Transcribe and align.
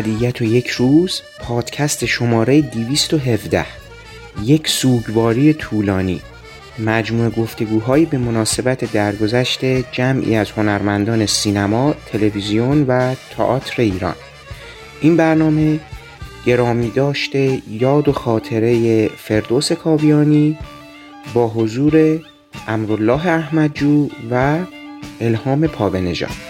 ابدیت 0.00 0.40
و 0.40 0.44
یک 0.44 0.68
روز 0.68 1.20
پادکست 1.40 2.04
شماره 2.04 2.60
217 2.60 3.66
یک 4.44 4.68
سوگواری 4.68 5.52
طولانی. 5.52 6.20
مجموع 6.78 7.30
گفتگوهایی 7.30 8.04
به 8.04 8.18
مناسبت 8.18 8.92
درگذشت 8.92 9.64
جمعی 9.64 10.36
از 10.36 10.50
هنرمندان 10.50 11.26
سینما، 11.26 11.94
تلویزیون 12.06 12.84
و 12.88 13.14
تئاتر 13.36 13.82
ایران. 13.82 14.14
این 15.00 15.16
برنامه 15.16 15.80
گرامی 16.46 16.90
داشته 16.90 17.62
یاد 17.70 18.08
و 18.08 18.12
خاطره 18.12 19.08
فردوس 19.08 19.72
کاویانی 19.72 20.58
با 21.34 21.48
حضور 21.48 22.20
امرالله 22.68 23.26
احمدجو 23.26 24.08
و 24.30 24.58
الهام 25.20 25.66
پابنژاد 25.66 26.49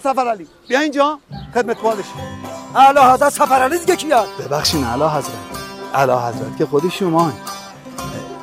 حضرت 0.00 0.12
سفر 0.12 0.30
علی. 0.30 0.46
بیا 0.68 0.80
اینجا 0.80 1.18
خدمت 1.54 1.76
پادش 1.76 2.04
اعلی 2.76 2.98
حضرت 2.98 3.28
سفر 3.28 3.54
علی 3.54 3.78
دیگه 3.78 3.96
کیه؟ 3.96 4.22
ببخشین 4.40 4.84
اعلی 4.84 5.02
حضرت. 5.02 5.32
اعلی 5.94 6.12
حضرت 6.12 6.56
که 6.58 6.66
خودی 6.66 6.90
شما 6.90 7.32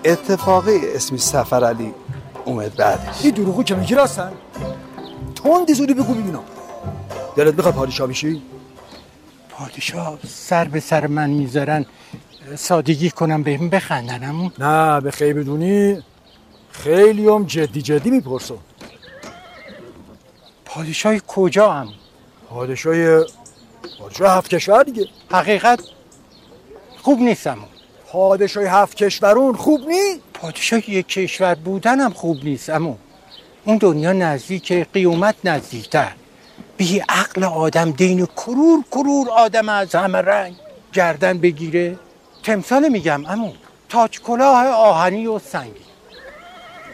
اتفاقی 0.05 0.80
اسمی 0.95 1.17
سفر 1.17 1.64
علی 1.64 1.94
اومد 2.45 2.75
بعدش. 2.75 3.25
این 3.25 3.33
دروغو 3.33 3.64
که 3.64 3.75
میگی 3.75 3.95
راستن 3.95 4.31
تون 5.36 5.66
زودی 5.73 5.94
بگو 5.94 6.14
ببینم. 6.14 6.44
دلت 7.36 7.53
می‌خواد 7.55 7.73
پادشاه 7.73 8.08
بشی؟ 8.08 8.42
پادشاه 9.49 10.19
سر 10.27 10.66
به 10.66 10.80
سر 10.80 11.08
من 11.08 11.30
می‌ذارن 11.30 11.86
سادگی 12.55 13.09
کنم 13.09 13.44
بهم 13.44 13.69
بخندنم 13.69 14.52
نه 14.59 15.02
به 15.02 15.11
خیلی 15.11 15.33
بدونی. 15.33 16.03
خیلی 16.71 17.27
هم 17.27 17.44
جدی 17.45 17.81
جدی 17.81 18.11
می‌پرسم. 18.11 18.58
پادشاه 20.78 21.20
کجا 21.20 21.72
هم؟ 21.72 21.89
پادشاه 22.50 23.25
پادشاه 24.00 24.38
هفت 24.38 24.50
کشور 24.50 24.83
دیگه. 24.83 25.08
حقیقت 25.31 25.80
خوب 27.02 27.20
نیستم 27.20 27.58
پادشاه 28.08 28.64
هفت 28.64 28.98
کشورون 28.98 29.55
خوب 29.55 29.82
نی؟ 29.82 30.21
پادشاه 30.33 30.89
یک 30.89 31.08
کشور 31.08 31.55
بودنم 31.55 32.14
خوب 32.14 32.43
نیست 32.43 32.70
امو 32.70 32.95
اون 33.65 33.77
دنیا 33.77 34.14
نزدیک 34.14 34.73
قیومت 34.93 35.36
نزدیکتر. 35.43 36.11
بی 36.77 36.99
عقل 37.09 37.44
آدم 37.44 37.92
دین 37.92 38.26
کرور 38.26 38.83
کرور 38.92 39.30
آدم 39.30 39.70
از 39.70 39.95
همه 39.95 40.17
رنگ 40.17 40.55
گردن 40.94 41.38
بگیره. 41.38 41.99
تمثال 42.44 42.89
میگم 42.89 43.26
امو 43.26 43.52
تاج 43.89 44.20
کلاه 44.20 44.67
آهنی 44.67 45.27
و 45.27 45.39
سنگی. 45.39 45.88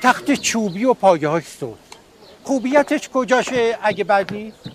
تخت 0.02 0.34
چوبی 0.34 0.86
و 0.86 0.94
پایه 0.94 1.28
های 1.28 1.42
سود 1.60 1.83
خوبیتش 2.44 3.10
کجاشه 3.14 3.78
اگه 3.82 4.04
بد 4.04 4.34
نیست؟ 4.34 4.70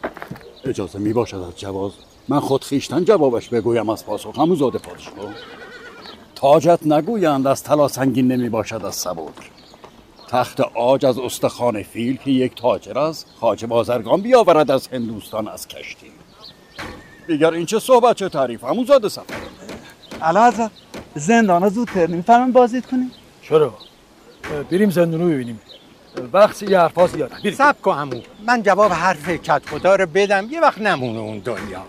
اجازه 0.65 0.99
می 0.99 1.13
باشد 1.13 1.37
از 1.37 1.57
جواز. 1.57 1.93
من 2.29 2.41
خود 2.41 2.65
خیشتن 2.65 3.05
جوابش 3.05 3.49
بگویم 3.49 3.89
از 3.89 4.07
پاسخ. 4.07 4.39
همون 4.39 4.57
زاده 4.57 4.79
پادشاه. 4.79 5.15
تاجت 6.35 6.79
نگویند 6.87 7.47
از 7.47 7.63
طلا 7.63 7.89
سنگین 7.89 8.33
نمی 8.33 8.49
باشد 8.49 8.85
از 8.85 8.95
سبک. 8.95 9.51
تخت 10.29 10.61
آج 10.61 11.07
از 11.07 11.19
استخوان 11.19 11.83
فیل 11.83 12.17
که 12.17 12.31
یک 12.31 12.55
تاجر 12.55 12.99
است 12.99 13.27
خاج 13.41 13.65
بازرگان 13.65 14.21
بیاورد 14.21 14.71
از 14.71 14.89
هندوستان 14.89 15.49
از 15.49 15.69
کشتی. 15.69 16.07
دیگر 17.27 17.53
این 17.53 17.67
چه 17.67 17.79
صحبت 17.79 18.17
چه 18.17 18.29
تعریف؟ 18.29 18.65
همون 18.65 18.85
زاده 18.85 19.09
سفر 19.09 19.35
علا 20.23 20.71
زندان 21.15 21.69
زودتر 21.69 22.07
نمی‌فهمم 22.07 22.53
بازدید 22.53 22.87
کنیم؟ 22.87 23.11
چرا 23.43 23.75
بریم 24.71 24.91
زندانو 24.91 25.29
ببینیم. 25.29 25.61
وقتی 26.33 26.67
یه 26.67 26.79
حرفا 26.79 27.07
زیاده 27.07 27.51
سب 27.51 27.81
کن 27.83 27.99
همون 27.99 28.23
من 28.47 28.63
جواب 28.63 28.93
حرف 28.93 29.29
کت 29.29 29.63
خدا 29.71 29.97
رو 29.97 30.07
بدم 30.07 30.49
یه 30.51 30.61
وقت 30.61 30.79
نمونه 30.79 31.19
اون 31.19 31.39
دنیا. 31.39 31.85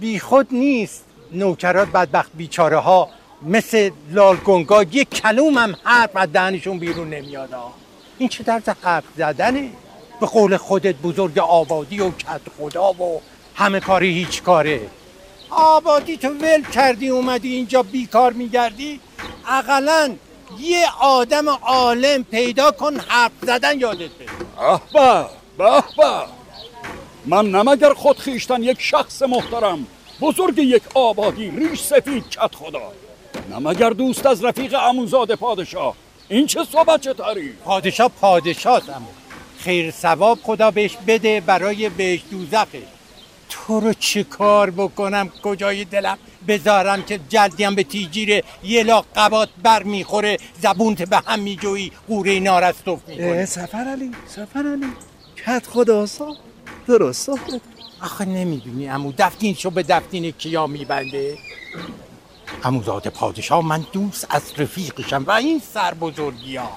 بی 0.00 0.18
خود 0.18 0.46
نیست. 0.50 1.04
نوکرات 1.32 1.88
بدبخت 1.88 2.30
بیچاره 2.34 2.76
ها 2.76 3.08
مثل 3.42 3.90
لال 4.10 4.36
گنگا 4.36 4.82
یک 4.82 5.10
کلوم 5.10 5.58
هم 5.58 5.74
حرف 5.84 6.16
از 6.16 6.32
دهنشون 6.32 6.78
بیرون 6.78 7.10
نمیاد 7.10 7.54
این 8.18 8.28
چه 8.28 8.44
درز 8.44 8.68
حرف 8.82 9.04
زدنه؟ 9.16 9.70
به 10.20 10.26
قول 10.26 10.56
خودت 10.56 10.94
بزرگ 10.94 11.38
آبادی 11.38 12.00
و 12.00 12.10
کت 12.10 12.40
خدا 12.58 12.92
و 12.92 13.20
همه 13.54 13.80
کاری 13.80 14.14
هیچ 14.14 14.42
کاره. 14.42 14.80
آبادی 15.50 16.16
تو 16.16 16.28
ول 16.28 16.62
کردی 16.72 17.08
اومدی 17.08 17.54
اینجا 17.54 17.82
بیکار 17.82 18.32
میگردی؟ 18.32 19.00
اقلا 19.48 20.14
یه 20.60 20.86
آدم 21.00 21.48
عالم 21.48 22.24
پیدا 22.24 22.70
کن 22.70 22.96
حرف 22.96 23.32
زدن 23.42 23.80
یادت 23.80 24.10
بده 24.10 24.80
به 24.92 25.26
به 25.58 25.82
به 25.96 26.22
من 27.26 27.50
نمگر 27.50 27.94
خود 27.94 28.18
خیشتن 28.18 28.62
یک 28.62 28.80
شخص 28.80 29.22
محترم 29.22 29.86
بزرگ 30.20 30.58
یک 30.58 30.82
آبادی 30.94 31.50
ریش 31.50 31.80
سفید 31.80 32.30
کت 32.30 32.54
خدا. 32.54 32.92
نمگر 33.50 33.90
دوست 33.90 34.26
از 34.26 34.44
رفیق 34.44 34.74
اموزاد 34.74 35.34
پادشاه. 35.34 35.94
این 36.28 36.46
چه 36.46 36.64
صحبت 36.72 37.00
چه 37.00 37.14
تاری 37.14 37.52
پادشاه 37.64 38.10
پادشاه 38.20 38.82
خیر 39.58 39.90
ثواب 39.90 40.38
خدا 40.42 40.70
بهش 40.70 40.96
بده 41.06 41.40
برای 41.40 41.88
بهش 41.88 42.20
دوزخش. 42.30 42.93
تو 43.66 43.80
رو 43.80 43.92
چه 43.92 44.24
کار 44.24 44.70
بکنم؟ 44.70 45.28
کجای 45.42 45.84
دلم؟ 45.84 46.18
بذارم 46.48 47.02
که 47.02 47.20
جلدیم 47.28 47.74
به 47.74 47.82
تیجیر 47.82 48.44
یه 48.64 48.82
لاق 48.82 49.06
قبات 49.16 49.48
بر 49.62 49.82
می‌خوره. 49.82 50.38
زبونت 50.62 51.02
به 51.02 51.22
هم 51.26 51.40
میجویی. 51.40 51.92
قوره 52.08 52.40
نارستوف 52.40 53.00
می‌کنی. 53.08 53.46
سفر 53.46 53.78
علی 53.78 54.10
سفر 54.26 54.66
علی. 54.72 54.86
کت 55.46 55.66
خدا 55.66 56.06
سا 56.06 56.36
درست 56.86 57.30
آخه 58.02 58.24
نمی‌دونی 58.24 58.88
امو 58.88 59.12
دفتین 59.18 59.54
شو 59.54 59.70
به 59.70 59.82
دفتین 59.82 60.30
کیا 60.30 60.66
میبنده؟ 60.66 61.38
زاده 62.84 63.10
پادشاه 63.10 63.64
من 63.64 63.86
دوست 63.92 64.26
از 64.30 64.42
رفیقشم 64.58 65.24
و 65.26 65.30
این 65.30 65.62
سر 65.74 65.94
بزرگی 65.94 66.56
ها 66.56 66.70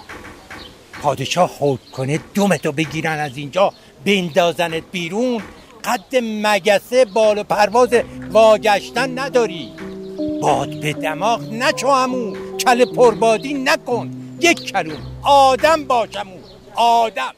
پادشاه 1.02 1.50
خود 1.50 1.80
کنه 1.92 2.20
دومتو 2.34 2.72
بگیرن 2.72 3.20
از 3.20 3.38
اینجا 3.38 3.74
بندازنت 4.06 4.84
بیرون. 4.92 5.41
قد 5.87 6.16
مگسه 6.43 7.05
بال 7.05 7.43
پرواز 7.43 7.89
واگشتن 8.31 9.19
نداری. 9.19 9.72
باد 10.41 10.81
به 10.81 10.93
دماغ 10.93 11.53
نچو 11.53 11.87
همون 11.87 12.37
کل 12.59 12.85
پربادی 12.85 13.53
نکن. 13.53 14.11
یک 14.41 14.72
کلوم 14.72 14.99
آدم 15.23 15.84
باشمون 15.84 16.39
آدم. 16.75 17.34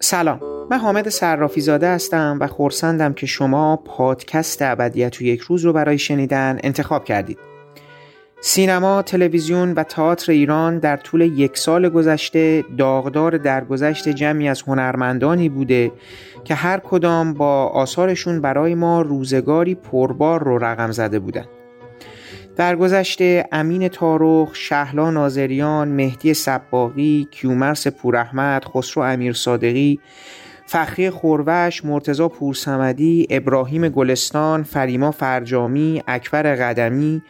سلام 0.00 0.40
من 0.70 0.78
حامد 0.78 1.08
صرافی 1.08 1.60
زاده 1.60 1.88
هستم 1.88 2.38
و 2.40 2.46
خورسندم 2.46 3.14
که 3.14 3.26
شما 3.26 3.76
پادکست 3.76 4.62
ابدیت 4.62 5.20
و 5.20 5.24
یک 5.24 5.40
روز 5.40 5.64
رو 5.64 5.72
برای 5.72 5.98
شنیدن 5.98 6.58
انتخاب 6.62 7.04
کردید. 7.04 7.49
سینما، 8.42 9.02
تلویزیون 9.02 9.72
و 9.72 9.82
تئاتر 9.82 10.32
ایران 10.32 10.78
در 10.78 10.96
طول 10.96 11.20
یک 11.20 11.58
سال 11.58 11.88
گذشته 11.88 12.64
داغدار 12.78 13.38
درگذشت 13.38 14.08
جمعی 14.08 14.48
از 14.48 14.62
هنرمندانی 14.62 15.48
بوده 15.48 15.92
که 16.44 16.54
هر 16.54 16.78
کدام 16.78 17.34
با 17.34 17.66
آثارشون 17.66 18.40
برای 18.40 18.74
ما 18.74 19.02
روزگاری 19.02 19.74
پربار 19.74 20.42
رو 20.44 20.58
رقم 20.58 20.90
زده 20.90 21.18
بودن. 21.18 21.44
در 22.56 22.76
گذشته 22.76 23.48
امین 23.52 23.88
تاروخ، 23.88 24.54
شهلا 24.54 25.10
نازریان، 25.10 25.88
مهدی 25.88 26.34
سباقی، 26.34 27.28
کیومرس 27.30 27.86
پوراحمد، 27.86 28.64
خسرو 28.64 29.02
امیر 29.02 29.32
صادقی، 29.32 30.00
فخری 30.66 31.10
خوروش، 31.10 31.84
مرتزا 31.84 32.28
پورسمدی، 32.28 33.26
ابراهیم 33.30 33.88
گلستان، 33.88 34.62
فریما 34.62 35.10
فرجامی، 35.10 36.02
اکبر 36.06 36.42
قدمی، 36.42 37.22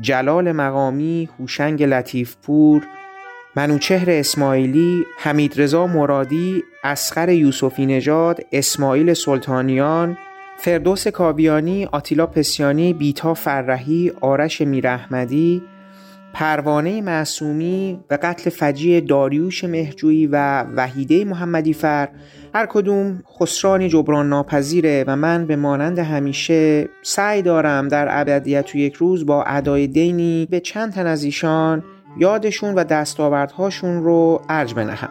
جلال 0.00 0.52
مقامی، 0.52 1.28
هوشنگ 1.38 1.82
لطیفپور، 1.82 2.82
منوچهر 3.56 4.10
اسماعیلی، 4.10 5.04
حمید 5.18 5.60
رضا 5.60 5.86
مرادی، 5.86 6.62
اسخر 6.84 7.28
یوسفی 7.28 7.86
نژاد، 7.86 8.40
اسماعیل 8.52 9.14
سلطانیان، 9.14 10.16
فردوس 10.58 11.08
کاویانی، 11.08 11.84
آتیلا 11.84 12.26
پسیانی، 12.26 12.92
بیتا 12.92 13.34
فرحی، 13.34 14.12
آرش 14.20 14.60
میراحمدی، 14.60 15.62
پروانه 16.38 17.00
معصومی 17.00 18.00
و 18.10 18.18
قتل 18.22 18.50
فجیع 18.50 19.00
داریوش 19.00 19.64
مهجویی 19.64 20.26
و 20.26 20.62
وحیده 20.62 21.24
محمدی 21.24 21.72
فر 21.72 22.08
هر 22.54 22.66
کدوم 22.66 23.22
خسرانی 23.38 23.88
جبران 23.88 24.28
ناپذیره 24.28 25.04
و 25.06 25.16
من 25.16 25.46
به 25.46 25.56
مانند 25.56 25.98
همیشه 25.98 26.88
سعی 27.02 27.42
دارم 27.42 27.88
در 27.88 28.20
ابدیت 28.20 28.74
و 28.74 28.78
یک 28.78 28.94
روز 28.94 29.26
با 29.26 29.42
ادای 29.42 29.86
دینی 29.86 30.46
به 30.50 30.60
چند 30.60 30.92
تن 30.92 31.06
از 31.06 31.24
ایشان 31.24 31.84
یادشون 32.18 32.74
و 32.74 32.84
دستاوردهاشون 32.84 34.04
رو 34.04 34.42
ارج 34.48 34.74
بنهم. 34.74 35.10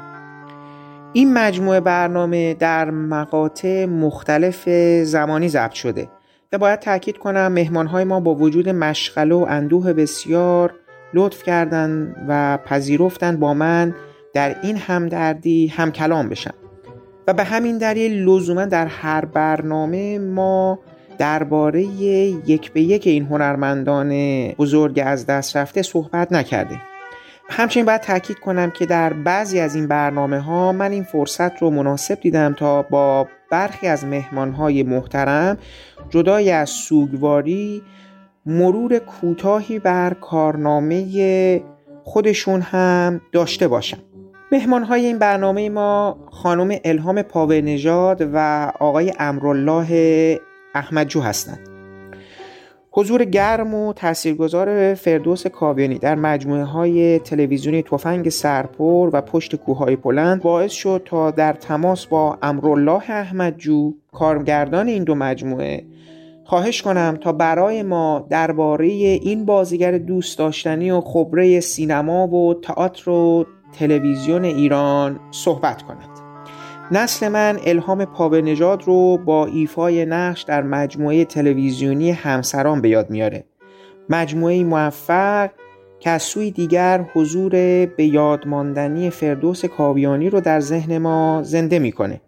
این 1.13 1.33
مجموعه 1.33 1.80
برنامه 1.80 2.54
در 2.54 2.92
مقاطع 2.92 3.86
مختلف 3.86 4.69
زمانی 5.04 5.50
ضبط 5.50 5.74
شده 5.74 6.07
و 6.54 6.57
باید 6.57 6.80
تاکید 6.80 7.18
کنم 7.18 7.48
مهمانهای 7.48 8.04
ما 8.04 8.19
با 8.19 8.36
وجود 8.36 8.69
مشغله 8.69 9.36
و 9.36 9.45
اندوه 9.50 9.94
بسیار 9.94 10.74
لطف 11.13 11.44
کردن 11.44 12.16
و 12.28 12.57
پذیرفتن 12.57 13.38
با 13.38 13.54
من 13.54 13.96
در 14.34 14.56
این 14.62 14.78
همدردی 14.78 15.68
هم 15.68 15.92
کلام 15.92 16.30
بشن 16.30 16.54
و 17.28 17.34
به 17.34 17.44
همین 17.44 17.78
دلیل 17.78 18.30
لزوما 18.30 18.66
در 18.66 18.86
هر 18.86 19.25
برنامه 19.25 20.19
ما 20.19 20.80
درباره 21.18 21.81
یک 21.81 22.72
به 22.72 22.81
یک 22.81 23.07
این 23.07 23.25
هنرمندان 23.25 24.12
بزرگ 24.48 25.02
از 25.06 25.25
دست 25.25 25.57
رفته 25.57 25.81
صحبت 25.81 26.31
نکردیم. 26.31 26.81
همچنین 27.50 27.86
باید 27.86 28.02
تاکید 28.02 28.40
کنم 28.40 28.72
که 28.72 28.86
در 28.86 29.13
بعضی 29.13 29.60
از 29.60 29.75
این 29.75 29.88
برنامه 29.88 30.40
ها 30.40 30.72
من 30.72 30.92
این 30.92 31.04
فرصت 31.04 31.57
رو 31.62 31.69
مناسب 31.69 32.19
دیدم 32.19 32.54
تا 32.54 32.81
با 32.81 33.28
برخی 33.52 33.88
از 33.88 34.06
مهمان 34.06 34.52
های 34.52 34.84
محترم 34.84 35.57
جدای 36.10 36.52
از 36.52 36.69
سوگواری 36.69 37.84
مرور 38.45 39.00
کوتاهی 39.00 39.80
بر 39.80 40.13
کارنامه 40.13 41.63
خودشون 42.03 42.62
هم 42.62 43.21
داشته 43.31 43.68
باشم. 43.68 43.97
مهمان 44.51 44.83
های 44.83 45.06
این 45.06 45.19
برنامه 45.19 45.69
ما 45.69 46.18
خانم 46.31 46.80
الهام 46.83 47.21
پاوه 47.21 47.56
نژاد 47.56 48.30
و 48.33 48.71
آقای 48.80 49.13
امرالله 49.19 50.39
احمدجو 50.75 51.21
هستند. 51.21 51.59
حضور 52.92 53.25
گرم 53.25 53.74
و 53.74 53.94
تاثیرگذار 53.94 54.94
فردوس 54.94 55.47
کاویانی 55.47 55.97
در 56.00 56.15
مجموعه 56.15 56.63
های 56.63 57.19
تلویزیونی 57.19 57.83
تفنگ 57.83 58.30
سرپر 58.30 59.09
و 59.13 59.21
پشت 59.21 59.56
کوههای 59.56 59.95
بلند 59.95 60.42
باعث 60.42 60.71
شد 60.71 61.01
تا 61.06 61.31
در 61.31 61.53
تماس 61.53 62.06
با 62.06 62.38
امرالله 62.42 63.12
احمدجو 63.12 63.94
کارگردان 64.12 64.88
این 64.88 65.03
دو 65.03 65.15
مجموعه 65.15 65.86
خواهش 66.47 66.81
کنم 66.81 67.18
تا 67.21 67.31
برای 67.31 67.83
ما 67.83 68.25
درباره 68.30 68.88
این 68.88 69.45
بازیگر 69.45 69.97
دوست 69.97 70.38
داشتنی 70.38 70.92
و 70.92 71.01
خبره 71.01 71.59
سینما 71.59 72.27
و 72.27 72.53
تئاتر 72.53 73.09
و 73.09 73.45
تلویزیون 73.74 74.44
ایران 74.44 75.19
صحبت 75.31 75.81
کند. 75.81 76.09
نسل 76.92 77.27
من 77.27 77.59
الهام 77.65 78.06
پاوه 78.06 78.42
نژاد 78.42 78.83
رو 78.83 79.18
با 79.18 79.45
ایفای 79.45 80.06
نقش 80.06 80.42
در 80.42 80.63
مجموعه 80.63 81.25
تلویزیونی 81.25 82.12
همسران 82.12 82.81
به 82.81 82.89
یاد 82.89 83.09
میاره. 83.09 83.44
مجموعه 84.09 84.63
موفق 84.63 85.50
که 86.00 86.09
از 86.09 86.24
سوی 86.24 86.51
دیگر 86.51 87.06
حضور 87.13 87.51
به 87.86 88.06
یاد 88.06 88.47
ماندنی 88.47 89.09
فردوس 89.09 89.65
کاویانی 89.65 90.30
رو 90.30 90.42
در 90.42 90.59
ذهن 90.59 90.97
ما 90.97 91.42
زنده 91.44 91.80
می‌کنه. 91.80 92.21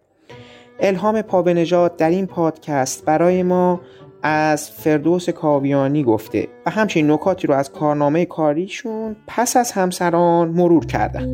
الهام 0.79 1.21
پاوه 1.21 1.53
نژاد 1.53 1.95
در 1.95 2.09
این 2.09 2.25
پادکست 2.25 3.05
برای 3.05 3.43
ما 3.43 3.81
از 4.23 4.71
فردوس 4.71 5.29
کاویانی 5.29 6.03
گفته 6.03 6.47
و 6.65 6.69
همچنین 6.69 7.11
نکاتی 7.11 7.47
رو 7.47 7.53
از 7.53 7.71
کارنامه 7.71 8.25
کاریشون 8.25 9.15
پس 9.27 9.57
از 9.57 9.71
همسران 9.71 10.49
مرور 10.49 10.85
کردن. 10.85 11.27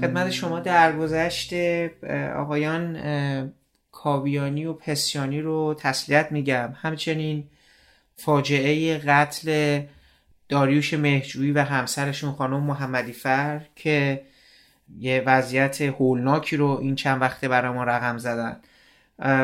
خدمت 0.00 0.30
شما 0.30 0.60
درگذشت 0.60 1.54
آقایان 2.36 2.98
کاویانی 3.92 4.64
و 4.64 4.72
پسیانی 4.72 5.40
رو 5.40 5.74
تسلیت 5.78 6.32
میگم. 6.32 6.72
همچنین 6.76 7.44
فاجعه 8.16 8.98
قتل 8.98 9.80
داریوش 10.48 10.94
مهجویی 10.94 11.52
و 11.52 11.62
همسرشون 11.62 12.32
خانم 12.32 12.60
محمدی 12.60 13.12
فر 13.12 13.60
که 13.76 14.22
یه 14.98 15.22
وضعیت 15.26 15.80
هولناکی 15.80 16.56
رو 16.56 16.78
این 16.82 16.94
چند 16.94 17.22
وقته 17.22 17.48
برای 17.48 17.72
ما 17.72 17.84
رقم 17.84 18.18
زدن. 18.18 18.56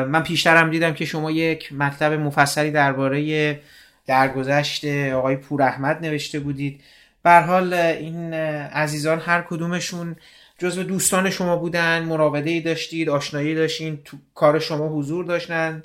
من 0.05 0.23
پیشترم 0.23 0.69
دیدم 0.69 0.93
که 0.93 1.05
شما 1.05 1.31
یک 1.31 1.73
مطلب 1.73 2.13
مفصلی 2.13 2.71
درباره 2.71 3.59
درگذشت 4.07 4.85
آقای 4.85 5.35
پور 5.35 5.61
احمد 5.61 6.05
نوشته 6.05 6.39
بودید. 6.39 6.81
بر 7.23 7.41
حال 7.41 7.73
این 7.73 8.33
عزیزان 8.33 9.19
هر 9.19 9.41
کدومشون 9.41 10.15
جزو 10.57 10.83
دوستان 10.83 11.29
شما 11.29 11.55
بودن 11.55 12.03
مراوده 12.03 12.49
ای 12.49 12.61
داشتید 12.61 13.09
آشنایی 13.09 13.55
داشتین 13.55 13.99
تو 14.05 14.17
کار 14.35 14.59
شما 14.59 14.87
حضور 14.87 15.25
داشتن. 15.25 15.83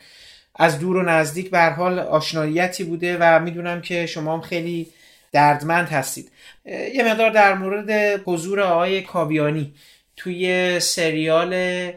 از 0.55 0.79
دور 0.79 0.97
و 0.97 1.03
نزدیک 1.03 1.51
بر 1.51 1.71
حال 1.71 1.99
آشناییتی 1.99 2.85
بوده 2.85 3.19
و 3.21 3.41
می‌دونم 3.41 3.81
که 3.81 4.07
شما 4.07 4.35
هم 4.35 4.41
خیلی 4.41 4.87
دردمند 5.33 5.89
هستید. 5.89 6.31
یه 6.67 7.05
مقدار 7.05 7.31
در 7.31 7.55
مورد 7.55 8.21
حضور 8.25 8.61
آقای 8.61 9.03
کاویانی 9.03 9.75
توی 10.17 10.81
سریال 10.81 11.93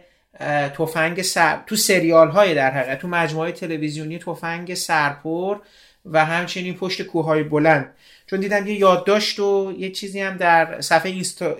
تفنگ 0.77 1.21
سر 1.21 1.59
تو 1.67 1.75
سریال 1.75 2.29
های 2.29 2.55
در 2.55 2.71
حقیقت 2.71 2.99
تو 2.99 3.07
مجموعه 3.07 3.51
تلویزیونی 3.51 4.19
تفنگ 4.19 4.73
سرپر 4.73 5.57
و 6.05 6.25
همچنین 6.25 6.73
پشت 6.73 7.01
کوههای 7.01 7.43
بلند. 7.43 7.93
چون 8.29 8.39
دیدم 8.39 8.67
یه 8.67 8.73
یادداشت 8.73 9.39
و 9.39 9.73
یه 9.77 9.91
چیزی 9.91 10.19
هم 10.21 10.37
در 10.37 10.81
صفحه 10.81 11.11
اینستا 11.11 11.55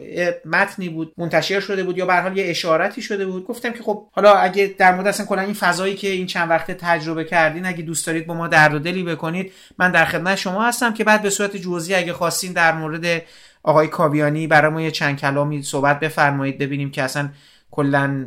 متنی 0.46 0.90
بود 0.90 1.14
منتشر 1.18 1.60
شده 1.60 1.84
بود 1.84 1.98
یا 1.98 2.06
به 2.06 2.16
حال 2.16 2.38
یه 2.38 2.50
اشارتی 2.50 3.02
شده 3.02 3.26
بود. 3.26 3.46
گفتم 3.46 3.72
که 3.72 3.84
خب 3.84 4.08
حالا 4.12 4.34
اگه 4.34 4.76
در 4.78 4.96
مورد 4.96 5.08
اصلا 5.08 5.26
کلا 5.26 5.42
این 5.42 5.54
فضایی 5.54 5.96
که 5.96 6.08
این 6.08 6.28
چند 6.28 6.50
وقته 6.50 6.74
تجربه 6.74 7.24
کردین 7.24 7.66
اگه 7.66 7.82
دوست 7.82 8.08
دارید 8.08 8.28
با 8.28 8.34
ما 8.34 8.48
درد 8.48 8.74
و 8.74 8.80
دلی 8.80 9.04
بکنید 9.04 9.52
من 9.78 9.92
در 9.92 10.06
خدمت 10.06 10.36
شما 10.36 10.68
هستم 10.68 10.94
که 10.94 11.04
بعد 11.04 11.22
به 11.22 11.30
صورت 11.30 11.58
جزئی 11.58 11.96
اگه 11.96 12.14
خواستین 12.14 12.54
در 12.54 12.72
مورد 12.72 13.22
آقای 13.64 13.88
کاویانی 13.88 14.48
برای 14.48 14.72
ما 14.72 14.82
یه 14.82 14.92
چند 14.92 15.20
کلامی 15.20 15.64
صحبت 15.64 16.00
بفرمایید 16.00 16.58
ببینیم 16.58 16.92
که 16.92 17.04
اصلا 17.04 17.30
کلا 17.72 18.26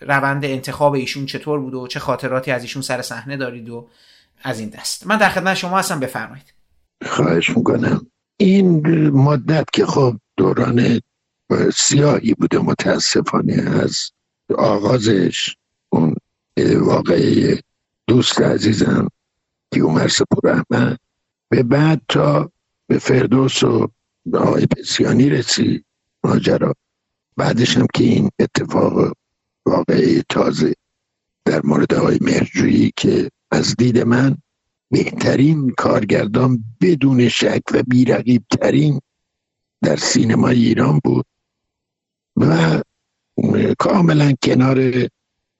روند 0.00 0.44
انتخاب 0.44 0.92
ایشون 0.92 1.26
چطور 1.26 1.60
بود 1.60 1.74
و 1.74 1.86
چه 1.86 2.00
خاطراتی 2.00 2.50
از 2.50 2.62
ایشون 2.62 2.82
سر 2.82 3.02
صحنه 3.02 3.36
دارید 3.36 3.68
و 3.70 3.88
از 4.42 4.60
این 4.60 4.68
دست. 4.68 5.06
من 5.06 5.16
در 5.16 5.28
خدمت 5.28 5.54
شما 5.54 5.78
هستم 5.78 6.00
بفرمایید. 6.00 6.59
خواهش 7.06 7.56
می‌کنم. 7.56 8.06
این 8.36 8.80
مدت 9.10 9.64
که 9.72 9.86
خب 9.86 10.16
دوران 10.36 11.00
سیاهی 11.74 12.34
بوده 12.34 12.58
متاسفانه 12.58 13.54
از 13.54 14.10
آغازش 14.58 15.56
اون 15.88 16.14
واقعی 16.80 17.58
دوست 18.06 18.40
عزیزم 18.40 19.08
کیومر 19.72 20.08
سپور 20.08 20.50
احمد 20.50 20.98
به 21.48 21.62
بعد 21.62 22.00
تا 22.08 22.50
به 22.86 22.98
فردوس 22.98 23.62
و 23.62 23.88
آقای 24.34 24.66
پسیانی 24.66 25.30
رسید 25.30 25.84
ماجرا. 26.24 26.74
بعدش 27.36 27.76
هم 27.76 27.86
که 27.94 28.04
این 28.04 28.30
اتفاق 28.38 29.12
واقعی 29.66 30.22
تازه 30.28 30.74
در 31.44 31.60
مورد 31.64 31.94
آقای 31.94 32.18
مهرجویی 32.20 32.92
که 32.96 33.30
از 33.50 33.76
دید 33.76 33.98
من 33.98 34.36
بهترین 34.90 35.70
کارگردان 35.70 36.64
بدون 36.80 37.28
شک 37.28 37.62
و 37.72 37.82
بیرقیب 37.82 38.42
ترین 38.60 39.00
در 39.82 39.96
سینما 39.96 40.48
ایران 40.48 41.00
بود 41.04 41.26
و 42.36 42.82
کاملا 43.78 44.32
کنار 44.42 45.08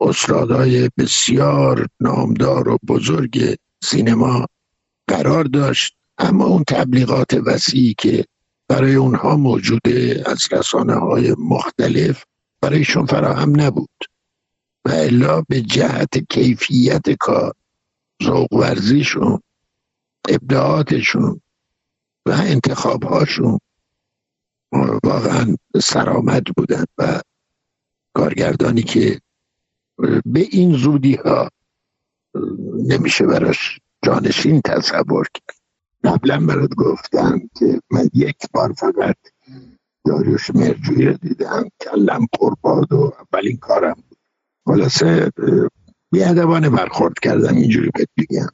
استادای 0.00 0.90
بسیار 0.98 1.86
نامدار 2.00 2.68
و 2.68 2.78
بزرگ 2.88 3.56
سینما 3.84 4.46
قرار 5.08 5.44
داشت. 5.44 5.96
اما 6.18 6.44
اون 6.44 6.64
تبلیغات 6.68 7.34
وسیعی 7.46 7.94
که 7.98 8.24
برای 8.68 8.94
اونها 8.94 9.36
موجوده 9.36 10.22
از 10.26 10.38
رسانه 10.52 10.94
های 10.94 11.34
مختلف 11.38 12.24
برایشون 12.60 13.06
فراهم 13.06 13.60
نبود 13.60 14.04
و 14.84 14.90
الا 14.90 15.42
به 15.48 15.60
جهت 15.60 16.18
کیفیت 16.30 17.10
کار 17.10 17.52
ذوق 18.22 18.52
ورزیشون 18.52 19.40
ابداعاتشون 20.28 21.40
و 22.26 22.30
انتخابهاشون 22.30 23.58
واقعا 25.04 25.56
سرآمد 25.82 26.44
بودن 26.56 26.84
و 26.98 27.20
کارگردانی 28.14 28.82
که 28.82 29.20
به 30.26 30.40
این 30.50 30.76
زودی 30.76 31.14
ها 31.14 31.50
نمیشه 32.88 33.26
براش 33.26 33.80
جانشین 34.04 34.60
تصور 34.60 35.26
کرد. 35.34 35.56
قبلا 36.04 36.46
برات 36.46 36.74
گفتم 36.74 37.40
که 37.58 37.80
من 37.90 38.08
یک 38.14 38.36
بار 38.52 38.72
فقط 38.72 39.16
داریوش 40.06 40.50
مرجوی 40.50 41.06
رو 41.06 41.12
دیدم 41.12 41.68
کلم 41.80 42.26
پرباد 42.40 42.92
و 42.92 43.12
اولین 43.32 43.56
کارم 43.56 43.94
بود. 43.94 44.18
خلاصه 44.66 45.32
بیادبانه 46.10 46.70
برخورد 46.70 47.14
کردم 47.22 47.56
اینجوری 47.56 47.90
بهت 47.94 48.08
بگم 48.18 48.46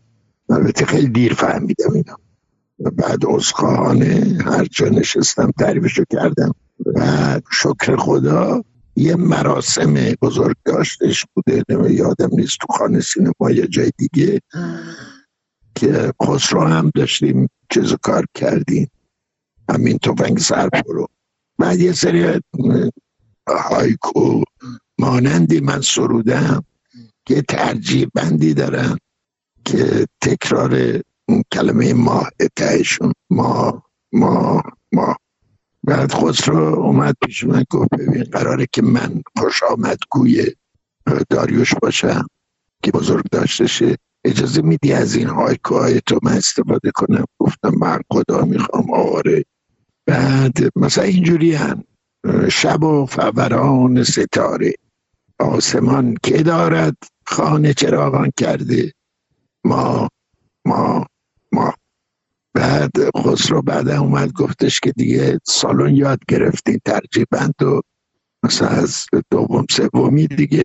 البته 0.50 0.86
خیلی 0.86 1.08
دیر 1.08 1.34
فهمیدم 1.34 1.92
اینا. 1.94 2.16
بعد 2.78 3.26
ازخواهانه 3.26 4.38
هر 4.44 4.64
جا 4.64 4.88
نشستم 4.88 5.50
تعریفشو 5.58 6.04
کردم. 6.10 6.54
و 6.94 7.40
شکر 7.52 7.96
خدا 7.96 8.64
یه 8.96 9.16
مراسم 9.16 9.94
بزرگ 10.22 10.56
داشتش 10.64 11.24
بوده. 11.34 11.62
یادم 11.90 12.28
نیست 12.32 12.58
تو 12.60 12.72
خانه 12.72 13.00
سینما 13.00 13.50
یا 13.50 13.66
جای 13.66 13.90
دیگه 13.96 14.40
که 15.74 16.12
خسرو 16.22 16.60
هم 16.60 16.90
داشتیم 16.94 17.48
چیز 17.70 17.94
کار 18.02 18.24
کردیم. 18.34 18.90
همین 19.70 19.98
توفنگ 19.98 20.38
سرپرو 20.38 21.06
بعد 21.58 21.80
یه 21.80 21.92
سری 21.92 22.40
هایکو 23.48 24.42
مانندی 24.98 25.60
من 25.60 25.80
سرودم. 25.80 26.64
که 27.26 27.42
ترجیح 27.42 28.06
بندی 28.14 28.54
دارن 28.54 28.98
که 29.64 30.06
تکرار 30.20 31.02
کلمه 31.52 31.94
ماه 31.94 32.30
تهشون 32.56 33.12
ما 33.30 33.82
ما 34.12 34.62
ما. 34.92 35.16
بعد 35.84 36.12
خسرو 36.12 36.56
اومد 36.56 37.16
پیش 37.26 37.44
من 37.44 37.64
گفت 37.70 37.88
ببین 37.90 38.24
قراره 38.24 38.66
که 38.72 38.82
من 38.82 39.22
خوش 39.36 39.62
آمد 39.62 39.98
گوی 40.10 40.52
داریوش 41.30 41.74
باشم 41.74 42.26
که 42.82 42.90
بزرگ 42.90 43.24
داشته 43.32 43.96
اجازه 44.24 44.62
میدی 44.62 44.92
از 44.92 45.14
این 45.14 45.28
هایکوهای 45.28 46.00
تو 46.06 46.18
من 46.22 46.32
استفاده 46.32 46.90
کنم؟ 46.90 47.24
گفتم 47.38 47.74
من 47.80 48.00
خدا 48.10 48.44
می‌خوام 48.44 48.90
آره. 48.90 49.44
بعد 50.06 50.58
مثلا 50.76 51.04
اینجوری 51.04 51.54
هم 51.54 51.84
شب 52.52 52.82
و 52.84 53.06
فوران 53.06 54.04
ستاره. 54.04 54.74
آسمان 55.38 56.16
که 56.22 56.42
دارد 56.42 56.96
خانه 57.26 57.74
چراغان 57.74 58.30
کرده 58.36 58.92
ما 59.64 60.08
ما 60.64 61.06
ما. 61.52 61.74
بعد 62.54 62.92
خسرو 63.16 63.62
بعد 63.62 63.88
اومد 63.88 64.32
گفتش 64.32 64.80
که 64.80 64.92
دیگه 64.92 65.38
سالن 65.44 65.96
یاد 65.96 66.18
گرفتین 66.28 66.80
ترجیبند 66.84 67.62
و 67.62 67.80
مثلا 68.42 68.68
از 68.68 69.06
دوم 69.30 69.66
سومی 69.70 70.26
دیگه. 70.26 70.62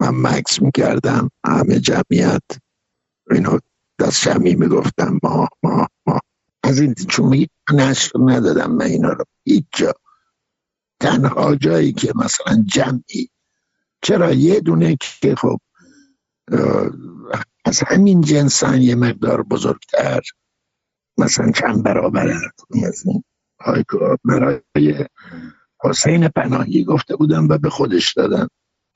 من 0.00 0.10
مکس 0.14 0.62
می‌کردم 0.62 1.30
همه 1.46 1.80
جمعیت. 1.80 2.42
اینو 3.30 3.58
دست 4.00 4.20
شمی 4.20 4.54
می‌گفتم 4.54 5.20
ما 5.22 5.48
ما 5.62 5.86
ما. 6.06 6.20
از 6.62 6.80
این 6.80 6.94
چون 6.94 7.46
نشر 7.72 8.12
ندادم 8.26 8.72
من 8.72 8.84
اینا 8.84 9.08
رو. 9.08 9.24
هیچ 9.44 9.64
جا 9.76 9.92
تنها 11.00 11.56
جایی 11.56 11.92
که 11.92 12.12
مثلا 12.14 12.64
جمعی. 12.66 13.30
چرا 14.02 14.32
یه 14.32 14.60
دونه 14.60 14.96
که 15.00 15.34
خب 15.34 15.58
از 17.64 17.82
همین 17.86 18.20
جنسن 18.20 18.82
یه 18.82 18.94
مقدار 18.94 19.42
بزرگتر 19.42 20.20
مثلا 21.18 21.52
چند 21.52 21.82
برابر 21.82 22.28
از 22.28 23.04
برای 24.24 25.06
حسین 25.84 26.28
پناهی 26.28 26.84
گفته 26.84 27.16
بودم 27.16 27.48
و 27.48 27.58
به 27.58 27.70
خودش 27.70 28.12
دادم. 28.14 28.48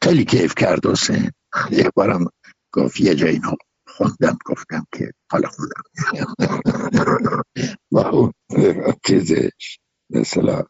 خیلی 0.04 0.24
کیف 0.24 0.54
کرد 0.54 0.86
حسین. 0.86 1.30
یه 1.70 1.90
بارم 1.96 2.26
گفت 2.72 3.00
یه 3.00 3.14
جایی 3.14 3.40
خوندم 3.88 4.38
گفتم 4.46 4.86
که 4.92 5.12
حالا 5.32 5.48
خودم 5.48 5.82
و 7.92 7.98
اون 7.98 8.32
چیزش 9.06 9.78
مثلا 10.10 10.62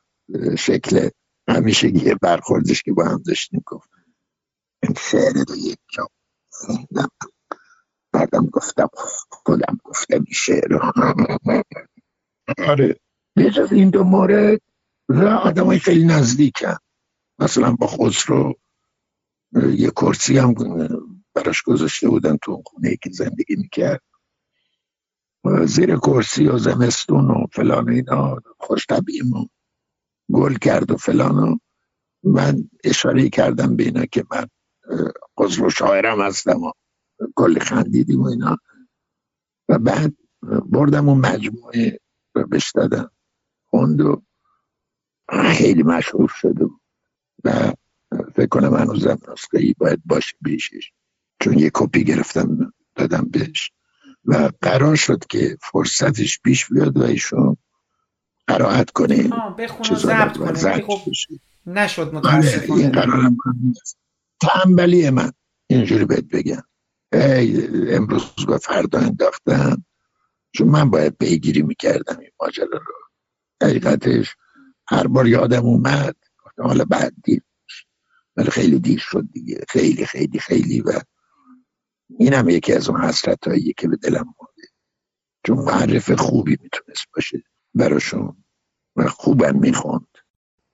شکل 0.58 1.08
همیشه 1.48 1.96
یه 2.04 2.14
برخوردش 2.22 2.82
که 2.82 2.92
با 2.92 3.04
هم 3.04 3.22
داشتیم 3.26 3.62
گفت. 3.66 3.90
این 4.82 4.94
شعر 4.98 5.32
رو 5.48 5.56
یک 5.56 5.78
جا 5.92 6.08
خوندم 6.52 7.08
بعدم 8.12 8.46
گفتم 8.46 8.88
خودم 9.30 9.78
گفتم 9.84 10.24
شعر 10.32 10.76
آره. 12.58 13.00
بیشتر 13.36 13.74
این 13.74 13.90
دو 13.90 14.04
مورد 14.04 14.60
و 15.08 15.24
آدم 15.24 15.66
های 15.66 15.78
خیلی 15.78 16.04
نزدیکن. 16.04 16.76
مثلا 17.38 17.72
با 17.72 17.86
خسرو 17.86 18.54
یه 19.54 19.90
کرسی 19.90 20.38
هم 20.38 20.54
براش 21.34 21.62
گذاشته 21.62 22.08
بودن 22.08 22.36
تو 22.36 22.52
اون 22.52 22.62
خونه 22.66 22.96
که 23.02 23.10
زندگی 23.10 23.56
می‌کرد. 23.56 24.02
زیر 25.64 25.96
کرسی 25.96 26.48
و 26.48 26.58
زمستون 26.58 27.30
و 27.30 27.46
فلان 27.52 27.90
اینا 27.90 28.38
خوش 28.58 28.86
طبیعیم 28.86 29.32
و 29.32 29.46
گل 30.32 30.54
کرد 30.54 30.90
و 30.90 30.96
فلان 30.96 31.38
و 31.38 31.58
من 32.24 32.70
اشاره 32.84 33.28
کردم 33.28 33.76
به 33.76 33.84
اینا 33.84 34.06
که 34.06 34.24
من 34.30 34.46
خسرو 35.40 35.70
شاعرم 35.70 36.20
هستم 36.20 36.62
و 36.62 36.72
کلی 37.34 37.60
خندیدیم 37.60 38.22
و 38.22 38.26
اینا. 38.26 38.58
و 39.68 39.78
بعد 39.78 40.12
بردم 40.66 41.08
اون 41.08 41.18
مجموعه 41.18 41.98
رو 42.34 42.46
بهش 42.46 42.72
دادم 42.74 43.10
خوند 43.70 44.00
و 44.00 44.22
خیلی 45.28 45.82
مشهور 45.82 46.28
شده 46.28 46.64
و 47.44 47.72
فکر 48.34 48.46
کنم 48.46 48.74
هنوزم 48.74 49.18
نسخه 49.28 49.58
ای 49.58 49.74
باید 49.78 50.02
باشه 50.04 50.36
بیشش 50.40 50.92
چون 51.40 51.58
یه 51.58 51.70
کپی 51.74 52.04
گرفتم 52.04 52.72
دادم 52.94 53.28
بهش. 53.30 53.70
و 54.24 54.50
قرار 54.62 54.96
شد 54.96 55.26
که 55.26 55.56
فرصتش 55.72 56.40
پیش 56.40 56.68
بیاد 56.68 56.98
و 56.98 57.02
ایشون 57.02 57.56
قرائت 58.46 58.90
کنه. 58.90 59.30
بخونه 59.58 59.98
ضبط 59.98 60.36
کنه. 60.36 60.82
خب 60.82 61.00
نشد 61.66 62.00
آره، 62.02 62.14
متاسفانه. 62.14 62.80
این 62.80 62.92
قرارم 62.92 63.36
تنبلی 64.42 65.10
من. 65.10 65.32
اینجوری 65.70 66.04
بهت 66.04 66.24
بگم. 66.24 66.62
امروز 67.88 68.34
و 68.48 68.58
فردا 68.58 68.98
انداختم 68.98 69.84
چون 70.54 70.68
من 70.68 70.90
باید 70.90 71.18
پیگیری 71.18 71.62
می‌کردم 71.62 72.18
این 72.20 72.30
ماجرا 72.40 72.66
رو. 72.86 72.94
حقیقتش 73.62 74.36
هر 74.88 75.06
بار 75.06 75.28
یادم 75.28 75.66
اومد 75.66 76.16
حالا 76.58 76.84
بعد 76.84 77.14
دیر 77.24 77.42
ولی 78.36 78.50
خیلی 78.50 78.78
دیر 78.80 78.98
شد 78.98 79.24
دیگه. 79.32 79.64
خیلی 79.68 80.06
خیلی 80.06 80.38
خیلی 80.38 80.80
و 80.80 81.00
این 82.18 82.34
هم 82.34 82.48
یکی 82.48 82.72
از 82.72 82.88
اون 82.88 83.00
حسرت 83.00 83.48
هایی 83.48 83.74
که 83.78 83.88
به 83.88 83.96
دلم 83.96 84.24
مونده 84.24 84.68
چون 85.46 85.58
معرف 85.58 86.10
خوبی 86.12 86.56
می‌تونست 86.62 87.06
باشه 87.16 87.42
براشون. 87.74 88.44
و 88.96 89.08
خوبم 89.08 89.58
می‌خوند 89.58 90.11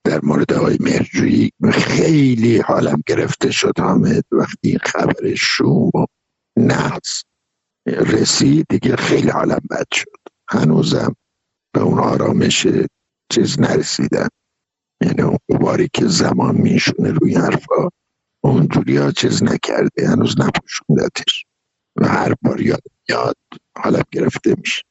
در 0.03 0.19
مورد 0.23 0.51
های 0.51 0.77
مرجویی 0.79 1.51
خیلی 1.71 2.57
حالم 2.57 3.01
گرفته 3.07 3.51
شد 3.51 3.79
حامد. 3.79 4.23
وقتی 4.31 4.77
خبر 4.83 5.35
شوم 5.35 5.91
و 5.95 6.05
نحس 6.57 7.23
رسید 7.87 8.65
دیگه 8.69 8.95
خیلی 8.95 9.29
حالم 9.29 9.61
بد 9.69 9.87
شد. 9.93 10.19
هنوزم 10.49 11.15
به 11.73 11.81
اون 11.81 11.99
آرامش 11.99 12.67
چیز 13.31 13.59
نرسیدم. 13.59 14.29
یعنی 15.01 15.21
اون 15.21 15.37
باری 15.59 15.89
که 15.93 16.07
زمان 16.07 16.55
میشونه 16.55 17.11
روی 17.11 17.35
حرفا 17.35 17.89
اونجوری 18.43 18.97
ها 18.97 19.11
چیز 19.11 19.43
نکرده 19.43 20.07
هنوز 20.09 20.35
نپوشوندتش. 20.39 21.45
و 21.95 22.07
هر 22.07 22.33
بار 22.41 22.61
یاد 22.61 22.81
یاد 23.09 23.35
حالا 23.77 24.01
گرفته 24.11 24.55
میشه. 24.57 24.81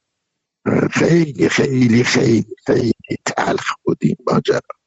خیلی 0.93 1.49
خیلی 1.49 2.05
خیلی 2.05 2.55
خیلی 2.67 3.17
تلخ 3.27 3.75
بود 3.85 3.99
این 4.01 4.17
ماجرا. 4.27 4.78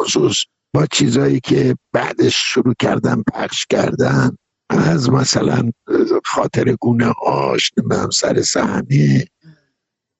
خصوص 0.00 0.44
با 0.74 0.86
چیزایی 0.86 1.40
که 1.40 1.76
بعدش 1.92 2.36
شروع 2.36 2.74
کردن 2.78 3.22
پخش 3.22 3.66
کردن 3.70 4.36
از 4.70 5.10
مثلا 5.10 5.70
خاطر 6.24 6.76
گونه 6.80 7.12
هاش 7.26 7.70
نمیم 7.76 8.10
سر 8.10 8.42
صحنه. 8.42 9.26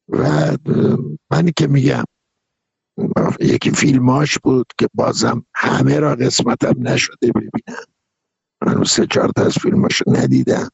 و 0.09 0.57
منی 1.31 1.53
که 1.57 1.67
میگم 1.67 2.05
یکی 3.41 3.71
فیلماش 3.71 4.39
بود 4.39 4.67
که 4.79 4.89
بازم 4.95 5.47
همه 5.55 5.99
را 5.99 6.15
قسمتم 6.15 6.75
نشده 6.79 7.33
ببینم. 7.35 7.85
من 8.67 8.85
سه 8.85 9.07
چهار 9.07 9.31
تا 9.37 9.45
از 9.45 9.53
فیلماشو 9.59 10.05
ندیدم. 10.07 10.69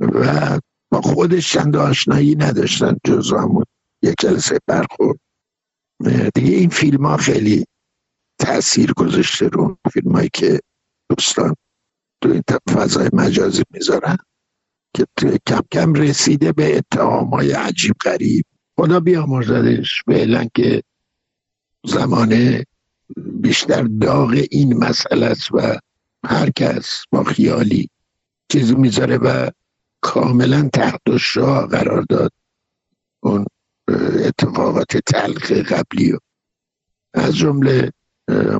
و 0.00 0.60
با 0.92 1.00
خودش 1.00 1.52
چند 1.52 1.76
آشنایی 1.76 2.34
نداشتن 2.34 2.96
جز 3.04 3.32
همون 3.32 3.64
یک 4.02 4.14
جلسه 4.18 4.58
برخورد. 4.66 5.18
دیگه 6.34 6.56
این 6.56 6.68
فیلم 6.68 7.06
ها 7.06 7.16
خیلی 7.16 7.64
تاثیر 8.38 8.92
گذاشته 8.92 9.48
رو 9.48 9.78
فیلم 9.92 10.12
هایی 10.12 10.30
که 10.32 10.60
دوستان 11.10 11.54
تو 12.20 12.30
این 12.30 12.42
فضای 12.70 13.10
مجازی 13.12 13.62
می‌ذارن 13.70 14.16
که 14.94 15.06
کم 15.46 15.60
کم 15.72 15.94
رسیده 15.94 16.52
به 16.52 16.76
اتهامای 16.76 17.52
عجیب 17.52 17.94
غریب. 18.04 18.44
خدا 18.76 19.00
بیامرزدش. 19.00 20.02
فعلا 20.06 20.46
که 20.54 20.82
زمانه 21.84 22.64
بیشتر 23.16 23.82
داغ 23.82 24.42
این 24.50 24.76
مسئله 24.76 25.26
است 25.26 25.52
و 25.52 25.78
هر 26.24 26.50
کس 26.50 27.04
با 27.10 27.24
خیالی 27.24 27.90
چیزی 28.52 28.74
می‌ذاره 28.74 29.18
و 29.18 29.50
کاملا 30.00 30.68
تحت 30.72 31.16
شاه 31.20 31.66
قرار 31.66 32.04
داد 32.08 32.32
اون 33.20 33.44
اتفاقات 34.24 34.96
تلخ 34.96 35.52
قبلی 35.52 36.12
و 36.12 36.18
از 37.14 37.36
جمله 37.36 37.92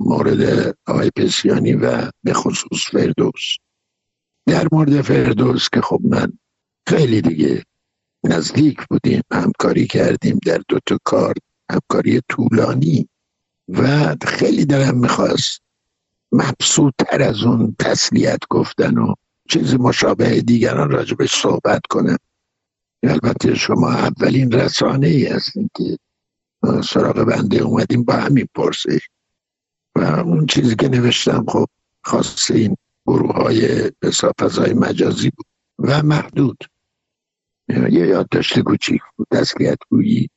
مورد 0.01 0.75
آقای 0.87 1.11
پسیانی 1.17 1.73
و 1.73 2.11
به 2.23 2.33
خصوص 2.33 2.91
فردوس. 2.93 3.57
در 4.47 4.69
مورد 4.73 5.01
فردوس 5.01 5.69
که 5.73 5.81
خب 5.81 6.01
من 6.05 6.33
خیلی 6.89 7.21
دیگه 7.21 7.65
نزدیک 8.25 8.79
بودیم 8.91 9.23
همکاری 9.33 9.87
کردیم 9.87 10.39
در 10.47 10.61
دو 10.69 10.79
تا 10.87 10.99
کار 11.05 11.35
همکاری 11.71 12.21
طولانی 12.29 13.09
و 13.69 14.17
خیلی 14.27 14.65
دلم 14.65 14.99
می‌خواست 14.99 15.61
مبسوط 16.33 16.95
تر 16.99 17.23
از 17.23 17.43
اون 17.43 17.77
تسلیت 17.79 18.39
گفتن 18.51 18.99
و 18.99 19.15
چیزی 19.49 19.77
مشابه 19.77 20.41
دیگران 20.41 20.91
راجبش 20.91 21.35
صحبت 21.43 21.81
کنم. 21.91 22.17
البته 23.03 23.55
شما 23.55 23.93
اولین 23.93 24.53
رسانه 24.53 25.07
ای 25.07 25.27
هستین 25.27 25.71
که 25.77 25.99
سراغ 26.85 27.25
بنده 27.25 27.59
اومدیم 27.59 28.05
با 28.05 28.13
همین 28.13 28.49
پرسش. 28.55 29.09
و 29.97 30.01
اون 30.01 30.47
چیزی 30.47 30.77
که 30.77 30.89
نوشتم 30.89 31.45
خب 31.49 31.67
خاص 32.03 32.51
این 32.51 32.77
گروه 33.07 33.35
های 33.35 33.91
فضای 34.41 34.75
مجازی 34.75 35.31
بود 35.31 35.47
و 35.79 36.03
محدود. 36.03 36.65
یه 37.69 38.07
یادداشت 38.07 38.61
کوچیک 38.61 39.01
بود 39.17 39.29
گویی 39.91 40.31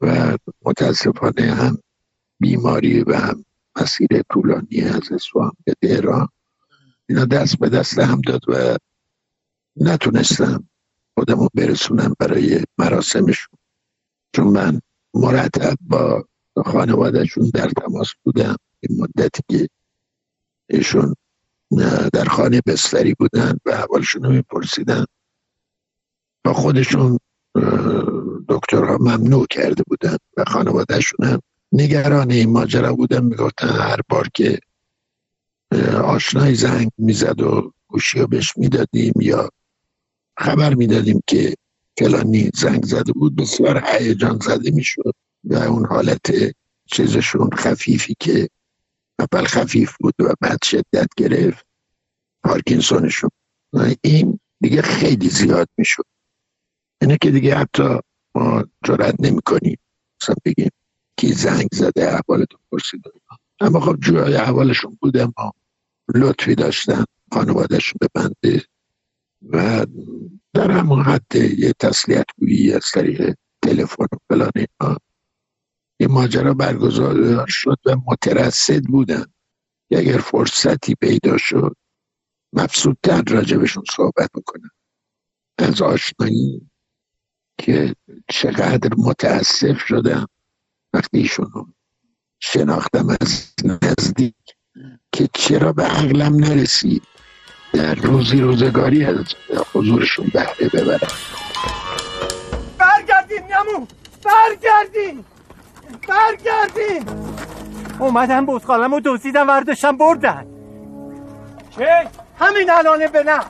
و 0.00 0.38
متاسفانه 0.62 1.54
هم 1.54 1.78
بیماری 2.40 3.02
و 3.02 3.16
هم 3.16 3.44
مسیر 3.80 4.22
طولانی 4.32 4.80
از 4.80 5.12
اصفهان 5.12 5.52
به 5.64 5.74
تهران. 5.82 6.28
اینا 7.08 7.24
دست 7.24 7.58
به 7.58 7.68
دست 7.68 7.98
هم 7.98 8.20
داد 8.20 8.40
و 8.48 8.76
نتونستم 9.76 10.68
خودمو 11.14 11.48
برسونم 11.54 12.14
برای 12.18 12.64
مراسمشون. 12.78 13.58
چون 14.36 14.46
من 14.46 14.80
مرتب 15.14 15.76
با 15.80 16.24
خانوادهشون 16.64 17.50
در 17.54 17.68
تماس 17.68 18.08
بودم. 18.24 18.56
این 18.82 19.00
مدتی 19.00 19.42
که 19.48 19.68
ایشون 20.70 21.14
در 22.12 22.24
خانه 22.24 22.60
بستری 22.66 23.14
بودن 23.14 23.58
و 23.66 23.70
احوالشون 23.70 24.22
رو 24.22 24.30
میپرسیدن. 24.30 25.04
با 26.44 26.52
خودشون 26.52 27.18
دکترها 28.48 28.98
ممنوع 29.00 29.46
کرده 29.50 29.82
بودن 29.86 30.16
و 30.36 30.44
خانوادهشون 30.44 31.26
هم 31.26 31.40
نگران 31.72 32.30
این 32.30 32.50
ماجرا 32.50 32.94
بودن. 32.94 33.24
می‌گفتن 33.24 33.68
هر 33.68 34.00
بار 34.08 34.28
که 34.34 34.58
آشنای 36.04 36.54
زنگ 36.54 36.90
می‌زد 36.98 37.40
و 37.40 37.72
گوشی 37.88 38.18
رو 38.18 38.26
بهش 38.26 38.56
می‌دادیم 38.56 39.12
یا 39.20 39.48
خبر 40.38 40.74
می‌دادیم 40.74 41.22
که 41.26 41.54
فلانی 41.98 42.50
زنگ 42.54 42.84
زده 42.84 43.12
بود 43.12 43.36
بسیار 43.36 43.84
هیجان 43.86 44.38
زده 44.38 44.70
می‌شد 44.70 45.14
و 45.44 45.54
اون 45.54 45.86
حالت 45.86 46.26
چیزشون 46.86 47.50
خفیفی 47.54 48.14
که 48.20 48.48
اول 49.18 49.44
خفیف 49.44 49.96
بود 50.00 50.14
و 50.18 50.34
بعد 50.40 50.62
شدت 50.64 51.08
گرفت. 51.16 51.66
پارکینسونشون 52.44 53.30
این 54.02 54.40
دیگه 54.60 54.82
خیلی 54.82 55.28
زیاد 55.28 55.68
می‌شد. 55.76 56.04
اینه 57.02 57.18
که 57.20 57.30
دیگه 57.30 57.56
حتی 57.56 57.98
ما 58.34 58.64
جرات 58.84 59.14
نمی 59.18 59.40
کنیم 59.42 59.78
مثلا 60.22 60.34
بگیم 60.44 60.70
کی 61.16 61.32
زنگ 61.32 61.68
زده 61.72 62.14
احوالتون 62.14 62.60
پرسیده 62.72 63.10
اما 63.60 63.80
خب 63.80 63.96
جوهای 64.00 64.34
احوالشون 64.34 64.98
بوده 65.00 65.28
ما 65.38 65.52
لطفی 66.14 66.54
داشتن. 66.54 67.04
خانوادهشون 67.32 67.98
به 68.00 68.08
بنده. 68.14 68.62
و 69.50 69.86
در 70.54 70.70
همون 70.70 71.02
حد 71.02 71.34
یه 71.34 71.72
تسلیت 71.78 72.26
گویی 72.38 72.72
از 72.72 72.84
طریق 72.94 73.34
تلفن 73.62 74.04
و 74.04 74.16
فلان 74.28 74.50
این 76.00 76.10
ماجرا 76.10 76.54
برگزار 76.54 77.46
شد 77.48 77.78
و 77.86 77.96
مترصد 78.06 78.82
بودن. 78.82 79.24
اگر 79.90 80.18
فرصتی 80.18 80.94
پیدا 80.94 81.38
شد 81.38 81.76
مبسوطتر 82.52 83.22
راجبشون 83.30 83.84
صحبت 83.96 84.30
بکنن 84.34 84.70
از 85.58 85.82
آشنایی 85.82 86.70
که 87.58 87.94
چقدر 88.28 88.90
متاسف 88.98 89.78
شدم 89.86 90.26
وقتی 90.92 91.18
ایشونو 91.18 91.66
شناختم 92.40 93.08
از 93.20 93.52
نزدیک 93.64 94.34
که 95.12 95.28
چرا 95.34 95.72
به 95.72 95.82
عقلم 95.82 96.36
نرسید. 96.36 97.02
در 97.72 97.94
روزی 97.94 98.40
روزگاری 98.40 99.04
از 99.04 99.24
حضورشون 99.74 100.30
بهره 100.34 100.68
ببرم. 100.68 101.08
برگردین 102.78 103.42
نمو! 103.42 103.86
برگردین! 104.24 105.24
برگردین. 106.08 107.04
اومدن 107.98 108.46
بزخالم 108.46 108.92
و 108.94 109.00
دوزیدن 109.00 109.46
ورداشتن 109.46 109.96
بردن. 109.96 110.46
چه؟ 111.70 112.06
همین 112.38 112.70
الانه 112.70 113.08
به 113.08 113.22
نه. 113.22 113.40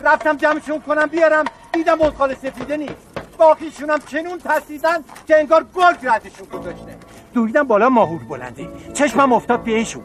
رفتم 0.00 0.36
جمعشون 0.36 0.80
کنم 0.80 1.06
بیارم. 1.06 1.44
دیدم 1.72 1.96
بزخال 1.96 2.34
سفیده 2.34 2.76
نیست. 2.76 2.94
باقیشونم 3.38 3.98
چنون 4.06 4.38
ترسیدن 4.38 5.04
که 5.26 5.38
انگار 5.38 5.66
گل 5.74 5.94
ردشون 6.02 6.46
گذاشته. 6.52 6.96
دویدم 7.34 7.62
بالا 7.62 7.88
ماهور 7.88 8.24
بلندی. 8.24 8.68
چشمم 8.92 9.32
افتاد 9.32 9.62
بهشون 9.62 10.02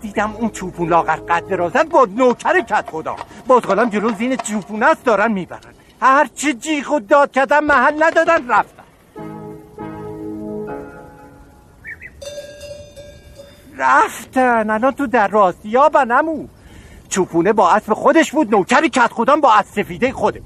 دیدم 0.00 0.36
اون 0.38 0.50
چوپون 0.50 0.88
لاغر 0.88 1.16
قد 1.16 1.46
درازت 1.48 1.86
با 1.86 2.08
نوکر 2.16 2.60
کت 2.60 2.90
خدا. 2.90 3.16
بزغالم 3.48 3.90
جلو 3.90 4.12
زین 4.12 4.36
چوپون 4.36 4.82
است 4.82 5.04
دارن 5.04 5.32
می‌برن. 5.32 5.74
هر 6.00 6.28
چی 6.34 6.54
جی 6.54 6.82
خود 6.82 7.06
داد 7.06 7.32
کردن 7.32 7.64
محل 7.64 8.02
ندادن 8.02 8.48
رفتن. 8.48 8.81
رفتن. 13.78 14.70
الان 14.70 14.92
تو 14.92 15.06
در 15.06 15.28
راستیابن 15.28 16.10
امو 16.10 16.46
چوپونه 17.08 17.52
با 17.52 17.70
اسب 17.70 17.94
خودش 17.94 18.32
بود 18.32 18.50
نوکر 18.50 18.86
کت 18.86 19.12
خودم 19.12 19.40
با 19.40 19.52
اسب 19.54 19.82
سفیده 19.82 20.12
خوده. 20.12 20.42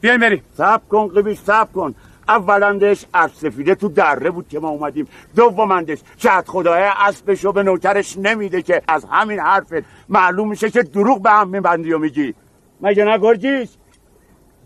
بیاین 0.00 0.20
بریم. 0.20 0.42
سب 0.56 0.80
کن 0.88 1.08
قبیش 1.08 1.38
سب 1.38 1.72
کن. 1.72 1.94
اولندش 2.28 3.06
اسب 3.14 3.34
سفیده 3.34 3.74
تو 3.74 3.88
دره 3.88 4.30
بود 4.30 4.48
که 4.48 4.60
ما 4.60 4.68
اومدیم. 4.68 5.08
دومندش 5.36 5.98
شاید 6.16 6.48
خدای 6.48 6.82
اسبشو 6.82 7.52
به 7.52 7.62
نوکرش 7.62 8.16
نمیده 8.18 8.62
که 8.62 8.82
از 8.88 9.06
همین 9.10 9.40
حرفت 9.40 9.84
معلوم 10.08 10.48
میشه 10.48 10.70
که 10.70 10.82
دروغ 10.82 11.22
به 11.22 11.30
هم 11.30 11.48
میبندی 11.48 11.92
و 11.92 11.98
میگی. 11.98 12.34
مگه 12.80 13.04
نه 13.04 13.18
گرجیش؟ 13.18 13.68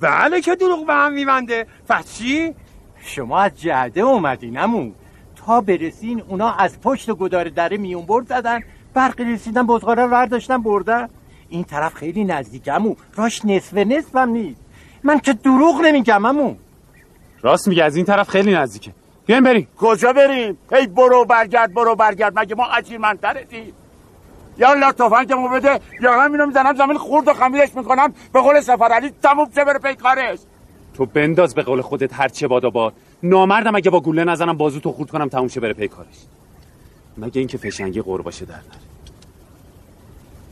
بله 0.00 0.40
که 0.40 0.56
دروغ 0.56 0.86
به 0.86 0.94
هم 0.94 1.12
میبنده. 1.12 1.66
پس 1.88 2.14
چی؟ 2.14 2.54
شما 3.00 3.38
از 3.38 3.60
جهده 3.60 4.00
اومدین 4.00 4.58
امون 4.58 4.94
تا 5.46 5.60
برسین 5.60 6.22
اونا 6.28 6.52
از 6.52 6.80
پشت 6.80 7.10
گدار 7.10 7.48
دره 7.48 7.76
میون 7.76 8.06
برد 8.06 8.26
زدن. 8.26 8.60
برقی 8.94 9.24
رسیدن 9.24 9.66
بزغاره 9.66 10.06
ورداشتن 10.06 10.62
بردن. 10.62 11.08
این 11.48 11.64
طرف 11.64 11.94
خیلی 11.94 12.24
نزدیکمو 12.24 12.94
راش 13.16 13.44
نصف 13.44 13.74
نصفم 13.74 14.28
نیست. 14.28 14.60
من 15.02 15.18
که 15.18 15.32
دروغ 15.32 15.80
نمیگم 15.84 16.24
امون 16.24 16.56
راست 17.42 17.68
میگه 17.68 17.84
از 17.84 17.96
این 17.96 18.04
طرف 18.04 18.28
خیلی 18.28 18.54
نزدیکه. 18.54 18.92
بیاین 19.26 19.44
بریم. 19.44 19.68
کجا 19.78 20.12
بریم؟ 20.12 20.58
هی 20.72 20.86
برو 20.86 21.24
برگرد 21.24 21.74
برو 21.74 21.94
برگرد. 21.94 22.38
مگه 22.38 22.54
ما 22.54 22.66
اجیر 22.66 22.98
منترتی 22.98 23.72
یا 24.58 24.70
الله 24.70 24.92
تفنگمو 24.92 25.48
بده. 25.48 25.80
یا 26.00 26.22
همینو 26.22 26.46
می‌زنم 26.46 26.74
زمین 26.74 26.98
خورد 26.98 27.28
و 27.28 27.32
خمیرش 27.32 27.74
می‌کنم. 27.74 28.14
به 28.32 28.40
قول 28.40 28.60
سفر 28.60 28.88
علی 28.92 29.12
تموم 29.22 29.50
چه 29.54 29.64
بره 29.64 29.78
پیکارش. 29.78 30.38
تو 30.94 31.06
بنداز 31.06 31.54
به 31.54 31.62
قول 31.62 31.80
خودت 31.80 32.14
هر 32.14 32.28
چه 32.28 32.48
باد 32.48 32.64
و 32.64 32.70
باد. 32.70 32.92
نامردم 33.22 33.76
اگه 33.76 33.90
با 33.90 34.00
گوله 34.00 34.24
نزنم 34.24 34.56
بازو 34.56 34.80
تو 34.80 34.92
خورد 34.92 35.10
کنم 35.10 35.28
تموم 35.28 35.48
شه 35.48 35.60
بره 35.60 35.72
پیکارش 35.72 36.16
مگه 37.18 37.38
اینکه 37.38 37.58
فشنگی 37.58 38.00
قرباشه 38.00 38.44
در 38.44 38.54
نره. 38.54 38.86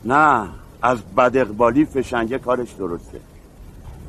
نه 0.05 0.49
از 0.81 0.97
بد 1.17 1.37
اقبالی 1.37 1.85
فشنگه 1.85 2.37
کارش 2.37 2.71
درسته. 2.71 3.19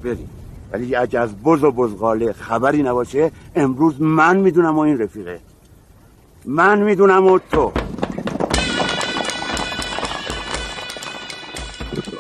بریم. 0.05 0.31
ولی 0.73 0.97
اگه 0.97 1.21
از 1.21 1.43
بز 1.43 1.65
و 1.65 1.71
بزغاله 1.71 2.33
خبری 2.33 2.83
نباشه 2.83 3.31
امروز 3.57 4.01
من 4.01 4.37
می‌دونم 4.37 4.77
و 4.77 4.79
این 4.79 4.99
رفیقه. 4.99 5.41
من 6.45 6.79
می‌دونم 6.83 7.27
و 7.27 7.39
تو. 7.39 7.73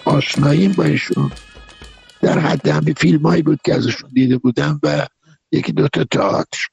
آشناییم 0.04 0.72
با 0.72 0.84
ایشون. 0.84 1.30
در 2.22 2.38
حد 2.38 2.68
همه 2.68 2.92
فیلم 2.92 3.22
هایی 3.22 3.42
بود 3.42 3.60
که 3.64 3.74
ازشون 3.74 4.10
دیده 4.12 4.38
بودم 4.38 4.80
و 4.82 5.06
یکی 5.52 5.72
دوتا 5.72 6.04
تئاتر. 6.04 6.68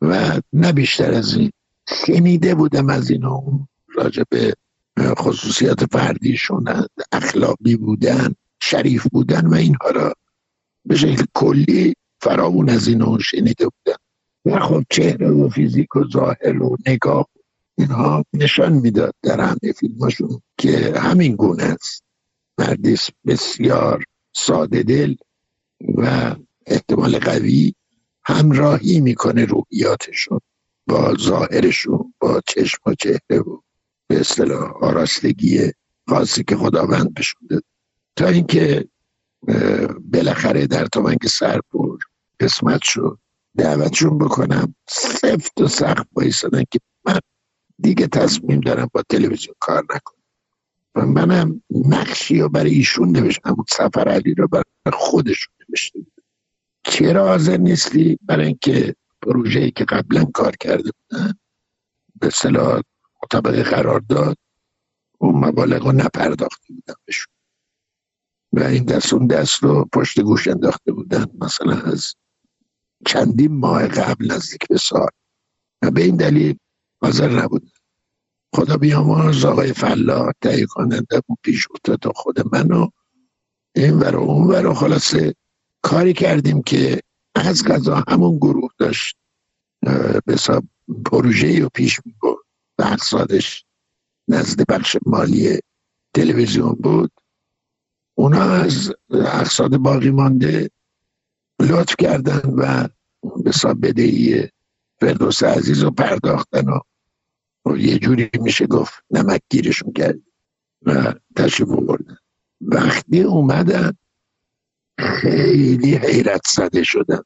و 0.00 0.40
نه 0.52 0.72
بیشتر 0.72 1.14
از 1.14 1.34
این. 1.34 1.50
شنیده 1.88 2.54
بودم 2.54 2.90
از 2.90 3.10
اینو 3.10 3.66
راجع 3.94 4.22
به 4.28 4.54
خصوصیات 4.98 5.84
فردیشون 5.84 6.86
اخلاقی 7.12 7.76
بودن 7.76 8.34
شریف 8.60 9.06
بودن 9.12 9.46
و 9.46 9.54
اینها 9.54 9.90
را 9.90 10.14
به 10.84 10.96
شکل 10.96 11.24
کلی 11.34 11.94
فراون 12.20 12.70
از 12.70 12.88
اینو 12.88 13.18
شنیده 13.18 13.64
بودن 13.64 13.98
و 14.44 14.60
خب 14.60 14.84
چهره 14.90 15.30
و 15.30 15.48
فیزیک 15.48 15.96
و 15.96 16.04
ظاهر 16.12 16.62
و 16.62 16.76
نگاه 16.86 17.28
اینها 17.78 18.24
نشان 18.32 18.72
می‌داد 18.72 19.14
در 19.22 19.40
همه 19.40 19.72
فیلماشون 19.76 20.42
که 20.58 20.94
همین 20.96 21.36
گونه 21.36 21.62
است. 21.62 22.02
مردی 22.58 22.96
بسیار 23.26 24.04
ساده 24.32 24.82
دل 24.82 25.14
و 25.96 26.34
احتمال 26.66 27.18
قوی 27.18 27.74
همراهی 28.24 29.00
می‌کنه 29.00 29.44
روحیاتشون 29.44 30.40
با 30.86 31.14
ظاهرشون 31.14 32.14
با 32.18 32.40
چشم 32.46 32.78
و 32.86 32.94
چهره 32.94 33.40
و 33.40 33.60
به 34.06 34.20
اصطلاح 34.20 34.70
آراستگی 34.70 35.72
خاصی 36.08 36.44
که 36.44 36.56
خداوند 36.56 37.14
بهشون 37.14 37.40
داد 37.50 37.64
تا 38.16 38.26
اینکه 38.26 38.88
بالاخره 40.12 40.66
در 40.66 40.86
تومنگ 40.86 41.26
سرپور 41.26 41.98
قسمت 42.40 42.82
شد. 42.82 43.18
دعوتشون 43.56 44.18
بکنم. 44.18 44.74
سفت 44.88 45.60
و 45.60 45.68
سخت 45.68 46.06
بایستدن 46.12 46.62
که 46.70 46.78
من 47.04 47.18
دیگه 47.78 48.06
تصمیم 48.06 48.60
دارم 48.60 48.90
با 48.92 49.02
تلویزیون 49.08 49.54
کار 49.58 49.84
نکنم. 49.94 50.22
و 50.94 51.06
منم 51.06 51.62
نقشی 51.70 52.40
رو 52.40 52.48
برای 52.48 52.70
ایشون 52.70 53.08
نوشتم. 53.08 53.50
اون 53.50 53.64
سفر 53.68 54.08
علی 54.08 54.34
رو 54.34 54.48
برای 54.48 54.64
خودشون 54.92 55.54
نوشته 55.68 55.98
بود 55.98 56.15
چرا 56.86 57.28
حاضر 57.28 57.56
نیستی 57.56 58.18
برای 58.22 58.46
اینکه 58.46 58.94
پروژه‌ای 59.22 59.70
که 59.70 59.84
قبلا 59.84 60.24
کار 60.24 60.56
کرده 60.56 60.90
بودن 60.92 61.32
به 62.20 62.30
صلاح 62.30 62.80
مطابق 63.22 63.62
قرار 63.62 64.00
داد 64.00 64.36
اون 65.18 65.44
مبالغ 65.44 65.86
رو 65.86 65.92
نپرداخته 65.92 66.74
بودن 66.74 66.94
بهشون؟ 67.04 67.32
و 68.52 68.62
این 68.62 68.84
دست 68.84 69.14
اون 69.14 69.26
دست 69.26 69.62
رو 69.62 69.88
پشت 69.92 70.20
گوش 70.20 70.48
انداخته 70.48 70.92
بودن 70.92 71.26
مثلا 71.40 71.80
از 71.80 72.14
چندین 73.06 73.58
ماه 73.58 73.86
قبل 73.86 74.32
نزدیک 74.32 74.68
به 74.68 74.78
سال. 74.78 75.08
و 75.82 75.90
به 75.90 76.02
این 76.02 76.16
دلیل 76.16 76.58
حاضر 77.02 77.28
نبود. 77.28 77.72
خدا 78.54 78.76
بیامرز 78.76 79.44
آقای 79.44 79.72
فلا 79.72 80.32
تهیه 80.40 80.66
کننده 80.66 81.22
پیش 81.42 81.66
افتاد 81.70 82.12
خود 82.14 82.54
منو. 82.54 82.88
این 83.74 83.98
ور 83.98 84.16
اون 84.16 84.46
ور 84.46 84.74
خلاصه 84.74 85.34
کاری 85.86 86.12
کردیم 86.12 86.62
که 86.62 87.00
از 87.34 87.64
غذا 87.64 88.04
همون 88.08 88.36
گروه 88.36 88.70
داشت. 88.78 89.16
به 90.26 90.36
پروژه 91.04 91.60
رو 91.60 91.68
پیش 91.68 92.00
می‌برد 92.04 92.44
و 92.78 92.82
اقصادش 92.82 93.64
نزد 94.28 94.66
بخش 94.66 94.96
مالی 95.06 95.58
تلویزیون 96.14 96.72
بود. 96.72 97.12
اونا 98.14 98.42
از 98.42 98.92
اقصاد 99.10 99.76
باقی 99.76 100.10
مانده 100.10 100.70
لطف 101.60 101.94
کردن 101.98 102.54
و 102.56 102.88
به 103.44 103.74
بدهی 103.74 104.48
فردوس 105.00 105.42
عزیز 105.42 105.82
رو 105.82 105.90
پرداختن 105.90 106.68
و 107.66 107.76
یه 107.76 107.98
جوری 107.98 108.30
میشه 108.40 108.66
گفت 108.66 108.94
نمک 109.10 109.40
گیرشون 109.50 109.92
کرد 109.92 110.18
و 110.82 111.14
تشریف 111.36 111.68
بردن 111.68 112.16
وقتی 112.60 113.20
اومدن 113.20 113.96
خیلی 114.98 115.94
حیرت 115.94 116.46
زده 116.46 116.82
شدم. 116.82 117.24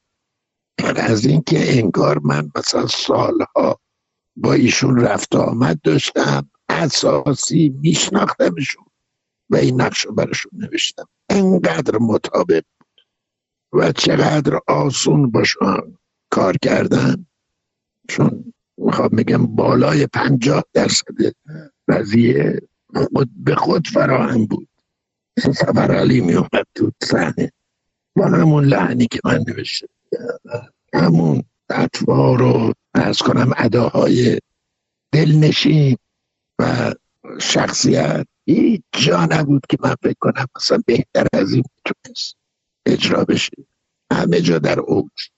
از 0.97 1.27
اینکه 1.27 1.79
انگار 1.79 2.19
من 2.19 2.51
مثلا 2.57 2.87
سالها 2.87 3.81
با 4.37 4.53
ایشون 4.53 5.01
رفت 5.01 5.37
آمد 5.37 5.81
داشتم 5.85 6.51
اساسی 6.69 7.69
میشناختمشون 7.81 8.85
و 9.51 9.57
این 9.57 9.81
نقش 9.81 10.01
رو 10.07 10.15
براشون 10.15 10.53
نوشتم. 10.55 11.09
انقدر 11.29 11.99
مطابق 11.99 12.63
بود 12.79 13.01
و 13.73 13.93
چقدر 13.93 14.61
آسون 14.67 15.31
باشن 15.31 15.97
کار 16.31 16.57
کردن. 16.57 17.27
چون 18.09 18.53
می‌خوام 18.77 19.09
میگم 19.13 19.47
بالای 19.47 20.07
پنجاه 20.07 20.65
درصد 20.73 21.35
قضیه 21.89 22.61
خود 22.95 23.31
به 23.37 23.55
خود 23.55 23.89
فراهم 23.89 24.47
بود. 24.47 24.69
سفر 25.39 25.93
علی 25.93 26.21
میومد 26.21 26.67
تو 26.75 26.93
صحنه. 27.03 27.53
با 28.17 28.27
همون 28.27 28.65
لحنی 28.65 29.07
که 29.07 29.21
من 29.25 29.45
نوشته 29.49 29.89
همون 30.95 31.43
اطوار 31.71 32.39
رو 32.39 32.73
ارز 32.95 33.19
کنم 33.19 33.53
اداهای 33.57 34.39
دلنشین 35.13 35.97
و 36.59 36.95
شخصیت. 37.41 38.27
هیچ 38.45 38.83
جا 38.93 39.25
نبود 39.31 39.63
که 39.69 39.77
من 39.81 39.95
فکر 40.03 40.17
کنم 40.21 40.47
مثلا 40.57 40.83
بهتر 40.87 41.27
از 41.33 41.53
این 41.53 41.65
می‌تونست 41.77 42.37
اجرا 42.87 43.25
بشه. 43.25 43.57
همه 44.13 44.41
جا 44.41 44.59
در 44.59 44.81
اوج. 44.81 45.29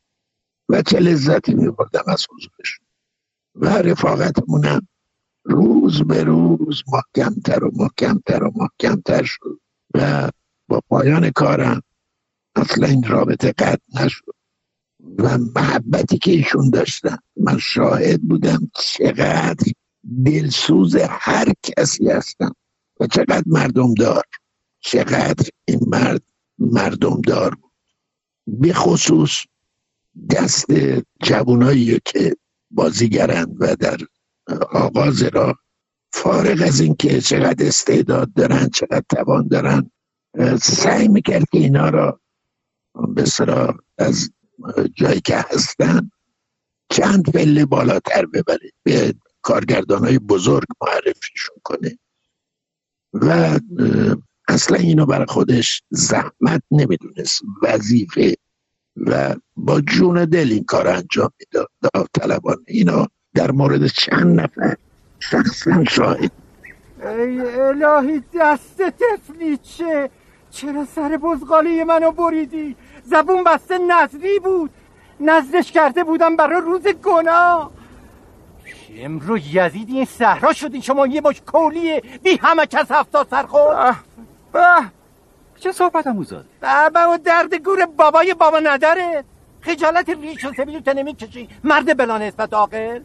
و 0.68 0.82
چه 0.82 1.00
لذتی 1.00 1.54
میبردم 1.54 2.02
از 2.06 2.26
حضورشون 2.30 2.86
و 3.54 3.68
رفاقتمونم 3.68 4.88
روز 5.44 6.02
به 6.02 6.24
روز 6.24 6.82
محکمتر 6.88 7.64
و 7.64 7.70
محکمتر 7.74 8.44
و 8.44 8.52
محکمتر 8.54 9.22
شد. 9.22 9.60
و 9.94 10.30
با 10.68 10.80
پایان 10.88 11.30
کارم 11.30 11.82
اصلا 12.54 12.86
این 12.86 13.02
رابطه 13.02 13.52
قطع 13.52 14.04
نشد. 14.04 14.34
و 15.18 15.38
محبتی 15.38 16.18
که 16.18 16.30
ایشون 16.30 16.70
داشتن 16.70 17.16
من 17.36 17.58
شاهد 17.58 18.22
بودم 18.22 18.70
چقدر 18.74 19.72
دلسوز 20.24 20.96
هر 21.10 21.52
کسی 21.62 22.10
هستم 22.10 22.54
و 23.00 23.06
چقدر 23.06 23.42
مردم 23.46 23.94
دار 23.94 24.22
چقدر 24.80 25.48
این 25.64 25.80
مرد 25.86 26.22
مردم 26.58 27.20
دار 27.20 27.54
بود. 27.54 27.72
به 28.46 28.72
خصوص 28.72 29.30
دست 30.30 30.66
جوانایی 31.22 32.00
که 32.04 32.36
بازیگرند 32.70 33.56
و 33.60 33.76
در 33.76 33.98
آغاز 34.72 35.22
را 35.22 35.54
فارغ 36.12 36.62
از 36.62 36.80
اینکه 36.80 37.20
چقدر 37.20 37.66
استعداد 37.66 38.32
دارن 38.32 38.68
چقدر 38.68 39.04
توان 39.08 39.48
دارن 39.48 39.90
سعی 40.62 41.08
می‌کرد 41.08 41.44
که 41.52 41.58
اینا 41.58 41.88
را 41.88 42.21
به 42.94 43.24
از 43.98 44.30
جایی 44.94 45.20
که 45.20 45.36
هستن. 45.36 46.10
چند 46.90 47.30
پله 47.32 47.64
بالاتر 47.64 48.26
ببره 48.26 48.70
به 48.82 49.14
کارگردان 49.42 50.04
های 50.04 50.18
بزرگ 50.18 50.66
معرفیشون 50.80 51.56
کنه 51.62 51.98
و 53.12 53.60
اصلا 54.48 54.76
اینو 54.76 55.06
برای 55.06 55.26
خودش 55.26 55.82
زحمت 55.90 56.62
نمی‌دونست. 56.70 57.42
وظیفه 57.62 58.36
و 58.96 59.36
با 59.56 59.80
جون 59.80 60.24
دل 60.24 60.48
این 60.52 60.64
کار 60.64 60.88
انجام 60.88 61.30
می‌داد 61.40 61.70
داوطلبانه. 61.94 62.62
اینا 62.66 63.08
در 63.34 63.50
مورد 63.50 63.86
چند 63.86 64.40
نفر 64.40 64.76
شخصا 65.20 65.84
شاهد. 65.84 66.32
ای 67.02 67.40
الهی 67.40 68.22
دست 68.34 68.82
تفلیچه 68.82 70.10
چرا 70.52 70.84
سر 70.84 71.16
بزغالی 71.16 71.84
منو 71.84 72.10
بریدی؟ 72.10 72.76
زبون 73.04 73.44
بسته 73.44 73.78
نزدی 73.78 74.38
بود. 74.38 74.70
نزدش 75.20 75.72
کرده 75.72 76.04
بودم 76.04 76.36
برای 76.36 76.60
روز 76.60 76.82
گناه. 76.82 77.70
امرو 78.96 79.38
یزید 79.38 79.88
این 79.88 80.04
صحرا 80.04 80.52
شدین 80.52 80.80
شما 80.80 81.06
یه 81.06 81.20
باش 81.20 81.40
کولیه. 81.40 82.02
بی 82.22 82.36
همه 82.42 82.66
کس 82.66 82.90
هفتا 82.90 83.26
سر 83.30 83.42
خود 83.42 83.96
به 84.52 84.64
چه 85.58 85.72
صحبت 85.72 86.06
هم 86.06 86.16
اوزاد 86.16 86.46
و 86.62 87.18
درد 87.24 87.54
گور 87.54 87.86
بابای 87.86 88.34
بابا 88.34 88.60
نداره. 88.60 89.24
خجالت 89.60 90.08
ریش 90.08 90.44
و 90.44 90.52
سبیلو 90.52 90.94
نمی 90.94 91.14
کشی 91.14 91.48
مرد 91.64 91.96
بلا 91.96 92.18
نسبت 92.18 92.52
عاقل. 92.52 93.00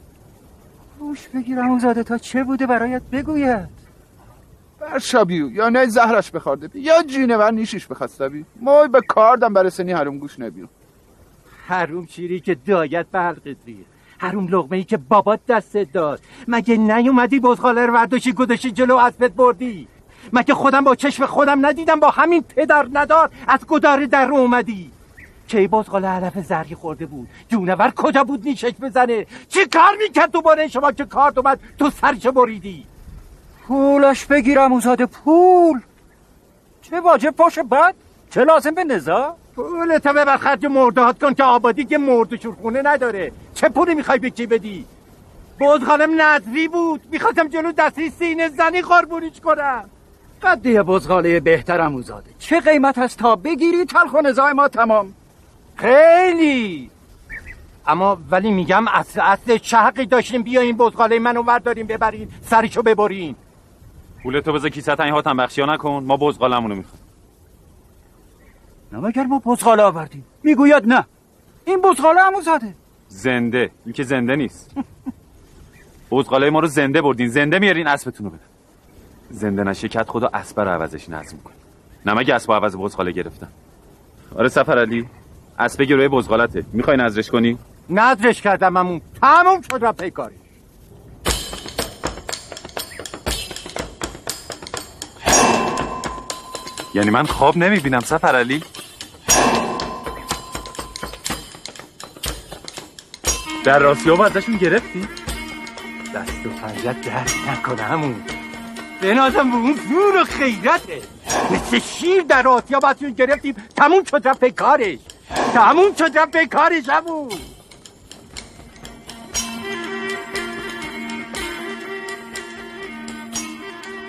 روش 1.00 1.28
بگیرم 1.28 1.72
اوزاده 1.72 2.04
تا 2.04 2.18
چه 2.18 2.44
بوده 2.44 2.68
برایت 2.68 3.02
بگوید؟ 3.02 3.77
بر 4.80 5.00
شابیو 5.00 5.52
یا 5.52 5.70
نه 5.70 5.86
زهرش 5.86 6.32
بخورده 6.32 6.70
یا 6.74 7.04
جینه 7.04 7.38
بر 7.38 7.52
نیشیش 7.52 7.88
بخواسته 7.88 8.30
بی. 8.30 8.46
ما 8.62 8.88
به 8.88 9.02
کاردم 9.02 9.54
برای 9.54 9.70
سنی 9.70 9.92
حروم 9.92 10.18
گوش 10.18 10.40
نبیو 10.40 10.68
حروم 11.68 12.06
چیری 12.06 12.40
که 12.40 12.56
دایت 12.56 13.06
به 13.12 13.20
حلقت 13.20 13.58
حروم 14.18 14.48
لغمه 14.48 14.78
ای 14.78 14.84
که 14.84 14.98
بابات 14.98 15.40
دستت 15.48 15.92
داد. 15.92 16.22
مگه 16.48 16.78
نیومدی 16.78 17.40
بزغاله 17.40 17.86
رو 17.86 17.94
ورداشی 17.94 18.34
گذاشتی 18.34 18.72
جلو 18.72 18.96
اسبت 18.96 19.32
بردی؟ 19.32 19.88
مگه 20.34 20.54
خودم 20.54 20.84
با 20.84 20.96
چشم 20.96 21.26
خودم 21.26 21.66
ندیدم 21.66 22.00
با 22.00 22.10
همین 22.10 22.44
پدر 22.44 22.88
ندار 22.94 23.30
از 23.48 23.66
گدار 23.68 24.06
در 24.06 24.32
اومدی؟ 24.32 24.92
کی 25.48 25.68
بزغاله 25.68 26.08
علف 26.08 26.40
زرگی 26.40 26.76
خورده 26.76 27.06
بود؟ 27.06 27.28
جونور 27.50 27.94
کجا 27.96 28.24
بود 28.24 28.48
نیشش 28.48 28.74
بزنه؟ 28.82 29.26
چی 29.48 29.66
کار 29.66 29.96
می‌کرد 30.04 30.32
دوباره؟ 30.32 30.68
شما 30.68 30.92
که 30.92 31.06
کار 31.06 31.34
اومد 31.38 31.60
تو 31.80 31.90
سرش 31.90 32.28
بریدی؟ 32.28 32.86
پولش 33.68 34.26
بگیرم 34.26 34.74
اوزاده 34.74 35.06
پول. 35.06 35.82
چه 36.82 37.02
واجب 37.02 37.30
پاشه 37.30 37.64
بد 37.64 37.96
چه 38.30 38.44
لازم 38.44 38.72
به 38.72 38.84
نزا 38.84 39.36
پولتا 39.56 40.14
ببر 40.14 40.38
خرج 40.38 40.66
مردهات 40.66 41.20
کن 41.20 41.34
که 41.34 41.44
آبادی 41.44 41.86
که 41.86 41.98
مرد 41.98 42.42
شورخونه 42.42 42.82
نداره. 42.82 43.32
چه 43.54 43.70
پولی 43.70 43.96
می‌خوای 43.96 44.20
به 44.20 44.30
کی 44.30 44.46
بدی؟ 44.46 44.86
بزغالم 45.60 46.22
نظری 46.22 46.68
بود. 46.68 47.02
می‌خواستم 47.12 47.48
جلو 47.48 47.72
دستی 47.72 48.10
سینه 48.10 48.50
زنی 48.50 48.82
قربونیش 48.82 49.40
کنم. 49.40 49.90
قده 50.44 50.84
بزغاله 50.84 51.40
بهترم 51.40 51.96
اوزاده 51.96 52.30
چه 52.40 52.60
قیمت 52.60 52.98
هست 52.98 53.20
تا 53.20 53.36
بگیری 53.36 53.86
تلخ 53.86 54.14
و 54.14 54.22
نزای 54.22 54.54
ما 54.54 54.68
تمام؟ 54.68 55.14
خیلی. 55.76 56.90
اما 57.88 58.18
ولی 58.32 58.52
میگم 58.52 58.88
اصل 58.88 59.22
اصل 59.24 59.58
چه 59.58 59.78
حقی 59.78 60.06
داشتیم 60.06 60.44
بیاین 60.44 60.78
بزغاله 60.78 61.20
منو 61.20 61.44
ورداریم 61.44 61.88
ببرین 61.88 62.30
سریشو 62.50 62.82
ببرین 62.82 63.36
پولتو 64.24 64.54
بذار 64.54 64.70
کیسه 64.70 65.00
این 65.00 65.14
هاتم 65.14 65.38
بخشیا 65.38 65.66
نکن. 65.66 66.04
ما 66.04 66.18
بزغالمونو 66.18 66.76
می‌خوام. 66.76 67.02
نه 68.92 69.00
مگر 69.00 69.24
ما 69.24 69.40
بزغاله 69.40 69.84
آوردیم؟ 69.84 70.26
می‌گوید 70.44 70.88
نه. 70.88 71.06
این 71.66 71.82
بزغاله 71.82 72.22
همو 72.22 72.42
زده. 72.42 72.74
زنده. 73.08 73.72
این 73.86 73.94
که 73.94 74.04
زنده 74.04 74.36
نیست. 74.36 74.72
بزغاله 76.12 76.50
ما 76.50 76.60
رو 76.60 76.68
زنده 76.68 77.02
بردین. 77.02 77.28
زنده 77.28 77.60
میارین 77.60 77.88
اسبتون 77.88 78.26
رو 78.26 78.32
بدن. 78.32 78.42
زنده 79.30 79.64
نشه 79.64 79.88
کت 79.88 80.10
خدا 80.10 80.30
اسب 80.34 80.60
رو 80.60 80.70
عوضش 80.70 81.10
نظم 81.10 81.38
کن 81.38 81.52
نه 82.06 82.14
مگه 82.14 82.36
اسب 82.36 82.52
عوض 82.52 82.76
بزغاله 82.76 83.12
گرفتن؟ 83.12 83.48
آره 84.36 84.50
سفر 84.50 84.80
علی. 84.80 85.10
اسب 85.60 85.82
گروه 85.84 86.08
بزغالته. 86.08 86.66
می‌خوای 86.74 86.98
نظرش 86.98 87.30
کنی؟ 87.30 87.58
نظرش 87.90 88.42
کردم 88.42 88.78
همون 88.78 89.02
تموم 89.22 89.62
شد 89.62 89.80
را 89.82 89.94
پیکاری. 89.94 90.36
یعنی 96.94 97.10
من 97.10 97.26
خواب 97.26 97.58
نمی‌بینم 97.58 98.00
سفر 98.00 98.36
علی. 98.36 98.64
در 103.64 103.84
ها 103.84 104.26
ازشون 104.26 104.58
گرفتی؟ 104.58 105.08
دست 106.16 106.46
و 106.46 106.50
پنجت 106.50 107.02
درد 107.02 107.32
نکنه 107.50 107.82
همون. 107.82 108.16
به 109.02 109.14
نازم 109.14 109.52
به 109.52 109.58
اون 109.58 109.80
زور 109.90 110.22
و 110.22 110.24
خیرته. 110.24 111.02
مثل 111.52 111.80
شیر 111.80 112.22
در 112.22 112.48
آسیا 112.48 112.80
بسیون 112.80 113.12
گرفتیم 113.12 113.56
تموم 113.76 114.04
شد 114.04 114.28
رفت 114.28 114.46
کارش. 114.46 115.00
تموم 115.54 115.96
شد 115.96 116.18
رفت 116.18 116.38
کارش 116.38 116.90
همون. 116.90 117.30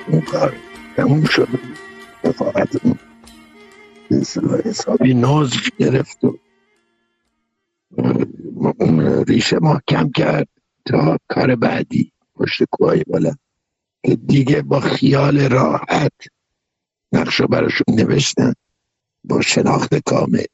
اون 0.06 0.20
کار 0.20 0.54
تموم 0.96 1.24
شد. 1.24 1.48
رفاقت 2.28 2.80
حسابی 4.64 5.14
ناز 5.14 5.52
گرفت 5.78 6.24
و 6.24 6.38
اون 8.78 9.24
ریشه 9.24 9.58
محکم 9.58 10.10
کرد 10.10 10.48
تا 10.84 11.18
کار 11.28 11.56
بعدی 11.56 12.12
پشت 12.34 12.64
کوهای 12.70 13.04
بالا. 13.04 13.34
که 14.04 14.16
دیگه 14.16 14.62
با 14.62 14.80
خیال 14.80 15.40
راحت 15.40 16.12
نقش 17.12 17.40
براشون 17.40 17.94
نوشتن 17.94 18.52
با 19.24 19.40
شناخت 19.40 19.94
کامل. 19.94 20.44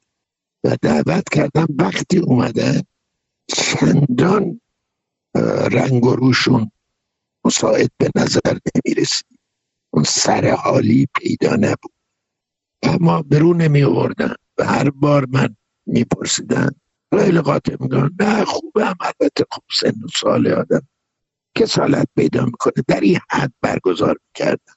و 0.65 0.77
دعوت 0.83 1.29
کردم 1.29 1.67
وقتی 1.79 2.19
اومدن 2.19 2.81
چندان 3.49 4.61
رنگ 5.71 6.05
و 6.05 6.17
روشون 6.17 6.71
مساعد 7.45 7.91
به 7.99 8.11
نظر 8.17 8.59
نمی‌رسید. 8.77 9.34
اون 9.95 10.05
سر 10.05 10.51
حالی 10.51 11.09
پیدا 11.15 11.57
نبود. 11.57 11.93
اما 12.83 13.23
برو 13.23 13.55
نمی 13.55 13.83
آوردن 13.83 14.35
و 14.59 14.65
هر 14.65 14.91
بار 14.91 15.27
من 15.27 15.57
میپرسیدن 15.87 16.71
خیلی 17.19 17.41
قاطع 17.41 17.77
میگن 17.81 18.11
نه 18.21 18.45
خوبه 18.45 18.87
هم. 18.87 18.97
البته 19.01 19.45
خوب 19.51 19.65
سن 19.81 20.05
و 20.05 20.09
سال 20.15 20.47
آدم 20.49 20.89
کسالت 21.55 22.09
پیدا 22.17 22.45
می‌کنه. 22.45 22.75
در 22.89 23.01
این 23.01 23.19
حد 23.31 23.53
برگزار 23.61 24.17
می‌کردن. 24.29 24.75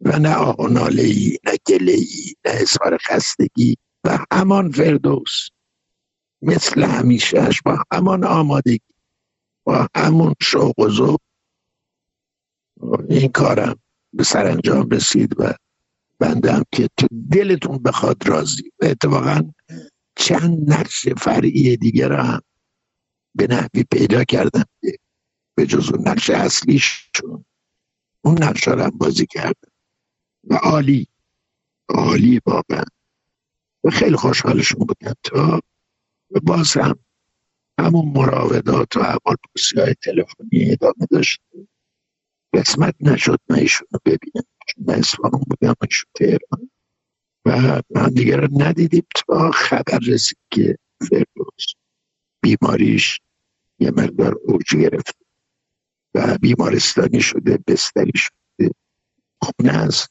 و 0.00 0.18
نه 0.18 0.34
آه 0.34 0.56
و 0.56 0.68
ناله 0.68 1.02
ای 1.02 1.38
نه 1.46 1.52
گله 1.66 1.92
ای 1.92 2.34
نه 2.46 2.52
اظهار 2.54 2.98
خستگی. 2.98 3.76
و 4.04 4.18
همان 4.32 4.70
فردوس 4.70 5.48
مثل 6.42 6.82
همیشهش 6.82 7.62
با 7.62 7.84
همان 7.92 8.24
آمادگی 8.24 8.94
با 9.64 9.88
همون 9.96 10.34
شوق 10.42 10.78
و 10.78 10.88
ذوق. 10.88 11.20
این 13.08 13.28
کارم 13.28 13.80
به 14.12 14.24
سرانجام 14.24 14.88
رسید 14.90 15.40
و 15.40 15.54
بندم 16.18 16.62
که 16.72 16.88
تو 16.96 17.06
دلتون 17.30 17.78
بخواد 17.78 18.28
راضی. 18.28 18.72
و 18.82 18.86
اتفاقا 18.86 19.52
چند 20.16 20.72
نقش 20.72 21.08
فرعی 21.08 21.76
دیگه 21.76 22.08
را 22.08 22.22
هم 22.22 22.40
به 23.34 23.46
نحوی 23.46 23.84
پیدا 23.90 24.24
کردم 24.24 24.64
به 25.54 25.66
جز 25.66 25.90
اون 25.92 26.08
نقش 26.08 26.30
اصلیشون 26.30 27.44
اون 28.24 28.42
نقش 28.42 28.68
را 28.68 28.84
هم 28.84 28.90
بازی 28.90 29.26
کردم. 29.26 29.72
و 30.44 30.54
عالی 30.54 31.08
عالی 31.88 32.40
واقعا. 32.46 32.84
و 33.84 33.90
خیلی 33.90 34.16
خوشحالشون 34.16 34.86
بودم 34.86 35.14
تا 35.22 35.60
و 36.30 36.40
باز 36.42 36.72
هم 36.72 36.98
همون 37.80 38.08
مراودات 38.08 38.96
و 38.96 39.00
اول 39.00 39.36
های 39.76 39.94
تلفنی 39.94 40.72
ادامه 40.72 41.06
داشت. 41.10 41.40
قسمت 42.52 42.94
نشد 43.00 43.38
من 43.48 43.58
ایشون 43.58 43.88
رو 43.92 44.00
ببینم 44.04 44.44
من 44.78 44.94
اصفهان 44.94 45.30
بودم 45.30 45.74
و 47.46 47.82
من 47.90 48.08
دیگه 48.08 48.36
رو 48.36 48.48
ندیدیم 48.62 49.06
تا 49.14 49.50
خبر 49.50 49.98
رسید 50.06 50.38
که 50.50 50.78
فردوس 51.00 51.66
بیماریش 52.40 53.20
یه 53.78 53.90
مقدار 53.90 54.36
اوج 54.44 54.76
گرفت 54.76 55.16
و 56.14 56.38
بیمارستانی 56.40 57.20
شده 57.20 57.58
بستری 57.66 58.12
شده. 58.14 58.70
خونه 59.42 59.72
است 59.72 60.10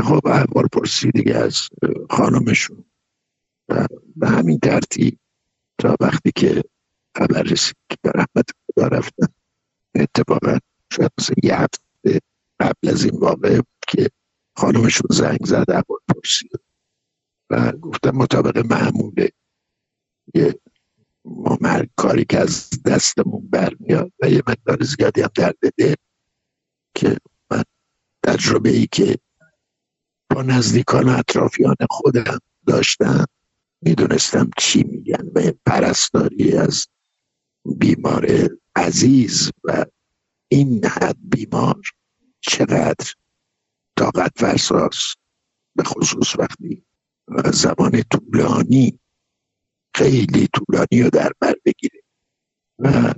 خب 0.00 0.26
احوال 0.26 0.66
پرسی 0.72 1.10
دیگه 1.10 1.34
از 1.36 1.68
خانمشون. 2.10 2.84
و 3.68 3.86
به 4.16 4.28
همین 4.28 4.58
ترتیب 4.58 5.18
تا 5.78 5.96
وقتی 6.00 6.32
که 6.36 6.62
خبر 7.18 7.42
رسید 7.42 7.76
که 7.88 7.96
به 8.02 8.10
رحمت 8.14 8.50
خدا 8.66 8.88
رفتن 8.88 9.26
اتفاقا 9.94 10.58
شاید 10.92 11.12
مثل 11.18 11.34
یه 11.42 11.56
هفته 11.56 12.20
قبل 12.60 12.88
از 12.88 13.04
این 13.04 13.18
واقعه 13.18 13.56
بود 13.56 13.84
که 13.88 14.08
خانمشون 14.56 15.08
زنگ 15.10 15.46
زد 15.46 15.64
احوال 15.68 16.00
پرسی 16.08 16.48
و 17.50 17.72
گفتم 17.72 18.10
مطابق 18.10 18.66
معموله. 18.66 19.30
یه 20.34 20.60
ما 21.24 21.58
مرگ 21.60 21.90
کاری 21.96 22.24
که 22.24 22.38
از 22.38 22.70
دستمون 22.86 23.48
برمیاد 23.50 24.12
و 24.20 24.30
یه 24.30 24.42
مقدار 24.48 24.82
زیادی 24.82 25.20
هم 25.20 25.30
درد 25.34 25.58
دل 25.76 25.94
که 26.94 27.16
من 27.50 27.62
تجربه 28.26 28.70
ای 28.70 28.88
که 28.92 29.18
با 30.30 30.42
نزدیکان 30.42 31.08
اطرافیان 31.08 31.76
خودم 31.90 32.38
داشتم 32.66 33.24
می‌دونستم 33.82 34.50
چی 34.58 34.82
میگن. 34.82 35.30
و 35.34 35.52
پرستاری 35.66 36.56
از 36.56 36.86
بیمار 37.64 38.48
عزیز 38.76 39.50
و 39.64 39.84
این 40.48 40.84
حد 40.84 41.16
بیمار 41.22 41.82
چقدر 42.40 43.12
طاقت 43.96 44.32
فرساس 44.36 45.14
به 45.76 45.84
خصوص 45.84 46.38
وقتی 46.38 46.84
زمان 47.52 48.02
طولانی 48.10 49.00
خیلی 49.94 50.48
طولانی 50.54 51.02
رو 51.02 51.10
در 51.10 51.32
بر 51.40 51.54
بگیره. 51.64 52.02
و 52.78 53.14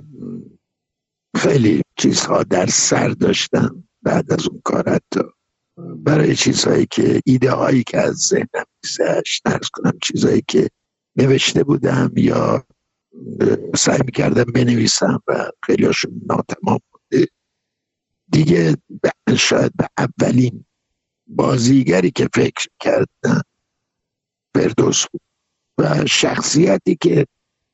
خیلی 1.37 1.81
چیزها 1.97 2.43
در 2.43 2.65
سر 2.65 3.07
داشتم 3.09 3.83
بعد 4.01 4.33
از 4.33 4.47
اون 4.47 4.61
کار 4.63 4.89
حتی. 4.89 5.21
برای 5.77 6.35
چیزهایی 6.35 6.85
که 6.85 7.21
ایده 7.25 7.51
هایی 7.51 7.83
که 7.83 7.97
از 7.99 8.15
ذهنم 8.15 8.65
میزشت 8.83 9.41
ارز 9.45 9.69
کنم 9.73 9.99
چیزهایی 10.01 10.43
که 10.47 10.69
نوشته 11.15 11.63
بودم 11.63 12.11
یا 12.15 12.65
سعی 13.75 13.99
می‌کردم 14.05 14.43
بنویسم 14.43 15.23
و 15.27 15.51
خیلی 15.63 15.85
هاشون 15.85 16.21
ناتمام 16.25 16.79
دیگه 18.31 18.77
شاید 19.37 19.71
به 19.75 19.89
اولین 19.97 20.65
بازیگری 21.27 22.11
که 22.11 22.29
فکر 22.33 22.67
کردم 22.79 23.41
فردوس 24.55 25.05
بود. 25.11 25.21
و 25.77 26.05
شخصیتی 26.05 26.95
که 26.95 27.27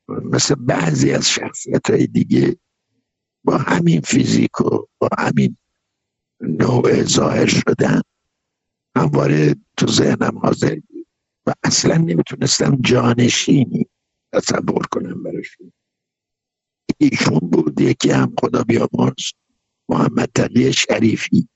مثل 0.08 0.54
بعضی 0.54 1.12
از 1.12 1.30
شخصیت 1.30 1.90
های 1.90 2.06
دیگه 2.06 2.56
با 3.44 3.58
همین 3.58 4.00
فیزیک 4.00 4.60
و 4.60 4.86
با 4.98 5.08
همین 5.18 5.56
نوع 6.40 7.02
ظاهر 7.02 7.46
شدن 7.46 8.00
همواره 8.96 9.56
تو 9.76 9.86
ذهنم 9.86 10.38
حاضر 10.38 10.74
بود. 10.74 11.06
و 11.46 11.54
اصلا 11.64 11.96
نمی‌تونستم 11.96 12.78
جانشینی 12.80 13.86
تصور 14.32 14.86
کنم 14.90 15.22
براشون. 15.22 15.72
ایشون 16.98 17.38
بود 17.38 17.80
یکی 17.80 18.10
هم 18.10 18.34
خدا 18.40 18.62
بیامرز 18.62 19.32
محمد 19.88 20.30
تقی 20.34 20.72
شریفی. 20.72 21.48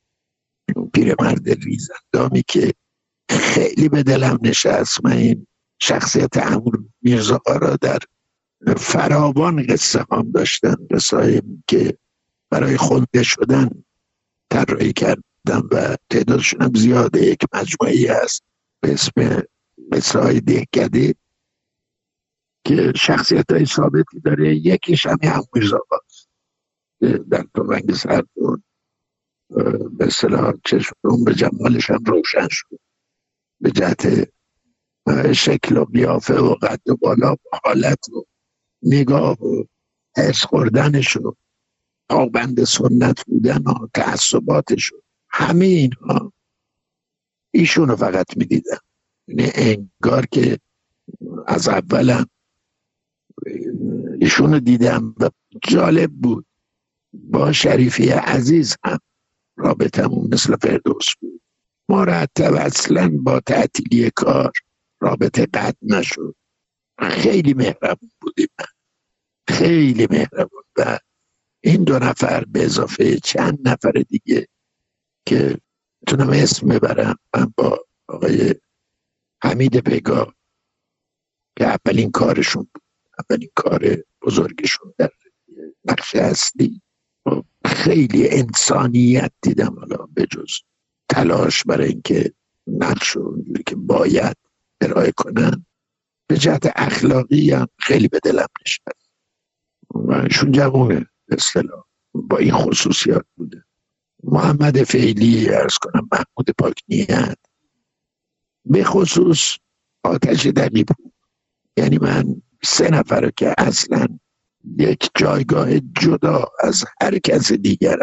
پیرمرد 0.93 1.49
ریزندامی 1.49 2.43
که 2.49 2.73
خیلی 3.31 3.89
به 3.89 4.03
دلم 4.03 4.39
نشست. 4.43 5.05
من 5.05 5.13
این 5.13 5.47
شخصیت 5.79 6.37
امور 6.37 6.85
میرزا 7.03 7.41
را 7.47 7.77
در 7.77 7.99
فراوان 8.77 9.67
قصه 9.67 10.05
هم 10.13 10.31
داشتن. 10.31 10.77
رسایم 10.91 11.65
که 11.67 11.99
برای 12.51 12.77
خونده 12.77 13.23
شدن 13.23 13.71
طراحی 14.51 14.93
کردم 14.93 15.69
و 15.71 15.97
تعدادشون 16.11 16.63
هم 16.63 16.75
زیاده. 16.75 17.27
یک 17.27 17.41
مجموعی 17.55 18.07
هست 18.07 18.43
به 18.81 18.93
اسم 18.93 19.43
مصرهای 19.93 20.41
دهکده. 20.41 21.15
که 22.65 22.93
شخصیت 22.97 23.53
های 23.53 23.67
ثابتی 23.67 24.21
داره. 24.21 24.57
یکیش 24.57 25.07
هم 25.07 25.19
هم 25.23 25.43
میرزاقاست 25.55 26.29
در 27.31 27.45
تو 27.55 27.63
رنگ 27.63 27.95
سردون 27.95 28.63
به 29.99 30.09
صلاح 30.11 30.53
چشم 30.65 31.25
به 31.25 31.35
جمالش 31.35 31.91
هم 31.91 32.05
روشن 32.07 32.49
شد. 32.51 32.79
به 33.61 33.71
جهت 33.71 34.33
شکل 35.33 35.77
و 35.77 35.85
بیافه 35.85 36.35
و 36.35 36.55
قد 36.55 36.91
و 36.91 36.97
بالا 36.97 37.33
و 37.33 37.59
حالت 37.65 38.09
و 38.09 38.25
نگاه 38.83 39.43
و 39.43 39.65
حس 40.17 40.45
خوردنش 40.45 41.17
و 41.17 41.37
پابند 42.09 42.65
سنت 42.65 43.25
بودن 43.27 43.63
و 43.63 43.89
تعصباتش 43.95 44.93
و 44.93 44.97
همه 45.29 45.65
اینها 45.65 46.33
ایشونو 47.51 47.97
فقط 47.97 48.37
می‌دیدم. 48.37 48.79
یعنی 49.29 49.51
انگار 49.55 50.27
که 50.27 50.59
از 51.47 51.69
اولم 51.69 52.27
ایشونو 54.21 54.61
دیدم 54.61 55.15
و 55.21 55.31
جالب 55.63 56.11
بود. 56.11 56.47
با 57.13 57.53
شریفی 57.53 58.09
عزیز 58.09 58.77
هم 58.85 58.99
رابطمون 59.57 60.29
مثل 60.33 60.57
فردوس 60.57 61.15
بود. 61.21 61.41
مرتب 61.89 62.55
اصلا 62.55 63.19
با 63.23 63.41
تعطیلی 63.41 64.11
کار 64.11 64.53
رابطه 65.01 65.47
قطع 65.55 65.79
نشد. 65.83 66.35
خیلی 66.99 67.55
مهربون 67.55 68.11
بودیم 68.21 68.49
خیلی 69.49 70.07
مهربون. 70.11 70.63
و 70.77 70.99
این 71.61 71.85
دو 71.85 71.99
نفر 71.99 72.45
به 72.45 72.65
اضافه 72.65 73.17
چند 73.17 73.69
نفر 73.69 73.93
دیگه 74.09 74.49
که 75.27 75.59
تونم 76.07 76.31
اسم 76.31 76.69
ببرم 76.69 77.19
من 77.35 77.53
با 77.57 77.85
آقای 78.09 78.55
حمید 79.43 79.81
پیگاه 79.81 80.35
که 81.59 81.67
اولین 81.67 82.11
کارشون 82.11 82.69
بود. 82.75 82.82
اولین 83.31 83.51
کار 83.55 83.97
بزرگشون 84.23 84.95
در 84.99 85.11
نقش 85.85 86.15
اصلی 86.15 86.83
خیلی 87.65 88.29
انسانیت 88.29 89.33
دیدم. 89.43 89.75
حالا 89.79 90.07
جز 90.31 90.53
تلاش 91.09 91.65
برای 91.65 91.89
اینکه 91.89 92.33
نقش 92.67 93.17
که 93.67 93.77
باید 93.77 94.37
ارائه 94.81 95.13
کنن 95.13 95.67
به 96.27 96.39
جهت 96.39 96.73
اخلاقی 96.77 97.51
هم 97.51 97.67
خیلی 97.79 98.09
به 98.09 98.21
دلم 98.25 98.47
نشست. 98.61 99.03
و 99.95 100.13
ایشون 100.13 100.53
جوونه 100.53 101.07
اصطلاح 101.29 101.85
با 102.15 102.39
این 102.39 102.53
خصوصیات 102.53 103.27
بوده. 103.37 103.65
محمد 104.25 104.83
فعلی 104.83 105.49
ارز 105.49 105.75
کنم 105.75 106.09
محمود 106.13 106.51
پاکنیت 106.59 107.39
به 108.65 108.85
خصوص 108.85 109.57
آتش 110.05 110.47
دقیق 110.47 110.91
بود. 110.99 111.13
یعنی 111.77 111.99
من 111.99 112.43
سه 112.65 112.91
نفر 112.91 113.31
که 113.31 113.55
اصلا 113.59 114.07
یک 114.79 115.11
جایگاه 115.15 115.81
جدا 115.81 116.45
از 116.61 116.85
هر 117.01 117.19
کس 117.19 117.53
دیگر 117.53 117.97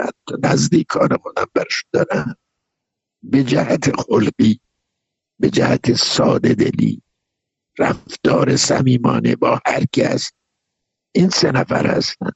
نزدیکان 0.43 1.17
خودم 1.17 1.45
برش 1.54 1.86
دارم 1.91 2.36
به 3.24 3.43
جهت 3.43 4.02
خلقی 4.02 4.60
به 5.39 5.50
جهت 5.50 5.93
ساده 5.93 6.54
دلی 6.54 7.02
رفتار 7.80 8.56
صمیمانه 8.56 9.36
با 9.36 9.60
هر 9.67 9.86
کس. 9.93 10.32
این 11.12 11.30
سه 11.30 11.52
نفر 11.52 11.98
هستن. 11.98 12.32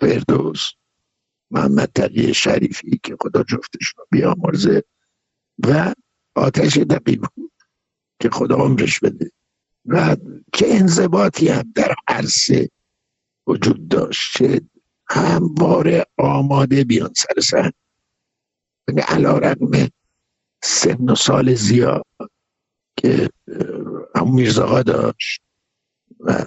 فردوس 0.00 0.70
محمد 1.50 1.92
تقی 1.94 2.34
شریفی 2.34 3.00
که 3.02 3.16
خدا 3.20 3.42
جفتش 3.42 3.94
رو 3.98 4.06
بیامرزه 4.10 4.84
و 5.68 5.94
آتش 6.34 6.76
دقیق 6.78 7.24
بود 7.34 7.52
که 8.20 8.30
خدا 8.30 8.56
عمرش 8.56 9.00
بده. 9.00 9.30
و 9.86 10.16
چه 10.52 10.66
انضباطی 10.68 11.48
هم 11.48 11.72
در 11.74 11.94
عرصه 12.08 12.70
وجود 13.46 13.88
داشت 13.88 14.38
چه 14.38 14.60
همواره 15.08 16.06
آماده 16.18 16.84
بیان 16.84 17.12
سر 17.16 17.40
سن 17.40 17.70
یعنی 18.88 19.00
علا 19.00 19.38
رقم 19.38 19.88
سن 20.62 21.10
و 21.10 21.14
سال 21.14 21.54
زیاد 21.54 22.06
که 22.96 23.30
هم 24.16 24.34
میرزاها 24.34 24.82
داشت 24.82 25.42
و 26.20 26.44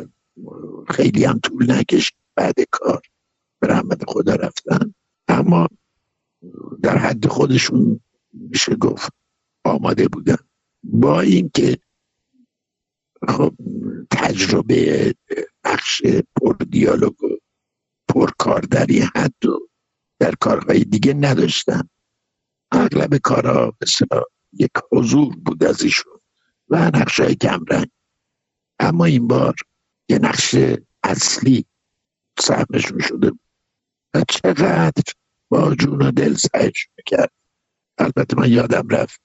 خیلی 0.90 1.26
هم 1.26 1.40
طول 1.40 1.72
نکشید 1.72 2.16
بعد 2.36 2.56
کار 2.72 3.02
به 3.60 3.68
رحمت 3.68 4.04
خدا 4.08 4.36
رفتن. 4.36 4.94
اما 5.28 5.68
در 6.84 6.98
حد 6.98 7.28
خودشون 7.28 8.00
میشه 8.34 8.76
گفت 8.76 9.12
آماده 9.64 10.08
بودن. 10.08 10.38
با 10.84 11.22
اینکه 11.22 11.78
خب 13.28 13.54
تجربه 14.12 15.16
بخش 15.64 16.02
پر 16.36 16.56
دیالوگ 16.70 17.24
و 17.24 17.28
پر 18.08 18.32
کار 18.38 18.62
در 18.62 18.86
این 18.90 19.10
حد 19.16 19.46
و 19.46 19.68
در 20.20 20.36
کارهای 20.36 20.84
دیگه 20.84 21.14
نداشتن 21.14 21.90
اغلب 22.72 23.18
کارها 23.18 23.74
مثلا 23.82 24.22
یک 24.54 24.72
حضور 24.92 25.36
بود 25.36 25.64
از 25.64 25.82
ایشون 25.82 26.20
و 26.70 26.86
نقش 26.86 27.20
های 27.20 27.36
کمرنگ. 27.36 27.88
اما 28.80 29.06
این 29.06 29.28
بار 29.28 29.56
یه 30.10 30.20
نقش 30.20 30.56
اصلی 31.04 31.66
سهمشون 32.40 33.00
شده 33.00 33.32
بود. 33.32 33.40
و 34.14 34.24
چقدر 34.30 35.14
با 35.50 35.76
جون 35.76 36.02
و 36.02 36.12
دل 36.12 36.34
سعیش 36.34 36.88
می‌کرد. 36.98 37.32
البته 37.98 38.38
من 38.38 38.52
یادم 38.52 38.88
رفت 38.88 39.22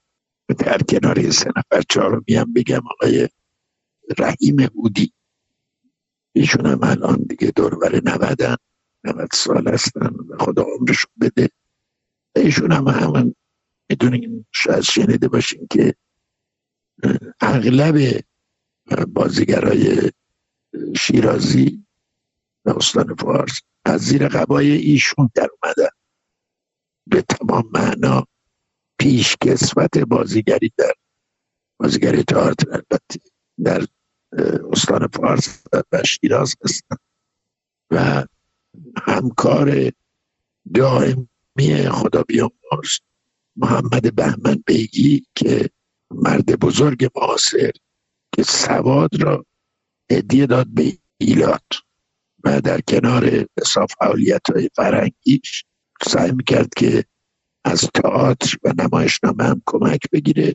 در 0.58 0.78
کنار 0.78 1.30
سه 1.30 1.50
نفر 1.56 1.82
چهارمی 1.88 2.34
هم 2.34 2.52
بگم 2.52 2.82
آقای 2.90 3.28
رحیم 4.18 4.60
هودی 4.60 5.12
ایشون 6.32 6.66
هم 6.66 6.78
الان 6.82 7.16
دیگه 7.22 7.50
دوربر 7.56 8.00
نودن 8.04 8.56
نود 9.04 9.28
سال 9.32 9.68
هستن 9.68 10.14
و 10.28 10.38
خدا 10.38 10.62
عمرشون 10.62 11.10
بده. 11.20 11.48
ایشون 12.36 12.72
هم 12.72 12.88
همون 12.88 13.34
می‌دونین 13.90 14.44
شاید 14.52 14.80
شنیده 14.80 15.28
باشین 15.28 15.66
که 15.70 15.94
اغلب 17.40 18.20
بازیگرای 19.08 20.12
شیرازی 20.96 21.86
و 22.64 22.70
استان 22.70 23.14
فارس 23.14 23.60
از 23.84 24.00
زیر 24.00 24.28
قبای 24.28 24.70
ایشون 24.70 25.30
در 25.34 25.48
اومدن. 25.62 25.90
به 27.06 27.22
تمام 27.22 27.70
معنا 27.72 28.26
پیش 28.98 29.36
کسوت 29.36 29.98
بازیگری 29.98 30.72
در 30.76 30.92
بازیگری 31.80 32.22
تئاتر 32.22 32.70
البته 32.72 33.20
در 33.64 33.86
استان 34.72 35.06
فارس 35.06 35.62
و 35.92 36.02
شیراز 36.04 36.54
هستن 36.64 36.96
و 37.90 38.24
همکار 39.06 39.92
دائمی 40.74 41.88
خدا 41.90 42.22
بیامرز 42.22 42.98
محمد 43.56 44.14
بهمن 44.14 44.62
بیگی 44.66 45.26
که 45.34 45.70
مرد 46.10 46.56
بزرگ 46.56 47.10
معاصر 47.16 47.70
که 48.32 48.42
سواد 48.42 49.22
را 49.22 49.44
هدیه 50.10 50.46
داد 50.46 50.66
به 50.74 50.98
ایلات 51.18 51.72
و 52.44 52.60
در 52.60 52.80
کنار 52.80 53.46
حساب 53.60 53.88
فعالیت 53.98 54.50
های 54.54 54.70
فرنگیش 54.74 55.64
سعی 56.02 56.32
می‌کرد 56.32 56.68
که 56.76 57.04
از 57.64 57.80
تئاتر 57.94 58.56
و 58.64 58.72
نمایشنامه 58.78 59.44
هم 59.44 59.62
کمک 59.66 60.00
بگیره 60.12 60.54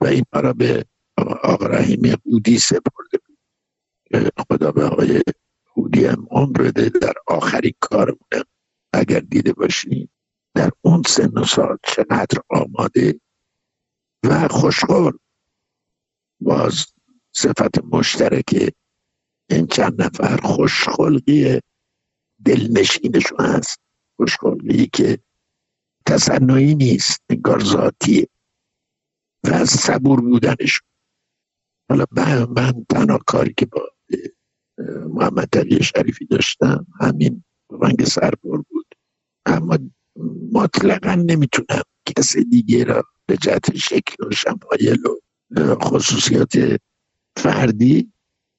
و 0.00 0.06
اینها 0.06 0.40
را 0.40 0.52
به 0.52 0.84
آقا 1.18 1.66
رحیم 1.66 2.04
هودی 2.26 2.58
سپرده. 2.58 3.18
بود 3.26 4.30
خدا 4.48 4.72
به 4.72 4.84
آقای 4.84 5.22
هودی 5.76 6.04
هم 6.04 6.26
عمر 6.30 6.52
بده. 6.52 6.88
در 6.88 7.14
آخرین 7.26 7.74
کارمونه. 7.80 8.44
اگر 8.92 9.20
دیده 9.20 9.52
باشیم 9.52 10.10
در 10.54 10.70
اون 10.82 11.02
سن 11.06 11.28
و 11.38 11.44
سال 11.44 11.76
چقدر 11.82 12.38
آماده 12.50 13.20
و 14.24 14.48
خوشحال. 14.48 15.18
باز 16.40 16.86
صفت 17.32 17.84
مشترک 17.84 18.74
این 19.50 19.66
چند 19.66 20.02
نفر 20.02 20.36
خوشخلقی 20.36 21.60
دلنشینشون 22.44 23.40
هست. 23.40 23.80
خوشخلقی 24.16 24.86
که 24.92 25.18
تصنعی 26.06 26.74
نیست. 26.74 27.22
انگار 27.30 27.64
ذاتیه. 27.64 28.28
و 29.44 29.64
صبور 29.64 30.20
بودنشون. 30.20 30.88
حالا 31.88 32.04
من, 32.56 32.84
تنها 32.88 33.18
کاری 33.18 33.54
که 33.56 33.66
با 33.66 33.80
محمد 35.08 35.48
تقی 35.52 35.82
شریفی 35.82 36.24
داشتم 36.24 36.86
همین 37.00 37.44
رنگ 37.70 38.04
سربار 38.04 38.62
بود. 38.70 38.86
اما 39.46 39.78
مطلقا 40.52 41.14
نمی‌تونم 41.14 41.82
کس 42.06 42.36
دیگه 42.36 42.84
را 42.84 43.02
به 43.26 43.36
جهت 43.36 43.76
شکل 43.76 44.26
و 44.26 44.30
شمایل 44.30 45.06
و 45.06 45.74
خصوصیات 45.74 46.52
فردی 47.36 48.12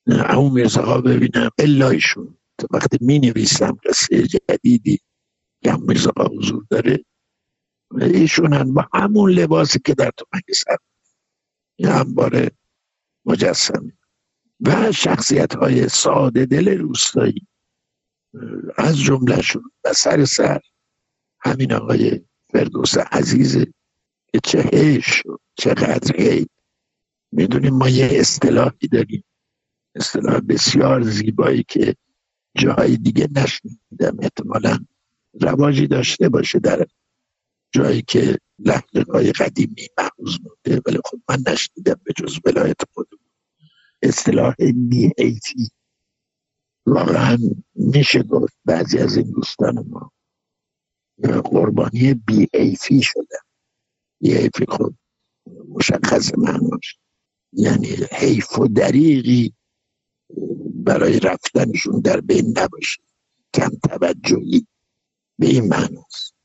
اون 0.08 0.52
میرزاها 0.52 1.02
ببینم. 1.02 1.50
الایشون 1.60 2.38
وقتی 2.72 2.98
می 3.02 3.20
نویسم 3.20 3.78
قصه 3.86 4.28
جدیدی 4.28 5.00
هم 5.66 5.82
میرزا 5.82 6.12
حضور 6.38 6.66
داره 6.70 7.06
ایشونن 8.02 8.74
با 8.74 8.88
همون 8.94 9.32
لباسی 9.32 9.80
که 9.80 9.94
در 9.94 10.12
تو 10.18 10.26
سر 10.54 10.78
این 11.76 11.90
همباره 11.90 12.52
مجسمه. 13.26 13.98
و 14.62 14.92
شخصیت 14.92 15.56
های 15.56 15.90
ساده 15.90 16.46
دل 16.46 16.78
روستایی. 16.78 17.48
از 18.78 18.98
جملهشون 18.98 19.72
و 19.84 19.94
سر 19.94 20.26
سر 20.26 20.60
همین 21.40 21.74
آقای 21.74 22.22
فردوس 22.52 22.98
عزیزه 22.98 23.74
که 24.34 24.40
چه 24.44 24.60
هش 24.74 25.24
چقدر 25.56 26.22
هی 26.22 26.48
می‌دونیم 27.32 27.74
ما 27.74 27.90
یه 27.90 28.10
اصطلاحی 28.12 28.88
داریم. 28.92 29.24
اصطلاح 29.96 30.40
بسیار 30.40 31.02
زیبایی 31.02 31.66
که 31.68 31.96
جاهای 32.58 32.98
دیگه 32.98 33.28
نشنیدم. 33.36 34.18
احتمالا 34.22 34.80
رواجی 35.42 35.88
داشته 35.88 36.30
باشه 36.30 36.60
در 36.60 36.86
جایی 37.72 38.02
که 38.02 38.38
لحظه 38.60 39.06
های 39.10 39.32
قدیمی 39.32 39.88
محفوظ 39.98 40.38
مونده 40.44 40.82
ولی 40.86 41.00
خب 41.06 41.18
من 41.30 41.38
نشنیدم 41.48 42.00
به 42.04 42.14
جز 42.18 42.40
ولایت 42.46 42.78
خودم. 42.94 43.15
اصطلاح 44.08 44.56
نیهیتی 44.76 45.70
واقعا 46.86 47.38
میشه 47.76 48.24
گفت 48.24 48.58
بعضی 48.66 48.98
از 48.98 49.18
این 49.18 49.32
دوستان 49.32 49.86
ما 49.90 50.12
قربانی 51.44 52.14
بیعیفی 52.14 53.02
شدن 53.02 53.46
بیعیفی 54.22 54.66
خود 54.70 54.98
مشخص 55.70 56.38
معناش 56.38 56.98
یعنی 57.54 57.88
حیف 58.12 58.60
و 58.60 58.68
دریغی 58.68 59.54
برای 60.76 61.20
رفتنشون 61.20 62.00
در 62.00 62.22
بین 62.22 62.54
نباشه. 62.58 63.02
کم 63.54 63.70
توجهی 63.70 64.68
به 65.40 65.48
این 65.48 65.68
معناست. 65.68 66.36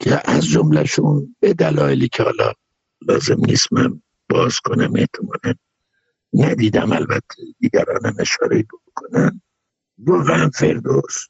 که 0.00 0.30
از 0.30 0.44
جملهشون 0.44 1.36
به 1.40 1.54
دلایلی 1.54 2.08
که 2.08 2.22
حالا 2.22 2.52
لازم 3.02 3.40
نیست 3.48 3.72
من 3.72 4.02
باز 4.28 4.60
کنم 4.60 4.92
احتمالا 4.96 5.54
ندیدم 6.34 6.92
البته 6.92 7.42
دیگران 7.60 8.20
اشاره 8.20 8.64
بکنن. 8.72 9.42
واقعا 9.98 10.50
فردوس 10.50 11.26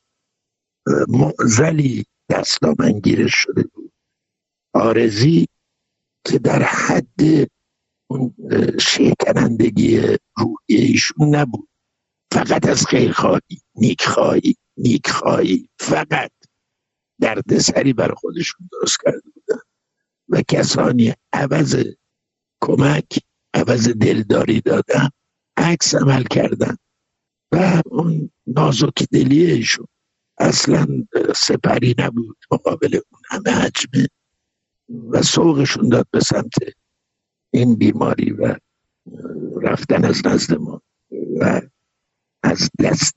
معزلی 1.09 2.05
دستامنگیرش 2.31 3.35
شده 3.35 3.63
بود. 3.63 3.93
آرزی 4.75 5.47
که 6.27 6.39
در 6.39 6.63
حد 6.63 7.49
اون 8.11 8.35
شکنندگی 8.81 10.01
روحی 10.37 10.77
ایشون 10.77 11.35
نبود. 11.35 11.69
فقط 12.33 12.67
از 12.69 12.87
خیرخواهی 12.87 13.63
نیکخواهی 13.75 14.57
نیکخواهی 14.77 15.69
فقط 15.81 16.33
دردسری 17.21 17.93
بر 17.93 18.15
خودشون 18.15 18.69
درست 18.73 18.99
کرده 19.05 19.31
بودن. 19.35 19.61
و 20.29 20.43
کسانی 20.43 21.15
عوض 21.33 21.85
کمک 22.63 23.19
عوض 23.55 23.89
دلداری 23.89 24.61
دادن 24.61 25.09
عکس 25.57 25.95
عمل 25.95 26.23
کردن. 26.23 26.77
و 27.53 27.83
اون 27.87 28.31
نازک 28.47 29.05
دلی 29.13 29.47
ایشون 29.47 29.87
اصلا 30.39 30.87
سپری 31.37 31.95
نبود 31.99 32.37
مقابل 32.53 33.01
اون 33.11 33.23
همه 33.31 33.57
حجمه. 33.57 34.09
و 35.11 35.23
سوقشون 35.23 35.89
داد 35.89 36.07
به 36.11 36.21
سمت 36.21 36.55
این 37.51 37.75
بیماری 37.75 38.33
و 38.33 38.57
رفتن 39.63 40.05
از 40.05 40.27
نزد 40.27 40.55
ما 40.55 40.83
و 41.41 41.61
از 42.43 42.71
دست 42.79 43.15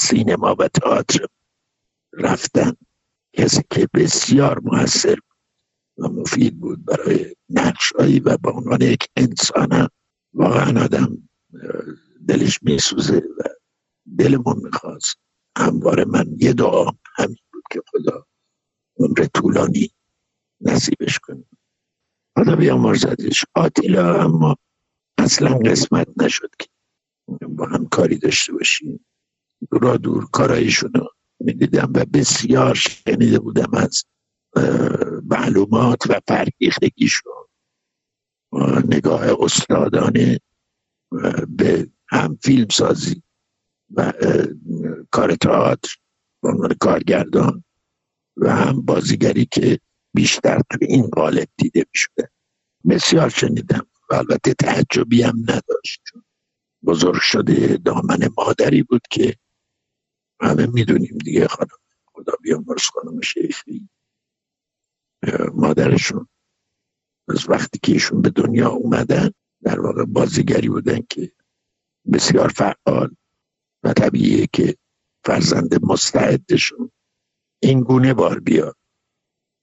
سینما 0.00 0.56
و 0.58 0.68
تئاتر 0.68 1.26
رفتن. 2.12 2.72
کسی 3.32 3.62
که 3.70 3.88
بسیار 3.94 4.60
موثر 4.64 5.18
و 5.98 6.08
مفید 6.08 6.60
بود 6.60 6.84
برای 6.84 7.36
نقشهایی 7.50 8.20
و 8.20 8.36
به 8.36 8.50
عنوان 8.50 8.82
یک 8.82 9.08
انسان 9.16 9.88
واقعا 10.34 10.84
آدم 10.84 11.28
دلش 12.28 12.62
میسوزه 12.62 13.16
و 13.38 13.42
دلمون 14.18 14.60
می‌خواست. 14.64 15.16
همواره 15.58 16.04
من 16.04 16.26
یه 16.38 16.52
دعا 16.52 16.90
همین 17.16 17.36
بود 17.52 17.62
که 17.70 17.82
خدا 17.86 18.26
عمر 18.96 19.26
طولانی 19.34 19.90
نصیبش 20.60 21.18
کنه. 21.18 21.44
حالا 22.36 22.56
بیامار 22.56 22.94
زدش 22.94 23.44
آتیلا 23.54 24.22
اما 24.24 24.56
اصلا 25.18 25.58
قسمت 25.58 26.08
نشد 26.16 26.50
که 26.58 26.66
با 27.46 27.66
هم 27.66 27.86
کاری 27.88 28.18
داشته 28.18 28.52
باشیم. 28.52 29.06
دورا 29.70 29.96
دور 29.96 30.30
کارایشون 30.30 30.92
رو 30.94 31.08
می‌دیدم 31.40 31.92
و 31.94 32.04
بسیار 32.04 32.74
شنیده 32.74 33.38
بودم 33.38 33.70
از 33.74 34.04
معلومات 35.30 36.10
و 36.10 36.20
فرهیختگیشون 36.28 37.32
نگاه 38.88 39.22
استادانه 39.44 40.40
به 41.48 41.90
هم 42.08 42.38
فیلم 42.42 42.68
سازی 42.68 43.22
و 43.94 44.12
کار 45.10 45.34
تئاتر 45.34 45.96
به 46.42 46.48
عنوان 46.48 46.74
کارگردان 46.80 47.64
و 48.36 48.56
هم 48.56 48.82
بازیگری 48.82 49.48
که 49.50 49.78
بیشتر 50.14 50.60
تو 50.70 50.78
این 50.80 51.06
قالب 51.06 51.48
دیده 51.56 51.80
می 51.80 51.94
شده 51.94 52.30
بسیار 52.88 53.28
شنیدم 53.28 53.86
و 54.10 54.14
البته 54.14 54.54
تعجبی 54.54 55.22
هم 55.22 55.42
نداشت. 55.42 56.02
بزرگ 56.84 57.20
شده 57.20 57.76
دامن 57.76 58.28
مادری 58.38 58.82
بود 58.82 59.02
که 59.10 59.36
همه 60.40 60.66
می‌دونیم 60.66 61.18
دیگه 61.18 61.48
خانم 61.48 61.68
خدا 62.06 62.32
بیامرز 62.42 62.82
خانم 62.82 63.20
شیخی. 63.20 63.88
مادرشون. 65.54 66.28
از 67.28 67.50
وقتی 67.50 67.78
که 67.82 67.92
ایشون 67.92 68.22
به 68.22 68.30
دنیا 68.30 68.68
اومدن 68.68 69.30
در 69.62 69.80
واقع 69.80 70.04
بازیگری 70.04 70.68
بودن 70.68 71.00
که 71.08 71.32
بسیار 72.12 72.48
فعال 72.48 73.14
و 73.82 73.92
طبیعیه 73.92 74.48
که 74.52 74.76
فرزند 75.24 75.84
مستعدشون 75.84 76.90
این 77.62 77.80
گونه 77.80 78.14
بار 78.14 78.40
بیاد. 78.40 78.76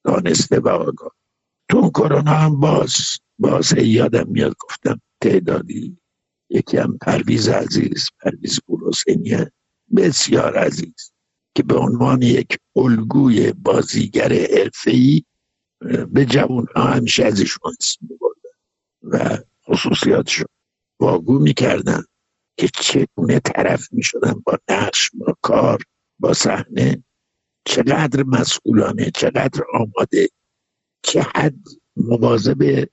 دانسته 0.03 0.59
و 0.59 0.67
آگاه. 0.67 1.11
تو 1.69 1.89
کرونا 1.89 2.31
هم 2.31 2.59
باز 2.59 2.95
باز 3.39 3.73
یادم 3.77 4.27
میاد 4.27 4.55
گفتم 4.59 5.01
تعدادی 5.21 5.97
یکی 6.49 6.77
هم 6.77 6.97
پرویز 6.97 7.49
عزیز 7.49 8.09
پرویز 8.19 8.59
بروسینی 8.67 9.37
بسیار 9.95 10.57
عزیز 10.57 11.11
که 11.55 11.63
به 11.63 11.75
عنوان 11.75 12.21
یک 12.21 12.57
الگوی 12.75 13.53
بازیگر 13.53 14.33
حرفه‌ای 14.33 15.23
به 16.11 16.25
جوان 16.25 16.65
ها 16.75 16.83
همیشه 16.83 17.25
ازشون 17.25 17.73
اسم 17.79 18.07
و 19.03 19.37
خصوصیاتشون 19.67 20.47
واگو 20.99 21.39
می‌کردن 21.39 22.03
که 22.57 22.67
چگونه 22.73 23.39
طرف 23.39 23.87
می‌شدن 23.91 24.33
با 24.45 24.57
نقش 24.69 25.11
با 25.13 25.37
کار 25.41 25.83
با 26.19 26.33
صحنه. 26.33 27.03
چقدر 27.65 28.23
مسئولانه 28.23 29.11
چقدر 29.11 29.63
آماده 29.73 30.29
چه 31.03 31.21
حد 31.21 31.59
مواظب 31.95 32.87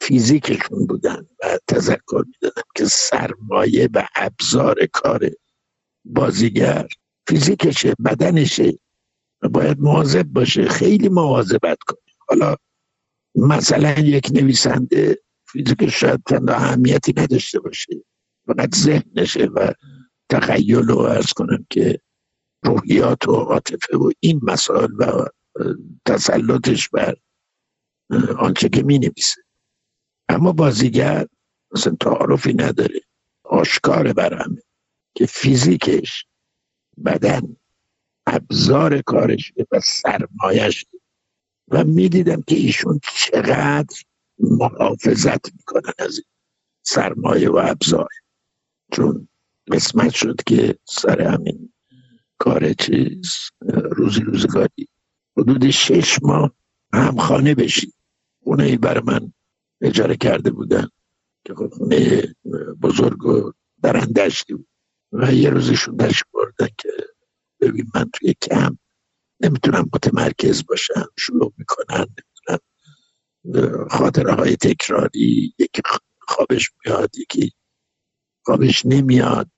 فیزیکشون 0.00 0.86
بودن 0.86 1.26
و 1.42 1.58
تذکر 1.66 2.24
می‌دادن 2.26 2.62
که 2.76 2.84
سرمایه 2.84 3.88
و 3.94 4.08
ابزار 4.14 4.86
کار 4.86 5.30
بازیگر 6.04 6.88
فیزیکشه 7.28 7.94
بدنشه 8.04 8.78
باید 9.50 9.80
مواظب 9.80 10.22
باشه 10.22 10.68
خیلی 10.68 11.08
مواظبت 11.08 11.78
کنه. 11.86 12.09
حالا 12.30 12.56
مثلا 13.34 14.00
یک 14.00 14.30
نویسنده 14.34 15.18
فیزیکش 15.48 16.00
شاید 16.00 16.22
چند 16.28 16.50
اهمیتی 16.50 17.14
نداشته 17.16 17.60
باشه. 17.60 18.04
فقط 18.46 18.74
ذهنشه 18.74 19.44
و 19.44 19.72
تخیل 20.30 20.90
و 20.90 20.98
ارز 20.98 21.32
کنم 21.32 21.66
که 21.70 22.00
روحیات 22.64 23.28
و 23.28 23.32
عاطفه 23.32 23.96
و 23.96 24.10
این 24.20 24.40
مسائل 24.42 24.92
و 24.98 25.24
تسلطش 26.04 26.88
بر 26.88 27.14
آنچه 28.38 28.68
که 28.68 28.82
می 28.82 28.98
نویسه 28.98 29.42
اما 30.28 30.52
بازیگر 30.52 31.26
مثلا 31.72 31.96
تعارفی 32.00 32.54
نداره. 32.54 33.00
آشکار 33.44 34.12
بر 34.12 34.34
همه 34.34 34.62
که 35.14 35.26
فیزیکش 35.26 36.26
بدن 37.04 37.56
ابزار 38.26 39.02
کارش 39.02 39.52
و 39.72 39.80
سرمایش 39.80 40.86
و 41.70 41.84
می‌دیدم 41.84 42.42
که 42.42 42.56
ایشون 42.56 43.00
چقدر 43.14 43.96
محافظت 44.38 45.54
می‌کنن 45.54 45.92
از 45.98 46.20
سرمایه 46.82 47.50
و 47.50 47.60
ابزار. 47.64 48.08
چون 48.92 49.28
قسمت 49.72 50.14
شد 50.14 50.36
که 50.46 50.78
سر 50.84 51.20
همین 51.22 51.72
کار 52.38 52.72
چیز 52.72 53.32
روزی 53.90 54.20
روزگاری. 54.20 54.88
حدود 55.36 55.70
شش 55.70 56.18
ماه 56.22 56.52
هم 56.92 57.16
خانه 57.18 57.54
بشید 57.54 57.94
خونه 58.44 58.64
ای 58.64 58.76
بر 58.76 59.00
من 59.00 59.32
اجاره 59.80 60.16
کرده 60.16 60.50
بودن 60.50 60.88
که 61.44 61.54
خب 61.54 61.68
خونه 61.68 62.22
بزرگ 62.82 63.24
و 63.26 63.52
درندشتی 63.82 64.54
بود. 64.54 64.68
و 65.12 65.34
یه 65.34 65.50
روزشون 65.50 66.02
نش 66.02 66.24
بردن 66.34 66.68
که 66.78 66.88
ببین 67.60 67.86
من 67.94 68.10
توی 68.12 68.34
کم 68.42 68.78
نمی‌تونن 69.40 69.84
متمرکز 69.94 70.66
باشن 70.66 71.04
شروع 71.18 71.52
می‌کنن 71.58 72.06
نمی‌تونن 72.06 73.88
خاطره 73.90 74.32
های 74.32 74.56
تکراری 74.56 75.54
یکی 75.58 75.82
خوابش 76.20 76.70
میاد 76.84 77.18
یکی 77.18 77.52
خوابش 78.44 78.86
نمیاد. 78.86 79.50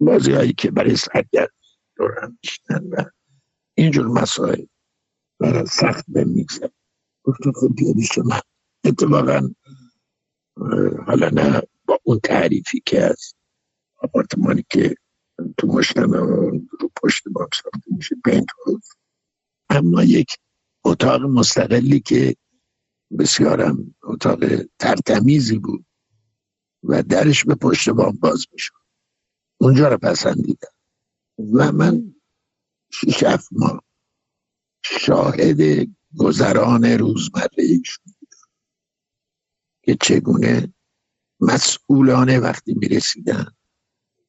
بازی 0.00 0.32
هایی 0.32 0.52
که 0.52 0.70
برای 0.70 0.96
سرگرد 0.96 1.52
دورن 1.96 2.38
میشنن 2.42 2.90
و 2.90 3.04
اینجور 3.74 4.06
مسائل 4.06 4.64
برای 5.40 5.66
سخت 5.66 6.04
بمیگذن 6.08 6.68
گفتم 7.22 7.52
خب 7.52 7.74
بیادیش 7.76 8.18
من 8.18 8.40
اتفاقا 8.84 9.48
حالا 11.06 11.28
نه 11.28 11.62
با 11.86 11.98
اون 12.04 12.18
تعریفی 12.18 12.82
که 12.86 13.02
از 13.02 13.34
آپارتمانی 13.96 14.64
که 14.70 14.94
تو 15.58 15.66
مشتمه 15.66 16.16
رو 16.80 16.90
پشت 17.02 17.28
بام 17.28 17.48
ساخته 17.52 17.90
میشه 17.96 18.16
پینت 18.24 18.46
اما 19.70 19.95
یک 20.06 20.36
اتاق 20.84 21.22
مستقلی 21.22 22.00
که 22.00 22.36
بسیارم 23.18 23.94
اتاق 24.02 24.40
ترتمیزی 24.78 25.58
بود 25.58 25.86
و 26.82 27.02
درش 27.02 27.44
به 27.44 27.54
پشت 27.54 27.90
بام 27.90 28.12
باز 28.12 28.46
می‌شد. 28.52 28.74
اونجا 29.60 29.88
رو 29.88 29.98
پسندیدم. 29.98 30.68
و 31.38 31.72
من 31.72 32.14
شیش 32.92 33.22
هفت 33.22 33.48
ماه 33.52 33.82
شاهد 34.84 35.88
گذران 36.18 36.84
روزمره 36.84 37.48
ایشون 37.58 38.14
که 39.82 39.96
چگونه 40.02 40.74
مسئولانه 41.40 42.38
وقتی 42.38 42.74
می‌رسیدن 42.74 43.46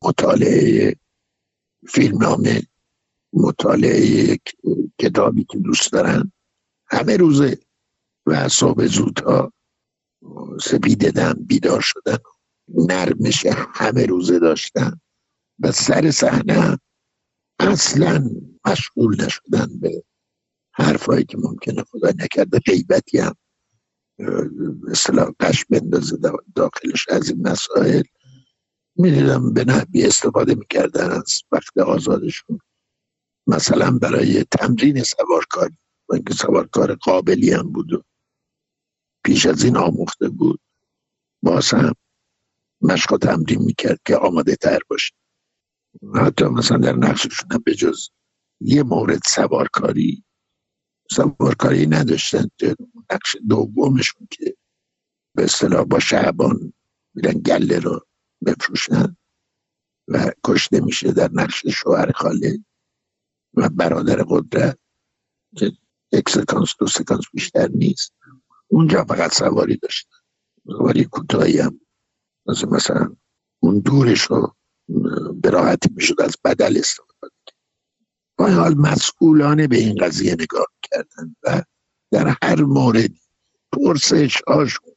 مطالعه 0.02 0.96
فیلمنامه 1.90 2.62
مطالعه 3.34 4.06
یک 4.06 4.42
کتابی 5.00 5.44
که 5.44 5.58
دوست 5.58 5.92
دارن. 5.92 6.32
همه 6.86 7.18
روزه 7.18 7.60
و 8.26 8.50
صبح 8.50 8.86
زودها 8.86 9.54
سپیده 10.62 11.12
دم 11.12 11.34
بیدار 11.48 11.82
شدن 11.82 12.18
نرمش 12.68 13.46
همه 13.74 14.06
روزه 14.06 14.40
داشتن 14.40 15.00
و 15.60 15.72
سر 15.72 16.12
صحنه 16.12 16.80
اصلا 17.60 18.30
مشغول 18.68 19.26
نشدن 19.26 19.80
به 19.80 20.04
حرفایی 20.74 21.26
که 21.26 21.38
ممکنه 21.38 21.84
خدا 21.84 22.10
نکرده. 22.10 22.60
غیبتی 22.60 23.20
هم 23.20 23.36
مثلا 24.84 25.34
قش 25.40 25.66
بندازه 25.66 26.18
داخلش 26.56 27.10
از 27.10 27.30
این 27.30 27.48
مسائل. 27.48 28.04
می‌دیدم 28.96 29.54
به 29.54 29.66
نحوی 29.66 30.06
استفاده 30.06 30.56
می‌کردن 30.56 31.12
از 31.12 31.42
وقت 31.52 31.78
آزادشون. 31.78 32.60
مثلا 33.48 33.92
برای 33.92 34.44
تمرین 34.44 35.04
سوارکاری 35.04 35.78
و 36.10 36.14
اینکه 36.14 36.34
سوارکار 36.34 36.96
قابلی 36.96 37.52
هم 37.52 37.72
بود 37.72 37.94
و 37.94 38.04
پیش 39.26 39.46
از 39.46 39.64
این 39.64 39.78
آموخته 39.78 40.30
بود 40.30 40.60
باز 41.44 41.74
هم 41.74 41.94
مشق 42.82 43.18
تمرین 43.18 43.62
می‌کرد 43.62 44.00
که 44.06 44.16
آماده 44.16 44.56
تر 44.56 44.80
باشه. 44.90 45.14
حتی 46.16 46.46
مثلا 46.46 46.78
در 46.78 46.96
نقششون 46.96 47.52
هم 47.52 47.62
به 47.66 47.76
جز 47.76 48.10
یه 48.62 48.84
مورد 48.84 49.22
سوارکاری 49.26 50.24
سوارکاری 51.12 51.88
نداشتن 51.88 52.48
نقش 53.12 53.36
دومشون 53.50 54.28
که 54.32 54.56
به 55.36 55.44
اصطلاح 55.44 55.84
با 55.84 56.00
شعبان 56.00 56.74
میرن 57.14 57.40
گله 57.40 57.80
رو 57.80 58.06
بفروشن 58.46 59.18
و 60.08 60.32
کشته 60.46 60.80
میشه 60.80 61.12
در 61.12 61.30
نقش 61.34 61.68
شوهر 61.68 62.12
خاله. 62.12 62.60
و 63.58 63.70
برادر 63.70 64.24
قدرت 64.30 64.80
که 65.58 65.72
یک 66.12 66.30
سکانس 66.30 66.74
دو 66.80 66.88
سکانس 66.88 67.24
بیشتر 67.34 67.68
نیست. 67.68 68.14
اونجا 68.68 69.04
فقط 69.04 69.34
سواری 69.34 69.78
داشتن 69.78 70.18
سواری 70.66 71.06
کوتاهی 71.06 71.60
هم. 71.60 71.80
مثلا 72.48 73.16
اون 73.60 73.80
دورش 73.80 74.22
رو 74.22 74.56
به 75.42 75.50
راحتی 75.50 75.90
می‌شد 75.96 76.22
از 76.22 76.36
بدل 76.44 76.78
استفاده 76.78 77.34
با 78.38 78.50
حال 78.50 78.76
مسئولانه 78.76 79.68
به 79.68 79.78
این 79.78 79.96
قضیه 79.96 80.34
نگاه 80.34 80.68
کردن 80.82 81.36
و 81.44 81.64
در 82.12 82.38
هر 82.44 82.62
مورد 82.62 83.12
پرسش 83.72 84.42
هاشون 84.48 84.94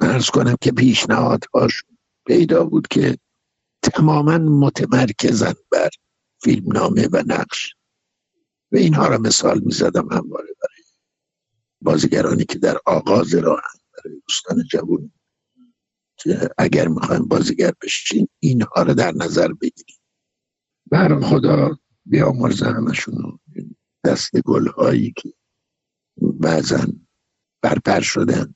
ارز 0.00 0.30
کنم 0.30 0.56
که 0.60 0.72
پیشنهاد 0.72 1.44
هاشون 1.54 1.98
پیدا 2.26 2.64
بود 2.64 2.88
که 2.88 3.18
تماما 3.82 4.38
متمرکزن 4.38 5.54
بر 5.72 5.90
فیلمنامه 6.42 7.08
و 7.12 7.22
نقش. 7.26 7.74
و 8.72 8.76
اینها 8.76 9.06
را 9.06 9.18
مثال 9.18 9.60
می 9.60 9.72
زدم 9.72 10.08
همواره 10.12 10.48
برای 10.62 10.84
بازیگرانی 11.80 12.44
که 12.44 12.58
در 12.58 12.78
آغاز 12.86 13.34
راه 13.34 13.62
برای 13.92 14.20
دوستان 14.28 14.64
جوون 14.70 15.12
اگر 16.58 16.88
می‌خوایم 16.88 17.24
بازیگر 17.24 17.72
بشین 17.82 18.28
اینها 18.40 18.82
رو 18.82 18.94
در 18.94 19.12
نظر 19.12 19.52
بگیریم. 19.52 19.96
بر 20.90 21.20
خدا 21.20 21.78
بیامرزه 22.06 22.66
همشون 22.66 23.38
دست 24.04 24.40
گل 24.40 24.68
هایی 24.68 25.12
که 25.16 25.32
بعضا 26.16 26.86
برپر 27.62 28.00
شدن 28.00 28.54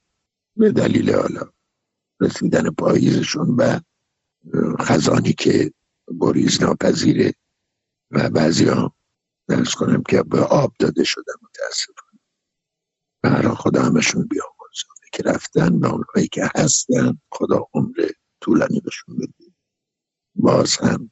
به 0.57 0.72
دلیل 0.72 1.14
حالا 1.14 1.51
رسیدن 2.20 2.70
پاییزشون 2.70 3.57
و 3.59 3.80
خزانی 4.80 5.32
که 5.32 5.72
گریز 6.20 6.62
ناپذیره 6.62 7.35
و 8.14 8.30
بعضی 8.30 8.64
ها 8.64 8.94
درس 9.48 9.74
کنم 9.74 10.02
که 10.02 10.22
به 10.22 10.40
آب 10.40 10.72
داده 10.78 11.04
شدن 11.04 11.34
متاسفانه. 11.42 12.20
برای 13.22 13.54
خدا 13.54 13.82
همشون 13.82 14.28
بیامرزه 14.28 14.84
که 15.12 15.22
رفتن 15.22 15.74
و 15.74 15.86
اونهایی 15.86 16.28
که 16.32 16.50
هستن 16.56 17.20
خدا 17.32 17.66
عمر 17.74 18.10
طولانی 18.40 18.80
بهشون 18.80 19.16
بده. 19.16 19.52
باز 20.34 20.76
هم 20.76 21.10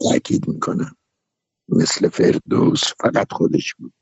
تاکید 0.00 0.48
می‌کنم 0.48 0.96
مثل 1.68 2.08
فردوس 2.08 2.84
فقط 3.00 3.32
خودش 3.32 3.74
بود. 3.74 3.94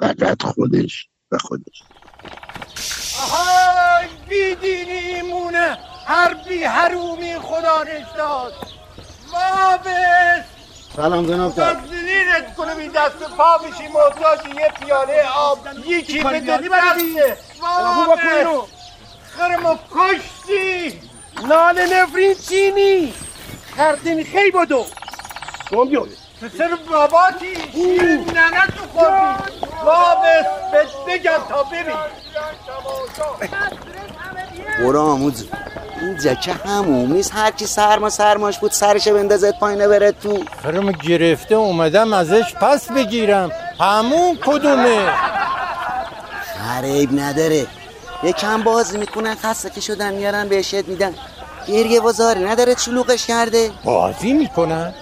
فقط 0.00 0.42
خودش 0.42 1.08
و 1.30 1.38
خودش. 1.38 1.82
آهای 3.32 4.08
بیدینی 4.28 5.22
مونه 5.22 5.78
هر 6.06 6.48
بی 6.48 6.64
حرومی 6.64 7.38
خدا 7.38 7.84
داد 8.16 8.52
وابس 9.32 10.53
سلام 10.96 11.26
جناب 11.26 11.54
تا 11.54 11.74
زلیلت 11.74 12.56
کنم 12.56 12.76
این 12.78 12.90
دست 12.90 13.18
پا 13.36 13.58
میشی 13.58 13.88
محتاج 13.88 14.56
یه 14.56 14.68
پیاله 14.68 15.28
آب 15.36 15.58
یکی 15.86 16.22
به 16.22 16.40
دسته 16.40 17.36
وابس 17.60 18.68
خرمو 19.36 19.78
کشتی. 19.94 21.00
نال 21.48 21.80
نفرین 21.94 22.34
چینی. 22.34 23.14
خردین 23.76 24.24
خی 24.24 24.50
بدو. 24.50 24.84
گم 25.72 25.88
بیاد 25.88 26.08
پسر 26.42 26.78
باباتی 26.90 27.54
شیر 27.72 28.02
ننه 28.02 28.66
تو 28.66 28.84
خوردی. 28.92 29.66
وابس 29.84 30.90
بگم 31.08 31.38
تا 31.48 31.62
ببین. 31.62 31.96
برو 34.78 35.00
آموز. 35.00 35.44
این 36.00 36.16
جکه 36.16 36.52
هموم 36.52 37.12
نیست 37.12 37.34
هر 37.34 37.50
کی 37.50 37.66
سرما 37.66 38.10
سرماش 38.10 38.58
بود 38.58 38.70
سرش 38.70 39.08
بندازت 39.08 39.58
پایینه 39.58 39.88
بره 39.88 40.12
تو. 40.12 40.44
فرم 40.62 40.92
گرفته 40.92 41.54
اومدم 41.54 42.12
ازش 42.12 42.54
پس 42.60 42.92
بگیرم. 42.92 43.50
همون 43.80 44.38
کدومه؟ 44.46 45.12
خریب 46.58 47.20
نداره. 47.20 47.66
یکم 48.22 48.62
بازی 48.62 48.98
می‌کنن 48.98 49.34
خسته 49.34 49.70
که 49.70 49.80
شدن 49.80 50.14
میارن 50.14 50.48
بهش 50.48 50.74
میدن. 50.74 51.14
گریه 51.68 52.00
وزاری 52.00 52.44
نداره 52.44 52.74
چلوقش 52.74 53.26
کرده. 53.26 53.70
بازی 53.84 54.32
می‌کنن؟ 54.32 54.94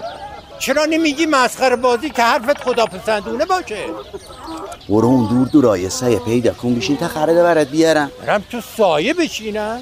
چرا 0.59 0.85
نمیگی 0.85 1.25
مسخره 1.25 1.75
بازی 1.75 2.09
که 2.09 2.23
حرفت 2.23 2.63
خدا 2.63 2.85
پسندونه 2.85 3.45
باشه؟ 3.45 3.85
برو 4.89 5.07
اون 5.07 5.25
دور 5.25 5.47
دورای 5.47 5.89
سایه 5.89 6.19
پیدا 6.19 6.53
کن 6.53 6.75
بشین 6.75 6.97
تا 6.97 7.07
خرده 7.07 7.43
برات 7.43 7.67
بیارم. 7.67 8.11
برم 8.25 8.43
تو 8.51 8.61
سایه 8.77 9.13
بشینم 9.13 9.81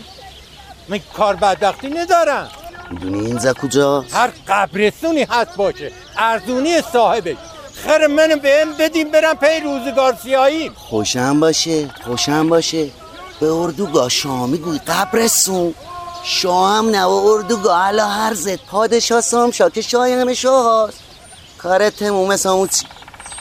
من 0.89 0.99
کار 1.13 1.35
بدبختی 1.35 1.87
ندارم. 1.87 2.49
می‌دونی 2.91 3.25
اینجا 3.25 3.53
کجا 3.53 4.01
هر 4.01 4.29
قبرستونی 4.47 5.23
هست 5.23 5.55
باشه. 5.55 5.91
ارزونی 6.17 6.81
صاحبش. 6.81 7.35
خیر 7.83 8.07
منو 8.07 8.35
به 8.35 8.61
هم 8.61 8.73
بدیم 8.79 9.11
برم 9.11 9.35
پی 9.35 9.59
روزگار 9.59 10.15
سیایی 10.23 10.71
خوشم 10.75 11.39
باشه 11.39 11.89
خوشم 12.05 12.49
باشه. 12.49 12.89
به 13.39 13.51
اردوگاه 13.51 14.09
شامی 14.09 14.57
گوی 14.57 14.79
قبرستون. 14.87 15.73
شاه 16.23 16.77
هم 16.77 16.89
نه 16.89 17.03
و 17.03 17.11
اردوگاه 17.11 17.87
علا 17.87 18.07
هر 18.07 18.33
زد 18.33 18.59
پادشاه 18.71 19.21
سام 19.21 19.51
که 19.51 19.81
شاه 19.81 20.09
همه 20.09 20.33
شاه 20.33 20.87
هست 20.89 20.99
کار 21.57 21.89
تموم 21.89 22.37
سامو 22.37 22.67
چی؟ 22.67 22.85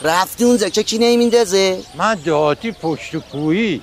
رفتی 0.03 0.43
اونجا 0.43 0.69
که 0.69 0.83
کی 0.83 0.97
نمیندازه؟ 0.97 1.83
من 1.95 2.15
دهاتی 2.15 2.71
پشت 2.71 3.17
کویی 3.17 3.81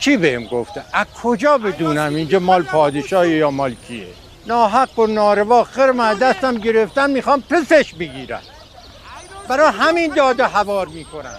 کی 0.00 0.16
بهم 0.16 0.44
گفته؟ 0.44 0.84
از 0.92 1.06
کجا 1.22 1.58
بدونم 1.58 2.14
اینجا 2.14 2.38
مال 2.38 2.62
پادشاه 2.62 3.28
یا 3.28 3.50
مال 3.50 3.74
کیه؟ 3.88 4.06
ناحق 4.46 4.98
و 4.98 5.06
ناروا 5.06 5.64
خیر 5.64 5.90
من 5.90 6.14
دستم 6.14 6.54
گرفتن 6.58 7.10
می‌خوام 7.10 7.42
پسش 7.42 7.94
بگیرم. 7.94 8.42
برای 9.48 9.72
همین 9.72 10.14
داد 10.14 10.40
و 10.40 10.48
هوار 10.48 10.86
می‌کنن 10.86 11.38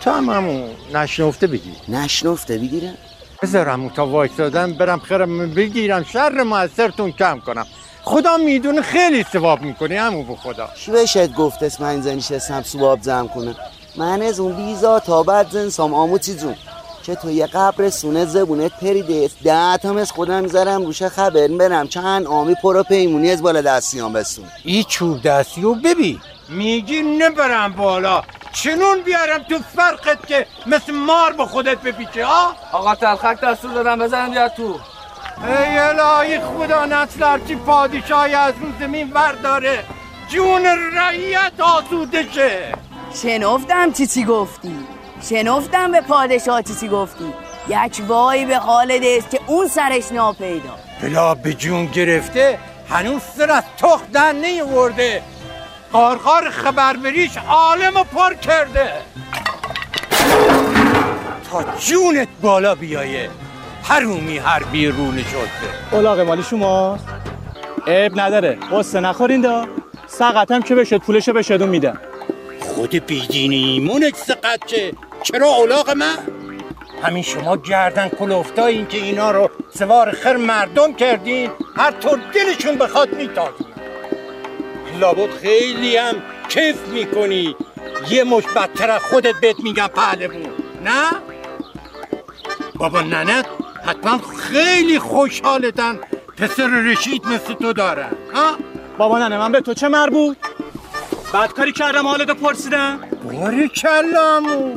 تو 0.00 0.10
هم 0.10 0.30
همون 0.30 0.70
نشنفته 0.94 1.46
بگی 1.46 1.72
نشنفته 1.88 2.58
بگیرم؟ 2.58 2.94
بذارم 3.42 3.88
تا 3.88 4.06
وایستادم 4.06 4.72
برم 4.72 4.98
خرم 4.98 5.54
بگیرم 5.54 6.04
شر 6.04 6.42
موثرتون 6.42 7.12
کم 7.12 7.40
کنم. 7.40 7.66
خدا 8.04 8.36
می‌دونه 8.36 8.82
خیلی 8.82 9.24
ثواب 9.32 9.62
می‌کنه 9.62 10.00
همو 10.00 10.22
به 10.22 10.36
خدا. 10.36 10.68
چی 10.76 10.90
بهشت 10.90 11.34
گفت 11.34 11.62
اسم 11.62 11.84
اسم 11.84 12.62
سواب 12.62 13.02
زم 13.02 13.28
کنه. 13.34 13.56
من 13.96 14.22
از 14.22 14.40
اون 14.40 14.56
بیزا 14.56 15.00
تا 15.00 15.22
بعد 15.22 15.50
زن 15.50 15.68
سام 15.68 15.94
آمو 15.94 16.18
چیزون 16.18 16.54
که 17.02 17.14
تو 17.14 17.30
یه 17.30 17.46
قبر 17.46 17.90
سونه 17.90 18.24
زبونت 18.24 18.72
پریده؟ 18.80 19.30
ده 19.44 19.76
تا 19.76 19.98
از 19.98 20.12
خودم 20.12 20.42
می‌ذارم 20.42 20.84
روش 20.84 21.02
خبر 21.02 21.48
برم 21.48 21.88
چند 21.88 22.26
آمی 22.26 22.54
پرو 22.54 22.82
پیمونی 22.82 23.30
از 23.30 23.42
بالا 23.42 23.60
دستیان 23.60 24.12
بسون 24.12 24.44
ای 24.64 24.84
چوب 24.84 25.22
دستیو 25.22 25.74
ببی 25.74 26.20
میگی 26.48 27.02
نبرم 27.02 27.72
بالا. 27.72 28.22
چنون 28.52 29.00
بیارم 29.00 29.42
تو 29.48 29.58
فرقت 29.76 30.26
که 30.26 30.46
مثل 30.66 30.92
مار 30.92 31.32
به 31.32 31.46
خودت 31.46 31.78
بپیچه 31.78 32.26
ها 32.26 32.54
آقا 32.72 32.94
تلخک 32.94 33.40
دستور 33.40 33.72
دادم 33.72 33.98
بزنم 33.98 34.30
بیاد 34.30 34.52
تو 34.56 34.78
ای 35.42 35.78
الهی 35.78 36.40
خدا 36.40 36.84
نسل 36.84 37.22
هرچی 37.22 37.56
پادشاهی 37.56 38.34
از 38.34 38.54
رو 38.60 38.68
زمین 38.80 39.12
ورداره 39.12 39.84
جون 40.28 40.66
رعیت 40.92 41.52
آسوده 41.60 42.26
شه. 42.32 42.72
شنفتم 43.22 43.92
چی 43.92 44.06
چی 44.06 44.24
گفتی؟ 44.24 44.76
شنفتم 45.30 45.92
به 45.92 46.00
پادشاه 46.00 46.62
چی 46.62 46.74
چی 46.74 46.88
گفتی؟ 46.88 47.34
یک 47.68 48.02
وای 48.08 48.46
به 48.46 48.56
حال 48.56 48.98
دست 48.98 49.30
که 49.30 49.40
اون 49.46 49.68
سرش 49.68 50.12
ناپیدا. 50.12 50.76
بلا 51.02 51.34
به 51.34 51.52
جون 51.54 51.86
گرفته 51.86 52.58
هنوز 52.88 53.22
سر 53.36 53.50
از 53.50 53.64
تخت 53.78 54.12
در 54.12 54.32
نیورده. 54.32 55.22
قارقار 55.92 56.50
خبربریش 56.50 57.36
عالم 57.36 57.92
پر 57.92 58.34
کرده. 58.34 58.92
تا 61.50 61.64
جونت 61.78 62.28
بالا 62.42 62.74
بیایه. 62.74 63.30
هرومی 63.84 64.38
هر 64.38 64.62
بیرون 64.62 65.18
شده. 65.22 65.96
اولاغ 65.96 66.20
مالی 66.20 66.42
شما؟ 66.42 66.98
عیب 67.86 68.20
نداره. 68.20 68.58
قصه 68.72 69.00
نخورین 69.00 69.40
دا. 69.40 69.68
سقطم 70.06 70.60
که 70.60 70.74
بشد 70.74 70.96
پولشو 70.98 71.32
بشدون 71.32 71.68
میدم 71.68 72.00
خود 72.60 72.90
بیدینی 72.90 73.64
ایمونت 73.64 74.16
سقط 74.16 74.66
چه؟ 74.66 74.92
چرا 75.22 75.46
اولاغ 75.46 75.90
من؟ 75.90 76.18
همین 77.02 77.22
شما 77.22 77.56
گردن 77.56 78.08
کلوفتا 78.08 78.66
این 78.66 78.86
که 78.86 78.98
اینا 78.98 79.30
رو 79.30 79.50
سوار 79.78 80.10
خر 80.10 80.36
مردم 80.36 80.94
کردین 80.94 81.50
هر 81.76 81.90
طور 81.90 82.20
دلشون 82.34 82.74
بخواد 82.74 83.14
میتازون 83.14 83.66
لابد 85.00 85.30
خیلی 85.42 85.96
هم 85.96 86.14
کیف 86.48 86.88
می‌کنی. 86.88 87.56
یه 88.10 88.24
مش 88.24 88.44
بدتر 88.56 88.90
از 88.90 89.00
خودت 89.02 89.34
بهت 89.40 89.60
میگم 89.60 89.86
پهلوون 89.86 90.46
نه؟ 90.84 91.10
بابا 92.74 93.00
ننت 93.00 93.46
حتما 93.86 94.18
خیلی 94.38 94.98
خوشحالتن 94.98 95.98
پسر 96.36 96.66
رشید 96.66 97.26
مثل 97.26 97.54
تو 97.54 97.72
دارن. 97.72 98.10
ها؟ 98.34 98.56
بابا 98.98 99.18
ننه 99.18 99.38
من 99.38 99.52
به 99.52 99.60
تو 99.60 99.74
چه 99.74 99.88
مربوط؟ 99.88 100.36
بدکاری 101.34 101.72
کردم 101.72 102.06
حالتو 102.06 102.34
پرسیدم. 102.34 103.00
باری 103.24 103.68
کلامو. 103.68 104.74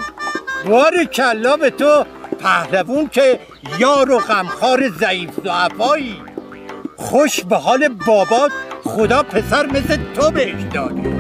باری 0.66 1.06
کلا 1.06 1.58
به 1.58 1.70
تو 1.70 2.06
پهلوون 2.40 3.08
که 3.08 3.40
یار 3.80 4.12
و 4.12 4.20
غمخوار 4.20 4.90
ضعیف 4.90 5.30
ضعفایی. 5.44 6.22
خوش 6.96 7.44
به 7.44 7.56
حال 7.56 7.88
بابات 7.88 8.52
خدا 8.84 9.24
پسر 9.24 9.66
مثل 9.66 9.98
تو 10.16 10.32
بهش 10.32 10.64
داده. 10.74 11.18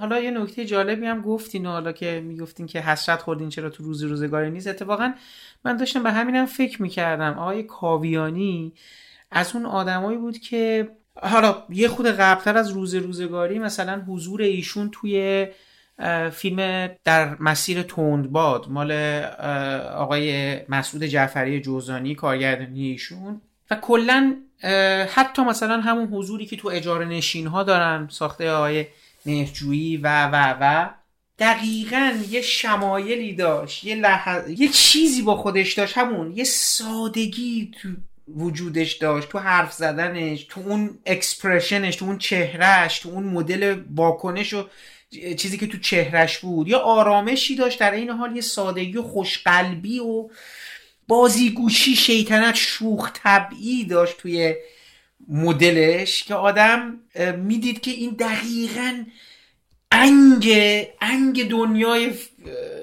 حالا 0.00 0.20
یه 0.20 0.30
نکته 0.30 0.64
جالبی 0.64 1.06
هم 1.06 1.20
گفتین 1.20 1.66
حالا 1.66 1.92
که 1.92 2.22
می‌گفتین 2.24 2.66
که 2.66 2.80
حسرت 2.80 3.22
خوردین 3.22 3.48
چرا 3.48 3.70
تو 3.70 3.84
روزی 3.84 4.06
روزگاری 4.06 4.50
نیست. 4.50 4.66
اتفاقا 4.66 5.12
من 5.64 5.76
داشتم 5.76 6.02
به 6.02 6.10
همینم 6.10 6.46
فکر 6.46 6.82
می‌کردم. 6.82 7.38
آقای 7.38 7.62
کاویانی 7.62 8.72
از 9.30 9.54
اون 9.54 9.66
آدمایی 9.66 10.18
بود 10.18 10.38
که 10.38 10.88
حالا 11.22 11.62
یه 11.70 11.88
خود 11.88 12.06
قبلتر 12.06 12.56
از 12.56 12.70
روز 12.70 12.94
روزگاری 12.94 13.58
مثلا 13.58 14.02
حضور 14.08 14.42
ایشون 14.42 14.90
توی 14.92 15.46
فیلم 16.32 16.90
در 17.04 17.36
مسیر 17.40 17.82
تندباد 17.82 18.66
مال 18.68 18.92
آقای 19.96 20.56
مسعود 20.68 21.04
جعفری 21.04 21.60
جوزانی 21.60 22.14
کارگردانی 22.14 22.86
ایشون. 22.86 23.40
و 23.70 23.74
کلا 23.74 24.36
حتی 25.08 25.42
مثلا 25.42 25.80
همون 25.80 26.06
حضوری 26.06 26.46
که 26.46 26.56
تو 26.56 26.68
اجاره 26.68 27.04
نشین 27.04 27.46
ها 27.46 27.62
دارن 27.62 28.08
ساخته 28.10 28.50
آقای 28.50 28.86
مهرجویی 29.26 29.96
و 29.96 30.26
و 30.26 30.56
و 30.60 30.90
دقیقا 31.38 32.18
یه 32.30 32.42
شمایلی 32.42 33.34
داشت 33.34 33.84
یه, 33.84 33.94
لح... 33.94 34.44
یه 34.56 34.68
چیزی 34.68 35.22
با 35.22 35.36
خودش 35.36 35.72
داشت 35.72 35.98
همون 35.98 36.36
یه 36.36 36.44
سادگی 36.44 37.70
تو 37.82 37.88
وجودش 38.36 38.92
داشت 38.92 39.28
تو 39.28 39.38
حرف 39.38 39.72
زدنش 39.72 40.46
تو 40.50 40.60
اون 40.60 40.98
اکسپرشنش 41.06 41.96
تو 41.96 42.04
اون 42.04 42.18
چهرهش 42.18 42.98
تو 42.98 43.08
اون 43.08 43.24
مدل 43.24 43.82
واکنش 43.96 44.54
و 44.54 44.66
چیزی 45.36 45.58
که 45.58 45.66
تو 45.66 45.78
چهرش 45.78 46.38
بود. 46.38 46.68
یا 46.68 46.78
آرامشی 46.78 47.56
داشت 47.56 47.80
در 47.80 47.90
این 47.90 48.10
حال 48.10 48.36
یه 48.36 48.42
سادگی 48.42 48.96
و 48.96 49.02
خوشقلبی 49.02 49.98
و 49.98 50.28
بازیگوشی 51.08 51.96
شیطنت 51.96 52.54
شوخ 52.54 53.10
طبعی 53.14 53.84
داشت 53.84 54.16
توی 54.16 54.54
مدلش 55.30 56.24
که 56.24 56.34
آدم 56.34 56.98
می‌دید 57.36 57.80
که 57.80 57.90
این 57.90 58.10
دقیقا 58.10 59.04
انگ 59.92 60.54
انگ 61.00 61.48
دنیای 61.48 62.12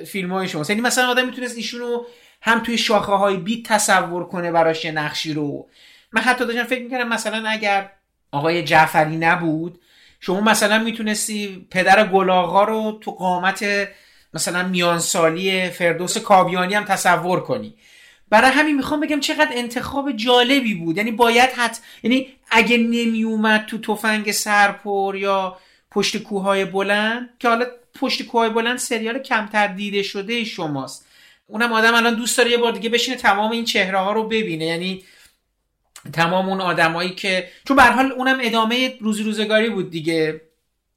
فیلم 0.08 0.34
های 0.34 0.48
شما 0.48 0.66
یعنی 0.70 0.82
مثلا 0.82 1.08
آدم 1.08 1.26
می‌تونست 1.26 1.58
ایشونو 1.58 2.04
هم 2.41 2.60
توی 2.60 2.78
شاخه 2.78 3.12
های 3.12 3.38
بیت 3.38 3.68
تصور 3.68 4.28
کنه 4.28 4.52
براش 4.52 4.86
نقشی 4.86 5.34
رو. 5.34 5.70
من 6.12 6.22
حتی 6.22 6.45
داشتم 6.45 6.64
فکر 6.64 6.84
می‌کردم 6.84 7.08
مثلا 7.08 7.50
اگر 7.50 7.91
آقای 8.32 8.64
جعفری 8.64 9.18
نبود 9.18 9.80
شما 10.20 10.41
مثلا 10.41 10.80
می‌تونستی 10.80 11.68
پدر 11.72 12.08
گلاغا 12.08 12.64
رو 12.64 13.00
تو 13.02 13.12
قامت 13.12 13.66
مثلا 14.34 14.68
میانسالی 14.68 15.70
فردوس 15.70 16.18
کاویانی 16.18 16.74
هم 16.74 16.84
تصور 16.84 17.39
کنی. 17.39 17.76
برای 18.30 18.51
همین 18.51 18.75
می‌خوام 18.75 18.99
بگم 18.99 19.19
چقدر 19.19 19.49
انتخاب 19.51 20.11
جالبی 20.11 20.73
بود. 20.73 20.97
یعنی 20.97 21.11
باید 21.11 21.49
حت 21.49 21.82
یعنی 22.03 22.28
اگه 22.51 22.78
نمی 22.78 23.23
اومد 23.23 23.65
تو 23.65 23.78
تفنگ 23.78 24.32
سرپر 24.32 25.15
یا 25.15 25.57
پشت 25.91 26.17
کوههای 26.17 26.65
بلند 26.65 27.30
که 27.39 27.49
حالا 27.49 27.65
پشت 27.99 28.23
کوههای 28.23 28.49
بلند 28.49 28.78
سریال 28.78 29.19
کمتر 29.19 29.67
دیده 29.67 30.03
شده 30.03 30.43
شماست. 30.43 31.07
اونم 31.47 31.73
آدم 31.73 31.93
الان 31.95 32.15
دوست 32.15 32.38
داره 32.38 32.51
یه 32.51 32.57
بار 32.57 32.71
دیگه 32.71 32.89
بشینه 32.89 33.17
تمام 33.17 33.51
این 33.51 33.65
چهره 33.65 33.99
ها 33.99 34.11
رو 34.11 34.23
ببینه. 34.28 34.65
یعنی 34.65 35.03
تمام 36.13 36.49
اون 36.49 36.61
آدمایی 36.61 37.09
که 37.09 37.47
چون 37.67 37.78
به 37.78 37.84
حال 37.84 38.11
اونم 38.11 38.38
ادامه 38.41 38.97
روزی 39.01 39.23
روزگاری 39.23 39.69
بود 39.69 39.91
دیگه. 39.91 40.41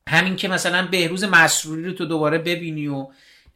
همین 0.08 0.36
که 0.36 0.48
مثلا 0.48 0.86
بهروز 0.86 1.24
مسروری 1.24 1.84
رو 1.84 1.92
تو 1.92 2.04
دوباره 2.04 2.38
ببینی 2.38 2.88
و 2.88 3.06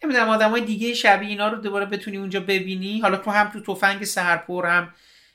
نمی‌دونم 0.04 0.28
آدمای 0.28 0.60
دیگه 0.60 0.94
شبیه 0.94 1.28
اینا 1.28 1.48
رو 1.48 1.58
دوباره 1.58 1.86
بتونی 1.86 2.16
اونجا 2.16 2.40
ببینی. 2.40 3.00
حالا 3.00 3.16
تو 3.16 3.30
هم 3.30 3.50
تو 3.50 3.74
تفنگ 3.74 4.04
سهرپر 4.04 4.66
هم 4.66 4.88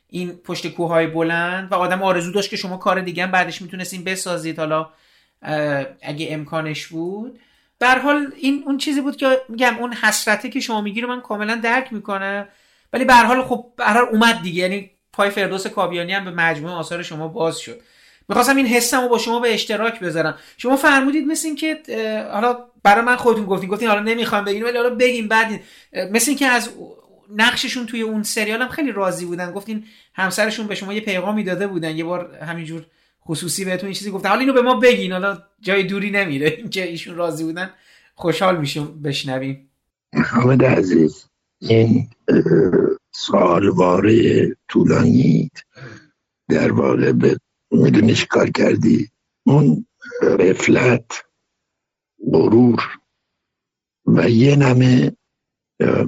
این 0.07 0.31
پشت 0.31 0.67
کوههای 0.67 1.07
بلند 1.07 1.71
و 1.71 1.75
آدم 1.75 2.03
آرزو 2.03 2.31
داشت 2.31 2.49
که 2.49 2.57
شما 2.57 2.77
کار 2.77 3.01
دیگه 3.01 3.23
هم 3.23 3.31
بعدش 3.31 3.61
می‌تونستین 3.61 4.03
بسازید. 4.03 4.59
حالا 4.59 4.89
اگه 6.01 6.27
امکانش 6.29 6.87
بود. 6.87 7.39
بر 7.79 7.99
حال 7.99 8.31
این 8.37 8.63
اون 8.65 8.77
چیزی 8.77 9.01
بود 9.01 9.17
که 9.17 9.41
میگم 9.49 9.77
اون 9.79 9.93
حسرته 9.93 10.49
که 10.49 10.59
شما 10.59 10.81
میگی 10.81 11.01
رو 11.01 11.07
من 11.07 11.21
کاملا 11.21 11.55
درک 11.55 11.93
می‌کنم 11.93 12.47
ولی 12.93 13.05
به 13.05 13.13
حال 13.13 13.43
خب 13.43 13.65
به 13.77 13.97
اومد 13.97 14.41
دیگه. 14.41 14.61
یعنی 14.61 14.91
پای 15.13 15.29
فردوس 15.29 15.67
کابیانی 15.67 16.13
هم 16.13 16.25
به 16.25 16.31
مجموعه 16.31 16.73
آثار 16.73 17.03
شما 17.03 17.27
باز 17.27 17.59
شد. 17.59 17.81
می‌خواستم 18.29 18.55
این 18.55 18.65
حسم 18.65 19.01
رو 19.01 19.09
با 19.09 19.17
شما 19.17 19.39
به 19.39 19.53
اشتراک 19.53 19.99
بذارم. 19.99 20.37
شما 20.57 20.75
فرمودید 20.75 21.27
مثل 21.27 21.47
این 21.47 21.55
که 21.55 21.77
حالا 22.31 22.57
برای 22.83 23.05
من 23.05 23.15
خودتون 23.15 23.45
گفتین 23.45 23.69
گفتین 23.69 23.87
حالا 23.87 24.01
نمی‌خوام 24.01 24.45
بگین 24.45 24.63
ولی 24.63 24.77
حالا 24.77 24.95
بگیم 24.95 25.27
بعد 25.27 25.61
مثل 26.11 26.31
این 26.31 26.37
که 26.37 26.45
از 26.45 26.69
نقششون 27.35 27.85
توی 27.85 28.01
اون 28.01 28.23
سریال 28.23 28.61
هم 28.61 28.69
خیلی 28.69 28.91
راضی 28.91 29.25
بودن 29.25 29.51
گفتین 29.51 29.83
همسرشون 30.13 30.67
به 30.67 30.75
شما 30.75 30.93
یه 30.93 31.01
پیغامی 31.01 31.43
داده 31.43 31.67
بودن 31.67 31.97
یه 31.97 32.03
بار 32.03 32.35
همینجور 32.35 32.85
خصوصی 33.25 33.65
بهتون 33.65 33.87
این 33.87 33.93
چیزی 33.93 34.11
گفتن. 34.11 34.29
حالا 34.29 34.41
اینو 34.41 34.53
به 34.53 34.61
ما 34.61 34.75
بگین 34.75 35.11
حالا 35.11 35.43
جای 35.61 35.83
دوری 35.83 36.11
نمیره 36.11 36.47
اینکه 36.57 36.83
ایشون 36.89 37.15
راضی 37.15 37.43
بودن. 37.43 37.69
خوشحال 38.15 38.57
میشیم 38.57 39.01
بشنویم. 39.01 39.69
حامد 40.31 40.65
عزیز 40.65 41.25
این 41.61 42.07
سالواره 43.11 44.55
طولانی 44.67 45.51
در 46.49 46.71
واقع 46.71 47.11
به 47.11 47.37
می‌دونی 47.71 48.15
کار 48.29 48.49
کردی؟ 48.49 49.09
اون 49.45 49.85
غفلت 50.39 51.25
غرور 52.31 52.99
و 54.05 54.29
یه 54.29 54.55
نمه 54.55 55.17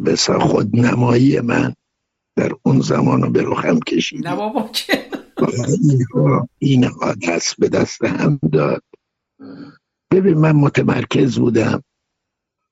به 0.04 0.16
خودنمایی 0.40 1.40
من 1.40 1.74
در 2.36 2.52
اون 2.64 2.82
زمان 2.82 3.22
رو 3.22 3.30
به 3.30 3.44
رخم 3.44 3.80
کشید 3.80 4.28
نه 4.28 4.36
بابا 4.36 4.68
که 4.68 5.10
اینها 5.82 6.50
اینها 6.58 7.16
دست 7.28 7.56
به 7.58 7.70
دست 7.70 8.04
هم 8.04 8.40
داد. 8.52 8.84
ببین 10.12 10.34
من 10.34 10.52
متمرکز 10.52 11.40
بودم 11.40 11.84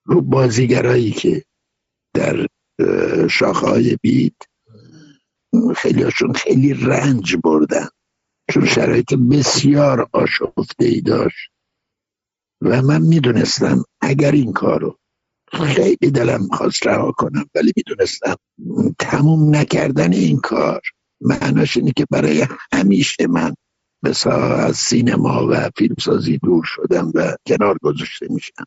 رو 0.04 0.20
بازیگرایی 0.20 1.10
که 1.10 1.44
در 2.14 2.46
شاخه 3.30 3.66
های 3.66 3.96
بید 4.02 4.36
خیلی 5.76 6.02
هاشون 6.02 6.32
خیلی 6.32 6.74
رنج 6.74 7.36
بردن. 7.44 7.88
چون 8.50 8.66
شرایط 8.66 9.14
بسیار 9.14 10.08
آشفته 10.12 10.84
ای 10.84 11.00
داشت. 11.00 11.50
و 12.60 12.82
من 12.82 13.02
می‌دونستم 13.02 13.84
اگر 14.00 14.32
این 14.32 14.52
کارو 14.52 14.98
خیلی 15.52 16.10
دلم 16.10 16.48
خواست 16.52 16.86
رها 16.86 17.12
کنم 17.12 17.44
ولی 17.54 17.72
می‌دونستم 17.76 18.34
تموم 18.98 19.56
نکردن 19.56 20.12
این 20.12 20.38
کار 20.38 20.80
معناش 21.20 21.76
اینه 21.76 21.92
که 21.96 22.06
برای 22.10 22.46
همیشه 22.72 23.26
من 23.26 23.54
مثلا 24.02 24.54
از 24.54 24.76
سینما 24.76 25.46
و 25.50 25.70
فیلمسازی 25.76 26.38
دور 26.38 26.64
شدم 26.64 27.12
و 27.14 27.36
کنار 27.46 27.78
گذاشته 27.82 28.26
میشم. 28.30 28.64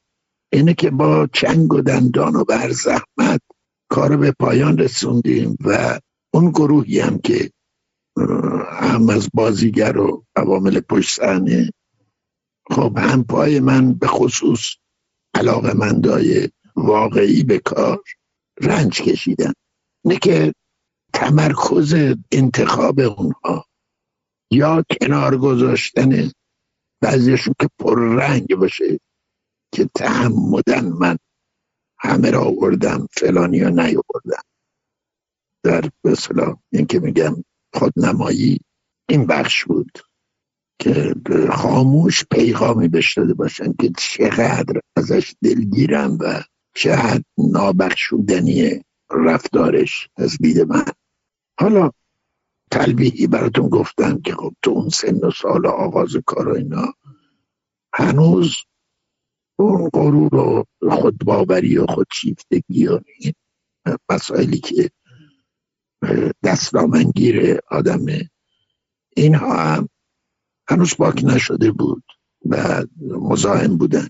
اینه 0.54 0.74
که 0.74 0.90
با 0.90 1.28
چنگ 1.34 1.74
و 1.74 1.82
دندان 1.82 2.36
و 2.36 2.44
بر 2.44 2.72
زحمت 2.72 3.42
کار 3.90 4.18
به 4.18 4.34
پایان 4.40 4.78
رسوندیم 4.78 5.58
و 5.66 6.00
اون 6.34 6.50
گروهی 6.50 7.00
هم 7.00 7.20
که 7.20 7.52
هم 8.18 9.10
از 9.10 9.30
بازیگر 9.34 9.98
و 9.98 10.26
عوامل 10.36 10.80
پشت 10.80 11.16
صحنه. 11.16 11.70
خب 12.72 12.98
هم 12.98 13.24
پای 13.24 13.60
من 13.60 13.94
به 13.94 14.08
خصوص 14.08 14.76
علاقه 15.34 15.74
مندای 15.74 16.50
واقعی 16.76 17.44
به 17.44 17.60
کار 17.60 18.04
رنج 18.62 19.02
کشیدن. 19.02 19.54
نه 20.06 20.18
که 20.18 20.54
تمرکز 21.14 21.96
انتخاب 22.32 23.00
اونها 23.00 23.66
یا 24.52 24.84
کنار 25.02 25.38
گذاشتن 25.38 26.32
بعضیشون 27.02 27.54
که 27.60 27.70
پر 27.80 28.00
رنگ 28.00 28.56
باشه 28.56 29.00
که 29.72 29.90
تعمدن 29.96 30.86
من 30.86 31.18
همه 32.00 32.32
را 32.32 32.42
آوردم 32.44 33.08
فلانی 33.12 33.60
ها 33.60 33.70
نیاوردم. 33.70 34.44
در 35.64 35.90
مثلا 36.04 36.58
این 36.72 36.86
که 36.86 37.00
میگم 37.00 37.36
خودنمایی 37.74 38.60
این 39.10 39.28
بخش 39.28 39.66
بود 39.66 39.92
که 40.80 41.16
خاموش 41.52 42.24
پیغامی 42.32 42.88
بهش 42.88 43.18
داده 43.18 43.34
باشن 43.34 43.74
که 43.74 43.92
چقدر 43.98 44.80
ازش 44.96 45.36
دلگیرم 45.44 46.18
و 46.22 46.44
چقدر 46.76 47.24
نابخشودنی 47.38 48.82
رفتارش 49.12 50.10
از 50.18 50.38
دید 50.38 50.62
من. 50.62 50.86
حالا 51.60 51.92
تلبیهی 52.72 53.28
براتون 53.28 53.70
گفتم 53.70 54.22
که 54.22 54.34
خب 54.34 54.54
تو 54.62 54.72
اون 54.72 54.90
سن 54.90 55.16
و 55.16 55.32
سال 55.32 55.68
آغاز 55.68 56.18
کار 56.26 56.50
و 56.50 56.56
اینا 56.56 56.94
هنوز 57.94 58.56
اون 59.60 59.90
غرور 59.94 60.36
و 60.36 60.66
خودباوری 60.90 61.78
و 61.78 61.86
خودشیفتگی 61.86 62.88
و 62.88 63.00
مسائلی 64.10 64.60
که 64.60 64.90
دستامنگیر 66.44 67.60
آدمه 67.72 68.30
اینها 69.16 69.58
هم 69.58 69.90
هنوز 70.70 70.94
باک 70.98 71.24
نشده 71.24 71.72
بود 71.72 72.04
و 72.46 72.84
مزاحم 73.02 73.78
بودن. 73.78 74.10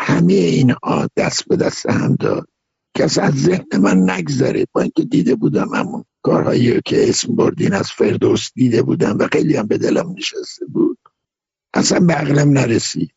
همه 0.00 0.32
اینها 0.32 1.08
دست 1.16 1.48
به 1.48 1.56
دست 1.56 1.86
هم 1.86 2.16
داد. 2.16 2.48
کس 2.96 3.18
از 3.18 3.34
ذهن 3.34 3.80
من 3.80 4.10
نگذره. 4.10 4.66
با 4.72 4.80
اینکه 4.80 5.04
دیده 5.04 5.34
بودم 5.34 5.74
همون 5.74 6.04
کارهایی 6.22 6.80
که 6.84 7.08
اسم 7.08 7.36
بردین 7.36 7.74
از 7.74 7.90
فردوس 7.90 8.50
دیده 8.54 8.82
بودم 8.82 9.18
و 9.18 9.28
خیلی 9.32 9.56
هم 9.56 9.66
به 9.66 9.78
دلم 9.78 10.14
نشسته 10.18 10.66
بود. 10.66 10.98
اصلا 11.74 12.00
به 12.00 12.12
عقلم 12.12 12.48
نرسید 12.48 13.14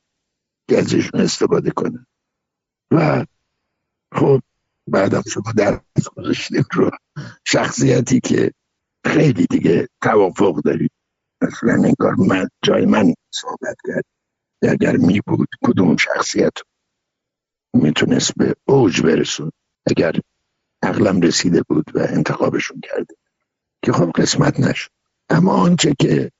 که 0.70 0.78
ازشون 0.78 1.22
استفاده 1.22 1.72
کنم. 1.72 2.08
و 2.92 3.26
خب 4.16 4.42
بعدم 4.88 5.22
شما 5.34 5.52
در 5.58 5.82
گذاشتیم 6.16 6.66
رو 6.74 6.92
شخصیتی 7.46 8.20
که 8.20 8.52
خیلی 9.06 9.46
دیگه 9.50 9.88
توافق 10.02 10.62
دارید. 10.62 10.92
اصلا 11.42 11.84
این 11.84 11.96
کار 12.00 12.16
من 12.16 12.48
جای 12.64 12.86
من 12.86 13.14
صحبت 13.32 13.78
کرد. 13.88 14.04
اگر 14.62 14.98
می 14.98 15.22
بود 15.28 15.48
کدوم 15.66 15.98
شخصیت 15.98 16.54
می‌تونست 17.74 18.32
به 18.38 18.56
اوج 18.66 19.02
برسون. 19.02 19.52
اگر 19.90 20.14
عقلم 20.84 21.22
رسیده 21.22 21.62
بود 21.70 21.86
و 21.96 22.00
انتخابشون 22.00 22.82
کرده. 22.84 23.16
که 23.84 23.92
خب 23.92 24.12
قسمت 24.12 24.60
نشد. 24.60 24.90
اما 25.30 25.54
آنچه 25.54 25.96
که 26.00 26.32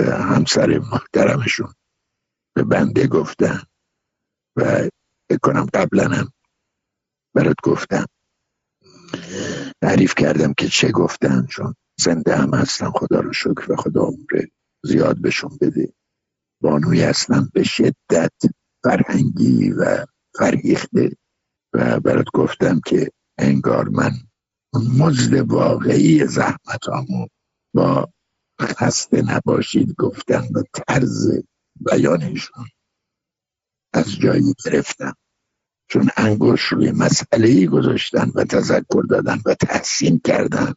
همسر 0.00 0.78
محترمشون 0.78 1.74
به 2.54 2.62
بنده 2.64 3.06
گفتن 3.06 3.62
و 4.56 4.88
بکنم 5.30 5.66
قبلا 5.74 6.08
هم 6.08 6.32
برات 7.34 7.56
گفتم. 7.62 8.06
تعریف 9.82 10.14
کردم 10.14 10.54
که 10.58 10.68
چه 10.68 10.90
گفتن 10.90 11.46
چون 11.46 11.74
زنده 11.98 12.36
هم 12.36 12.54
هستم. 12.54 12.92
خدا 12.96 13.20
رو 13.20 13.32
شکر 13.32 13.72
و 13.72 13.76
خدا 13.76 14.00
عمر 14.00 14.46
زیاد 14.84 15.20
بهشون 15.22 15.58
بده. 15.60 15.92
بانوی 16.62 17.02
هستم 17.02 17.50
به 17.54 17.62
شدت 17.62 18.32
فرهنگی 18.84 19.70
و 19.70 20.06
فرهیخته 20.38 21.10
و 21.74 22.00
برات 22.00 22.26
گفتم 22.34 22.80
که 22.86 23.10
انگار 23.38 23.88
من 23.88 24.12
مزد 24.74 25.34
واقعی 25.34 26.26
زحمتامو 26.26 27.26
با 27.74 28.12
خسته 28.62 29.22
نباشید 29.22 29.94
گفتن 29.98 30.48
و 30.54 30.62
طرز 30.72 31.38
بیانشون 31.80 32.66
از 33.92 34.16
جایی 34.16 34.54
گرفتم. 34.64 35.14
چون 35.92 36.08
انگوش 36.16 36.62
روی 36.64 36.90
مسئله 36.90 37.48
ای 37.48 37.66
گذاشتن 37.66 38.30
و 38.34 38.44
تذکر 38.44 39.02
دادن 39.10 39.38
و 39.46 39.54
تحسین 39.54 40.20
کردن 40.24 40.74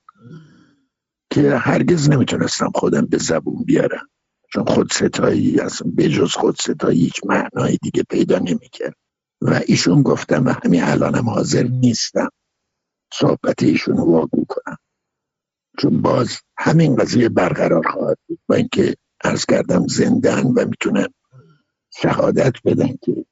که 1.29 1.57
هرگز 1.57 2.09
نمی‌تونستم 2.09 2.71
خودم 2.75 3.05
به 3.05 3.17
زبون 3.17 3.63
بیارم. 3.63 4.09
چون 4.53 4.65
خود 4.65 4.91
ستایی 4.91 5.59
اصلا 5.59 5.91
بجز 5.97 6.31
خود 6.31 6.55
ستایی 6.59 6.99
هیچ 6.99 7.21
معنای 7.25 7.77
دیگه 7.81 8.03
پیدا 8.09 8.39
نمی‌کرد. 8.39 8.95
و 9.41 9.61
ایشون 9.67 10.01
گفتم 10.01 10.45
و 10.45 10.53
همین 10.63 10.83
الانم 10.83 11.29
حاضر 11.29 11.63
نیستم 11.63 12.29
صحبت 13.13 13.63
ایشون 13.63 13.97
رو 13.97 14.11
واگو 14.11 14.45
کنم. 14.47 14.77
چون 15.79 16.01
باز 16.01 16.39
همین 16.57 16.95
قضیه 16.95 17.29
برقرار 17.29 17.87
خواهد 17.87 18.17
بود. 18.27 18.39
با 18.47 18.55
اینکه 18.55 18.95
ارز 19.23 19.45
کردم 19.45 19.87
زندن 19.87 20.43
و 20.43 20.65
می‌تونم 20.65 21.13
شهادت 22.01 22.53
بدن 22.65 22.95
که 23.01 23.25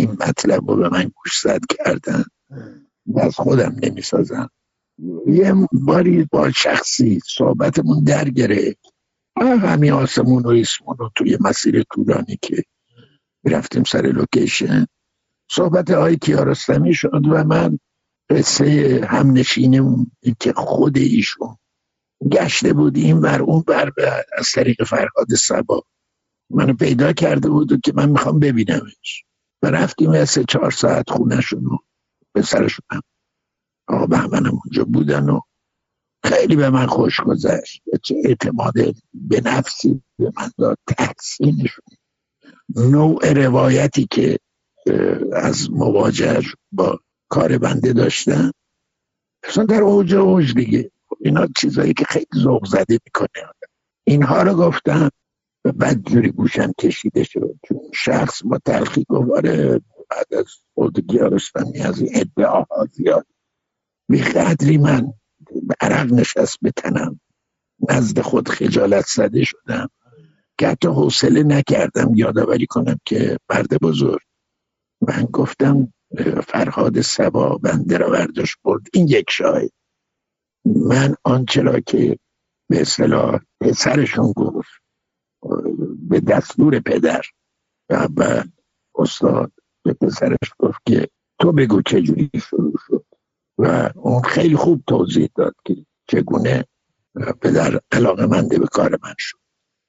این 0.00 0.10
مطلب 0.10 0.70
رو 0.70 0.76
به 0.76 0.88
من 0.88 1.12
گوش 1.14 1.40
زد 1.42 1.60
کردن. 1.70 2.24
و 3.06 3.20
از 3.20 3.34
خودم 3.34 3.76
نمی‌سازم. 3.82 4.50
یه 5.26 5.54
باری 5.72 6.28
با 6.32 6.50
شخصی 6.50 7.20
صحبتمون 7.26 8.04
در 8.04 8.28
گرفت 8.28 8.86
همین 9.36 9.92
آسمون 9.92 10.42
و 10.42 10.48
اسمون 10.48 10.96
رو 10.98 11.10
توی 11.14 11.38
مسیر 11.40 11.82
طولانی 11.82 12.38
که 12.42 12.62
می‌رفتیم 13.44 13.84
سر 13.84 14.02
لوکیشن. 14.02 14.86
صحبت 15.50 15.90
های 15.90 16.16
کیارستمی 16.16 16.94
شد 16.94 17.26
و 17.30 17.44
من 17.44 17.78
قصه 18.30 19.00
هم 19.08 19.30
نشینمون 19.32 20.10
که 20.40 20.52
خود 20.52 20.98
ایشون 20.98 21.56
گشته 22.30 22.72
بود 22.72 22.96
این 22.96 23.20
بر 23.20 23.42
اون 23.42 23.64
بر 23.66 23.92
از 24.38 24.52
طریق 24.52 24.84
فرهاد 24.84 25.34
سبا. 25.38 25.82
منو 26.50 26.74
پیدا 26.74 27.12
کرده 27.12 27.48
بود 27.48 27.80
که 27.84 27.92
من 27.94 28.08
می‌خوام 28.08 28.38
ببینمش. 28.38 29.24
و 29.62 29.66
رفتیم 29.66 30.10
و 30.10 30.24
سه 30.24 30.44
چهار 30.48 30.70
ساعت 30.70 31.10
خونهشون 31.10 31.78
به 32.32 32.42
سرشون 32.42 32.86
هم 32.90 33.02
آقا 33.88 34.06
بهمنم 34.06 34.60
اونجا 34.64 34.84
بودن 34.84 35.28
و 35.28 35.40
خیلی 36.24 36.56
به 36.56 36.70
من 36.70 36.86
خوش 36.86 37.20
گذشت. 37.20 37.82
چه 38.02 38.14
اعتماد 38.24 38.74
به 39.14 39.40
نفسی 39.44 40.02
به 40.18 40.32
من 40.36 40.50
داد 40.58 40.78
تحسینشون. 40.86 41.84
نوع 42.76 43.32
روایتی 43.32 44.08
که 44.10 44.38
از 45.32 45.70
مواجه 45.70 46.42
با 46.72 47.00
کار 47.28 47.58
بنده 47.58 47.92
داشتن. 47.92 48.50
اصلا 49.42 49.64
در 49.64 49.82
اوج 49.82 50.14
اوج 50.14 50.54
دیگه. 50.54 50.90
اینا 51.20 51.46
چیزایی 51.56 51.94
که 51.94 52.04
خیلی 52.08 52.26
ذوق 52.36 52.66
زده 52.66 52.98
می‌کنه. 53.04 53.46
اینها 54.04 54.42
رو 54.42 54.54
گفتم 54.54 55.10
و 55.64 55.72
بعد 55.72 56.02
جوری 56.02 56.30
گوشم 56.30 56.72
کشیده 56.78 57.24
شد. 57.24 57.54
چون 57.68 57.78
شخص 57.94 58.42
با 58.44 58.58
تلخی 58.64 59.04
گواره 59.08 59.80
بعد 60.10 60.34
از 60.34 60.46
خود 60.74 61.00
گیارستانی 61.00 61.78
از 61.78 62.00
این 62.00 62.10
ادعاها 62.14 62.86
زیاد. 62.92 63.26
بیقدری 64.08 64.78
من 64.78 65.12
به 65.62 65.74
عرق 65.80 66.12
نشست 66.12 66.58
بتنم 66.64 67.20
نزد 67.88 68.20
خود 68.20 68.48
خجالت 68.48 69.06
زده 69.06 69.44
شدم. 69.44 69.88
که 70.58 70.68
حتی 70.68 70.88
حوصله 70.88 71.42
نکردم 71.42 72.14
یادآوری 72.14 72.66
کنم 72.66 72.96
که 73.04 73.38
مرد 73.50 73.78
بزرگ. 73.82 74.20
من 75.00 75.24
گفتم 75.24 75.92
فرهاد 76.48 77.00
سبا 77.00 77.58
بنده 77.58 77.96
را 77.96 78.10
برداشت 78.10 78.56
برد. 78.64 78.82
این 78.92 79.08
یک 79.08 79.30
شاهد. 79.30 79.70
من 80.64 81.14
آنچه 81.24 81.82
که 81.86 82.18
به 82.70 82.80
اصطلاح 82.80 83.40
پسرشون 83.60 84.32
گفت 84.32 84.70
به 86.08 86.20
دستور 86.20 86.80
پدر 86.80 87.22
و 87.90 88.44
استاد 88.94 89.52
به 89.82 89.92
پسرش 89.92 90.52
گفت 90.58 90.78
که 90.86 91.08
تو 91.40 91.52
بگو 91.52 91.82
چجوری 91.82 92.30
شروع 92.50 92.74
شد. 92.86 93.04
و 93.58 93.90
اون 93.94 94.22
خیلی 94.22 94.56
خوب 94.56 94.82
توضیح 94.86 95.28
داد 95.34 95.54
که 95.64 95.76
چگونه 96.06 96.64
پدر 97.42 97.80
علاقه 97.92 98.26
منده 98.26 98.58
به 98.58 98.66
کار 98.66 98.98
من 99.02 99.14
شد. 99.18 99.38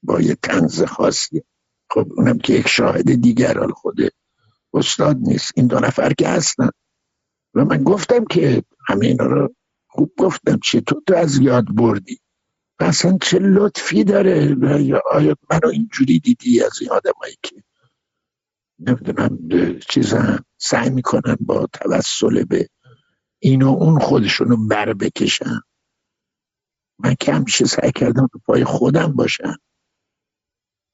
با 0.04 0.22
یه 0.22 0.36
تنز 0.36 0.84
خاصی. 0.84 1.44
خب 1.90 2.08
اونم 2.18 2.38
که 2.38 2.54
یک 2.54 2.68
شاهد 2.68 3.22
دیگر 3.22 3.58
حال 3.58 3.72
خود 3.72 3.98
استاد 4.74 5.18
نیست. 5.18 5.52
این 5.56 5.68
دو 5.68 5.80
نفر 5.80 6.14
که 6.14 6.28
هستن. 6.28 6.70
و 7.54 7.66
من 7.66 7.84
گفتم 7.84 8.26
که 8.26 8.64
همه 8.88 9.06
اینا 9.06 9.26
رو 9.26 9.56
خوب 9.88 10.14
گفتم. 10.18 10.60
چطور 10.64 11.02
تو 11.08 11.16
از 11.16 11.40
یاد 11.40 11.66
بردی؟ 11.76 12.21
اصلا 12.84 13.18
چه 13.22 13.40
لطفی 13.40 14.04
داره؟ 14.04 14.56
آیا 15.12 15.36
منو 15.52 15.68
اینجوری 15.74 16.20
دیدی 16.20 16.64
از 16.64 16.82
این 16.82 16.92
آدمایی 16.92 17.36
که 17.44 17.64
نمی‌دونم 18.80 19.40
چیزا 19.90 20.40
سعی 20.58 20.90
می‌کنن 20.90 21.38
با 21.42 21.68
توسل 21.74 22.44
به 22.44 22.70
این 23.40 23.62
و 23.62 23.68
اون 23.68 24.00
خودشونو 24.00 24.68
بر 24.68 24.94
بکشن؟ 24.94 25.62
من 27.00 27.16
که 27.20 27.34
همیشه 27.34 27.66
سعی 27.66 27.92
کردم 27.92 28.30
به 28.34 28.40
پای 28.46 28.64
خودم 28.64 29.14
باشم. 29.14 29.58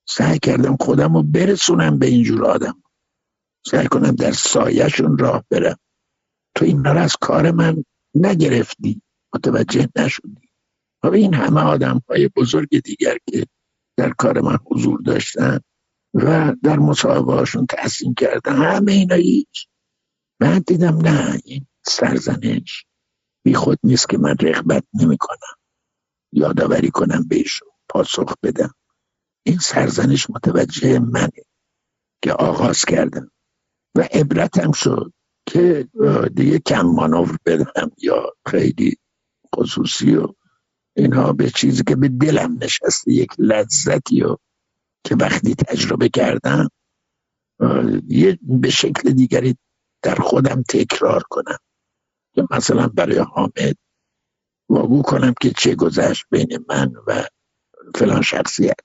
سعی 0.08 0.40
کردم 0.40 0.78
خودم 0.80 1.14
رو 1.18 1.24
برسونم 1.24 2.00
به 2.00 2.06
اینجور 2.06 2.46
آدم. 2.46 2.84
سعی 3.66 3.88
کنم 3.88 4.12
در 4.12 4.32
سایهشون 4.32 5.18
راه 5.18 5.46
برم. 5.50 5.78
تو 6.56 6.66
این 6.66 6.84
رو 6.84 6.98
از 6.98 7.16
کار 7.22 7.52
من 7.52 7.84
نگرفتی. 8.16 9.02
متوجه 9.36 9.90
نشدی. 9.96 10.47
و 11.10 11.14
این 11.14 11.34
همه 11.34 11.62
آدم 11.62 12.02
های 12.10 12.28
بزرگ 12.36 12.80
دیگر 12.80 13.18
که 13.30 13.46
در 13.98 14.10
کار 14.10 14.42
من 14.42 14.58
حضور 14.66 15.02
داشتن 15.02 15.60
و 16.14 16.56
در 16.64 16.80
مصاحبه 16.80 17.34
هاشون 17.34 17.66
تحسین 17.66 18.14
کردن 18.14 18.56
همه 18.56 18.92
اینا 18.92 19.16
هیچ. 19.16 19.68
من 20.42 20.60
دیدم 20.60 20.98
نه 20.98 21.40
این 21.46 21.68
سرزنش 21.88 22.86
بی 23.44 23.54
خود 23.54 23.80
نیست 23.84 24.10
که 24.10 24.18
من 24.18 24.36
رغبت 24.42 24.84
نمی 24.94 25.18
کنم 25.18 25.58
یادآوری 26.34 26.92
کنم 26.92 27.28
بهشون 27.28 27.70
پاسخ 27.90 28.34
بدم. 28.44 28.74
این 29.46 29.58
سرزنش 29.58 30.30
متوجه 30.30 31.00
منه 31.00 31.44
که 32.22 32.34
آغاز 32.34 32.86
کردم. 32.86 33.32
و 33.96 34.02
عبرتم 34.12 34.72
شد 34.72 35.14
که 35.46 35.88
دیگه 36.36 36.60
کم 36.60 36.82
مانور 36.82 37.38
بدم 37.46 37.92
یا 37.98 38.34
خیلی 38.48 38.98
خصوصی 39.56 40.16
و 40.16 40.28
اینها 40.98 41.34
به 41.34 41.50
چیزی 41.50 41.84
که 41.84 41.96
به 41.96 42.08
دلم 42.08 42.58
نشسته 42.62 43.12
یک 43.12 43.30
لذتی 43.38 44.22
و 44.24 44.38
که 45.04 45.16
وقتی 45.16 45.56
تجربه 45.56 46.10
کردم 46.10 46.70
یه 48.08 48.40
به 48.42 48.70
شکل 48.70 49.14
دیگری 49.14 49.58
در 50.02 50.16
خودم 50.16 50.64
تکرار 50.70 51.24
کنم. 51.30 51.58
که 52.36 52.48
مثلا 52.52 52.88
برای 52.88 53.18
حامد 53.18 53.76
واگو 54.70 55.02
کنم 55.02 55.34
که 55.42 55.52
چه 55.58 55.76
گذشت 55.76 56.26
بین 56.32 56.66
من 56.70 56.94
و 57.08 57.24
فلان 57.96 58.22
شخصیت. 58.22 58.80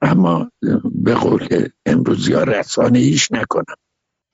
اما 0.00 0.50
به 0.84 1.14
قول 1.14 1.68
امروزی 1.86 2.32
ها 2.32 2.42
رسانه 2.42 2.98
ایش 2.98 3.32
نکنم. 3.32 3.76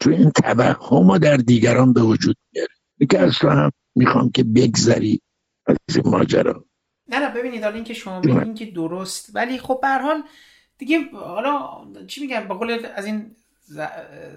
تو 0.01 0.11
این 0.11 0.31
توهم 0.31 1.19
در 1.19 1.37
دیگران 1.37 1.93
به 1.93 2.03
وجود 2.03 2.37
میاره. 2.53 2.75
که 3.11 3.19
از 3.19 3.33
تو 3.33 3.49
هم 3.49 3.71
می‌خوام 3.97 4.31
که 4.31 4.45
بگذری 4.45 5.21
از 5.67 5.77
این 5.97 6.09
ماجرا. 6.09 6.68
نه 7.09 7.19
نه 7.19 7.29
ببینید 7.29 7.63
حالا 7.63 7.75
اینکه 7.75 7.95
شما 7.95 8.21
بگین 8.21 8.55
که 8.55 8.67
درست 8.67 9.31
ولی 9.35 9.59
خب 9.59 9.79
به 9.83 9.89
حال 9.89 10.23
دیگه 10.79 11.11
حالا 11.13 11.71
چی 12.07 12.21
میگم 12.21 12.49
با 12.49 12.55
قول 12.55 12.87
از 12.95 13.07
این 13.07 13.37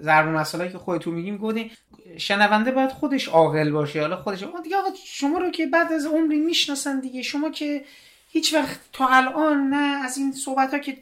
ضرب 0.00 0.28
مسئله 0.28 0.72
که 0.72 0.78
خودتون 0.78 1.14
میگیم 1.14 1.36
گفتین 1.36 1.70
شنونده 2.18 2.70
باید 2.70 2.90
خودش 2.90 3.28
عاقل 3.28 3.70
باشه 3.70 4.00
حالا 4.00 4.22
خودش 4.22 4.44
دیگه 4.64 4.76
آقا 4.76 4.88
شما 5.06 5.38
رو 5.38 5.50
که 5.50 5.66
بعد 5.66 5.92
از 5.92 6.06
عمری 6.06 6.40
می‌شناسن 6.40 7.00
دیگه 7.00 7.22
شما 7.22 7.50
که 7.50 7.84
هیچ 8.28 8.54
وقت 8.54 8.80
تا 8.92 9.08
الان 9.08 9.68
نه 9.68 10.04
از 10.04 10.18
این 10.18 10.32
صحبت 10.32 10.74
ها 10.74 10.78
که 10.78 10.96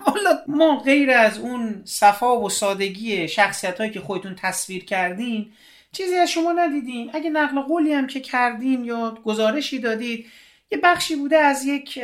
حالا 0.00 0.38
ما 0.48 0.78
غیر 0.78 1.10
از 1.10 1.38
اون 1.38 1.82
صفا 1.84 2.40
و 2.40 2.50
سادگی 2.50 3.28
شخصیت 3.28 3.78
هایی 3.78 3.90
که 3.90 4.00
خودتون 4.00 4.34
تصویر 4.34 4.84
کردین 4.84 5.52
چیزی 5.92 6.16
از 6.16 6.30
شما 6.30 6.52
ندیدین 6.52 7.10
اگه 7.14 7.30
نقل 7.30 7.60
قولی 7.60 7.92
هم 7.92 8.06
که 8.06 8.20
کردین 8.20 8.84
یا 8.84 9.18
گزارشی 9.24 9.78
دادید 9.78 10.26
یه 10.70 10.78
بخشی 10.78 11.16
بوده 11.16 11.38
از 11.38 11.64
یک 11.64 11.98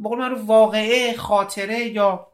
بقول 0.00 0.18
رو 0.18 0.36
واقعه 0.36 1.16
خاطره 1.16 1.88
یا 1.88 2.26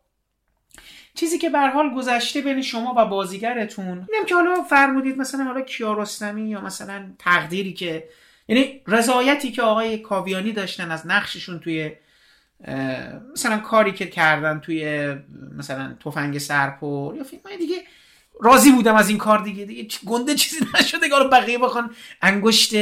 چیزی 1.14 1.38
که 1.38 1.50
به 1.50 1.58
حال 1.60 1.94
گذشته 1.94 2.40
بین 2.40 2.62
شما 2.62 2.94
و 2.96 3.06
بازیگرتون. 3.06 3.98
میگم 3.98 4.26
که 4.26 4.34
حالا 4.34 4.62
فرمودید 4.62 5.18
مثلا 5.18 5.44
حالا 5.44 5.60
کیارستمی 5.60 6.50
یا 6.50 6.60
مثلا 6.60 7.12
تقدیری 7.18 7.72
که 7.72 8.08
یعنی 8.48 8.80
رضایتی 8.86 9.52
که 9.52 9.62
آقای 9.62 9.98
کاویانی 9.98 10.52
داشتن 10.52 10.90
از 10.90 11.06
نقششون 11.06 11.58
توی 11.58 11.92
مثلا 13.32 13.58
کاری 13.58 13.92
که 13.92 14.06
کردن 14.06 14.60
توی 14.60 15.14
مثلا 15.58 15.96
تفنگ 16.04 16.38
سرپر 16.38 17.14
یا 17.16 17.24
فیلم 17.24 17.42
دیگه 17.58 17.76
راضی 18.42 18.72
بودم 18.72 18.94
از 18.94 19.08
این 19.08 19.18
کار 19.18 19.38
دیگه. 19.38 19.64
دیگه 19.64 19.88
گنده 20.06 20.34
چیزی 20.34 20.56
نشده 20.80 21.08
که 21.08 21.14
بقیه 21.32 21.58
بخوان 21.58 21.90
انگشت 22.22 22.74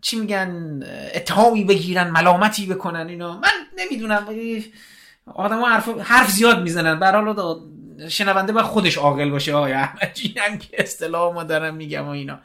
چی 0.00 0.20
میگن 0.20 0.80
اتهامی 1.14 1.64
بگیرن 1.64 2.10
ملامتی 2.10 2.66
بکنن 2.66 3.06
اینا. 3.08 3.40
من 3.40 3.52
نمی‌دونم. 3.78 4.26
آدم 5.34 5.62
حرف, 5.62 5.88
حرف 5.88 6.30
زیاد 6.30 6.62
می‌زنن. 6.62 6.98
بر 6.98 7.20
حالا 7.22 7.60
شنونده 8.08 8.52
باید 8.52 8.66
خودش 8.66 8.98
عاقل 8.98 9.30
باشه. 9.30 9.54
آیا 9.54 9.78
احمدی 9.78 10.34
که 10.58 10.68
اصطلاح 10.72 11.34
ما 11.34 11.44
دارم 11.44 11.74
میگم 11.74 12.04
و 12.04 12.08
اینا. 12.08 12.38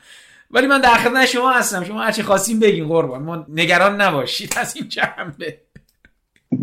ولی 0.52 0.68
من 0.68 0.82
در 0.82 0.94
خدمت 0.94 1.26
شما 1.26 1.52
هستم. 1.52 1.84
شما 1.84 2.02
هرچی 2.02 2.24
خواستیم 2.24 2.60
بگین 2.60 2.88
قربان. 2.88 3.24
ما 3.24 3.46
نگران 3.50 4.02
نباشید. 4.02 4.54
از 4.58 4.76
این 4.76 4.90
جنبه. 4.90 5.62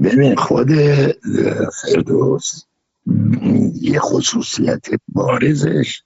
ببین 0.05 0.37
خود 0.37 0.69
فردوس 1.83 2.63
یه 3.75 4.01
خصوصیت 4.01 4.87
بارزش 5.09 6.03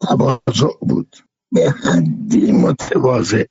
تواضع 0.00 0.76
بود. 0.80 1.16
به 1.52 1.70
حدی 1.70 2.52
متواضع 2.52 3.44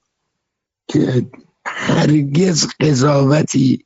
که 0.88 1.28
هرگز 1.66 2.68
قضاوتی 2.80 3.86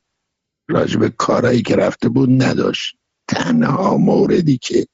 راجب 0.68 1.08
کارهایی 1.08 1.62
که 1.62 1.76
رفته 1.76 2.08
بود 2.08 2.42
نداشت. 2.42 2.96
تنها 3.28 3.96
موردی 3.96 4.58
که 4.58 4.86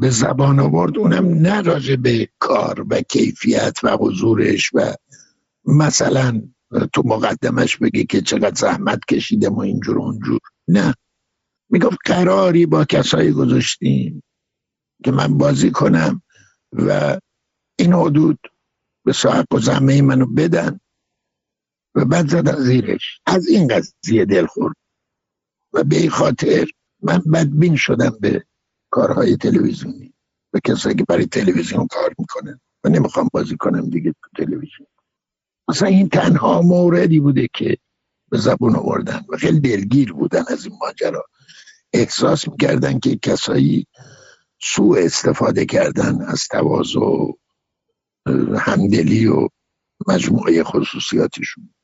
به 0.00 0.10
زبان 0.10 0.60
آورد 0.60 0.98
اونم 0.98 1.28
نه 1.28 1.60
راجع 1.60 1.96
به 1.96 2.28
کار 2.38 2.86
و 2.90 3.00
کیفیت 3.00 3.78
و 3.82 3.96
حضورش 3.96 4.70
و 4.74 4.94
مثلا 5.64 6.42
تو 6.92 7.02
مقدمش 7.04 7.76
بگی 7.76 8.04
که 8.04 8.20
چقدر 8.20 8.54
زحمت 8.54 9.00
کشیده 9.04 9.48
ما 9.48 9.62
اینجور 9.62 9.98
اونجور. 9.98 10.40
نه. 10.68 10.94
می‌گفت 11.70 11.98
قراری 12.04 12.66
با 12.66 12.84
کسایی 12.84 13.32
گذاشتیم 13.32 14.22
که 15.04 15.10
من 15.10 15.38
بازی 15.38 15.70
کنم 15.70 16.22
و 16.72 17.18
این 17.78 17.92
حدود 17.92 18.38
به 19.04 19.12
صاحب 19.12 19.46
و 19.54 19.58
زمه 19.58 20.02
منو 20.02 20.26
بدن 20.26 20.80
و 21.94 22.04
بعد 22.04 22.28
زدن 22.28 22.56
زیرش. 22.56 23.20
از 23.26 23.48
این 23.48 23.68
قضیه 23.68 24.24
دل 24.24 24.46
خورد. 24.46 24.76
و 25.72 25.84
به 25.84 25.96
این 25.96 26.10
خاطر 26.10 26.66
من 27.02 27.18
بدبین 27.18 27.76
شدم 27.76 28.18
به 28.20 28.44
کارهای 28.90 29.36
تلویزیونی. 29.36 30.14
به 30.52 30.60
کسایی 30.64 30.96
که 30.96 31.04
برای 31.04 31.26
تلویزیون 31.26 31.86
کار 31.86 32.14
می‌کنن. 32.18 32.60
و 32.84 32.88
نمی‌خوام 32.88 33.28
بازی 33.32 33.56
کنم 33.56 33.90
دیگه 33.90 34.12
تو 34.12 34.44
تلویزیون. 34.44 34.88
مثلا 35.68 35.88
این 35.88 36.08
تنها 36.08 36.62
موردی 36.62 37.20
بوده 37.20 37.48
که 37.54 37.78
به 38.30 38.38
زبون 38.38 38.76
آوردن. 38.76 39.24
و 39.28 39.36
خیلی 39.36 39.60
دلگیر 39.60 40.12
بودن 40.12 40.44
از 40.48 40.66
این 40.66 40.78
ماجرا. 40.80 41.24
احساس 41.92 42.48
می‌کردن 42.48 42.98
که 42.98 43.16
کسایی 43.16 43.86
سوء 44.62 44.98
استفاده 44.98 45.66
کردن 45.66 46.22
از 46.22 46.48
تواضع 46.50 47.00
و 47.00 47.32
همدلی 48.58 49.26
و 49.26 49.48
مجموعه 50.08 50.64
خصوصیاتشون. 50.64 51.74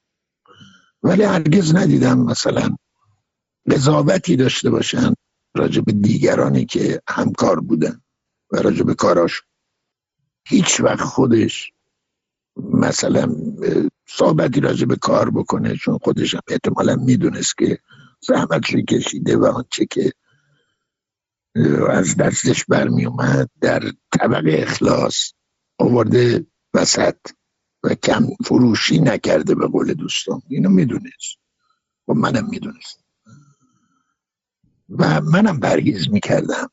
ولی 1.03 1.23
هرگز 1.23 1.75
ندیدم 1.75 2.19
مثلا 2.19 2.77
قضاوتی 3.71 4.37
داشته 4.37 4.71
باشن 4.71 5.15
راجع 5.55 5.81
به 5.81 5.93
دیگرانی 5.93 6.67
که 6.67 7.03
همکار 7.09 7.61
بودن 7.61 8.01
و 8.53 8.57
راجع 8.57 8.83
به 8.83 8.95
کاراش. 8.95 9.43
هیچ 10.47 10.81
وقت 10.81 11.01
خودش 11.01 11.73
مثلا 12.57 13.37
صحبتی 14.09 14.61
راجع 14.61 14.87
به 14.87 14.97
کار 14.97 15.31
بکنه 15.31 15.77
چون 15.77 15.99
خودش 15.99 16.35
هم 16.35 16.41
احتمالا 16.49 16.97
می‌دونست 16.97 17.59
که 17.59 17.79
زحمت 18.27 18.65
کشیده 18.89 19.37
و 19.37 19.45
آنچه 19.45 19.87
که 19.87 20.13
از 21.91 22.17
دستش 22.17 22.65
برمی 22.65 23.07
اومد 23.07 23.51
در 23.61 23.83
طبق 24.13 24.45
اخلاص 24.47 25.33
آورده 25.79 26.47
وسط 26.75 27.17
و 27.83 27.95
کم 27.95 28.27
فروشی 28.45 29.01
نکرده 29.01 29.55
به 29.55 29.67
قول 29.67 29.95
دوستان. 29.95 30.43
اینو 30.49 30.71
می‌دونست. 30.71 31.39
و 32.09 32.15
منم 32.15 32.49
می‌دونست 32.51 33.05
و 34.89 35.21
منم 35.21 35.61
پرهیز 35.61 36.09
می‌کردم 36.11 36.71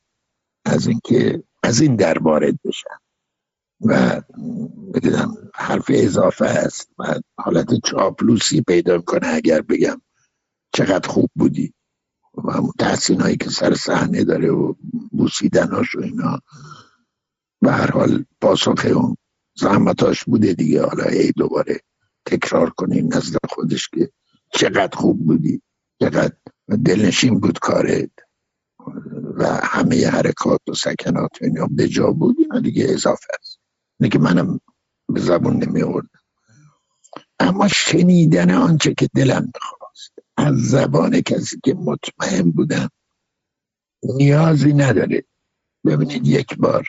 از 0.64 0.86
اینکه 0.86 1.42
از 1.62 1.80
این 1.80 1.96
در 1.96 2.18
وارد 2.18 2.58
بشم. 2.64 3.00
و 3.80 4.22
بدونم 4.94 5.34
حرف 5.54 5.84
اضافه 5.88 6.46
است 6.46 6.88
و 6.98 7.20
حالت 7.38 7.68
چاپلوسی 7.84 8.62
پیدا 8.62 9.00
کنه 9.00 9.26
اگر 9.26 9.60
بگم. 9.60 10.00
چقدر 10.74 11.08
خوب 11.08 11.30
بودی. 11.34 11.74
و 12.44 12.52
تحسین 12.78 13.20
هایی 13.20 13.36
که 13.36 13.50
سر 13.50 13.74
صحنه 13.74 14.24
داره 14.24 14.50
و 14.50 14.74
بوسیدناش 15.12 15.94
و 15.94 16.00
اینا. 16.00 16.40
به 17.60 17.72
هر 17.72 17.90
حال 17.90 18.24
پاسخ 18.40 18.86
اون 18.94 19.16
زحمتاش 19.56 20.24
بوده 20.24 20.54
دیگه. 20.54 20.86
حالا 20.86 21.04
ای 21.04 21.32
دوباره 21.32 21.80
تکرار 22.26 22.70
کنیم 22.70 23.08
نزد 23.14 23.36
خودش 23.48 23.88
که 23.88 24.10
چقدر 24.52 24.96
خوب 24.96 25.26
بودی. 25.26 25.62
چقدر 26.00 26.36
دلنشین 26.84 27.40
بود 27.40 27.58
کارت. 27.58 28.10
و 29.36 29.60
همه 29.64 30.08
حرکات 30.08 30.60
و 30.68 30.74
سکنات 30.74 31.30
اینا 31.40 31.66
به 31.70 31.88
جا 31.88 32.12
بود. 32.12 32.36
اینا 32.38 32.60
دیگه 32.60 32.86
اضافه 32.88 33.28
است. 33.40 33.60
که 34.12 34.18
منم 34.18 34.60
به 35.08 35.20
زبون 35.20 35.64
نمی 35.64 35.82
اما 37.40 37.68
شنیدن 37.68 38.50
آنچه 38.50 38.94
که 38.94 39.08
دلم 39.14 39.50
می‌خواست. 39.54 39.83
از 40.36 40.56
زبان 40.56 41.20
کسی 41.20 41.60
که 41.64 41.74
مطمئن 41.74 42.50
بودم 42.50 42.88
نیازی 44.02 44.72
نداره. 44.72 45.24
ببینید 45.86 46.26
یک 46.26 46.56
بار 46.58 46.88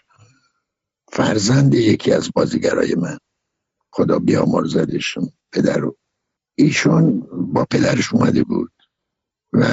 فرزند 1.12 1.74
یکی 1.76 2.12
از 2.12 2.30
بازیگرای 2.36 2.96
من 2.96 3.18
خدا 3.92 4.20
بیامرزدشون 4.20 5.30
پدر 5.52 5.78
رو. 5.78 5.98
ایشون 6.56 7.20
با 7.54 7.66
پدرش 7.72 8.14
اومده 8.14 8.44
بود 8.44 8.72
و 9.54 9.66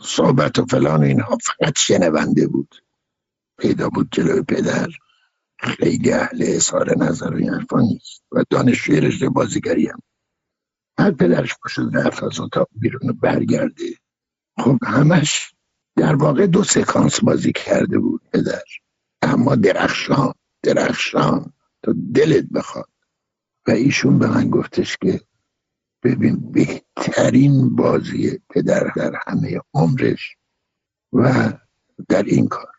صحبت 0.00 0.58
و 0.58 0.66
فلان 0.66 1.02
اینها 1.02 1.38
فقط 1.42 1.78
شنونده 1.78 2.46
بود. 2.46 2.74
پیدا 3.58 3.88
بود 3.88 4.08
جلوی 4.12 4.42
پدر. 4.42 4.88
خیلی 5.58 6.12
اهل 6.12 6.44
اظهار 6.48 6.98
نظر 6.98 7.34
و 7.34 7.36
این 7.36 7.66
نیست. 7.74 8.22
و 8.32 8.44
دانشجوی 8.50 9.00
رشته 9.00 9.28
بازیگری 9.28 9.86
هم. 9.86 10.00
هر 10.98 11.10
پدرش 11.10 11.54
باشه 11.62 11.82
رفت 11.94 12.22
از 12.22 12.40
اتاق 12.40 12.68
بیرون 12.72 13.12
برگرده 13.12 13.84
خب 14.58 14.78
همش 14.82 15.54
در 15.96 16.14
واقع 16.14 16.46
دو 16.46 16.64
سکانس 16.64 17.20
بازی 17.20 17.52
کرده 17.52 17.98
بود 17.98 18.22
پدر. 18.32 18.62
اما 19.22 19.54
درخشان 19.54 20.32
درخشان. 20.62 21.52
تا 21.82 21.94
دلت 22.14 22.44
بخواد. 22.54 22.88
و 23.66 23.70
ایشون 23.70 24.18
به 24.18 24.26
من 24.26 24.50
گفتش 24.50 24.96
که 24.96 25.20
ببین 26.02 26.52
بهترین 26.52 27.76
بازی 27.76 28.38
پدر 28.50 28.92
در 28.96 29.12
همه 29.26 29.60
عمرش 29.74 30.36
و 31.12 31.52
در 32.08 32.22
این 32.22 32.48
کار. 32.48 32.72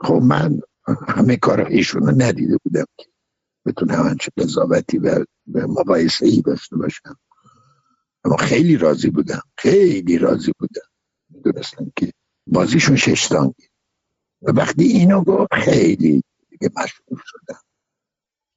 خب 0.00 0.20
من 0.22 0.60
همه 1.08 1.36
کار 1.36 1.60
ایشون 1.60 2.02
رو 2.02 2.22
ندیده 2.22 2.56
بودم 2.64 2.84
که. 2.98 3.06
بتونم 3.66 4.06
همچه 4.06 4.30
قضاوتی 4.38 4.98
و 4.98 5.24
مقایسه 5.54 6.26
ای 6.26 6.42
داشته 6.42 6.76
باشم. 6.76 7.18
اما 8.24 8.36
خیلی 8.36 8.76
راضی 8.76 9.10
بودم. 9.10 9.42
خیلی 9.58 10.18
راضی 10.18 10.52
بودم. 10.58 10.88
می‌دونستم 11.30 11.92
که 11.96 12.12
بازیشون 12.46 12.96
ششتانگی 12.96 13.68
و 14.42 14.50
وقتی 14.50 14.84
اینو 14.84 15.24
گفت 15.24 15.54
خیلی 15.54 16.22
دیگه 16.50 16.70
مشغول 16.76 17.18
شدم. 17.24 17.60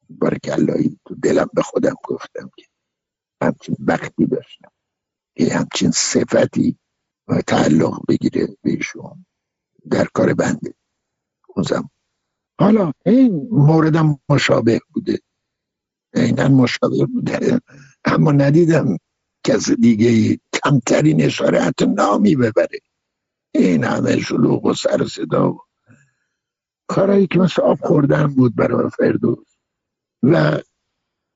بارکلایی 0.10 1.00
تو 1.08 1.16
دلم 1.16 1.50
به 1.54 1.62
خودم 1.62 1.96
گفتم 2.04 2.52
که 2.58 2.66
همچین 3.42 3.76
وقتی 3.80 4.26
داشتم. 4.26 4.72
که 5.36 5.54
همچین 5.54 5.92
صفتی 5.92 6.78
و 7.28 7.42
تعلق 7.42 8.00
بگیره 8.08 8.58
بهشون 8.62 9.26
در 9.92 10.06
کار 10.06 10.34
بنده. 10.34 10.74
اون 11.48 11.64
زمان 11.64 11.90
حالا 12.62 12.92
این 13.06 13.48
موردم 13.52 14.20
مشابه 14.30 14.80
بوده. 14.94 15.20
عینا 16.14 16.48
مشابه 16.48 17.06
بوده. 17.06 17.62
اما 18.06 18.32
ندیدم 18.32 18.98
کس 19.46 19.72
دیگه 19.72 20.40
کمترین 20.64 21.22
اشاره 21.22 21.62
حتی 21.62 21.86
نامی 21.86 22.36
ببره. 22.36 22.80
این 23.56 23.84
همه 23.84 24.20
شلوغ 24.20 24.66
و 24.66 24.74
سر 24.74 25.08
صدا 25.08 25.52
و 25.52 25.60
که 27.32 27.40
مثل 27.40 27.62
آب 27.62 27.80
خوردن 27.82 28.28
بود 28.28 28.56
برای 28.56 28.90
فردوس. 28.90 29.48
و 30.24 30.60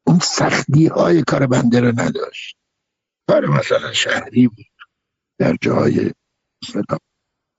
اون 0.07 0.19
سختی 0.19 0.87
های 0.87 1.23
کار 1.23 1.47
بنده 1.47 1.79
رو 1.79 2.01
نداشت. 2.01 2.57
کار 3.29 3.45
مثلا 3.45 3.93
شهری 3.93 4.47
بود. 4.47 4.65
در 5.39 5.57
جای 5.61 6.11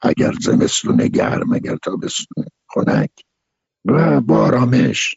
اگر 0.03 0.33
زمستون 0.41 0.97
گرم 0.97 1.53
اگر 1.53 1.77
تابستون 1.77 2.45
خنک. 2.69 3.26
و 3.87 4.21
با 4.21 4.39
آرامش 4.39 5.17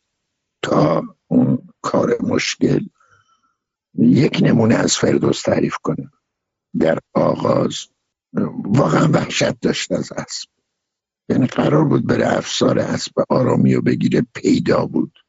تا 0.63 1.03
اون 1.27 1.69
کار 1.81 2.17
مشکل 2.21 2.85
یک 3.93 4.39
نمونه 4.43 4.75
از 4.75 4.97
فردوس 4.97 5.41
تعریف 5.41 5.75
کنه. 5.83 6.11
در 6.79 6.99
آغاز 7.13 7.87
واقعا 8.65 9.07
وحشت 9.13 9.59
داشت 9.61 9.91
از 9.91 10.11
اسب. 10.11 10.49
یعنی 11.29 11.47
قرار 11.47 11.85
بود 11.85 12.07
بره 12.07 12.37
افسار 12.37 12.79
اسب 12.79 13.11
آرامی 13.29 13.73
رو 13.73 13.81
بگیره 13.81 14.27
پیدا 14.35 14.85
بود. 14.85 15.19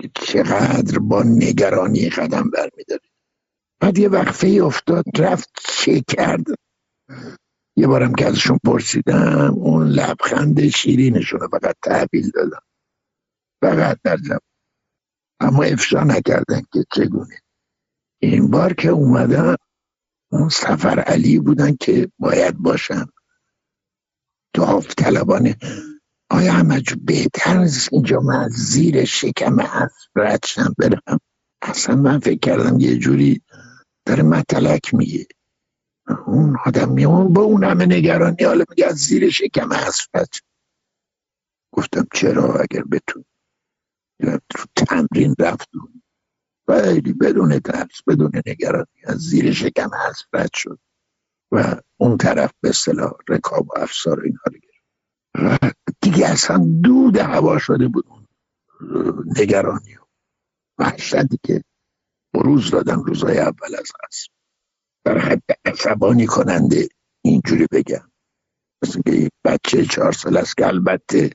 که 0.00 0.10
چقدر 0.14 0.98
با 0.98 1.22
نگرانی 1.22 2.08
قدم 2.08 2.50
برمیداره. 2.50 3.08
بعد 3.80 3.98
یه 3.98 4.08
وقفه 4.08 4.60
افتاد 4.64 5.04
رفت 5.18 5.50
چه 5.64 6.00
کرد. 6.00 6.44
یه 7.76 7.86
بارم 7.86 8.14
که 8.14 8.26
ازشون 8.26 8.58
پرسیدم 8.64 9.54
اون 9.54 9.88
لبخند 9.88 10.68
شیرینشون 10.68 11.40
رو 11.40 11.48
فقط 11.48 11.76
تحویل 11.82 12.30
دادم 12.30 12.62
فقط 13.62 13.98
در 14.04 14.16
جمع. 14.16 14.38
اما 15.40 15.62
افشا 15.62 16.04
نکردن 16.04 16.62
که 16.72 16.84
چگونه. 16.92 17.38
این 18.22 18.50
بار 18.50 18.72
که 18.74 18.88
اومدن 18.88 19.56
اون 20.32 20.48
سفر 20.48 21.00
علی 21.00 21.38
بودن 21.38 21.76
که 21.80 22.10
باید 22.18 22.58
باشن. 22.58 23.06
طلبانه 24.98 25.56
آیا 26.30 26.52
همه 26.52 26.82
بهتر 27.02 27.60
از 27.60 27.88
اینجا 27.92 28.20
من 28.20 28.48
زیر 28.48 29.04
شکم 29.04 29.58
اسب 29.58 30.10
ردشم 30.16 30.74
برم. 30.78 31.18
اصلا 31.62 31.96
من 31.96 32.18
فکر 32.20 32.38
کردم 32.38 32.80
یه 32.80 32.98
جوری 32.98 33.42
داره 34.06 34.22
متلک 34.22 34.94
میگه. 34.94 35.26
اون 36.26 36.58
آدم 36.66 36.92
میون 36.92 37.32
با 37.32 37.42
اون 37.42 37.64
همه 37.64 37.86
نگرانی 37.86 38.44
حالا 38.44 38.64
میگه 38.70 38.86
از 38.86 38.96
زیر 38.96 39.30
شکم 39.30 39.72
اسب 39.72 40.10
گفتم 41.72 42.06
چرا 42.14 42.54
اگر 42.54 42.82
بتون 42.82 43.24
تو 44.50 44.64
تمرین 44.76 45.34
رفتون 45.38 46.02
خیلی 46.70 47.12
بدون 47.12 47.58
ترس 47.58 48.02
بدون 48.06 48.32
نگرانی 48.46 49.02
از 49.04 49.18
زیر 49.18 49.52
شکم 49.52 49.90
رد 50.32 50.50
شد. 50.54 50.78
و 51.52 51.80
اون 51.96 52.16
طرف 52.16 52.52
به 52.60 52.68
اصطلاح 52.68 53.12
رکاب 53.28 53.68
و 53.70 53.78
افسار 53.78 54.22
اینها 54.24 54.42
رو 54.46 54.60
دیگه 56.00 56.30
اصلا 56.30 56.58
دود 56.82 57.16
هوا 57.16 57.58
شده 57.58 57.88
بود 57.88 58.28
نگرانی 59.40 59.96
و 59.96 60.00
وحشتی 60.78 61.38
که 61.42 61.64
بروز 62.34 62.70
دادن 62.70 63.04
روزای 63.04 63.38
اول 63.38 63.76
از 63.78 63.92
هست 64.04 64.28
در 65.06 65.18
حد 65.18 65.42
عصبانی 65.64 66.26
کننده 66.26 66.88
اینجوری 67.24 67.66
بگم. 67.72 68.12
مثل 68.82 69.00
که 69.06 69.30
بچه 69.44 69.86
چهار 69.86 70.12
سال 70.12 70.36
است 70.36 70.56
که 70.56 70.66
البته 70.66 71.30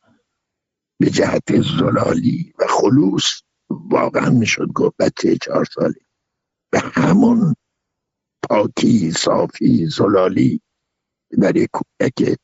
به 1.00 1.10
جهت 1.10 1.62
زلالی 1.62 2.54
و 2.60 2.64
خلوص 2.70 3.42
واقعا 3.70 4.30
می‌شد 4.30 4.68
گفت 4.76 4.98
بچه 5.00 5.38
چهار 5.42 5.66
سالی 5.66 6.06
به 6.72 6.80
همون 6.80 7.56
پاکی 8.50 9.12
صافی 9.12 9.86
زلالی 9.86 10.62
در 11.42 11.58
یک 11.58 11.70
کودک 11.74 12.40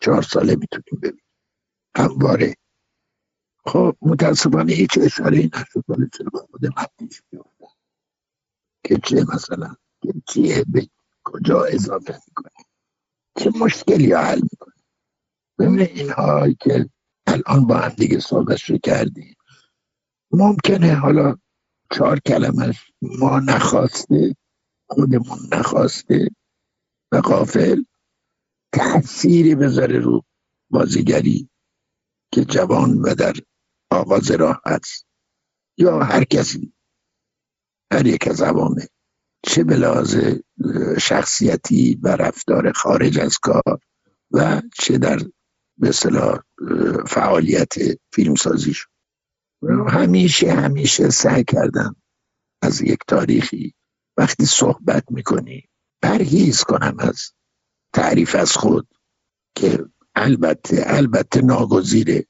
چهار 0.00 0.22
ساله 0.22 0.56
می‌تونیم 0.56 1.00
ببینیم. 1.02 1.24
همواره. 1.96 2.54
خب 3.66 3.96
متاسفانه 4.02 4.72
هیچ 4.72 4.98
اشاره 5.02 5.38
نشد. 5.38 5.84
ولی 5.88 6.08
چرا 6.12 6.30
با 6.32 6.58
پیش 6.98 7.22
که 8.84 8.98
چه 9.04 9.24
مثلا؟ 9.34 9.76
که 10.04 10.12
چیه؟ 10.28 10.64
به 10.68 10.88
کجا 11.24 11.64
اضافه 11.64 12.20
می‌کنه 12.28 12.50
چه 13.38 13.50
مشکلی 13.60 14.12
ها 14.12 14.20
حل 14.22 14.40
می‌کنه 14.42 14.74
ببینه 15.58 15.90
اینها 15.94 16.52
که 16.60 16.90
الان 17.26 17.66
با 17.66 17.76
هم 17.76 17.88
دیگه 17.88 18.20
صحبت 18.20 18.62
رو 18.62 18.78
کردیم. 18.78 19.36
ممکنه 20.30 20.94
حالا 20.94 21.36
چهار 21.90 22.20
کلمش 22.20 22.92
ما 23.02 23.40
نخواسته 23.40 24.36
خودمون 24.86 25.38
نخواسته 25.52 26.28
و 27.12 27.16
قافل 27.16 27.82
تأثیری 28.72 29.54
بذاره 29.54 29.98
رو 29.98 30.24
بازیگری 30.70 31.48
که 32.32 32.44
جوان 32.44 32.98
و 32.98 33.14
در 33.14 33.34
آغاز 33.90 34.30
راه 34.30 34.62
هست. 34.66 35.06
یا 35.78 36.00
هر 36.00 36.24
کسی 36.24 36.72
هر 37.92 38.06
یک 38.06 38.28
از 38.28 38.42
عوامل. 38.42 38.86
چه 39.46 39.64
به 39.64 39.76
لحاظ 39.76 40.16
شخصیتی 40.98 41.98
و 42.02 42.08
رفتار 42.08 42.72
خارج 42.72 43.18
از 43.18 43.38
کار 43.38 43.78
و 44.30 44.62
چه 44.74 44.98
در 44.98 45.18
به 45.78 45.88
اصطلاح 45.88 46.38
فعالیت 47.06 47.74
فیلمسازیش. 48.12 48.86
همیشه 49.88 50.52
همیشه 50.52 51.10
سعی 51.10 51.44
کردم 51.44 51.96
از 52.62 52.80
یک 52.80 52.98
تاریخی 53.08 53.74
وقتی 54.16 54.46
صحبت 54.46 55.04
می‌کنی 55.10 55.68
پرهیز 56.02 56.62
کنم 56.62 56.96
از 56.98 57.32
تعریف 57.92 58.34
از 58.34 58.52
خود 58.52 58.88
که 59.56 59.84
البته 60.14 60.82
البته 60.86 61.42
ناگزیره. 61.42 62.26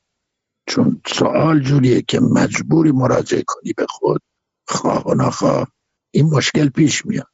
چون 0.68 1.02
سوال 1.06 1.60
جوریه 1.60 2.02
که 2.02 2.20
مجبوری 2.20 2.92
مراجعه 2.92 3.44
کنی 3.46 3.72
به 3.72 3.86
خود 3.88 4.22
خواه 4.68 5.06
و 5.06 5.14
نخواه 5.14 5.68
این 6.14 6.26
مشکل 6.26 6.68
پیش 6.68 7.06
میاد. 7.06 7.28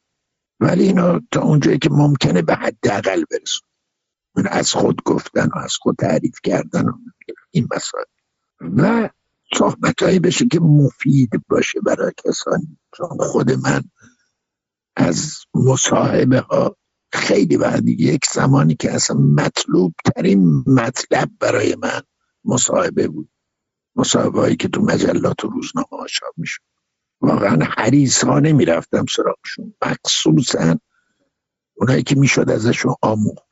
ولی 0.61 0.85
اینا 0.85 1.21
تا 1.31 1.43
اونجایی 1.43 1.79
که 1.79 1.91
ممکنه 1.91 2.43
به 2.43 2.55
حداقل 2.55 3.25
برسون 3.31 3.69
من 4.37 4.47
از 4.47 4.73
خود 4.73 5.03
گفتن 5.05 5.49
و 5.55 5.59
از 5.59 5.75
خود 5.81 5.97
تعریف 5.97 6.39
کردن 6.45 6.89
و 6.89 6.93
این 7.51 7.69
مسائل. 7.77 8.05
و 8.77 9.11
صحبت 9.59 9.95
بشه 10.05 10.47
که 10.47 10.61
مفید 10.61 11.31
باشه 11.49 11.81
برای 11.81 12.13
کسانی. 12.25 12.79
چون 12.97 13.09
خود 13.21 13.53
من 13.53 13.83
از 14.97 15.37
مصاحبه 15.55 16.41
ها 16.41 16.77
خیلی 17.13 17.57
بعد 17.57 17.89
یک 17.89 18.21
زمانی 18.33 18.75
که 18.75 18.93
اصلا 18.93 19.17
مطلوب 19.17 19.95
ترین 20.17 20.65
مطلب 20.67 21.31
برای 21.41 21.77
من 21.83 22.01
مصاحبه 22.45 23.09
بود. 23.09 23.31
مصاحبه 23.97 24.41
هایی 24.41 24.57
که 24.57 24.69
تو 24.69 24.83
مجلات 24.83 25.45
و 25.45 25.49
روزنامه 25.49 25.89
ها 25.91 26.07
چاپ 26.07 26.35
می‌شد. 26.37 26.63
واقعا 27.21 27.59
حریص 27.77 28.25
ها 28.25 28.41
نمی‌رفتم 28.41 29.05
سراغشون. 29.17 29.75
مخصوصا 29.83 30.79
اونایی 31.75 32.03
که 32.03 32.15
می‌شد 32.15 32.51
ازشون 32.51 32.95
آموخت. 33.03 33.51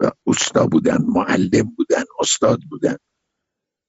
و 0.00 0.10
استا 0.26 0.66
بودن 0.66 0.98
معلم 1.08 1.74
بودن 1.76 2.02
استاد 2.20 2.60
بودن. 2.70 2.96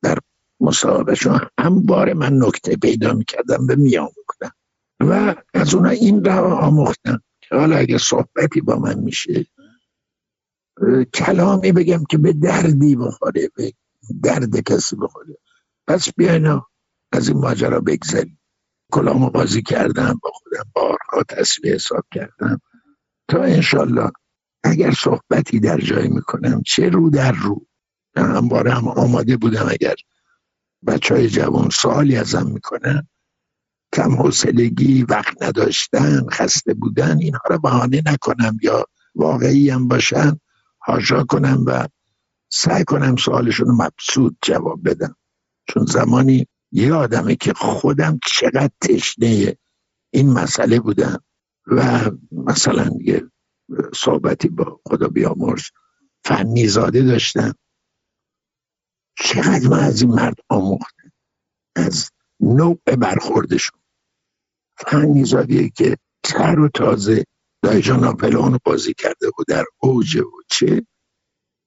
در 0.01 0.17
مصاحبهشون 0.59 1.39
همواره 1.59 2.13
من 2.13 2.33
نکته 2.33 2.75
پیدا 2.75 3.13
می‌کردم 3.13 3.67
به 3.67 3.75
میآموختم. 3.75 4.51
و 4.99 5.35
از 5.53 5.75
اونها 5.75 5.91
این 5.91 6.23
را 6.23 6.57
آموختم 6.57 7.21
که 7.41 7.55
حالا 7.55 7.75
اگه 7.75 7.97
صحبتی 7.97 8.61
با 8.61 8.75
من 8.79 8.99
میشه 8.99 9.45
کلامی 11.13 11.71
بگم 11.71 12.03
که 12.09 12.17
به 12.17 12.33
دردی 12.33 12.95
بخوره 12.95 13.49
به 13.55 13.73
درد 14.23 14.59
کسی 14.59 14.95
بخوره. 14.95 15.37
پس 15.87 16.13
بیاین 16.17 16.61
از 17.11 17.27
این 17.27 17.37
ماجرا 17.37 17.79
بگذاریم 17.79 18.39
کلامو 18.93 19.29
بازی 19.29 19.61
کردم 19.61 20.19
با 20.23 20.31
خودم 20.33 20.71
بارها 20.73 21.23
تصویر 21.29 21.75
حساب 21.75 22.05
کردم. 22.11 22.61
تا 23.27 23.43
انشالله 23.43 24.11
اگر 24.63 24.91
صحبتی 24.91 25.59
در 25.59 25.77
جای 25.77 26.07
می‌کنم 26.07 26.61
چه 26.65 26.89
رو 26.89 27.09
در 27.09 27.31
رو. 27.31 27.65
همواره 28.17 28.73
هم 28.73 28.87
آماده 28.87 29.37
بودم 29.37 29.67
اگر 29.69 29.95
بچه 30.87 31.15
های 31.15 31.29
جوان 31.29 31.69
سوالی 31.69 32.17
ازم 32.17 32.51
می‌کنن. 32.51 33.07
کم 33.93 34.15
حوصلگی 34.15 35.03
وقت 35.03 35.43
نداشتن 35.43 36.29
خسته 36.29 36.73
بودن 36.73 37.17
اینها 37.17 37.41
رو 37.49 37.59
بهانه 37.59 38.01
نکنم 38.05 38.57
یا 38.61 38.85
واقعی 39.15 39.69
هم 39.69 39.87
باشن 39.87 40.39
هاشا 40.87 41.23
کنم 41.23 41.63
و 41.67 41.87
سعی 42.49 42.83
کنم 42.83 43.15
سوالشون 43.15 43.67
رو 43.67 43.75
مبسوط 43.75 44.33
جواب 44.41 44.89
بدم. 44.89 45.15
چون 45.69 45.85
زمانی 45.85 46.47
یه 46.73 46.93
آدمه 46.93 47.35
که 47.35 47.53
خودم 47.53 48.19
چقدر 48.25 48.69
تشنه 48.81 49.57
این 50.13 50.33
مسئله 50.33 50.79
بودم 50.79 51.23
و 51.67 52.11
مثلا 52.31 52.89
یه 53.01 53.31
صحبتی 53.95 54.49
با 54.49 54.81
خدا 54.85 55.07
بیامرز 55.07 55.63
فنی 56.25 56.67
زاده 56.67 57.01
داشتم. 57.01 57.53
چقدر 59.17 59.67
من 59.69 59.79
از 59.79 60.01
این 60.01 60.11
مرد 60.11 60.35
آموختم 60.49 61.11
از 61.75 62.09
نوع 62.39 62.81
برخوردشون. 62.85 63.79
فنی 64.77 65.25
زادیه 65.25 65.69
که 65.69 65.97
تر 66.23 66.59
و 66.59 66.69
تازه 66.69 67.23
دایجان 67.63 67.99
ناپلئون 67.99 68.59
بازی 68.65 68.93
کرده 68.93 69.27
و 69.27 69.43
در 69.47 69.65
اوج 69.81 70.17
و 70.17 70.31
چه؟ 70.49 70.85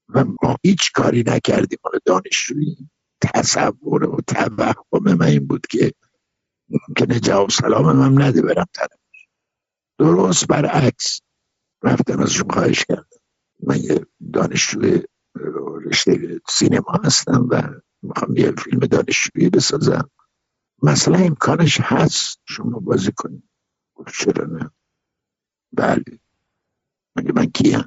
و 0.09 0.25
ما 0.25 0.57
هیچ 0.65 0.93
کاری 0.93 1.25
نکردیم. 1.27 1.79
حالا 1.83 1.99
دانشجویی 2.05 2.91
تصور 3.23 4.05
و 4.05 4.17
توهم 4.27 4.75
من 5.19 5.23
این 5.23 5.47
بود 5.47 5.67
که 5.71 5.93
ممکنه 6.71 7.21
جواب 7.21 7.51
سلام 7.51 7.97
من 7.97 8.23
نده 8.23 8.43
برم 8.43 8.67
طرفش 8.75 8.99
درست 9.99 10.47
برعکس 10.47 11.21
رفتم 11.85 12.21
ازشون 12.21 12.51
خواهش 12.51 12.85
کردم. 12.85 13.19
من 13.63 13.79
یه 13.79 14.07
دانشجوی 14.33 15.03
رشته 15.87 16.41
سینما 16.51 17.01
هستم 17.05 17.49
و 17.51 17.63
می‌خوام 18.03 18.37
یه 18.37 18.53
فیلم 18.53 18.81
دانشجویی 18.81 19.51
بسازم. 19.51 20.11
مثلا 20.83 21.19
امکانش 21.19 21.81
هست. 21.81 22.41
شما 22.49 22.79
بازی 22.81 23.13
کنید. 23.17 23.51
چرا 24.15 24.47
نه؟ 24.47 24.71
بله. 25.73 26.05
مگه 27.17 27.33
من 27.33 27.47
کیم؟ 27.47 27.85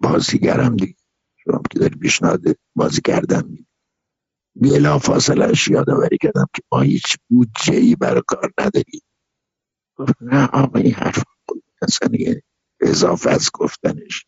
بازیگرم 0.00 0.76
دیگه. 0.76 0.96
شما 1.36 1.62
که 1.70 1.78
داری 1.78 1.98
پیشنهاد 1.98 2.42
بازی 2.76 3.00
کردم 3.00 3.48
میدی. 3.48 3.66
بلا 4.56 4.98
فاصله 4.98 5.52
یادآوری 5.68 6.18
کردم 6.18 6.46
که 6.54 6.62
ما 6.72 6.80
هیچ 6.80 7.16
بودجه 7.30 7.74
ای 7.74 7.96
برای 7.96 8.22
کار 8.26 8.52
نداریم. 8.60 9.00
نه 10.20 10.46
آقا 10.46 10.78
این 10.78 10.94
حرف 10.94 11.24
اصلا 11.82 12.08
اضافه 12.80 13.30
از 13.30 13.50
گفتنش. 13.54 14.26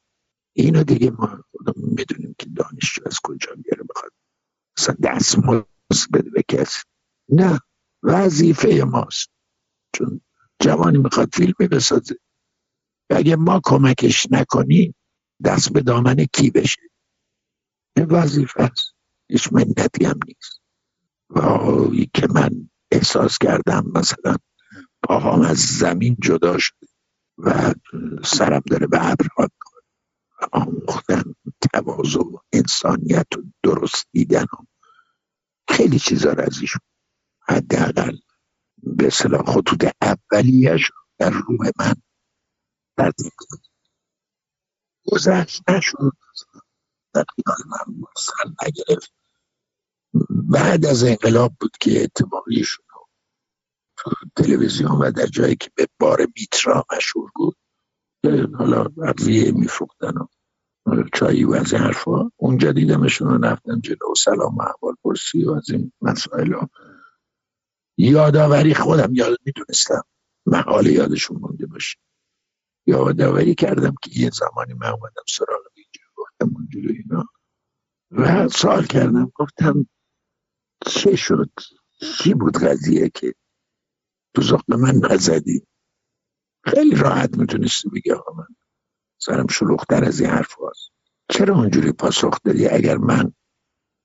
اینو 0.57 0.85
دیگه 0.85 1.11
ما 1.11 1.45
می‌دونیم 1.77 2.35
که 2.39 2.47
دانشجو 2.57 3.03
از 3.07 3.19
کجا 3.25 3.51
میاره 3.57 3.85
بخواد 3.91 4.13
اصلا 4.79 4.97
دست 5.03 5.37
بده 6.13 6.31
به 6.31 6.43
کسی. 6.49 6.83
نه 7.29 7.61
وظیفه 8.03 8.85
ماست. 8.85 9.31
چون 9.95 10.21
جوانی 10.61 10.99
می‌خواد 10.99 11.29
فیلمی 11.35 11.69
بسازه. 11.71 12.17
اگه 13.11 13.37
ما 13.37 13.61
کمکش 13.65 14.27
نکنیم 14.31 14.95
دست 15.45 15.73
به 15.73 15.81
دامن 15.81 16.17
کی 16.33 16.51
بشه؟ 16.51 16.83
این 17.97 18.07
وظیفه 18.07 18.63
است. 18.63 18.95
هیچ 19.29 19.53
منتی 19.53 20.05
هم 20.05 20.19
نیست. 20.29 20.61
وای 21.31 22.11
که 22.15 22.27
من 22.35 22.71
احساس 22.91 23.39
کردم 23.39 23.93
مثلا 23.95 24.37
پاهام 25.03 25.41
از 25.41 25.59
زمین 25.59 26.17
جدا 26.23 26.59
شده 26.59 26.87
و 27.39 27.75
سرم 28.25 28.63
داره 28.71 28.87
به 28.87 28.99
ابرها 29.13 29.49
و 30.41 30.47
آموختن 30.53 31.23
تواضع 31.73 32.21
و 32.21 32.39
انسانیت 32.53 33.27
و 33.39 33.43
درست 33.63 34.07
دیدن 34.13 34.43
و 34.43 34.65
خیلی 35.69 35.99
چیزا 35.99 36.33
رو 36.33 36.43
از 36.43 36.61
ایشون 36.61 36.81
حداقل 37.49 38.17
به 38.83 39.11
صلاح 39.11 39.43
خطوط 39.45 39.91
اولیش 40.03 40.91
در 41.19 41.31
روح 41.31 41.71
من 41.79 41.95
در 42.97 43.13
گذشت 45.07 45.71
نشد. 45.71 46.13
در 47.15 47.25
خیال 47.35 47.57
من 47.67 48.03
سر 48.17 48.67
نگرفت 48.67 49.13
بعد 50.31 50.87
از 50.87 51.05
انقلاب 51.05 51.53
بود 51.61 51.77
که 51.81 52.03
اتفاقیشون 52.03 52.85
تو 53.97 54.11
تلویزیون 54.37 54.91
و 54.91 55.11
در 55.11 55.27
جایی 55.27 55.57
که 55.57 55.71
به 55.75 55.87
بار 56.01 56.27
میترا 56.37 56.85
مشهور 56.97 57.31
بود 57.35 57.57
حالا 58.59 58.87
عرضیه 59.03 59.53
میفروختن 59.53 60.13
و 60.19 60.27
چایی 61.15 61.45
و 61.45 61.53
از 61.53 61.73
این 61.73 61.83
حرفا 61.83 62.31
اونجا 62.37 62.73
دیدمشون 62.73 63.29
رو 63.29 63.45
رفتم 63.45 63.81
جلو. 63.81 64.15
سلام 64.17 64.57
و 64.57 64.63
احوال 64.63 64.95
پرسی 65.05 65.45
و 65.45 65.53
از 65.53 65.71
این 65.71 65.93
مسائل 66.03 66.53
ها 66.53 66.71
یادآوری 67.97 68.75
خودم 68.75 69.15
یاد 69.15 69.39
می‌دونستم. 69.47 70.03
محال 70.47 70.87
یادشون 70.87 71.37
مونده 71.37 71.67
باشه. 71.67 71.99
یادآوری 72.87 73.55
کردم 73.55 73.95
که 74.03 74.11
یه 74.21 74.31
زمانی 74.31 74.75
من 74.75 74.89
اومدم 74.89 75.23
سراغ 75.29 75.63
گفتم 76.45 76.57
اونجوری 76.57 77.03
اینا. 77.05 77.25
و 78.11 78.49
سوال 78.49 78.87
کردم 78.87 79.33
گفتم 79.35 79.89
چه 80.87 81.17
شد؟ 81.17 81.51
چی 82.19 82.35
بود 82.35 82.57
قضیه 82.59 83.11
که 83.11 83.35
تو 84.35 84.43
زخم 84.43 84.77
من 84.77 84.95
نزدی؟ 85.11 85.67
خیلی 86.65 86.97
راحت 86.97 87.39
می‌تونستی 87.39 87.89
بگی 87.89 88.13
آقا 88.13 88.33
من 88.33 88.47
سرم 89.21 89.47
شلوختر 89.47 90.05
از 90.05 90.21
این 90.21 90.31
حرف 90.31 90.55
هست. 90.71 90.91
چرا 91.31 91.55
اونجوری 91.57 91.93
پاسخ 91.93 92.39
دادی؟ 92.45 92.69
اگر 92.69 92.97
من 92.97 93.33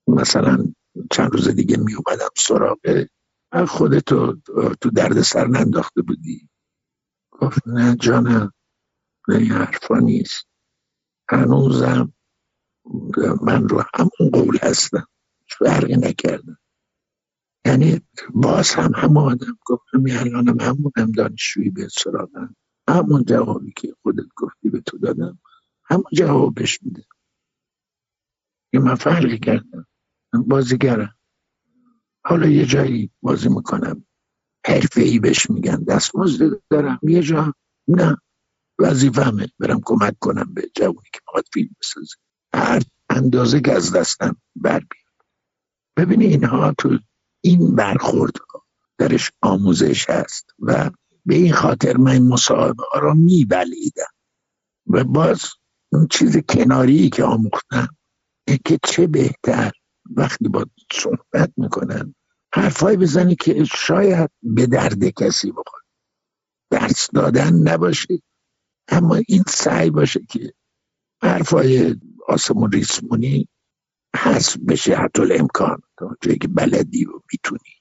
مثلا 0.07 0.73
چند 1.11 1.31
روز 1.33 1.49
دیگه 1.49 1.77
می 1.77 1.93
اومدم 1.95 2.29
سراغ 2.37 3.05
خودتو 3.67 4.35
تو 4.81 4.89
درد 4.89 5.21
سر 5.21 5.47
ننداخته 5.47 6.01
بودی؟ 6.01 6.49
گفت 7.31 7.67
نه 7.67 7.95
جانم 7.95 8.53
نه 9.27 9.35
این 9.35 9.51
حرفا 9.51 9.99
نیست. 9.99 10.47
هنوزم 11.29 12.13
من 13.43 13.69
رو 13.69 13.83
همون 13.95 14.31
قول 14.33 14.57
هستم. 14.61 15.07
فرقی 15.59 15.95
نکردم 15.97 16.57
یعنی 17.65 18.01
باز 18.35 18.71
هم 18.71 18.91
همه 18.95 19.19
آدم 19.19 19.57
گفت 19.65 19.83
همین 19.93 20.15
الانم 20.17 20.61
همونم 20.61 21.11
دانشجویی 21.11 21.69
به 21.69 21.87
سراغم. 21.89 22.55
همون 22.89 23.23
جوابی 23.23 23.73
که 23.77 23.95
خودت 24.01 24.27
گفتی 24.35 24.69
به 24.69 24.81
تو 24.81 24.97
دادم 24.97 25.39
همون 25.85 26.05
جوابش 26.13 26.83
میده 26.83 27.03
که 28.71 28.79
من 28.79 28.95
فرقی 28.95 29.39
کردم. 29.39 29.87
من 30.33 30.43
بازیگرم. 30.43 31.15
حالا 32.25 32.47
یه 32.47 32.65
جایی 32.65 33.11
بازی 33.21 33.49
می‌کنم. 33.49 34.05
حرفه 34.65 35.01
ای 35.01 35.19
بهش 35.19 35.49
میگن. 35.49 35.83
دستمزد 35.83 36.61
دارم. 36.71 36.99
یه 37.03 37.21
جا 37.21 37.53
نه. 37.87 38.17
وظیفمه 38.79 39.47
برم 39.59 39.81
کمک 39.85 40.15
کنم 40.19 40.53
به 40.53 40.69
جوانی 40.75 41.09
که 41.13 41.19
می‌خواد 41.27 41.45
فیلم 41.53 41.69
بسازه. 41.81 42.15
هر 42.53 42.81
اندازه 43.09 43.61
که 43.61 43.71
از 43.71 43.91
دستم 43.91 44.35
بر 44.55 44.79
بیاد. 44.79 45.09
ببینی 45.97 46.25
اینها 46.25 46.73
تو 46.77 46.99
این 47.41 47.75
برخورد 47.75 48.33
درش 48.97 49.31
آموزش 49.41 50.09
هست 50.09 50.45
و 50.59 50.91
به 51.25 51.35
این 51.35 51.53
خاطر 51.53 51.97
من 51.97 52.19
مصاحبه 52.21 52.83
ها 52.93 52.99
را 52.99 53.13
میبلیدم. 53.13 54.13
و 54.87 55.03
باز 55.03 55.41
اون 55.91 56.07
چیز 56.07 56.37
کناری 56.37 57.09
که 57.09 57.23
آموختم 57.23 57.87
که 58.65 58.79
چه 58.83 59.07
بهتر 59.07 59.71
وقتی 60.15 60.47
با 60.47 60.65
صحبت 60.93 61.51
می‌کنن 61.57 62.15
حرفای 62.53 62.97
بزنی 62.97 63.35
که 63.35 63.63
شاید 63.63 64.29
به 64.43 64.65
درد 64.65 65.09
کسی 65.09 65.51
بخوره. 65.51 65.83
درس 66.69 67.09
دادن 67.13 67.53
نباشه 67.53 68.21
اما 68.87 69.19
این 69.27 69.43
سعی 69.47 69.89
باشه 69.89 70.19
که 70.29 70.53
حرفای 71.21 71.95
آسمون 72.29 72.71
ریسمونی 72.71 73.47
حذف 74.15 74.57
بشه 74.67 74.95
حتی 74.95 75.23
امکان 75.33 75.81
تا 75.97 76.15
جایی 76.21 76.37
که 76.37 76.47
بلدی 76.47 77.05
و 77.05 77.11
می‌تونی. 77.31 77.75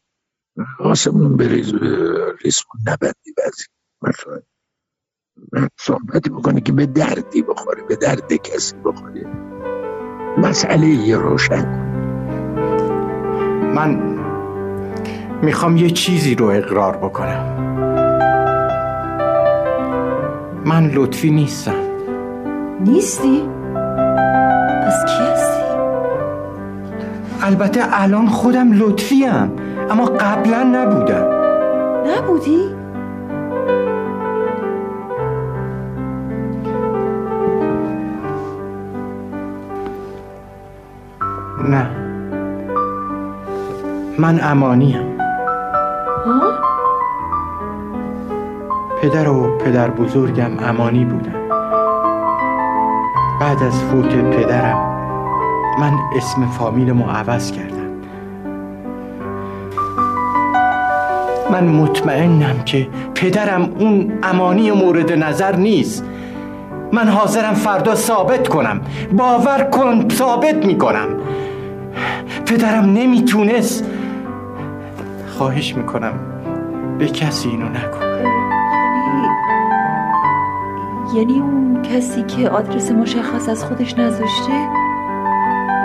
آسمون 0.80 1.36
به 1.36 1.48
ریسمون 1.48 2.82
نبندی 2.86 3.32
بعضی. 3.36 3.64
مثلا 4.02 4.40
صحبتی 5.80 6.30
بکنه 6.30 6.60
که 6.60 6.72
به 6.72 6.86
دردی 6.86 7.42
بخوره 7.42 7.82
به 7.82 7.96
درد 7.96 8.32
کسی 8.32 8.76
بخوره 8.84 9.26
مسئله 10.38 10.86
یه 10.86 11.16
روشن. 11.16 11.66
من 13.74 14.18
می‌خوام 15.42 15.76
یه 15.76 15.90
چیزی 15.90 16.34
رو 16.34 16.46
اقرار 16.46 16.96
بکنم. 16.96 17.58
من 20.66 20.90
لطفی 20.90 21.30
نیستم. 21.30 21.88
نیستی؟ 22.80 23.57
البته 27.42 27.80
الان 28.02 28.28
خودم 28.28 28.72
لطفیم 28.72 29.52
اما 29.90 30.04
قبلا 30.04 30.62
نبودم 30.62 31.26
نبودی؟ 32.06 32.60
نه 41.68 41.86
من 44.18 44.40
امانیم 44.42 45.18
ها؟ 46.26 46.52
پدر 49.02 49.28
و 49.28 49.58
پدر 49.58 49.90
بزرگم 49.90 50.58
امانی 50.58 51.04
بودن 51.04 51.34
بعد 53.40 53.62
از 53.62 53.82
فوت 53.82 54.14
پدرم 54.14 54.97
من 55.80 55.92
اسم 56.16 56.46
فامیلمو 56.46 57.04
عوض 57.04 57.52
کردم. 57.52 57.88
من 61.50 61.64
مطمئنم 61.64 62.62
که 62.64 62.88
پدرم 63.14 63.62
اون 63.78 64.12
امانی 64.22 64.70
مورد 64.70 65.12
نظر 65.12 65.56
نیست. 65.56 66.04
من 66.92 67.08
حاضرم 67.08 67.54
فردا 67.54 67.94
ثابت 67.94 68.48
کنم. 68.48 68.80
باور 69.12 69.68
کن 69.72 70.08
ثابت 70.08 70.66
می‌کنم. 70.66 71.08
پدرم 72.46 72.84
نمی‌تونست. 72.84 73.84
خواهش 75.38 75.74
می‌کنم 75.74 76.12
به 76.98 77.06
کسی 77.06 77.48
اینو 77.48 77.68
نکن. 77.68 78.08
یعنی 81.14 81.32
اون 81.32 81.82
کسی 81.82 82.22
که 82.22 82.48
آدرس 82.48 82.90
مشخص 82.90 83.48
از 83.48 83.64
خودش 83.64 83.98
نذاشته؟ 83.98 84.87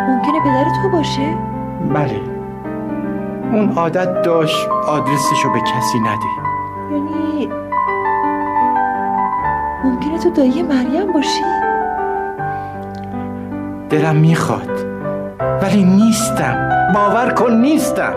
ممکنه 0.10 0.40
پدر 0.44 0.66
تو 0.82 0.90
باشه؟ 0.90 1.36
بله. 1.94 2.20
اون 3.52 3.74
عادت 3.78 4.22
داشت 4.22 4.68
آدرسشو 4.88 5.54
به 5.54 5.60
کسی 5.60 6.00
نده. 6.00 6.32
یعنی 6.92 7.50
ممکنه 9.84 10.18
تو 10.18 10.30
دایی 10.30 10.64
مریم 10.64 11.12
باشی؟ 11.14 11.44
دلم 13.90 14.16
می‌خواد. 14.16 14.70
ولی 15.62 15.84
نیستم. 15.84 16.70
باور 16.94 17.30
کن 17.30 17.52
نیستم. 17.52 18.14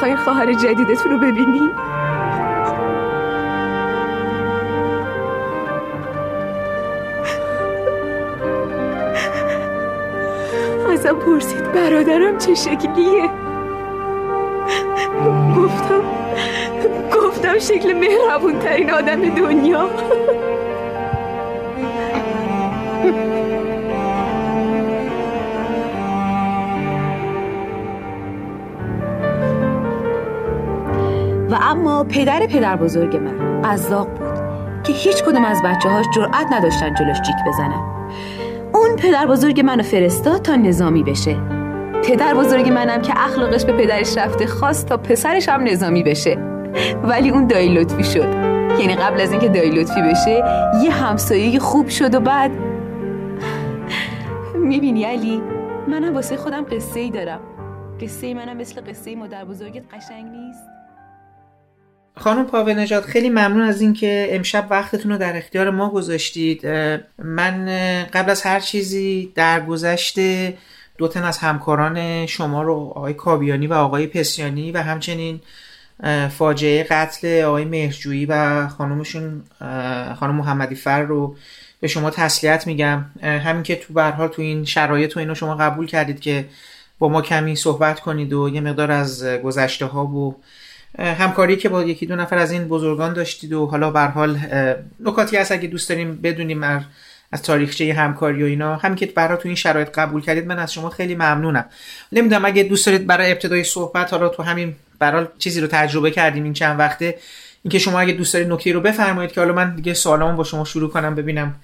نمی‌خواین 0.00 0.16
خواهر 0.16 0.52
جدیدتون 0.52 1.12
رو 1.12 1.18
ببینین؟ 1.18 1.70
ازم 10.92 11.14
پرسید 11.18 11.72
برادرم 11.72 12.38
چه 12.38 12.54
شکلیه 12.54 13.30
گفتم 15.56 16.02
گفتم 17.14 17.58
شکل 17.58 17.92
مهربون 17.92 18.58
ترین 18.58 18.90
آدم 18.90 19.20
دنیا 19.34 19.90
پدر 32.04 32.46
پدر 32.46 32.76
بزرگ 32.76 33.16
من 33.16 33.62
قذاق 33.62 34.08
بود 34.08 34.50
که 34.82 34.92
هیچ 34.92 35.24
کدوم 35.24 35.44
از 35.44 35.58
بچه 35.64 35.88
هاش 35.88 36.06
جرأت 36.14 36.52
نداشتن 36.52 36.94
جلوش 36.94 37.20
جیک 37.20 37.36
بزنن. 37.46 37.82
اون 38.74 38.96
پدر 38.96 39.26
بزرگ 39.26 39.60
منو 39.60 39.82
فرستاد 39.82 40.42
تا 40.42 40.56
نظامی 40.56 41.02
بشه. 41.02 41.36
پدر 42.04 42.34
بزرگ 42.34 42.68
منم 42.68 43.02
که 43.02 43.12
اخلاقش 43.16 43.64
به 43.64 43.72
پدرش 43.72 44.18
رفته 44.18 44.46
خواست 44.46 44.88
تا 44.88 44.96
پسرش 44.96 45.48
هم 45.48 45.64
نظامی 45.64 46.02
بشه. 46.02 46.38
ولی 47.02 47.30
اون 47.30 47.46
دایی 47.46 47.74
لطفی 47.74 48.04
شد. 48.04 48.34
یعنی 48.80 48.94
قبل 48.94 49.20
از 49.20 49.32
اینکه 49.32 49.48
دایی 49.48 49.70
لطفی 49.70 50.02
بشه 50.02 50.44
یه 50.82 50.90
همسایه 50.90 51.58
خوب 51.58 51.88
شد 51.88 52.14
و 52.14 52.20
بعد 52.20 52.50
می‌بینی 54.70 55.04
علی 55.04 55.42
منم 55.88 56.14
واسه 56.14 56.36
خودم 56.36 56.64
قصه 56.70 57.00
ای 57.00 57.10
دارم. 57.10 57.40
قصه 58.00 58.34
منم 58.34 58.56
مثل 58.56 58.80
قصه 58.80 59.16
مادر 59.16 59.44
بزرگت 59.44 59.82
قشنگ 59.94 60.26
نیست؟ 60.26 60.79
خانم 62.16 62.46
پاوه 62.46 62.74
نجات 62.74 63.04
خیلی 63.04 63.30
ممنون 63.30 63.62
از 63.62 63.80
اینکه 63.80 64.28
امشب 64.30 64.66
وقتتون 64.70 65.12
رو 65.12 65.18
در 65.18 65.36
اختیار 65.36 65.70
ما 65.70 65.90
گذاشتید. 65.90 66.66
من 67.18 67.66
قبل 68.12 68.30
از 68.30 68.42
هر 68.42 68.60
چیزی 68.60 69.32
در 69.34 69.60
گذشته 69.66 70.58
دو 70.98 71.08
تن 71.08 71.24
از 71.24 71.38
همکاران 71.38 72.26
شما 72.26 72.62
رو 72.62 72.74
آقای 72.74 73.14
کابیانی 73.14 73.66
و 73.66 73.74
آقای 73.74 74.06
پسیانی 74.06 74.72
و 74.72 74.82
همچنین 74.82 75.40
فاجعه 76.38 76.82
قتل 76.82 77.42
آقای 77.42 77.64
مهرجویی 77.64 78.26
و 78.26 78.68
خانمشون 78.68 79.42
خانم 80.18 80.34
محمدی 80.34 80.74
فر 80.74 81.02
رو 81.02 81.36
به 81.80 81.88
شما 81.88 82.10
تسلیت 82.10 82.66
میگم. 82.66 83.04
همین 83.22 83.62
که 83.62 83.76
تو 83.76 83.92
برحال 83.92 84.28
تو 84.28 84.42
این 84.42 84.64
شرایط 84.64 85.16
و 85.16 85.20
اینو 85.20 85.34
شما 85.34 85.54
قبول 85.54 85.86
کردید 85.86 86.20
که 86.20 86.44
با 86.98 87.08
ما 87.08 87.22
کمی 87.22 87.56
صحبت 87.56 88.00
کنید 88.00 88.32
و 88.32 88.48
یه 88.48 88.60
مقدار 88.60 88.90
از 88.90 89.24
گذشته 89.24 89.86
ها 89.86 90.06
و 90.06 90.36
همکاری 90.98 91.56
که 91.56 91.68
با 91.68 91.82
یکی 91.82 92.06
دو 92.06 92.16
نفر 92.16 92.38
از 92.38 92.52
این 92.52 92.68
بزرگان 92.68 93.12
داشتید 93.12 93.52
و 93.52 93.66
حالا 93.66 93.90
به 93.90 94.00
حال 94.00 94.38
نکاتی 95.00 95.36
هست 95.36 95.52
اگه 95.52 95.68
دوست 95.68 95.88
داریم 95.88 96.20
بدونیم 96.22 96.62
از 97.32 97.42
تاریخچه 97.42 97.92
همکاری 97.92 98.42
و 98.42 98.46
اینا. 98.46 98.76
همین 98.76 98.96
که 98.96 99.06
برای 99.06 99.38
تو 99.38 99.48
این 99.48 99.54
شرایط 99.54 99.88
قبول 99.94 100.22
کردید 100.22 100.46
من 100.46 100.58
از 100.58 100.72
شما 100.72 100.90
خیلی 100.90 101.14
ممنونم. 101.14 101.64
نمی‌دونم 102.12 102.44
اگه 102.44 102.62
دوست 102.62 102.86
دارید 102.86 103.06
برای 103.06 103.32
ابتدای 103.32 103.64
صحبت 103.64 104.12
حالا 104.12 104.28
تو 104.28 104.42
همین 104.42 104.74
برای 104.98 105.26
چیزی 105.38 105.60
رو 105.60 105.66
تجربه 105.66 106.10
کردیم 106.10 106.44
این 106.44 106.52
چند 106.52 106.78
وقته. 106.78 107.14
اینکه 107.62 107.78
شما 107.78 108.00
اگه 108.00 108.12
دوست 108.12 108.34
دارید 108.34 108.48
نکته 108.48 108.72
رو 108.72 108.80
بفرمایید 108.80 109.32
که 109.32 109.40
حالا 109.40 109.52
من 109.52 109.74
دیگه 109.76 109.94
سوالامو 109.94 110.36
با 110.36 110.44
شما 110.44 110.64
شروع 110.64 110.90
کنم 110.90 111.14
ببینم 111.14 111.54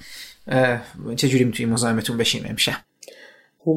چه 1.17 1.29
جوری 1.29 1.45
می‌تونیم 1.45 1.73
مزاحمتون 1.73 2.17
بشیم 2.17 2.47
امشب. 2.49 2.75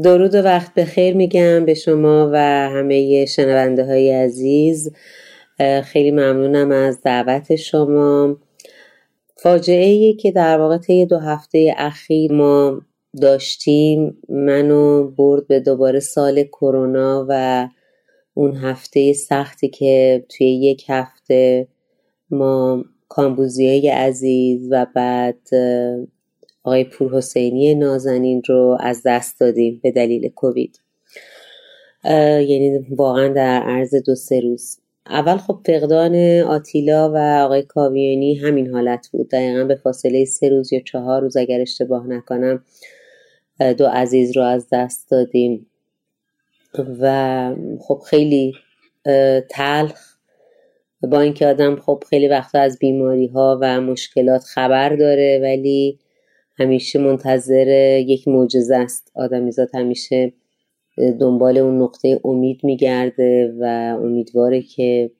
درود 0.03 0.35
و 0.35 0.37
وقت 0.37 0.73
بخیر 0.73 1.15
میگم 1.15 1.65
به 1.65 1.73
شما 1.73 2.29
و 2.33 2.37
همه 2.69 3.25
شنونده 3.25 3.85
های 3.85 4.11
عزیز. 4.11 4.91
خیلی 5.83 6.11
ممنونم 6.11 6.71
از 6.71 7.01
دعوت 7.01 7.55
شما. 7.55 8.37
فاجعه 9.35 9.85
ای 9.85 10.13
که 10.13 10.31
در 10.31 10.59
واقع 10.59 10.77
طی 10.77 11.05
دو 11.05 11.17
هفته 11.17 11.73
اخیر 11.77 12.33
ما 12.33 12.81
داشتیم 13.21 14.17
منو 14.29 15.07
برد 15.07 15.47
به 15.47 15.59
دوباره 15.59 15.99
سال 15.99 16.43
کرونا 16.43 17.25
و 17.29 17.67
اون 18.33 18.55
هفته 18.55 19.13
سختی 19.13 19.69
که 19.69 20.25
توی 20.29 20.47
یک 20.47 20.85
هفته 20.89 21.67
ما 22.29 22.85
کامبوزیه 23.09 23.93
عزیز 23.95 24.67
و 24.71 24.85
بعد 24.95 25.49
آقای 26.63 26.83
پور 26.83 27.17
حسینی 27.17 27.75
نازنین 27.75 28.41
رو 28.47 28.77
از 28.79 29.01
دست 29.05 29.39
دادیم 29.39 29.79
به 29.83 29.91
دلیل 29.91 30.29
کووید. 30.29 30.79
یعنی 32.05 32.87
واقعا 32.89 33.27
در 33.27 33.61
عرض 33.61 33.95
دو 33.95 34.15
سه 34.15 34.39
روز. 34.39 34.77
اول 35.09 35.37
خب 35.37 35.59
فقدان 35.65 36.41
آتیلا 36.41 37.11
و 37.11 37.17
آقای 37.17 37.63
کاویانی 37.63 38.35
همین 38.35 38.73
حالت 38.73 39.09
بود. 39.11 39.29
دقیقا 39.29 39.63
به 39.63 39.75
فاصله 39.75 40.25
سه 40.25 40.49
روز 40.49 40.73
یا 40.73 40.79
چهار 40.79 41.21
روز 41.21 41.37
اگر 41.37 41.61
اشتباه 41.61 42.07
نکنم 42.07 42.63
دو 43.77 43.87
عزیز 43.87 44.37
رو 44.37 44.43
از 44.43 44.67
دست 44.71 45.11
دادیم. 45.11 45.65
و 46.99 47.55
خب 47.79 48.01
خیلی 48.09 48.53
تلخ. 49.49 50.15
با 51.01 51.21
اینکه 51.21 51.47
آدم 51.47 51.75
خب 51.75 52.03
خیلی 52.09 52.27
وقتا 52.27 52.59
از 52.59 52.79
بیماری 52.79 53.27
ها 53.27 53.59
و 53.61 53.81
مشکلات 53.81 54.43
خبر 54.43 54.95
داره 54.95 55.39
ولی 55.43 55.99
همیشه 56.59 56.99
منتظر 56.99 57.67
یک 58.07 58.27
معجزه 58.27 58.75
است. 58.75 59.11
آدمیزاد 59.15 59.69
همیشه 59.73 60.33
دنبال 61.19 61.57
اون 61.57 61.81
نقطه 61.81 62.19
امید 62.23 62.59
میگرده 62.63 63.55
و 63.59 63.63
امیدواره 64.01 64.61
که 64.61 65.11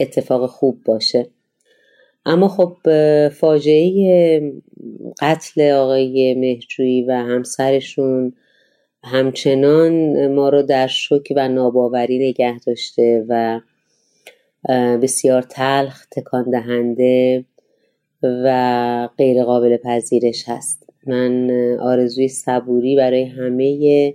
اتفاق 0.00 0.46
خوب 0.46 0.80
باشه. 0.84 1.26
اما 2.26 2.48
خب 2.48 2.76
فاجعه 3.28 4.52
قتل 5.20 5.70
آقای 5.70 6.34
مهجویی 6.34 7.02
و 7.02 7.12
همسرشون 7.12 8.32
همچنان 9.04 10.26
ما 10.26 10.48
رو 10.48 10.62
در 10.62 10.86
شوک 10.86 11.32
و 11.36 11.48
ناباوری 11.48 12.28
نگه 12.28 12.58
داشته 12.58 13.24
و 13.28 13.60
بسیار 15.02 15.42
تلخ 15.42 16.06
تکان 16.06 16.50
دهنده 16.50 17.44
و 18.22 19.08
غیر 19.18 19.44
قابل 19.44 19.76
پذیرش 19.76 20.44
هست. 20.48 20.90
من 21.06 21.50
آرزوی 21.80 22.28
صبوری 22.28 22.96
برای 22.96 23.24
همه 23.24 24.14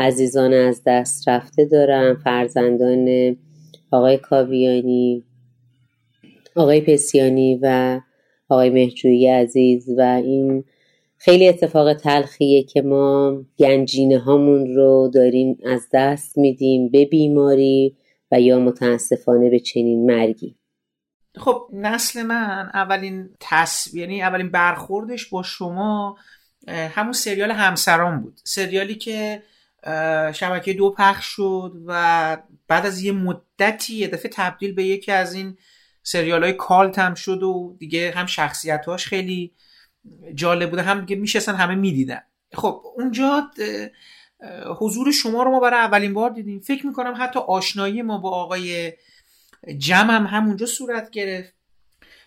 عزیزان 0.00 0.52
از 0.52 0.82
دست 0.86 1.28
رفته 1.28 1.64
دارم 1.64 2.16
فرزندان 2.16 3.36
آقای 3.90 4.18
کاویانی 4.18 5.24
آقای 6.56 6.80
پسیانی 6.80 7.58
و 7.62 8.00
آقای 8.48 8.70
مهجویی 8.70 9.28
عزیز 9.28 9.88
و 9.98 10.00
این 10.00 10.64
خیلی 11.16 11.48
اتفاق 11.48 11.94
تلخیه 11.94 12.62
که 12.62 12.82
ما 12.82 13.42
گنجینه 13.58 14.18
هامون 14.18 14.74
رو 14.74 15.10
داریم 15.14 15.58
از 15.66 15.88
دست 15.92 16.38
میدیم 16.38 16.88
به 16.88 17.04
بیماری 17.04 17.96
و 18.32 18.40
یا 18.40 18.58
متاسفانه 18.58 19.50
به 19.50 19.60
چنین 19.60 20.06
مرگی. 20.06 20.56
خب 21.36 21.68
نسل 21.72 22.22
من 22.22 22.70
اولین 22.74 23.28
تصویر 23.40 24.02
یعنی 24.02 24.22
اولین 24.22 24.50
برخوردش 24.50 25.26
با 25.26 25.42
شما 25.42 26.16
همون 26.68 27.12
سریال 27.12 27.50
همسران 27.50 28.20
بود. 28.20 28.40
سریالی 28.44 28.94
که 28.94 29.42
شبکه 30.34 30.72
دو 30.72 30.90
پخش 30.98 31.26
شد 31.26 31.72
و 31.86 32.36
بعد 32.68 32.86
از 32.86 33.02
یه 33.02 33.12
مدتی 33.12 33.94
یه 33.94 34.08
دفعه 34.08 34.30
تبدیل 34.34 34.74
به 34.74 34.84
یکی 34.84 35.12
از 35.12 35.34
این 35.34 35.56
سریال 36.02 36.42
های 36.42 36.52
کالت 36.52 36.98
هم 36.98 37.14
شد 37.14 37.42
و 37.42 37.76
دیگه 37.78 38.12
هم 38.16 38.26
شخصیتاش 38.26 39.06
خیلی 39.06 39.54
جالب 40.34 40.70
بوده 40.70 40.82
هم 40.82 41.00
دیگه 41.00 41.16
میشستن 41.16 41.54
همه 41.54 41.74
می‌دیدن. 41.74 42.20
خب 42.54 42.82
اونجا 42.96 43.50
حضور 44.78 45.12
شما 45.12 45.42
رو 45.42 45.50
ما 45.50 45.60
برای 45.60 45.80
اولین 45.80 46.14
بار 46.14 46.30
دیدیم. 46.30 46.60
فکر 46.60 46.86
می‌کنم 46.86 47.14
حتی 47.18 47.38
آشنایی 47.38 48.02
ما 48.02 48.18
با 48.18 48.30
آقای 48.30 48.92
جمع 49.78 50.14
هم 50.14 50.26
همونجا 50.26 50.66
صورت 50.66 51.10
گرفت. 51.10 51.54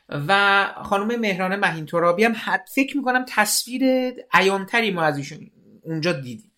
و 0.09 0.65
خانم 0.83 1.19
مهران 1.19 1.55
مهین 1.55 1.85
ترابی 1.85 2.23
هم 2.23 2.35
فکر 2.75 2.97
می‌کنم 2.97 3.25
تصویر 3.27 4.13
عیانتری 4.33 4.91
ما 4.91 5.01
از 5.01 5.17
ایشون 5.17 5.51
اونجا 5.83 6.11
دیدیم. 6.11 6.51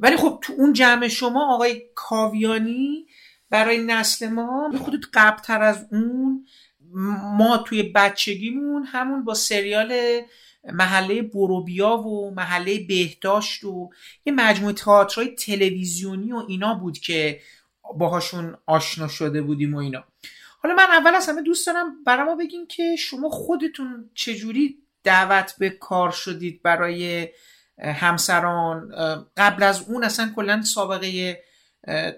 ولی 0.00 0.16
خب 0.16 0.38
تو 0.42 0.52
اون 0.52 0.72
جمع 0.72 1.08
شما 1.08 1.54
آقای 1.54 1.82
کاویانی 1.94 3.06
برای 3.50 3.78
نسل 3.78 4.28
ما 4.28 4.68
به 4.72 4.78
خودت 4.78 5.04
قبلتر 5.14 5.62
از 5.62 5.86
اون 5.92 6.46
ما 7.36 7.58
توی 7.58 7.82
بچگیمون 7.82 8.84
همون 8.84 9.24
با 9.24 9.34
سریال 9.34 10.20
محله 10.72 11.22
بروبیا 11.22 11.96
و 11.96 12.30
محله 12.30 12.78
بهداشت 12.78 13.64
و 13.64 13.90
یه 14.26 14.32
مجموعه 14.32 14.72
تئاترهای 14.72 15.28
تلویزیونی 15.28 16.32
و 16.32 16.44
اینا 16.48 16.74
بود 16.74 16.98
که 16.98 17.40
باهاشون 17.98 18.56
آشنا 18.66 19.08
شده 19.08 19.42
بودیم 19.42 19.74
و 19.74 19.78
اینا. 19.78 20.04
حالا 20.62 20.74
من 20.74 20.86
اول 20.90 21.14
از 21.14 21.28
همه 21.28 21.42
دوست 21.42 21.66
دارم 21.66 22.04
برای 22.04 22.24
ما 22.24 22.34
بگین 22.36 22.66
که 22.66 22.96
شما 22.96 23.28
خودتون 23.28 24.10
چجوری 24.14 24.78
دعوت 25.04 25.54
به 25.58 25.70
کار 25.70 26.10
شدید 26.10 26.62
برای 26.62 27.28
همسران 27.78 28.90
قبل 29.36 29.62
از 29.62 29.84
اون 29.88 30.04
اصلا 30.04 30.32
کلا 30.36 30.62
سابقه 30.62 31.42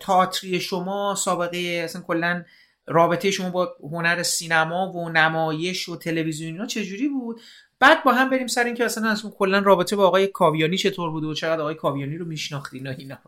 تئاتری 0.00 0.60
شما 0.60 1.14
سابقه 1.14 1.58
اصلا 1.84 2.02
کلا 2.02 2.44
رابطه 2.86 3.30
شما 3.30 3.50
با 3.50 3.76
هنر 3.82 4.22
سینما 4.22 4.92
و 4.92 5.08
نمایش 5.08 5.88
و 5.88 5.96
تلویزیون 5.96 6.66
چجوری 6.66 7.08
بود؟ 7.08 7.40
بعد 7.80 8.04
با 8.04 8.12
هم 8.12 8.30
بریم 8.30 8.46
سر 8.46 8.64
اینکه 8.64 8.84
اصلا 8.84 9.10
اصلا 9.10 9.30
کلا 9.30 9.58
رابطه 9.58 9.96
با 9.96 10.06
آقای 10.06 10.26
کاویانی 10.26 10.76
چطور 10.76 11.10
بوده 11.10 11.26
و 11.26 11.34
چقدر 11.34 11.60
آقای 11.60 11.74
کاویانی 11.74 12.16
رو 12.16 12.26
میشناختین 12.26 12.86
و 12.86 12.94
اینا. 12.98 13.18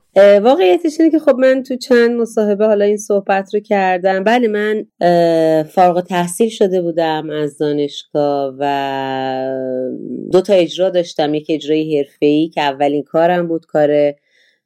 واقعیتش 0.41 1.01
اینه 1.01 1.11
که 1.11 1.19
خب 1.19 1.37
من 1.39 1.62
تو 1.62 1.77
چند 1.77 2.20
مصاحبه 2.20 2.66
حالا 2.66 2.85
این 2.85 2.97
صحبت 2.97 3.55
رو 3.55 3.61
کردم. 3.61 4.24
بله 4.24 4.49
من 4.49 4.85
فارغ 5.65 6.01
تحصیل 6.01 6.49
شده 6.49 6.83
بودم 6.83 7.31
از 7.31 7.59
دانشگاه 7.59 8.55
و 8.59 8.65
دو 10.33 10.41
تا 10.41 10.53
اجرا 10.53 10.91
داشتم. 10.91 11.35
یک 11.35 11.47
اجرای 11.49 11.99
حرفه‌ای 11.99 12.49
که 12.49 12.62
اولین 12.62 13.03
کارم 13.03 13.49
بود. 13.49 13.66
کار 13.66 14.15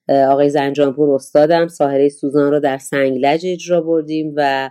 آقای 0.09 0.51
زنجانپور 0.51 1.15
استادم. 1.15 1.69
ساحره 1.69 2.09
سوزان 2.09 2.51
رو 2.51 2.61
در 2.61 2.79
سنگلج 2.79 3.47
اجرا 3.47 3.81
بردیم 3.81 4.33
و 4.37 4.71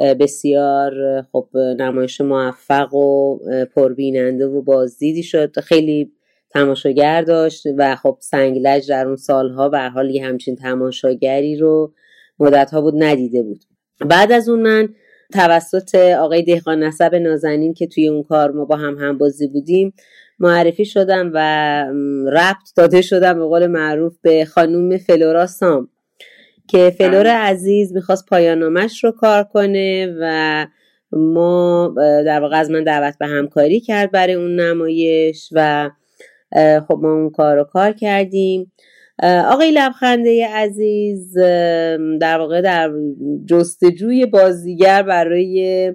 بسیار 0.00 1.22
خب 1.32 1.48
نمایش 1.56 2.20
موفق 2.20 2.94
و 2.94 3.38
پربیننده 3.64 4.46
و 4.46 4.62
بازدیدی 4.62 5.22
شد. 5.22 5.60
خیلی 5.60 6.12
تماشاگر 6.50 7.22
داشت 7.22 7.64
و 7.76 7.96
خب 7.96 8.18
سنگلج 8.20 8.88
در 8.88 9.06
اون 9.06 9.16
سالها 9.16 9.68
به 9.68 9.80
حال 9.80 10.10
یه 10.10 10.26
همچین 10.26 10.56
تماشاگری 10.56 11.56
رو 11.56 11.92
مدتها 12.38 12.80
بود 12.80 12.94
ندیده 13.02 13.42
بود. 13.42 13.64
بعد 14.06 14.32
از 14.32 14.48
اون 14.48 14.60
من 14.60 14.88
توسط 15.32 15.94
آقای 15.94 16.42
دهقان 16.42 16.82
نسب 16.82 17.14
نازنین 17.14 17.74
که 17.74 17.86
توی 17.86 18.08
اون 18.08 18.22
کار 18.22 18.50
ما 18.50 18.64
با 18.64 18.76
هم 18.76 18.98
هم 18.98 19.18
بازی 19.18 19.48
بودیم 19.48 19.92
معرفی 20.38 20.84
شدم 20.84 21.30
و 21.34 21.38
ربط 22.32 22.74
داده 22.76 23.02
شدم 23.02 23.38
به 23.38 23.44
قول 23.44 23.66
معروف 23.66 24.18
به 24.22 24.44
خانوم 24.44 24.98
فلورا 24.98 25.46
سام. 25.46 25.88
که 26.70 26.94
فلور 26.98 27.26
عزیز 27.26 27.92
می‌خواست 27.92 28.26
پایانامش 28.26 29.04
رو 29.04 29.10
کار 29.10 29.44
کنه 29.44 30.16
و 30.20 30.66
ما 31.12 31.94
در 32.26 32.40
واقع 32.40 32.56
از 32.56 32.70
من 32.70 32.84
دعوت 32.84 33.18
به 33.18 33.26
همکاری 33.26 33.80
کرد 33.80 34.10
برای 34.10 34.34
اون 34.34 34.60
نمایش 34.60 35.48
و 35.52 35.90
خب 36.88 36.98
ما 37.02 37.12
اون 37.12 37.30
کار 37.30 37.56
رو 37.56 37.64
کار 37.64 37.92
کردیم. 37.92 38.72
آقای 39.22 39.70
لبخنده 39.70 40.48
عزیز 40.48 41.38
در 42.20 42.38
واقع 42.38 42.60
در 42.60 42.90
جستجوی 43.46 44.26
بازیگر 44.26 45.02
برای 45.02 45.92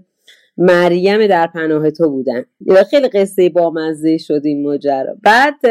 مریم 0.57 1.27
در 1.27 1.47
پناه 1.47 1.91
تو 1.91 2.09
بودن. 2.09 2.45
خیلی 2.89 3.07
قصه 3.07 3.49
بامزه 3.49 4.17
شد 4.17 4.41
این 4.43 4.63
ماجرا. 4.63 5.15
بعد 5.23 5.61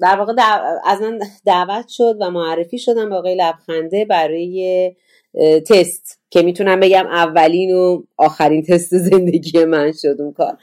در 0.00 0.16
واقع 0.18 0.32
از 0.86 1.00
من 1.00 1.18
دعوت 1.46 1.88
شد 1.88 2.16
و 2.20 2.30
معرفی 2.30 2.78
شدم 2.78 3.10
با 3.10 3.16
آقای 3.16 3.34
لبخنده 3.34 4.04
برای 4.04 4.94
تست 5.68 6.20
که 6.30 6.42
می‌تونم 6.42 6.80
بگم 6.80 7.06
اولین 7.06 7.74
و 7.74 8.02
آخرین 8.16 8.62
تست 8.62 8.96
زندگی 8.96 9.64
من 9.64 9.92
شد 9.92 10.16
اون 10.18 10.32
کار. 10.32 10.56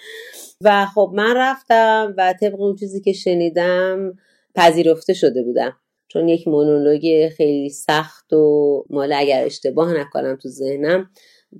و 0.61 0.85
خب 0.85 1.11
من 1.15 1.33
رفتم 1.37 2.13
و 2.17 2.33
طبق 2.41 2.61
اون 2.61 2.75
چیزی 2.75 3.01
که 3.01 3.13
شنیدم 3.13 4.13
پذیرفته 4.55 5.13
شده 5.13 5.43
بودم. 5.43 5.73
چون 6.07 6.27
یک 6.27 6.47
مونولوگ 6.47 7.29
خیلی 7.37 7.69
سخت 7.69 8.33
و 8.33 8.85
مال 8.89 9.13
اگر 9.13 9.45
اشتباه 9.45 9.93
نکنم 9.93 10.37
تو 10.41 10.49
ذهنم 10.49 11.09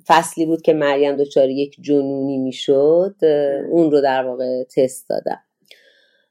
فصلی 0.08 0.46
بود 0.46 0.62
که 0.62 0.74
مریم 0.74 1.16
دچار 1.16 1.50
یک 1.50 1.76
جنونی 1.82 2.38
می‌شد 2.38 3.16
اون 3.72 3.92
رو 3.92 4.02
در 4.02 4.24
واقع 4.24 4.64
تست 4.64 5.10
دادم. 5.10 5.42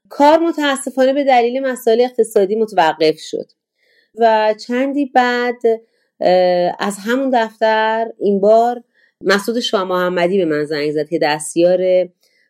کار 0.09 0.39
متاسفانه 0.39 1.13
به 1.13 1.23
دلیل 1.23 1.65
مسائل 1.65 2.01
اقتصادی 2.01 2.55
متوقف 2.55 3.19
شد. 3.19 3.51
و 4.19 4.55
چندی 4.67 5.05
بعد 5.05 5.61
از 6.79 6.97
همون 6.99 7.29
دفتر 7.33 8.07
این 8.19 8.39
بار 8.39 8.83
مسعود 9.21 9.59
شاه 9.59 9.83
محمدی 9.83 10.37
به 10.37 10.45
من 10.45 10.65
زنگ 10.65 10.91
زد 10.91 11.09
که 11.09 11.19
دستیار 11.21 12.09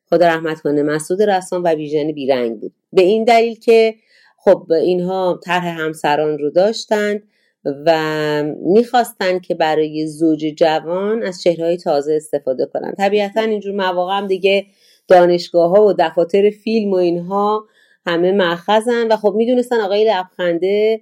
خدا 0.10 0.28
رحمت 0.28 0.62
کنه 0.62 0.84
مسعود 0.84 1.22
رسام 1.22 1.62
و 1.64 1.76
بیژن 1.76 2.12
بیرنگ 2.12 2.60
بود. 2.60 2.74
به 2.94 3.02
این 3.02 3.24
دلیل 3.24 3.60
که 3.60 3.96
خب 4.38 4.72
اینها 4.72 5.40
طرح 5.44 5.68
همسران 5.68 6.38
رو 6.38 6.50
داشتند. 6.50 7.24
و 7.66 8.44
می‌خواستن 8.66 9.40
که 9.40 9.56
برای 9.56 10.08
زوج 10.08 10.46
جوان 10.46 11.24
از 11.24 11.42
چهرهای 11.42 11.78
تازه 11.78 12.14
استفاده 12.14 12.66
کنن. 12.66 12.94
طبیعتا 12.98 13.42
اینجور 13.42 13.76
مواقع 13.76 14.18
هم 14.18 14.28
دیگه 14.28 14.66
دانشگاه 15.08 15.70
ها 15.70 15.86
و 15.86 15.94
دفاتر 16.00 16.50
فیلم 16.50 16.92
و 16.92 16.96
اینها 16.96 17.66
همه 18.06 18.32
مأخذن 18.32 19.08
و 19.12 19.16
خب 19.16 19.34
می‌دونستن 19.38 19.82
آقای 19.82 20.04
لبخنده 20.04 21.02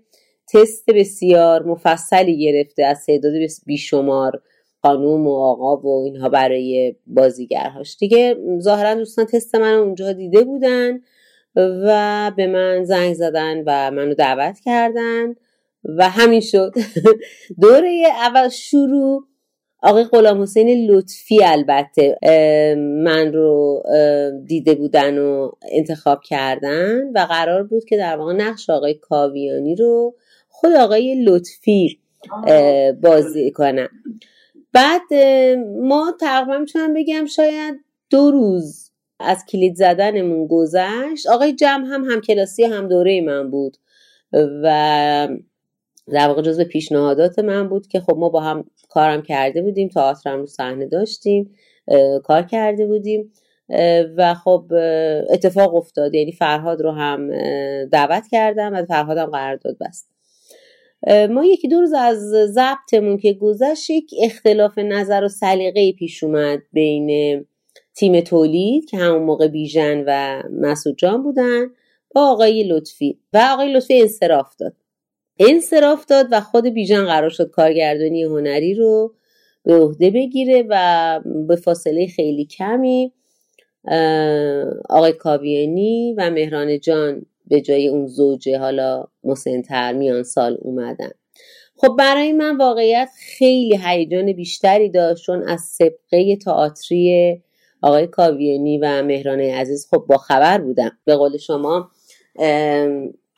تست 0.54 0.90
بسیار 0.90 1.64
مفصلی 1.64 2.40
گرفته 2.40 2.84
از 2.84 3.06
تعداد 3.06 3.34
بیشمار 3.66 4.42
خانوم 4.82 5.28
و 5.28 5.36
آقا 5.36 5.78
و 5.78 6.04
اینها 6.06 6.30
برای 6.30 6.96
بازیگرهاش. 7.08 7.98
دیگه 8.00 8.38
ظاهرا 8.60 8.94
دوستان 8.94 9.26
تست 9.26 9.56
من 9.56 9.74
اونجا 9.74 10.12
دیده 10.14 10.44
بودن 10.44 11.00
و 11.56 12.32
به 12.38 12.48
من 12.48 12.84
زنگ 12.84 13.14
زدن 13.14 13.64
و 13.66 13.92
منو 13.92 14.14
دعوت 14.14 14.60
کردن. 14.60 15.36
و 15.98 16.10
همین 16.10 16.42
شد. 16.42 16.74
دوره 17.62 18.04
اول 18.20 18.50
شروع 18.50 19.28
آقای 19.84 20.04
غلام 20.04 20.42
حسین 20.42 20.92
لطفی 20.92 21.44
البته 21.44 22.18
من 23.04 23.34
رو 23.34 23.84
دیده 24.48 24.76
بودن 24.76 25.18
و 25.18 25.52
انتخاب 25.72 26.22
کردن 26.24 27.12
و 27.16 27.20
قرار 27.20 27.64
بود 27.64 27.86
که 27.86 27.98
در 27.98 28.18
واقع 28.18 28.34
نقش 28.34 28.70
آقای 28.70 28.94
کاویانی 28.94 29.76
رو 29.76 30.16
خود 30.50 30.72
آقای 30.74 31.24
لطفی 31.24 32.00
بازی 33.02 33.52
کنم. 33.52 33.90
بعد 34.74 35.14
ما 35.82 36.14
تقریبا 36.20 36.58
می‌تونم 36.58 36.94
بگم 36.94 37.26
شاید 37.26 37.76
دو 38.10 38.32
روز 38.32 38.92
از 39.20 39.46
کلید 39.46 39.76
زدنمون 39.76 40.48
گذشت. 40.48 41.28
آقای 41.28 41.54
جمع 41.54 41.88
هم 41.88 42.04
هم 42.04 42.22
کلاسی 42.22 42.64
هم 42.64 42.88
دوره 42.88 43.22
من 43.22 43.52
بود 43.52 43.78
و 44.64 45.28
در 46.14 46.28
واقع 46.28 46.42
جزو 46.42 46.64
پیشنهادات 46.64 47.40
من 47.40 47.70
بود 47.70 47.88
که 47.88 48.00
خب 48.00 48.18
ما 48.18 48.30
با 48.30 48.40
هم 48.40 48.66
کارم 48.90 49.22
کرده 49.22 49.62
بودیم 49.62 49.88
تئاترم 49.88 50.40
رو 50.40 50.46
صحنه 50.46 50.86
داشتیم 50.86 51.56
کار 52.24 52.42
کرده 52.42 52.88
بودیم 52.88 53.32
و 54.18 54.34
خب 54.34 54.72
اتفاق 55.30 55.76
افتاد. 55.76 56.14
یعنی 56.14 56.32
فرهاد 56.32 56.82
رو 56.82 56.92
هم 56.92 57.30
دعوت 57.86 58.28
کردم 58.32 58.74
و 58.74 58.86
فرهادم 58.86 59.26
قرارداد 59.26 59.78
بست 59.82 60.10
ما 61.30 61.46
یکی 61.46 61.68
دو 61.68 61.80
روز 61.80 61.94
از 61.94 62.18
ضبطمون 62.30 63.18
که 63.18 63.34
گذشت 63.34 63.90
یک 63.90 64.12
اختلاف 64.24 64.78
نظر 64.78 65.24
و 65.24 65.28
سلیقه 65.28 65.92
پیش 65.92 66.24
اومد 66.24 66.60
بین 66.74 67.46
تیم 67.96 68.22
تولید 68.22 68.86
که 68.86 68.98
همون 68.98 69.24
موقع 69.24 69.48
بیژن 69.48 70.04
و 70.08 70.42
مسعود 70.52 70.98
جان 70.98 71.24
بودن 71.24 71.66
با 72.16 72.32
آقای 72.32 72.64
لطفی. 72.64 73.20
و 73.34 73.50
آقای 73.54 73.74
لطفی 73.74 74.02
انصراف 74.02 74.56
داد. 74.56 74.74
انصراف 75.40 76.06
داد 76.06 76.28
و 76.32 76.42
خود 76.42 76.68
بیژن 76.68 77.06
قرار 77.06 77.30
شد 77.30 77.50
کارگردانی 77.50 78.24
هنری 78.24 78.74
رو 78.74 79.14
به 79.64 79.76
عهده 79.76 80.12
بگیره 80.12 80.66
و 80.70 81.20
به 81.48 81.56
فاصله 81.56 82.08
خیلی 82.08 82.46
کمی 82.46 83.14
آقای 84.90 85.14
کاویانی 85.14 86.16
و 86.18 86.30
مهران 86.30 86.80
جان 86.80 87.26
به 87.48 87.62
جای 87.62 87.88
اون 87.88 88.08
زوجه 88.08 88.58
حالا 88.58 89.08
مسنتر 89.24 89.94
میان 89.94 90.24
سال 90.24 90.58
اومدن. 90.62 91.12
خب 91.78 91.96
برای 92.00 92.34
من 92.34 92.58
واقعیت 92.58 93.10
خیلی 93.38 93.80
هیجان 93.86 94.34
بیشتری 94.34 94.90
داشت 94.90 95.24
چون 95.24 95.44
از 95.44 95.62
سبقه 95.62 96.36
تئاتری 96.36 97.42
آقای 97.82 98.08
کاویانی 98.08 98.78
و 98.78 99.04
مهران 99.04 99.40
عزیز 99.40 99.88
خب 99.92 100.06
با 100.10 100.18
خبر 100.18 100.62
بودم. 100.62 100.92
به 101.06 101.16
قول 101.16 101.38
شما 101.38 101.92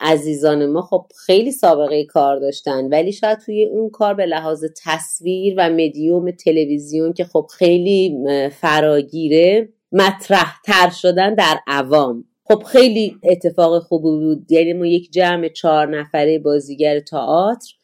عزیزان 0.00 0.66
ما 0.66 0.82
خب 0.82 1.06
خیلی 1.26 1.52
سابقه 1.52 2.04
کار 2.04 2.38
داشتن 2.38 2.88
ولی 2.88 3.12
شاید 3.12 3.38
توی 3.38 3.64
اون 3.64 3.90
کار 3.90 4.14
به 4.14 4.26
لحاظ 4.26 4.64
تصویر 4.84 5.54
و 5.56 5.70
مدیوم 5.70 6.30
تلویزیون 6.30 7.12
که 7.12 7.24
خب 7.24 7.46
خیلی 7.58 8.18
فراگیره 8.60 9.68
مطرح 9.92 10.54
تر 10.64 10.90
شدن 10.90 11.34
در 11.34 11.58
عوام. 11.66 12.24
خب 12.44 12.62
خیلی 12.62 13.16
اتفاق 13.22 13.82
خوبی 13.82 14.08
بود. 14.08 14.52
یعنی 14.52 14.72
ما 14.72 14.86
یک 14.86 15.12
جمع 15.12 15.48
چهار 15.48 15.98
نفره 15.98 16.38
بازیگر 16.38 17.00
تئاتر 17.00 17.74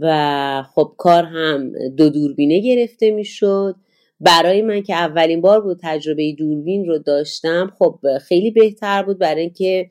و 0.00 0.64
خب 0.74 0.94
کار 0.98 1.24
هم 1.24 1.72
دو 1.88 2.08
دوربینه 2.08 2.60
گرفته 2.60 3.10
می‌شد. 3.10 3.76
برای 4.20 4.62
من 4.62 4.82
که 4.82 4.94
اولین 4.94 5.40
بار 5.40 5.60
بود 5.60 5.78
تجربه 5.82 6.32
دوربین 6.38 6.86
رو 6.86 6.98
داشتم 6.98 7.72
خب 7.78 7.98
خیلی 8.22 8.50
بهتر 8.50 9.02
بود 9.02 9.18
برای 9.18 9.40
اینکه 9.40 9.90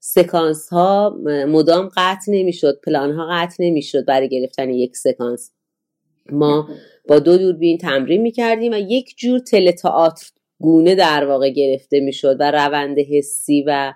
سکانس 0.00 0.68
ها 0.68 1.16
مدام 1.48 1.90
قطع 1.96 2.32
نمی‌شد 2.32 2.80
پلان 2.86 3.12
ها 3.12 3.28
قطع 3.30 3.64
نمی‌شد 3.64 4.04
برای 4.04 4.28
گرفتن 4.28 4.70
یک 4.70 4.96
سکانس. 4.96 5.52
ما 6.32 6.68
با 7.08 7.18
دو 7.18 7.38
دوربین 7.38 7.78
تمرین 7.78 8.22
می‌کردیم 8.22 8.72
و 8.72 8.78
یک 8.78 9.14
جور 9.16 9.38
تئاتر 9.82 10.26
گونه 10.60 10.94
در 10.94 11.26
واقع 11.26 11.50
گرفته 11.50 12.00
می‌شد 12.00 12.36
و 12.40 12.50
روند 12.50 12.98
حسی 12.98 13.64
و 13.66 13.94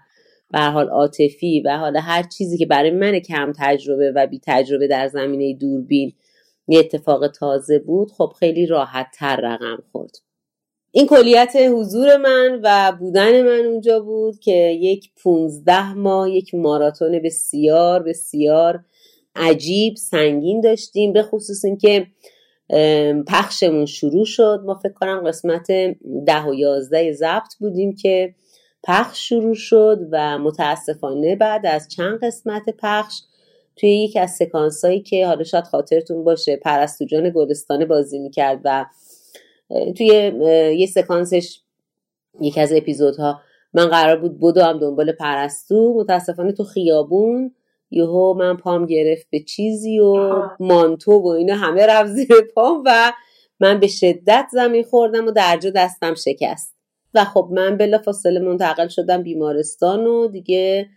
به 0.51 0.61
حال 0.61 0.89
عاطفی 0.89 1.63
و 1.67 1.79
حالا 1.79 2.01
هر 2.01 2.23
چیزی 2.23 2.59
که 2.59 2.67
برای 2.67 2.91
من 2.91 3.19
کم 3.19 3.53
تجربه 3.59 4.13
و 4.17 4.27
بی 4.27 4.41
تجربه 4.45 4.87
در 4.87 5.09
زمینه 5.09 5.55
دوربین 5.55 6.13
یه 6.69 6.79
اتفاق 6.79 7.29
تازه 7.29 7.79
بود 7.79 8.11
خب 8.11 8.33
خیلی 8.39 8.67
راحت 8.67 9.07
تر 9.15 9.37
رقم 9.37 9.83
خورد. 9.93 10.17
این 10.95 11.07
کلیت 11.07 11.53
حضور 11.57 12.17
من 12.17 12.61
و 12.63 12.97
بودن 13.01 13.43
من 13.43 13.67
اونجا 13.67 14.01
بود 14.01 14.39
که 14.39 14.53
یک 14.81 15.11
پونزده 15.23 15.95
ماه 15.95 16.31
یک 16.31 16.55
ماراتون 16.55 17.19
بسیار 17.25 18.03
بسیار 18.03 18.85
عجیب 19.37 19.97
سنگین 19.97 20.61
داشتیم. 20.61 21.13
به 21.13 21.23
خصوص 21.23 21.65
اینکه 21.65 22.07
پخشمون 23.29 23.87
شروع 23.87 24.25
شد. 24.25 24.63
ما 24.67 24.75
فکر 24.75 24.93
کنم 24.93 25.23
قسمت 25.27 25.67
ده 26.27 26.43
و 26.43 26.55
یازده 26.55 27.13
ضبط 27.13 27.55
بودیم 27.61 27.95
که 27.95 28.35
پخش 28.85 29.29
شروع 29.29 29.55
شد 29.55 30.09
و 30.13 30.39
متاسفانه 30.39 31.37
بعد 31.37 31.67
از 31.67 31.89
چند 31.89 32.19
قسمت 32.23 32.63
پخش 32.79 33.21
توی 33.77 33.91
یکی 33.91 34.19
از 34.19 34.31
سکانس 34.31 34.85
هایی 34.85 35.01
که 35.01 35.27
حالا 35.27 35.45
شاید 35.45 35.65
خاطرتون 35.65 36.25
باشه 36.25 36.57
پرستو 36.57 37.05
جان 37.05 37.31
گلستان 37.31 37.85
بازی 37.85 38.19
می‌کرد 38.19 38.61
و 38.65 38.87
توی 39.97 40.07
یه 40.79 40.87
سکانسش 40.87 41.61
یکی 42.41 42.61
از 42.61 42.73
اپیزودها 42.73 43.41
من 43.75 43.87
قرار 43.87 44.17
بود 44.17 44.41
بدوم 44.41 44.79
دنبال 44.79 45.13
پرستو. 45.13 45.95
متاسفانه 46.01 46.53
تو 46.53 46.65
خیابون 46.65 47.55
یهو 47.91 48.35
من 48.35 48.57
پام 48.57 48.87
گرفت 48.87 49.27
به 49.31 49.41
چیزی 49.41 49.99
و 49.99 50.43
مانتو 50.61 51.13
و 51.13 51.27
اینا 51.27 51.55
همه 51.55 51.87
رفت 51.87 52.11
زیر 52.11 52.41
پام 52.55 52.83
و 52.87 53.13
من 53.61 53.81
به 53.81 53.87
شدت 53.87 54.47
زمین 54.53 54.83
خوردم 54.83 55.27
و 55.27 55.31
درجا 55.31 55.71
دستم 55.71 56.15
شکست. 56.15 56.75
و 57.15 57.25
خب 57.25 57.49
من 57.53 57.77
بلا 57.77 57.99
فاصله 57.99 58.41
منتقل 58.41 58.89
شدم 58.89 59.23
بیمارستان 59.23 60.07
و 60.07 60.29
دیگه 60.29 60.89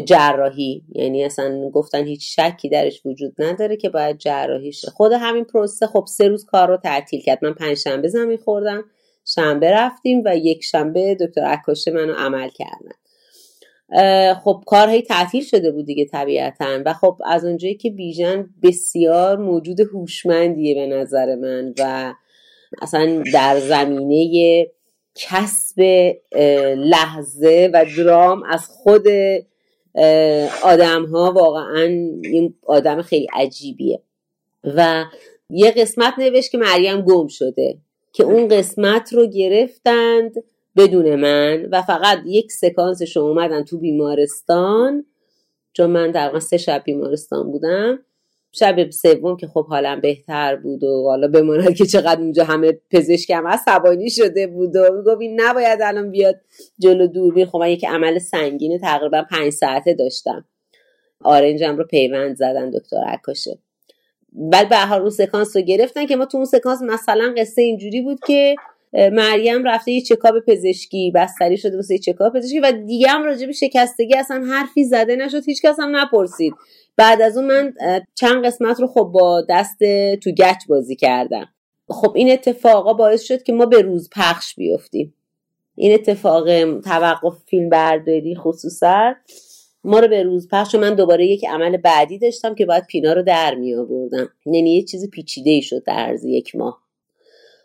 جراحی. 0.00 0.82
یعنی 0.94 1.24
اصلا 1.24 1.70
گفتن 1.70 2.04
هیچ 2.04 2.40
شکی 2.40 2.68
درش 2.68 3.06
وجود 3.06 3.34
نداره 3.38 3.76
که 3.76 3.88
باید 3.88 4.18
جراحی 4.18 4.72
شه. 4.72 4.90
خود 4.90 5.12
همین 5.12 5.44
پروسه 5.44 5.86
خب 5.86 6.04
سه 6.08 6.28
روز 6.28 6.44
کار 6.44 6.68
رو 6.68 6.76
تعطیل 6.76 7.20
کرد. 7.20 7.38
من 7.44 7.54
پنج 7.54 7.78
شنبه 7.78 8.08
زمین 8.08 8.36
خوردم 8.36 8.84
شنبه 9.24 9.70
رفتیم 9.70 10.22
و 10.24 10.36
یک 10.36 10.64
شنبه 10.64 11.16
دکتر 11.20 11.40
عکاشه 11.40 11.90
منو 11.90 12.12
عمل 12.12 12.48
کردن. 12.48 12.92
خب 14.34 14.62
کار 14.66 14.88
هی 14.88 15.02
تعطیل 15.02 15.44
شده 15.44 15.70
بود 15.70 15.86
دیگه 15.86 16.04
طبیعتا. 16.04 16.82
و 16.86 16.92
خب 16.92 17.18
از 17.24 17.44
اونجایی 17.44 17.74
که 17.74 17.90
بیژن 17.90 18.50
بسیار 18.62 19.36
موجود 19.36 19.80
هوشمندیه 19.80 20.74
به 20.74 20.86
نظر 20.86 21.34
من 21.34 21.74
و 21.78 22.14
اصلا 22.82 23.22
در 23.32 23.60
زمینه 23.60 24.66
کسب 25.14 25.80
لحظه 26.76 27.70
و 27.74 27.84
درام 27.96 28.42
از 28.42 28.66
خود 28.66 29.06
آدم 30.62 31.06
ها 31.06 31.32
واقعا 31.32 31.84
این 32.24 32.54
آدم 32.62 33.02
خیلی 33.02 33.26
عجیبیه. 33.32 34.02
و 34.64 35.04
یه 35.50 35.70
قسمت 35.70 36.14
نوشت 36.18 36.50
که 36.50 36.58
مریم 36.58 37.00
گم 37.00 37.26
شده 37.26 37.78
که 38.12 38.24
اون 38.24 38.48
قسمت 38.48 39.12
رو 39.12 39.26
گرفتند 39.26 40.44
بدون 40.76 41.16
من 41.16 41.68
و 41.70 41.82
فقط 41.82 42.18
یک 42.26 42.52
سکانسش 42.52 43.16
رو 43.16 43.22
اومدن 43.22 43.64
تو 43.64 43.78
بیمارستان 43.78 45.04
چون 45.72 45.90
من 45.90 46.10
در 46.10 46.38
سه 46.38 46.56
شب 46.56 46.82
بیمارستان 46.84 47.50
بودم. 47.50 47.98
شب 48.52 48.90
سوم 48.90 49.36
که 49.36 49.46
خب 49.46 49.66
حالم 49.66 50.00
بهتر 50.00 50.56
بود 50.56 50.84
و 50.84 51.02
حالا 51.08 51.28
بماند 51.28 51.74
که 51.74 51.86
چقدر 51.86 52.20
اونجا 52.20 52.44
همه 52.44 52.78
پزشکم 52.90 53.46
عصبانی 53.46 54.10
شده 54.10 54.46
بود 54.46 54.76
و 54.76 54.92
می‌گفت 54.92 55.20
این 55.20 55.40
نباید 55.40 55.82
الان 55.82 56.10
بیاد 56.10 56.40
جلو 56.78 57.06
دوربین. 57.06 57.46
خب 57.46 57.58
من 57.58 57.70
یک 57.70 57.84
عمل 57.84 58.18
سنگینه 58.18 58.78
تقریبا 58.78 59.24
پنج 59.30 59.52
ساعته 59.52 59.94
داشتم. 59.94 60.44
آرنجم 61.24 61.76
رو 61.76 61.84
پیوند 61.84 62.36
زدن 62.36 62.70
دکتر 62.70 63.04
عکاشه. 63.06 63.58
ولی 64.32 64.68
به 64.68 64.76
هر 64.76 65.00
اون 65.00 65.10
سکانس 65.10 65.56
رو 65.56 65.62
گرفتن 65.62 66.06
که 66.06 66.16
ما 66.16 66.24
تو 66.24 66.36
اون 66.36 66.46
سکانس 66.46 66.82
مثلا 66.82 67.34
قصه 67.38 67.62
اینجوری 67.62 68.00
بود 68.00 68.20
که 68.26 68.56
مریم 68.92 69.64
رفته 69.64 69.92
یه 69.92 70.00
چکاب 70.00 70.34
پزشکی 70.40 71.12
بستری 71.14 71.56
شده 71.56 71.76
واسه 71.76 71.94
یه 71.94 72.00
چکاب 72.00 72.32
پزشکی 72.38 72.60
و 72.60 72.72
دیگه 72.86 73.08
هم 73.08 73.24
راجع 73.24 73.46
به 73.46 73.52
شکستگی 73.52 74.14
اصلا 74.14 74.44
حرفی 74.50 74.84
زده 74.84 75.16
نشد 75.16 75.44
هیچ 75.44 75.62
کس 75.62 75.80
هم 75.80 75.96
نپرسید. 75.96 76.54
بعد 77.02 77.22
از 77.22 77.36
اون 77.36 77.46
من 77.46 77.74
چند 78.14 78.46
قسمت 78.46 78.80
رو 78.80 78.86
خب 78.86 79.10
با 79.14 79.46
دست 79.48 79.78
تو 80.14 80.30
گچ 80.30 80.66
بازی 80.68 80.96
کردم. 80.96 81.48
خب 81.88 82.12
این 82.16 82.32
اتفاقا 82.32 82.92
باعث 82.92 83.22
شد 83.22 83.42
که 83.42 83.52
ما 83.52 83.66
به 83.66 83.82
روز 83.82 84.10
پخش 84.12 84.54
بیفتیم. 84.54 85.14
این 85.74 85.94
اتفاق 85.94 86.44
توقف 86.80 87.38
فیلم 87.46 87.68
برداری 87.68 88.36
خصوصا 88.36 89.14
ما 89.84 89.98
رو 89.98 90.08
به 90.08 90.22
روز 90.22 90.48
پخش 90.48 90.74
من 90.74 90.94
دوباره 90.94 91.26
یک 91.26 91.44
عمل 91.44 91.76
بعدی 91.76 92.18
داشتم 92.18 92.54
که 92.54 92.66
باید 92.66 92.86
پینا 92.86 93.12
رو 93.12 93.22
در 93.22 93.54
می 93.54 93.74
آوردم. 93.74 94.28
یعنی 94.46 94.76
یه 94.76 94.82
چیز 94.82 95.10
پیچیده 95.10 95.50
ای 95.50 95.62
شد 95.62 95.84
در 95.84 95.92
عرض 95.92 96.24
یک 96.24 96.56
ماه. 96.56 96.82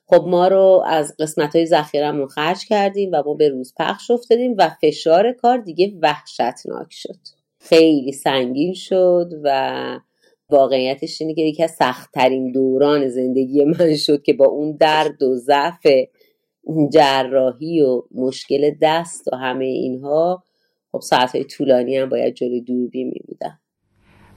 خب 0.08 0.24
ما 0.28 0.48
رو 0.48 0.84
از 0.88 1.16
قسمت 1.20 1.56
های 1.56 1.66
ذخیرمون 1.66 2.28
خرج 2.28 2.66
کردیم 2.66 3.10
و 3.14 3.24
ما 3.26 3.34
به 3.34 3.50
روز 3.50 3.74
پخش 3.80 4.12
افتادیم 4.12 4.56
و 4.58 4.70
فشار 4.82 5.32
کار 5.32 5.58
دیگه 5.58 5.94
وحشتناک 6.02 6.88
شد. 6.90 7.37
خیلی 7.70 8.12
سنگین 8.12 8.74
شد 8.74 9.30
و 9.44 10.00
واقعیتش 10.50 11.22
اینه 11.22 11.34
که 11.34 11.42
یکی 11.42 11.64
از 11.64 11.72
سختترین 11.72 12.52
دوران 12.52 13.08
زندگی 13.08 13.66
من 13.66 13.96
شد 13.96 14.24
که 14.24 14.34
با 14.34 14.46
اون 14.46 14.78
درد 14.78 15.24
و 15.24 15.36
ضعف 15.36 15.88
جراحی 16.94 17.82
و 17.82 18.02
مشکل 18.16 18.72
دست 18.82 19.28
و 19.34 19.36
همه 19.36 19.66
اینها 19.66 20.44
خب 20.92 21.02
ساعتهای 21.02 21.44
طولانی 21.44 21.98
هم 21.98 22.10
باید 22.10 22.34
جلوی 22.34 22.62
دوربین 22.62 23.08
می 23.08 23.22
بودم 23.28 23.60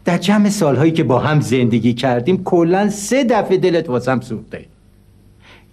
در 0.04 0.18
جمع 0.18 0.48
سالهایی 0.48 0.92
که 0.92 1.04
با 1.04 1.18
هم 1.18 1.40
زندگی 1.40 1.94
کردیم 1.94 2.44
کلا 2.44 2.88
سه 2.88 3.24
دفعه 3.24 3.56
دلت 3.56 3.88
واسم 3.88 4.20
سوخته. 4.20 4.64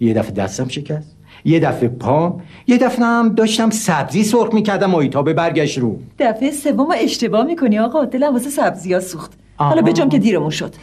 یه 0.00 0.14
دفعه 0.14 0.30
دستم 0.30 0.68
شکست. 0.68 1.17
یه 1.44 1.60
دفعه 1.60 1.88
پام 1.88 2.40
یه 2.66 2.78
دفعه 2.78 3.04
هم 3.04 3.28
داشتم 3.28 3.70
سبزی 3.70 4.24
سرخ 4.24 4.54
می‌کردم 4.54 5.22
به 5.22 5.34
برگشت 5.34 5.78
رو. 5.78 5.98
دفعه 6.18 6.50
سوم 6.50 6.88
اشتباه 6.96 7.44
می‌کنی 7.44 7.78
آقا. 7.78 8.04
دلم 8.04 8.32
واسه 8.32 8.50
سبزی 8.50 8.94
ها 8.94 9.00
سوخت. 9.00 9.32
حالا 9.56 9.82
بجام 9.82 10.08
که 10.08 10.18
دیرمون 10.18 10.50
شد. 10.50 10.74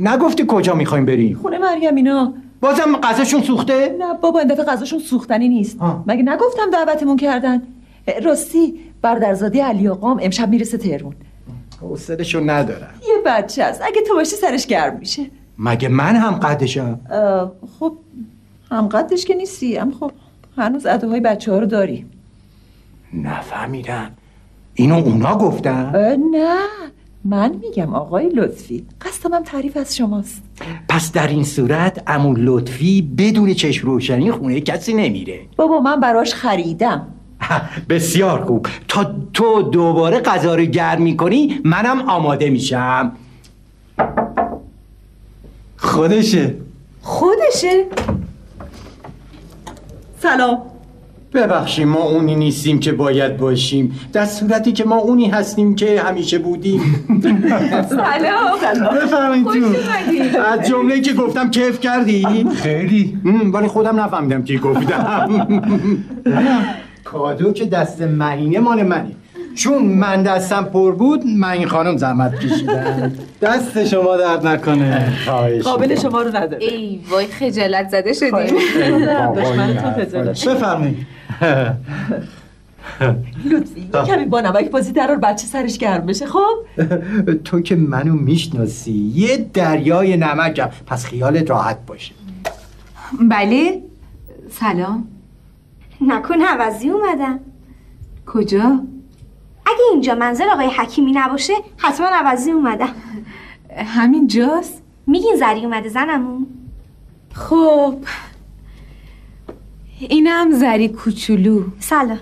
نگفتی 0.00 0.44
کجا 0.48 0.74
می‌خوایم 0.74 1.06
بریم؟ 1.06 1.38
خونه 1.42 1.58
مریم 1.58 1.94
اینا. 1.94 2.32
بازم 2.60 2.96
غذاشون 2.96 3.42
سوخته؟ 3.42 3.96
نه 3.98 4.14
بابا 4.14 4.38
این 4.38 4.48
دفعه 4.48 4.64
غذاشون 4.64 4.98
سوختنی 4.98 5.48
نیست. 5.48 5.76
آه. 5.80 6.04
مگه 6.06 6.22
نگفتم 6.22 6.70
دعوتمون 6.72 7.16
کردن؟ 7.16 7.62
راستی 8.24 8.74
برادرزادی 9.02 9.60
علی 9.60 9.88
آقام 9.88 10.20
امشب 10.22 10.48
می‌رسه 10.48 10.78
تهرون. 10.78 11.14
حوصله‌شو 11.80 12.40
ندارم. 12.40 12.94
یه 13.08 13.14
بچه 13.26 13.62
است. 13.62 13.82
اگه 13.84 14.02
تو 14.08 14.14
باشی 14.14 14.36
سرش 14.36 14.66
گرم 14.66 14.96
میشه. 14.98 15.22
مگه 15.58 15.88
من 15.88 16.16
هم 16.16 16.32
قدشم؟ 16.32 17.00
خب 17.80 17.92
هم 18.72 18.88
قدش 18.88 19.24
که 19.24 19.34
نیستی 19.34 19.76
هم 19.76 19.92
خب 20.00 20.12
هنوز 20.56 20.86
اداهای 20.86 21.20
بچه 21.20 21.52
ها 21.52 21.58
رو 21.58 21.66
داری. 21.66 22.06
نفهمیدم. 23.14 24.10
اینو 24.74 24.94
اونا 24.94 25.38
گفتن؟ 25.38 25.92
نه. 26.32 26.56
من 27.24 27.54
میگم 27.62 27.94
آقای 27.94 28.28
لطفی 28.28 28.86
قصدم 29.00 29.34
هم 29.34 29.42
تعریف 29.42 29.76
از 29.76 29.96
شماست. 29.96 30.42
پس 30.88 31.12
در 31.12 31.28
این 31.28 31.44
صورت 31.44 32.02
امون 32.06 32.36
لطفی 32.40 33.02
بدون 33.18 33.54
چشم 33.54 33.86
روشنی 33.86 34.30
خونه 34.30 34.60
کسی 34.60 34.94
نمیره. 34.94 35.40
بابا 35.56 35.80
من 35.80 36.00
براش 36.00 36.34
خریدم. 36.34 37.06
بسیار 37.88 38.44
خوب. 38.44 38.66
تا 38.88 39.14
تو 39.32 39.62
دوباره 39.62 40.20
غذا 40.20 40.54
رو 40.54 40.64
گرم 40.64 41.02
می‌کنی 41.02 41.60
منم 41.64 42.00
آماده 42.00 42.50
میشم. 42.50 43.12
خودشه. 45.76 46.54
خودشه؟ 47.00 47.86
سلام. 50.22 50.62
ببخشیم 51.34 51.88
ما 51.88 52.02
اونی 52.02 52.34
نیستیم 52.34 52.80
که 52.80 52.92
باید 52.92 53.36
باشیم. 53.36 54.00
در 54.12 54.24
صورتی 54.24 54.72
که 54.72 54.84
ما 54.84 54.96
اونی 54.96 55.26
هستیم 55.26 55.74
که 55.74 56.02
همیشه 56.02 56.38
بودیم. 56.38 56.80
سلام. 57.88 58.94
بفرمایید 58.94 59.44
تو. 59.44 60.40
از 60.40 60.68
جمله 60.68 61.00
که 61.00 61.12
گفتم 61.12 61.50
کیف 61.50 61.80
کردی؟ 61.80 62.46
خیلی. 62.54 63.18
ولی 63.52 63.68
خودم 63.68 64.00
نفهمیدم 64.00 64.42
که 64.42 64.58
گفتم. 64.58 65.46
کادو 67.04 67.52
که 67.52 67.66
دست 67.66 68.02
مهینه 68.02 68.58
مال 68.58 68.82
منی 68.82 69.16
چون 69.54 69.82
من 69.82 70.22
دستم 70.22 70.64
پر 70.64 70.92
بود 70.92 71.26
من 71.26 71.50
این 71.50 71.68
خانم 71.68 71.96
زحمت 71.96 72.40
کشیدم. 72.40 73.12
دست 73.42 73.84
شما 73.84 74.16
درد 74.16 74.46
نکنه. 74.46 75.12
قابل 75.64 75.94
شما 75.96 76.22
رو 76.22 76.36
نداره. 76.36 76.64
ای 76.64 77.00
وای 77.10 77.26
خجالت 77.26 77.88
زده 77.88 78.12
شدیم 78.12 78.32
دشمنتون 79.36 79.92
خجالت 80.04 80.48
بفرمایید. 80.48 81.06
لطفی 83.44 83.88
کمی 84.06 84.24
با 84.24 84.40
نمک 84.40 84.70
بازی 84.70 84.92
درار 84.92 85.16
بچه 85.16 85.46
سرش 85.46 85.78
گرم 85.78 86.06
بشه 86.06 86.26
خب؟ 86.26 86.56
تو 87.44 87.60
که 87.60 87.76
منو 87.76 88.12
می‌شناسی. 88.14 89.12
یه 89.14 89.36
دریای 89.52 90.16
نمکم 90.16 90.68
پس 90.86 91.04
خیالت 91.04 91.50
راحت 91.50 91.78
باشه. 91.86 92.14
بله. 93.20 93.82
سلام. 94.50 95.08
نکن 96.00 96.40
عوضی 96.42 96.88
اومدم. 96.90 97.40
کجا؟ 98.26 98.80
اگه 99.66 99.82
اینجا 99.92 100.14
منزل 100.14 100.50
آقای 100.50 100.66
حکیمی 100.66 101.12
نباشه 101.12 101.52
حتما 101.76 102.06
عوضی 102.06 102.50
اومدم. 102.50 102.94
همین 103.76 104.26
جاست؟ 104.26 104.82
میگین 105.06 105.36
زری 105.36 105.64
اومده 105.64 105.88
زنمون؟ 105.88 106.46
خب. 107.34 107.94
اینم 109.98 110.52
زری 110.52 110.88
کوچولو. 110.88 111.62
سلام. 111.78 112.18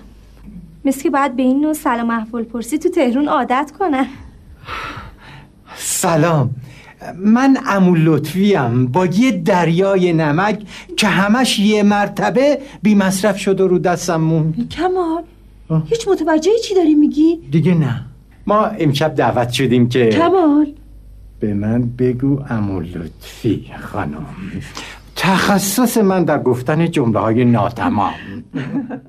مثل 0.85 1.03
که 1.03 1.09
باید 1.09 1.35
به 1.35 1.43
این 1.43 1.61
نوع 1.61 1.73
سلام 1.73 2.09
احوال 2.09 2.43
پرسی 2.43 2.77
تو 2.77 2.89
تهرون 2.89 3.27
عادت 3.27 3.71
کنم 3.79 4.07
سلام. 5.75 6.49
من 7.15 7.57
امو 7.67 7.95
لطفیم. 7.95 8.87
با 8.87 9.05
یه 9.05 9.31
دریای 9.31 10.13
نمک 10.13 10.61
که 10.97 11.07
همش 11.07 11.59
یه 11.59 11.83
مرتبه 11.83 12.61
بی 12.83 12.95
مصرف 12.95 13.37
شد 13.37 13.61
و 13.61 13.67
رو 13.67 13.79
دستم 13.79 14.21
مون 14.21 14.67
کمال. 14.71 15.23
هیچ 15.79 16.07
متوجه 16.07 16.51
چی 16.63 16.75
داری 16.75 16.95
میگی؟ 16.95 17.37
دیگه 17.51 17.73
نه. 17.73 18.05
ما 18.47 18.65
امشب 18.65 19.15
دعوت 19.15 19.51
شدیم 19.51 19.89
که 19.89 20.09
کمال. 20.09 20.73
به 21.39 21.53
من 21.53 21.89
بگو 21.97 22.43
امو 22.49 22.79
لطفی 22.79 23.71
خانم. 23.81 24.25
تخصص 25.15 25.97
من 25.97 26.25
در 26.25 26.39
گفتن 26.43 26.91
جمله 26.91 27.19
های 27.19 27.45
ناتمام. 27.45 28.13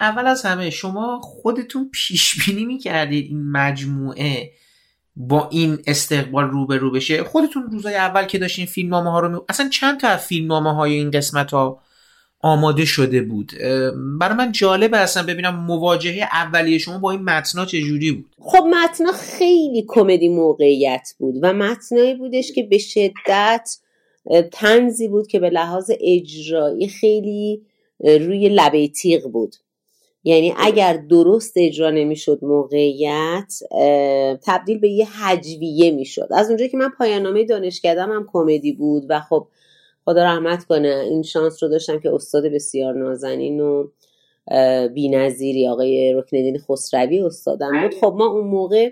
اول 0.00 0.26
از 0.26 0.42
همه 0.42 0.70
شما 0.70 1.20
خودتون 1.22 1.90
پیش 1.92 2.44
بینی 2.44 2.64
می‌کردید 2.64 3.26
این 3.30 3.50
مجموعه 3.50 4.50
با 5.16 5.48
این 5.48 5.78
استقبال 5.86 6.44
رو 6.44 6.66
به 6.66 6.76
رو 6.76 6.90
بشه؟ 6.90 7.24
خودتون 7.24 7.62
روزای 7.62 7.94
اول 7.94 8.24
که 8.24 8.38
داشتین 8.38 8.66
فیلمنامه 8.66 9.10
ها 9.10 9.20
رو 9.20 9.28
می... 9.28 9.38
اصلا 9.48 9.68
چند 9.68 10.00
تا 10.00 10.16
فیلمنامه 10.16 10.74
های 10.74 10.92
این 10.92 11.10
قسمت 11.10 11.50
ها 11.50 11.82
آماده 12.46 12.84
شده 12.84 13.22
بود. 13.22 13.52
برای 14.20 14.36
من 14.38 14.52
جالبه 14.52 14.98
اصلا 14.98 15.22
ببینم 15.22 15.54
مواجهه 15.54 16.28
اولیه 16.32 16.78
شما 16.78 16.98
با 16.98 17.10
این 17.10 17.22
متنا 17.22 17.64
چجوری 17.64 18.12
بود؟ 18.12 18.34
خب 18.38 18.64
متنا 18.64 19.12
خیلی 19.12 19.84
کمدی 19.88 20.28
موقعیت 20.28 21.14
بود 21.18 21.34
و 21.42 21.52
متنایی 21.52 22.14
بودش 22.14 22.52
که 22.52 22.62
به 22.62 22.78
شدت 22.78 23.76
تنزی 24.52 25.08
بود 25.08 25.26
که 25.26 25.38
به 25.38 25.50
لحاظ 25.50 25.90
اجرایی 26.00 26.88
خیلی 26.88 27.62
روی 28.00 28.48
لبه 28.48 28.88
تیغ 28.88 29.32
بود. 29.32 29.56
یعنی 30.24 30.54
اگر 30.58 30.96
درست 30.96 31.52
اجرا 31.56 31.90
نمی‌شد 31.90 32.38
موقعیت 32.42 33.52
تبدیل 34.46 34.78
به 34.78 34.88
یه 34.88 35.06
حجویه 35.06 35.90
می‌شد. 35.90 36.28
از 36.36 36.48
اونجایی 36.48 36.70
که 36.70 36.76
من 36.76 36.90
پایانامه 36.98 37.44
دانشکدم 37.44 38.12
هم 38.12 38.26
کمدی 38.32 38.72
بود 38.72 39.06
و 39.08 39.20
خب 39.20 39.48
خدا 40.08 40.24
رحمت 40.24 40.64
کنه. 40.64 40.88
این 40.88 41.22
شانس 41.22 41.62
رو 41.62 41.68
داشتم 41.68 42.00
که 42.00 42.14
استاد 42.14 42.46
بسیار 42.46 42.94
نازنین 42.94 43.60
و 43.60 43.88
بینظیری 44.94 45.68
آقای 45.68 46.12
رکنالدین 46.12 46.58
خسروی 46.58 47.20
استادم 47.20 47.82
بود. 47.82 47.94
خب 48.00 48.14
ما 48.18 48.26
اون 48.26 48.46
موقع 48.46 48.90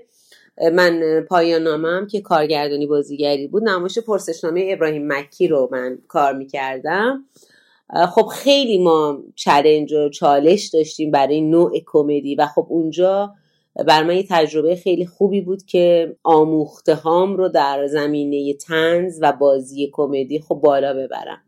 من 0.73 1.21
پایان 1.29 1.67
هم 1.67 2.07
که 2.07 2.21
کارگردانی 2.21 2.87
بازیگری 2.87 3.49
بود 3.49 3.69
نمایش 3.69 3.99
پرسشنامه 3.99 4.69
ابراهیم 4.73 5.07
مکی 5.07 5.49
رو 5.49 5.69
من 5.73 5.99
کار 6.09 6.33
می‌کردم. 6.33 7.25
خب 8.15 8.27
خیلی 8.27 8.79
ما 8.79 9.23
چلنج 9.35 9.93
و 9.93 10.09
چالش 10.09 10.67
داشتیم 10.67 11.11
برای 11.11 11.41
نوع 11.41 11.81
کمدی 11.87 12.35
و 12.35 12.47
خب 12.47 12.67
اونجا 12.69 13.35
بر 13.83 14.03
من 14.03 14.17
یه 14.17 14.27
تجربه 14.29 14.77
خیلی 14.77 15.07
خوبی 15.07 15.41
بود 15.41 15.63
که 15.63 16.17
آموخته 16.23 16.95
هام 16.95 17.37
رو 17.37 17.49
در 17.49 17.87
زمینه 17.87 18.55
تنز 18.55 19.19
و 19.23 19.33
بازی 19.33 19.91
کمدی 19.93 20.41
خب 20.41 20.55
بالا 20.55 20.95
ببرم. 20.95 21.41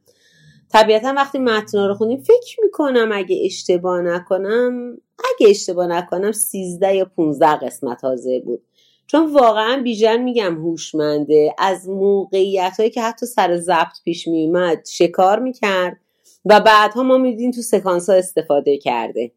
طبیعتا 0.73 1.13
وقتی 1.17 1.39
متنا 1.39 1.87
رو 1.87 1.95
خونیم 1.95 2.19
فکر 2.19 2.57
می‌کنم 2.63 3.11
اگه 3.13 3.41
اشتباه 3.45 4.01
نکنم 4.01 4.97
اگه 5.19 5.51
اشتباه 5.51 5.87
نکنم 5.87 6.33
13 6.33 6.97
یا 6.97 7.05
15 7.05 7.57
قسمت 7.57 8.05
حاضر 8.05 8.41
بود. 8.45 8.63
چون 9.07 9.33
واقعا 9.33 9.81
بیژن 9.83 10.23
میگم 10.23 10.55
هوشمنده. 10.55 11.55
از 11.59 11.89
موقعیت 11.89 12.75
هایی 12.79 12.91
که 12.91 13.03
حتی 13.03 13.27
سر 13.27 13.57
ضبط 13.57 14.03
پیش 14.05 14.29
میومد 14.29 14.87
شکار 14.87 15.39
می‌کرد 15.39 15.97
و 16.45 16.61
بعدها 16.61 17.03
ما 17.03 17.19
میدیم 17.19 17.51
تو 17.51 17.63
سکانس 17.63 18.11
ها 18.11 18.17
استفاده 18.17 18.79
کرده. 18.79 19.33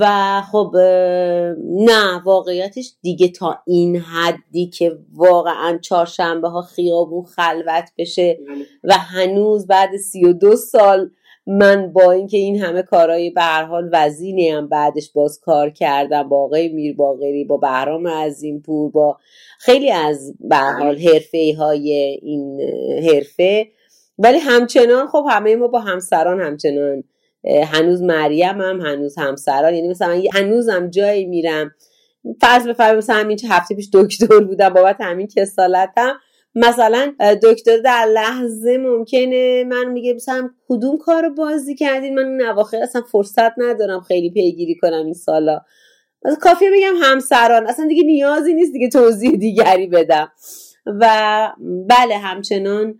و 0.00 0.42
خب 0.52 0.72
نه 1.70 2.22
واقعیتش 2.24 2.92
دیگه 3.02 3.28
تا 3.28 3.58
این 3.66 3.96
حدی 3.96 4.66
که 4.66 4.98
واقعا 5.14 5.78
چهارشنبه 5.82 6.48
ها 6.48 6.62
خیابون 6.62 7.24
خلوت 7.24 7.90
بشه 7.98 8.38
و 8.84 8.94
هنوز 8.94 9.66
بعد 9.66 9.96
سی 9.96 10.24
و 10.24 10.32
دو 10.32 10.56
سال 10.56 11.10
من 11.46 11.92
با 11.92 12.12
اینکه 12.12 12.36
این 12.36 12.62
همه 12.62 12.82
کارهای 12.82 13.30
به 13.30 13.42
هر 13.42 13.64
حال 13.64 13.88
وزینی 13.92 14.48
هم 14.48 14.68
بعدش 14.68 15.10
باز 15.12 15.40
کار 15.40 15.70
کردم 15.70 16.28
با 16.28 16.44
آقای 16.44 16.68
میر 16.68 16.96
باقری 16.96 17.44
با 17.44 17.56
بهرام 17.56 18.08
عظیم 18.08 18.60
پور 18.60 18.90
با 18.90 19.18
خیلی 19.58 19.90
از 19.90 20.34
به 20.40 20.56
هر 20.56 20.72
حال 20.72 20.98
حرفه 20.98 21.54
های 21.58 21.92
این 22.22 22.60
حرفه. 23.10 23.66
ولی 24.18 24.38
همچنان 24.38 25.06
خب 25.06 25.26
همه 25.30 25.56
ما 25.56 25.68
با 25.68 25.80
همسران 25.80 26.40
همچنان 26.40 27.04
هنوز 27.64 28.02
مریم 28.02 28.60
هم 28.60 28.80
هنوز 28.80 29.18
همسران 29.18 29.74
یعنی 29.74 29.88
مثلا 29.88 30.22
هنوزم 30.34 30.90
جایی 30.90 31.24
میرم. 31.26 31.74
فرض 32.40 32.68
بفرمایید 32.68 32.98
مثلا 32.98 33.16
همین 33.16 33.38
هفته 33.48 33.74
پیش 33.74 33.90
دکتر 33.92 34.40
بودم 34.40 34.68
بابت 34.68 34.96
همین 35.00 35.26
کسالتم. 35.26 36.16
مثلا 36.54 37.12
دکتر 37.42 37.76
در 37.78 38.06
لحظه 38.14 38.78
ممکنه 38.78 39.64
من 39.64 39.84
میگه 39.84 40.14
مثلا 40.14 40.50
کدوم 40.68 40.98
کار 40.98 41.28
بازی 41.28 41.74
کردین؟ 41.74 42.14
من 42.14 42.36
نواخر 42.36 42.76
اصلا 42.76 43.02
فرصت 43.12 43.52
ندارم 43.58 44.00
خیلی 44.00 44.30
پیگیری 44.30 44.76
کنم 44.82 45.04
این 45.04 45.14
سالا. 45.14 45.60
کافیه 46.40 46.70
بگم 46.70 46.94
همسران. 47.02 47.66
اصلا 47.66 47.86
دیگه 47.86 48.02
نیازی 48.02 48.54
نیست 48.54 48.72
دیگه 48.72 48.88
توضیح 48.88 49.30
دیگری 49.30 49.86
بدم. 49.86 50.32
و 50.86 51.08
بله 51.88 52.18
همچنان 52.18 52.98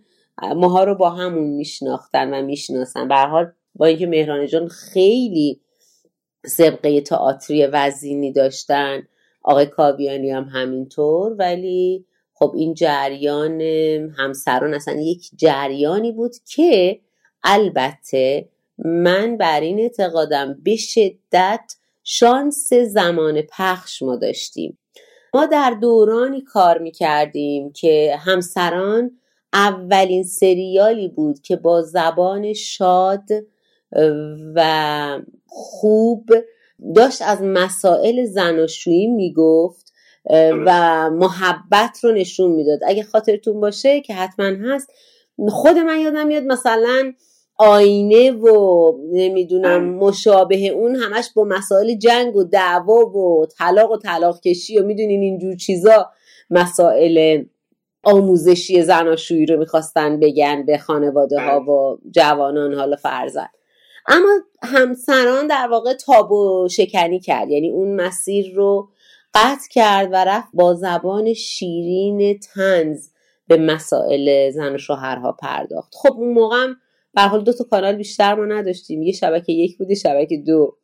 ماها 0.55 0.83
رو 0.83 0.95
با 0.95 1.09
همون 1.09 1.47
میشناختن 1.47 2.33
و 2.33 2.45
می‌شناسن. 2.45 3.07
به 3.07 3.15
حال 3.15 3.51
با 3.75 3.85
اینکه 3.85 4.07
مهران 4.07 4.47
جان 4.47 4.67
خیلی 4.67 5.61
سبقه 6.45 7.01
تئاتری 7.01 7.65
وزینی 7.65 8.31
داشتن 8.31 9.07
آقای 9.43 9.65
کابیانی 9.65 10.31
هم 10.31 10.43
همینطور 10.43 11.35
ولی 11.39 12.05
خب 12.33 12.53
این 12.55 12.73
جریان 12.73 13.61
همسران 14.17 14.73
اصلا 14.73 14.93
یک 14.93 15.29
جریانی 15.35 16.11
بود 16.11 16.35
که 16.45 16.99
البته 17.43 18.49
من 18.77 19.37
بر 19.37 19.59
این 19.59 19.79
اعتقادم 19.79 20.59
به 20.63 20.75
شدت 20.75 21.75
شانس 22.03 22.73
زمان 22.73 23.41
پخش 23.41 24.01
ما 24.01 24.15
داشتیم. 24.15 24.77
ما 25.33 25.45
در 25.45 25.77
دورانی 25.81 26.41
کار 26.41 26.77
می‌کردیم 26.77 27.71
که 27.71 28.15
همسران 28.19 29.11
اولین 29.53 30.23
سریالی 30.23 31.07
بود 31.07 31.41
که 31.41 31.55
با 31.55 31.81
زبان 31.81 32.53
شاد 32.53 33.27
و 34.55 35.19
خوب 35.47 36.29
داشت 36.95 37.21
از 37.21 37.41
مسائل 37.41 38.25
زناشویی 38.25 39.07
می‌گفت 39.07 39.93
و 40.65 41.09
محبت 41.09 41.99
رو 42.03 42.11
نشون 42.11 42.51
می‌داد. 42.51 42.79
اگه 42.87 43.03
خاطرتون 43.03 43.59
باشه 43.59 44.01
که 44.01 44.13
حتما 44.13 44.45
هست 44.45 44.89
خود 45.49 45.77
من 45.77 45.99
یادم 45.99 46.27
میاد 46.27 46.43
مثلا 46.43 47.13
آینه 47.57 48.31
و 48.31 48.91
نمی‌دونم 49.11 49.95
مشابه 49.95 50.67
اون 50.67 50.95
همش 50.95 51.29
با 51.35 51.43
مسائل 51.43 51.95
جنگ 51.95 52.35
و 52.35 52.43
دعوا 52.43 53.05
و 53.05 53.45
طلاق 53.45 53.91
و 53.91 53.97
طلاق 53.97 54.39
کشی 54.39 54.79
و 54.79 54.85
می‌دونین 54.85 55.21
اینجور 55.21 55.55
چیزا 55.55 56.09
مسائل 56.49 57.43
آموزشی 58.03 58.81
زناشویی 58.81 59.45
رو 59.45 59.59
می‌خواستن 59.59 60.19
بگن 60.19 60.65
به 60.65 60.77
خانواده 60.77 61.39
ها 61.39 61.59
و 61.59 61.97
جوانان 62.11 62.73
حالا 62.73 62.95
فرزن 62.95 63.47
اما 64.07 64.39
همسران 64.63 65.47
در 65.47 65.67
واقع 65.71 65.93
تابو 65.93 66.67
شکنی 66.71 67.19
کرد. 67.19 67.49
یعنی 67.49 67.69
اون 67.69 67.95
مسیر 67.95 68.55
رو 68.55 68.89
قطع 69.33 69.69
کرد 69.71 70.09
و 70.11 70.15
رفت 70.15 70.47
با 70.53 70.73
زبان 70.73 71.33
شیرین 71.33 72.39
تنز 72.39 73.09
به 73.47 73.57
مسائل 73.57 74.51
زن 74.51 74.75
و 74.75 74.77
شوهرها 74.77 75.31
پرداخت. 75.31 75.93
خب 75.95 76.13
اون 76.17 76.33
موقع 76.33 76.55
هم 76.55 76.75
به 77.13 77.21
حال 77.21 77.43
دو 77.43 77.53
تا 77.53 77.63
کانال 77.63 77.95
بیشتر 77.95 78.35
ما 78.35 78.45
نداشتیم. 78.45 79.01
یه 79.01 79.11
شبکه 79.11 79.53
یک 79.53 79.77
بود 79.77 79.93
شبکه 79.93 80.37
دو. 80.37 80.75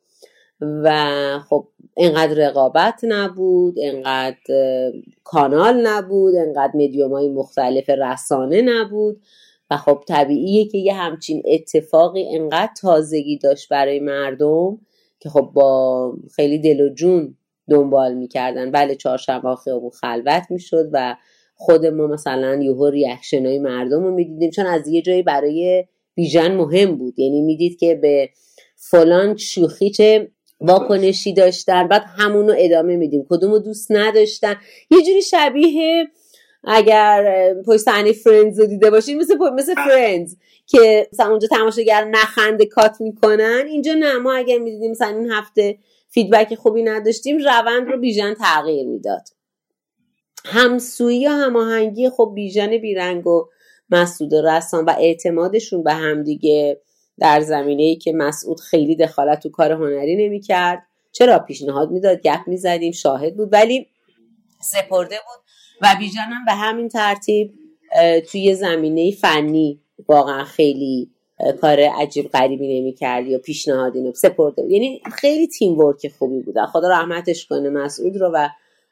و 0.62 1.40
خب 1.50 1.68
انقدر 1.98 2.48
رقابت 2.48 3.00
نبود 3.04 3.76
انقدر 3.82 4.38
کانال 5.24 5.88
نبود 5.88 6.36
انقدر 6.36 6.72
میدیوم 6.74 7.12
های 7.12 7.30
مختلف 7.30 7.90
رسانه 7.90 8.62
نبود. 8.62 9.22
و 9.72 9.78
خب 9.78 10.04
طبیعیه 10.08 10.66
که 10.66 10.78
یه 10.78 10.94
همچین 10.94 11.44
اتفاقی 11.46 12.36
انقدر 12.36 12.72
تازگی 12.82 13.38
داشت 13.38 13.70
برای 13.70 14.00
مردم 14.00 14.78
که 15.20 15.30
خب 15.30 15.52
با 15.54 16.14
خیلی 16.36 16.60
دل 16.60 16.82
و 16.82 16.94
جون 16.94 17.38
دنبال 17.70 18.14
می‌کردن. 18.14 18.72
بله 18.72 18.96
چهارشنبه 18.96 19.56
خیابون 19.56 19.90
خلوت 19.90 20.44
می‌شد 20.50 20.90
و 20.94 21.16
خود 21.56 21.86
ما 21.86 22.08
مثلا 22.08 22.56
یهو 22.64 22.86
ریاکشن 22.86 23.46
های 23.46 23.60
مردم 23.60 24.04
رو 24.04 24.12
می‌دیدیم. 24.12 24.50
چون 24.50 24.66
از 24.66 24.88
یه 24.88 25.02
جایی 25.02 25.24
برای 25.24 25.86
بیژن 26.16 26.56
مهم 26.56 26.96
بود. 26.96 27.20
یعنی 27.20 27.42
می‌دید 27.42 27.80
که 27.80 27.96
به 27.96 28.30
فلان 28.76 29.38
شوخی 29.38 29.90
چه 29.90 30.32
واکنشی 30.60 31.34
داشتن 31.34 31.88
بعد 31.88 32.04
همونو 32.18 32.54
ادامه 32.58 32.96
میدیم. 32.96 33.26
کدومو 33.30 33.60
دوست 33.60 33.92
نداشتن. 33.92 34.56
یه 34.92 35.02
جوری 35.02 35.22
شبیه 35.22 36.08
اگر 36.64 37.54
پشت 37.68 37.82
صحنه 37.82 38.12
فرندز 38.12 38.60
رو 38.60 38.66
دیده 38.66 38.92
باشین 38.92 39.18
مثل 39.18 39.38
مثل 39.54 39.76
فرندز 39.76 40.36
که 40.66 41.10
مثلا 41.14 41.30
اونجا 41.30 41.48
تماشاگر 41.48 42.04
نخنده 42.04 42.66
کات 42.66 43.02
می‌کنن 43.02 43.64
اینجا 43.68 43.94
نه. 43.94 44.18
ما 44.18 44.34
اگر 44.34 44.58
می‌دیدیم 44.58 44.92
مثلا 44.92 45.08
این 45.08 45.32
هفته 45.32 45.78
feedback 46.10 46.56
خوبی 46.56 46.84
نداشتیم 46.84 47.38
روند 47.38 47.88
رو 47.88 48.00
بیژن 48.00 48.34
تغییر 48.34 48.88
می‌داد. 48.88 49.28
همسویی 50.46 51.20
یا 51.20 51.32
هماهنگی 51.32 52.10
خب 52.10 52.32
بیژن 52.36 52.78
بیرنگ 52.78 53.28
و 53.28 53.46
مسعود 53.90 54.36
رسام 54.36 54.86
و 54.86 54.96
اعتمادشون 55.00 55.84
به 55.84 55.94
همدیگه 55.94 56.82
در 57.20 57.42
زمینه 57.42 57.84
ای 57.84 57.96
که 57.96 58.14
مسعود 58.14 58.60
خیلی 58.60 58.96
دخالت 58.96 59.40
تو 59.40 59.50
کار 59.50 59.72
هنری 59.72 60.16
نمی‌کرد. 60.16 60.84
چرا 61.12 61.40
پیشنهاد 61.40 61.92
می‌داد؟ 61.92 62.22
گپ 62.22 62.48
می‌زدیم 62.48 62.92
شاهد 62.92 63.36
بود. 63.38 63.50
ولی 63.54 63.88
سپرده 64.62 65.16
بود. 65.16 65.41
و 65.82 65.96
بیژن 66.00 66.20
هم 66.20 66.46
به 66.46 66.54
همین 66.54 66.90
ترتیب 66.90 67.54
توی 68.32 68.56
زمینه 68.56 69.12
فنی 69.12 69.80
واقعا 70.08 70.44
خیلی 70.44 71.10
کار 71.62 71.80
عجیب 71.80 72.28
غریبی 72.28 72.80
نمی‌کرد 72.80 73.28
یا 73.28 73.40
پیشنهادی 73.40 74.02
نمی 74.02 74.14
سپرده 74.14 74.64
یعنی 74.70 75.02
خیلی 75.14 75.48
تیم 75.48 75.78
ورک 75.80 76.08
خوبی 76.20 76.42
بود. 76.42 76.66
خدا 76.66 76.90
رحمتش 76.90 77.48
کنه 77.48 77.70
مسعود 77.70 78.18
رو 78.18 78.32
و 78.34 78.50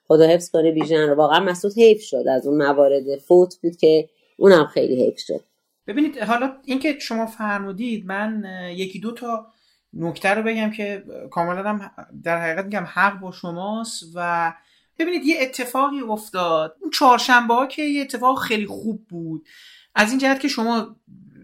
خدا 0.07 0.27
حفظ 0.27 0.49
کنه 0.49 0.71
بیژن 0.71 1.09
رو. 1.09 1.15
واقعا 1.15 1.39
مسعود 1.39 1.73
حیف 1.77 2.01
شد 2.01 2.23
از 2.31 2.47
اون 2.47 2.67
موارد 2.67 3.17
فوت 3.17 3.55
بود 3.61 3.77
که 3.77 4.09
اونم 4.37 4.65
خیلی 4.65 5.05
حیف 5.05 5.19
شد. 5.19 5.41
ببینید 5.87 6.17
حالا 6.17 6.51
اینکه 6.65 6.99
شما 6.99 7.25
فرمودید 7.25 8.05
من 8.05 8.43
یکی 8.75 8.99
دو 8.99 9.11
تا 9.11 9.45
نکته 9.93 10.29
رو 10.29 10.43
بگم 10.43 10.71
که 10.71 11.03
کاملا 11.31 11.63
هم 11.63 11.91
در 12.23 12.41
حقیقت 12.41 12.65
میگم 12.65 12.85
حق 12.93 13.19
با 13.19 13.31
شماست 13.31 14.03
و 14.15 14.53
ببینید 14.99 15.25
یه 15.25 15.37
اتفاقی 15.41 16.01
افتاد. 16.01 16.75
اون 16.81 16.91
چهارشنبه 16.91 17.53
ها 17.53 17.65
که 17.65 17.83
یه 17.83 18.01
اتفاق 18.01 18.39
خیلی 18.39 18.67
خوب 18.67 19.07
بود. 19.07 19.47
از 19.95 20.09
این 20.09 20.19
جهت 20.19 20.39
که 20.39 20.47
شما 20.47 20.95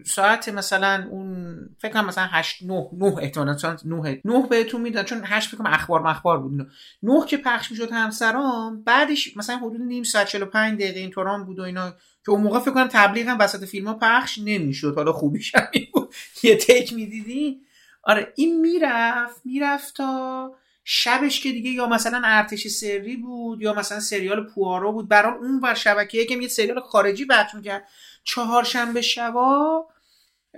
ساعت 0.04 0.48
مثلا 0.48 1.08
اون 1.10 1.58
فکر 1.78 1.92
کنم 1.92 2.06
مثلا 2.06 2.28
8 2.30 2.62
9 2.62 2.88
9 2.92 3.16
احتمالاً 3.18 3.56
9 3.84 4.20
9 4.24 4.46
بهتون 4.50 4.80
میدن 4.80 5.02
چون 5.02 5.20
8 5.24 5.48
فکر 5.48 5.56
کنم 5.56 5.72
اخبار 5.72 6.02
مخبار 6.02 6.38
بود. 6.38 6.70
9 7.02 7.26
که 7.26 7.36
پخش 7.36 7.70
می‌شد 7.70 7.92
همسران 7.92 8.82
بعدش 8.82 9.36
مثلا 9.36 9.56
حدود 9.56 9.80
نیم 9.80 10.02
ساعت 10.02 10.26
45 10.26 10.80
دقیقه 10.80 11.00
این 11.00 11.10
طوران 11.10 11.44
بود 11.44 11.58
و 11.58 11.62
اینا 11.62 11.90
که 12.24 12.30
اون 12.30 12.42
موقع 12.42 12.60
فکر 12.60 12.70
کنم 12.70 12.88
تبلیغ 12.92 13.28
هم 13.28 13.38
وسط 13.40 13.64
فیلم 13.64 13.86
ها 13.86 13.94
پخش 13.94 14.38
نمی‌شد. 14.44 14.94
حالا 14.96 15.12
خوبیش 15.12 15.54
همین 15.54 15.86
بود. 15.94 16.14
یه 16.42 16.56
تک 16.56 16.92
می‌دیدی 16.92 17.60
آره 18.02 18.32
این 18.36 18.60
می‌رفت 18.60 19.40
می‌رفت 19.44 19.96
تا 19.96 20.54
شبش 20.88 21.40
که 21.40 21.52
دیگه 21.52 21.70
یا 21.70 21.86
مثلا 21.86 22.22
ارتش 22.24 22.66
سری 22.66 23.16
بود 23.16 23.62
یا 23.62 23.74
مثلا 23.74 24.00
سریال 24.00 24.46
پوارو 24.46 24.92
بود. 24.92 25.08
برای 25.08 25.38
اون 25.38 25.60
ور 25.62 25.74
شبکه 25.74 26.24
که 26.24 26.36
یه 26.36 26.48
سریال 26.48 26.80
خارجی 26.80 27.24
بحث 27.24 27.54
می‌کرد 27.54 27.88
چهارشنبه 28.24 29.00
شبا 29.00 29.86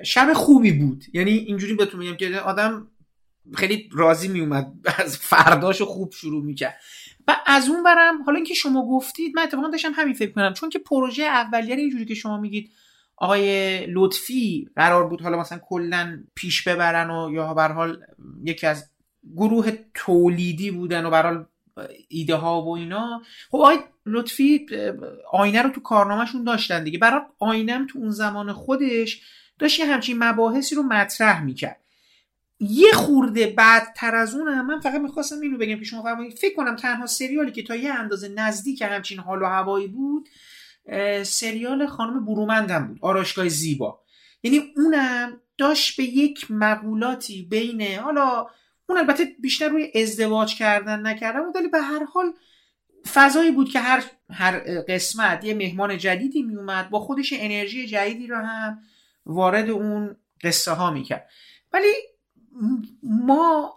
شب 0.04 0.32
خوبی 0.32 0.72
بود. 0.72 1.04
یعنی 1.12 1.30
اینجوری 1.30 1.74
بهتون 1.74 2.00
میگم 2.00 2.16
که 2.16 2.40
آدم 2.40 2.88
خیلی 3.54 3.88
راضی 3.92 4.28
میومد. 4.28 4.72
از 4.98 5.16
فرداشو 5.18 5.84
خوب 5.84 6.12
شروع 6.12 6.44
می‌کرد. 6.44 6.76
و 7.28 7.36
از 7.46 7.68
اون 7.68 7.82
برم 7.82 8.22
حالا 8.22 8.36
اینکه 8.36 8.54
شما 8.54 8.88
گفتید 8.88 9.36
من 9.36 9.42
اتفاقا 9.42 9.68
داشتم 9.68 9.92
همین 9.94 10.14
فکر 10.14 10.32
کنم 10.32 10.54
چون 10.54 10.70
که 10.70 10.78
پروژه 10.78 11.22
اولیه 11.22 11.76
اینجوری 11.76 12.04
که 12.04 12.14
شما 12.14 12.40
میگید 12.40 12.70
آقای 13.16 13.86
لطفی 13.86 14.68
قرار 14.76 15.08
بود 15.08 15.22
حالا 15.22 15.40
مثلا 15.40 15.58
کلا 15.58 16.24
پیش 16.34 16.68
ببرن 16.68 17.10
و 17.10 17.30
یا 17.32 17.54
به 17.54 17.62
حال 17.62 18.02
یکی 18.44 18.66
از 18.66 18.90
گروه 19.36 19.70
تولیدی 19.94 20.70
بودن 20.70 21.06
و 21.06 21.10
برحال 21.10 21.46
ایده 22.08 22.34
ها 22.34 22.62
و 22.62 22.76
اینا. 22.76 23.22
خب 23.50 23.56
آقای 23.56 23.78
لطفی 24.06 24.66
آینه 25.32 25.62
رو 25.62 25.70
تو 25.70 25.80
کارنامهشون 25.80 26.44
داشتن 26.44 26.84
دیگه. 26.84 26.98
برای 26.98 27.20
آینم 27.38 27.86
تو 27.86 27.98
اون 27.98 28.10
زمان 28.10 28.52
خودش 28.52 29.22
داشت 29.58 29.80
یه 29.80 29.86
همچین 29.86 30.24
مباحثی 30.24 30.74
رو 30.74 30.82
مطرح 30.82 31.44
می‌کرد. 31.44 31.80
یه 32.60 32.92
خورده 32.92 33.46
بعدتر 33.46 34.14
از 34.14 34.34
اونم 34.34 34.66
من 34.66 34.80
فقط 34.80 35.00
می‌خواستم 35.00 35.40
اینو 35.40 35.58
بگم 35.58 35.78
که 35.78 35.84
شما 35.84 36.02
فرمایید 36.02 36.38
فکر 36.38 36.54
کنم 36.56 36.76
تنها 36.76 37.06
سریالی 37.06 37.52
که 37.52 37.62
تا 37.62 37.76
یه 37.76 37.92
اندازه 37.92 38.28
نزدیک 38.28 38.82
همچین 38.82 39.18
حال 39.18 39.42
و 39.42 39.46
هوایی 39.46 39.86
بود 39.86 40.28
سریال 41.22 41.86
خانم 41.86 42.24
برومندم 42.24 42.86
بود 42.86 42.98
آراشگاه 43.00 43.48
زیبا. 43.48 44.00
یعنی 44.42 44.60
اونم 44.76 45.40
داشت 45.58 45.96
به 45.96 46.04
یک 46.04 46.50
مقولاتی 46.50 47.42
بین 47.42 47.82
حالا 47.82 48.46
اون 48.88 48.98
البته 48.98 49.24
بیشتر 49.24 49.68
روی 49.68 49.92
ازدواج 49.94 50.54
کردن 50.54 51.06
نکردن 51.06 51.40
ولی 51.54 51.68
به 51.68 51.80
هر 51.80 52.04
حال 52.04 52.32
فضایی 53.12 53.50
بود 53.50 53.68
که 53.68 53.80
هر 53.80 54.04
هر 54.30 54.60
قسمت 54.80 55.44
یه 55.44 55.54
مهمان 55.54 55.98
جدیدی 55.98 56.42
میومد 56.42 56.90
با 56.90 57.00
خودش 57.00 57.32
انرژی 57.36 57.86
جدیدی 57.86 58.26
رو 58.26 58.36
هم 58.36 58.78
وارد 59.26 59.70
اون 59.70 60.16
قصه 60.42 60.72
ها 60.72 60.90
می‌کرد. 60.90 61.28
ولی 61.72 61.92
ما 63.02 63.74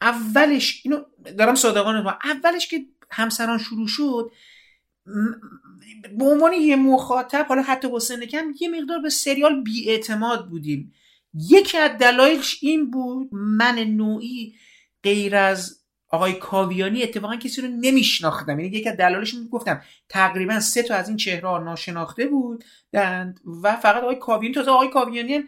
اولش 0.00 0.80
اینو 0.84 1.04
دارم 1.38 1.54
صادقانه 1.54 2.00
ما 2.00 2.18
اولش 2.24 2.68
که 2.68 2.86
همسران 3.10 3.58
شروع 3.58 3.88
شد 3.88 4.30
به 6.18 6.24
عنوان 6.24 6.52
یه 6.52 6.76
مخاطب 6.76 7.46
حالا 7.48 7.62
حتی 7.62 7.88
با 7.88 7.98
سن 7.98 8.26
کم 8.26 8.44
یه 8.60 8.68
مقدار 8.68 8.98
به 8.98 9.08
سریال 9.08 9.62
بیاعتماد 9.62 10.48
بودیم. 10.48 10.92
یکی 11.34 11.78
از 11.78 11.90
دلایلش 11.98 12.58
این 12.62 12.90
بود 12.90 13.28
من 13.32 13.78
نوعی 13.78 14.54
غیر 15.02 15.36
از 15.36 15.82
آقای 16.08 16.32
کاویانی 16.32 17.02
اتفاقا 17.02 17.36
کسی 17.36 17.62
رو 17.62 17.68
نمیشناختم. 17.68 18.60
یعنی 18.60 18.76
یکی 18.76 18.88
از 18.88 18.96
دلایلش 18.96 19.34
گفتم 19.50 19.82
تقریبا 20.08 20.60
سه 20.60 20.82
تا 20.82 20.94
از 20.94 21.08
این 21.08 21.16
چهره 21.16 21.58
ناشناخته 21.58 22.26
بود 22.26 22.64
و 23.62 23.76
فقط 23.76 24.02
آقای 24.02 24.16
کاویانی. 24.16 24.54
تازه 24.54 24.70
آقای 24.70 24.88
کاویانی 24.88 25.44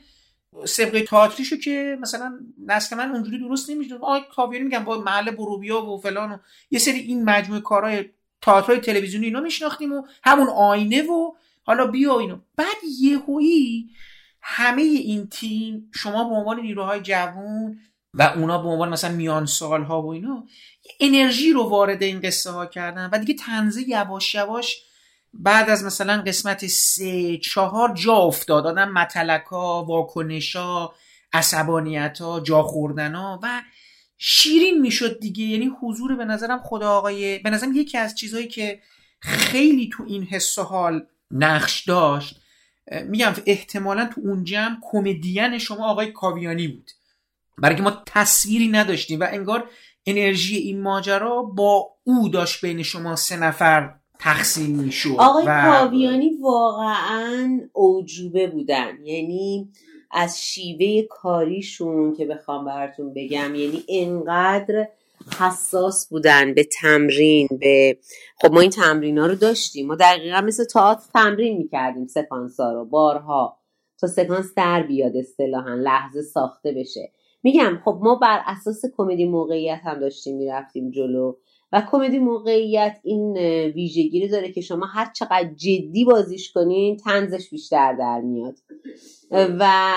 سبقه 0.64 1.02
تئاتریشو 1.02 1.56
که 1.56 1.98
مثلا 2.00 2.38
نسل 2.66 2.96
من 2.96 3.10
اونجوری 3.10 3.38
درست 3.38 3.70
نمیشه 3.70 3.94
آقای 3.94 4.20
کاویانی 4.36 4.64
میگم 4.64 4.84
با 4.84 4.98
محل 4.98 5.30
بروبیا 5.30 5.86
و 5.86 6.00
فلان 6.00 6.32
و 6.32 6.38
یه 6.70 6.78
سری 6.78 6.98
این 6.98 7.24
مجموعه 7.24 7.60
کارهای 7.60 8.04
تئاترهای 8.42 8.80
تلویزیونی 8.80 9.26
اینا 9.26 9.40
میشناختیم 9.40 9.92
و 9.92 10.06
همون 10.22 10.48
آینه 10.48 11.02
و 11.02 11.32
حالا 11.62 11.86
بیا 11.86 12.18
اینو. 12.18 12.38
بعد 12.56 12.76
یهویی 13.00 13.90
همه 14.46 14.82
این 14.82 15.28
تیم 15.28 15.90
شما 15.94 16.28
به 16.28 16.34
عنوان 16.34 16.60
نیروهای 16.60 17.00
جوون 17.00 17.78
و 18.14 18.22
اونا 18.22 18.58
به 18.58 18.68
عنوان 18.68 18.88
مثلا 18.88 19.12
میان 19.12 19.46
سالها 19.46 20.02
و 20.02 20.12
اینا 20.12 20.44
انرژی 21.00 21.52
رو 21.52 21.62
وارد 21.70 22.02
این 22.02 22.20
قصه 22.20 22.50
ها 22.50 22.66
کردن 22.66 23.10
و 23.12 23.18
دیگه 23.18 23.34
تنزه 23.34 23.88
یواش 23.88 24.34
یواش 24.34 24.76
بعد 25.34 25.70
از 25.70 25.84
مثلا 25.84 26.22
قسمت 26.26 26.66
سه 26.66 27.36
چهار 27.36 27.94
جا 27.94 28.14
افتاد. 28.14 28.66
آدم 28.66 28.92
متلک 28.92 29.44
ها 29.44 29.84
واکنش 29.84 30.56
ها 30.56 30.94
عصبانیت 31.32 32.20
ها 32.20 32.40
جا 32.40 32.62
خوردن 32.62 33.14
ها 33.14 33.40
و 33.42 33.62
شیرین 34.18 34.80
می‌شد 34.80 35.20
دیگه. 35.20 35.44
یعنی 35.44 35.70
حضور 35.80 36.16
به 36.16 36.24
نظرم 36.24 36.60
خدا 36.62 36.90
آقای 36.90 37.38
به 37.38 37.50
نظرم 37.50 37.76
یکی 37.76 37.98
از 37.98 38.14
چیزهایی 38.14 38.48
که 38.48 38.80
خیلی 39.20 39.90
تو 39.92 40.04
این 40.06 40.22
حس 40.22 40.58
حال 40.58 41.06
نقش 41.30 41.84
داشت 41.84 42.43
میگم 43.06 43.32
احتمالا 43.46 44.10
تو 44.14 44.20
اون 44.24 44.44
جمع 44.44 44.76
کمدین 44.92 45.58
شما 45.58 45.90
آقای 45.90 46.12
کاویانی 46.12 46.68
بود. 46.68 46.90
برای 47.58 47.76
که 47.76 47.82
ما 47.82 48.02
تصویری 48.06 48.68
نداشتیم 48.68 49.20
و 49.20 49.26
انگار 49.30 49.70
انرژی 50.06 50.56
این 50.56 50.82
ماجرا 50.82 51.42
با 51.42 51.88
او 52.04 52.28
داشت 52.28 52.64
بین 52.64 52.82
شما 52.82 53.16
سه 53.16 53.36
نفر 53.36 53.94
تقسیم 54.18 54.76
می‌شد 54.76 55.14
آقای 55.18 55.44
و... 55.46 55.62
کاویانی 55.64 56.30
واقعا 56.42 57.60
اوجوبه 57.72 58.46
بودن. 58.46 59.04
یعنی 59.04 59.68
از 60.10 60.42
شیوه 60.42 61.02
کاریشون 61.10 62.14
که 62.14 62.26
بخوام 62.26 62.64
براتون 62.64 63.14
بگم 63.14 63.54
یعنی 63.54 63.84
انقدر 63.88 64.88
حساس 65.38 66.08
بودن 66.08 66.54
به 66.54 66.64
تمرین 66.64 67.48
به 67.60 67.98
خب 68.36 68.52
ما 68.52 68.60
این 68.60 68.70
تمرین 68.70 69.18
ها 69.18 69.26
رو 69.26 69.34
داشتیم. 69.34 69.86
ما 69.86 69.94
دقیقا 69.94 70.40
مثل 70.40 70.64
تئاتر 70.64 71.02
تمرین 71.14 71.56
می‌کردیم 71.56 72.06
سکانس 72.06 72.60
ها 72.60 72.72
رو 72.72 72.84
بارها 72.84 73.58
تا 74.00 74.06
سکانس 74.06 74.46
در 74.56 74.82
بیاد 74.82 75.16
اصطلاحا 75.16 75.74
لحظه 75.74 76.22
ساخته 76.22 76.72
بشه. 76.72 77.12
میگم 77.42 77.80
خب 77.84 77.98
ما 78.02 78.14
بر 78.14 78.40
اساس 78.46 78.82
کمدی 78.96 79.24
موقعیت 79.24 79.80
هم 79.84 80.00
داشتیم 80.00 80.36
می‌رفتیم 80.36 80.90
جلو. 80.90 81.36
و 81.72 81.82
کمدی 81.90 82.18
موقعیت 82.18 83.00
این 83.02 83.36
ویژگی 83.68 84.22
رو 84.22 84.28
داره 84.28 84.52
که 84.52 84.60
شما 84.60 84.86
هر 84.86 85.10
چقدر 85.14 85.50
جدی 85.56 86.04
بازیش 86.04 86.52
کنین 86.52 86.96
تنزش 86.96 87.50
بیشتر 87.50 87.92
در 87.92 88.20
میاد. 88.20 88.58
و 89.30 89.92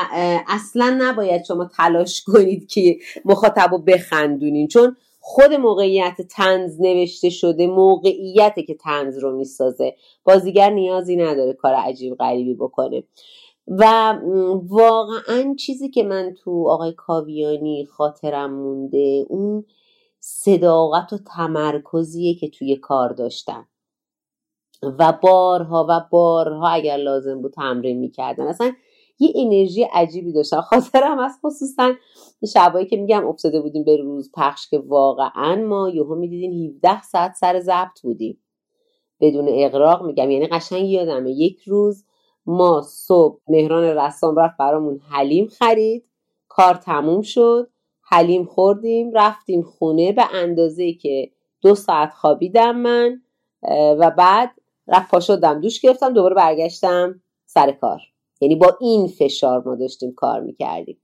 اصلا 0.47 0.97
نباید 0.99 1.43
شما 1.43 1.69
تلاش 1.77 2.23
کنید 2.23 2.67
که 2.67 2.97
مخاطب 3.25 3.69
رو 3.71 3.77
بخندونین. 3.77 4.67
چون 4.67 4.95
خود 5.29 5.53
موقعیت 5.53 6.21
تنز 6.21 6.81
نوشته 6.81 7.29
شده 7.29 7.67
موقعیته 7.67 8.63
که 8.63 8.73
تنز 8.73 9.17
رو 9.17 9.37
می‌سازه. 9.37 9.95
بازیگر 10.23 10.69
نیازی 10.69 11.15
نداره 11.15 11.53
کار 11.53 11.73
عجیب 11.73 12.15
غریبی 12.15 12.53
بکنه. 12.53 13.03
و 13.67 14.13
واقعا 14.67 15.55
چیزی 15.59 15.89
که 15.89 16.03
من 16.03 16.35
تو 16.43 16.69
آقای 16.69 16.93
کاویانی 16.93 17.85
خاطرم 17.85 18.53
مونده 18.53 19.25
اون 19.29 19.65
صداقت 20.19 21.13
و 21.13 21.17
تمرکزیه 21.17 22.35
که 22.35 22.49
توی 22.49 22.75
کار 22.75 23.13
داشتن. 23.13 23.65
و 24.83 25.13
بارها 25.21 25.85
و 25.89 26.01
بارها 26.11 26.67
اگر 26.67 26.97
لازم 26.97 27.41
بود 27.41 27.53
تمرین 27.53 27.99
می‌کردن. 27.99 28.47
اصلا 28.47 28.71
یه 29.19 29.33
انرژی 29.35 29.83
عجیبی 29.83 30.33
داشتن. 30.33 30.61
خاطرم 30.69 31.19
از 31.19 31.31
خصوصا 31.45 31.93
شبایی 32.53 32.85
که 32.85 32.97
میگم 32.97 33.27
افتاده 33.27 33.61
بودیم 33.61 33.83
به 33.83 33.97
روز 33.97 34.31
پخش 34.33 34.69
که 34.69 34.79
واقعا 34.79 35.55
ما 35.55 35.89
یهو 35.89 36.15
می‌دیدیم 36.15 36.75
17 36.75 37.01
ساعت 37.01 37.33
سر 37.35 37.59
ضبط 37.59 38.01
بودیم. 38.03 38.41
بدون 39.19 39.45
اقراق 39.49 40.05
میگم. 40.05 40.31
یعنی 40.31 40.47
قشنگ 40.47 40.89
یادمه. 40.89 41.31
یک 41.31 41.63
روز 41.63 42.05
ما 42.45 42.81
صبح 42.81 43.39
مهران 43.47 43.83
رسام 43.83 44.35
رفت 44.35 44.57
برامون 44.57 44.99
حلیم 45.09 45.47
خرید. 45.47 46.05
کار 46.47 46.73
تموم 46.73 47.21
شد. 47.21 47.69
حلیم 48.01 48.45
خوردیم. 48.45 49.11
رفتیم 49.13 49.61
خونه 49.61 50.11
به 50.11 50.23
اندازه 50.33 50.93
که 50.93 51.31
دو 51.61 51.75
ساعت 51.75 52.13
خوابیدم 52.13 52.77
من 52.77 53.21
و 53.99 54.11
بعد 54.17 54.51
رفت 54.87 55.11
پا 55.11 55.19
شدم 55.19 55.61
دوش 55.61 55.81
گرفتم. 55.81 56.13
دوباره 56.13 56.35
برگشتم 56.35 57.21
سر 57.45 57.71
کار. 57.71 58.01
یعنی 58.41 58.55
با 58.55 58.77
این 58.81 59.07
فشار 59.07 59.63
ما 59.65 59.75
داشتیم 59.75 60.13
کار 60.13 60.41
می‌کردیم. 60.41 61.01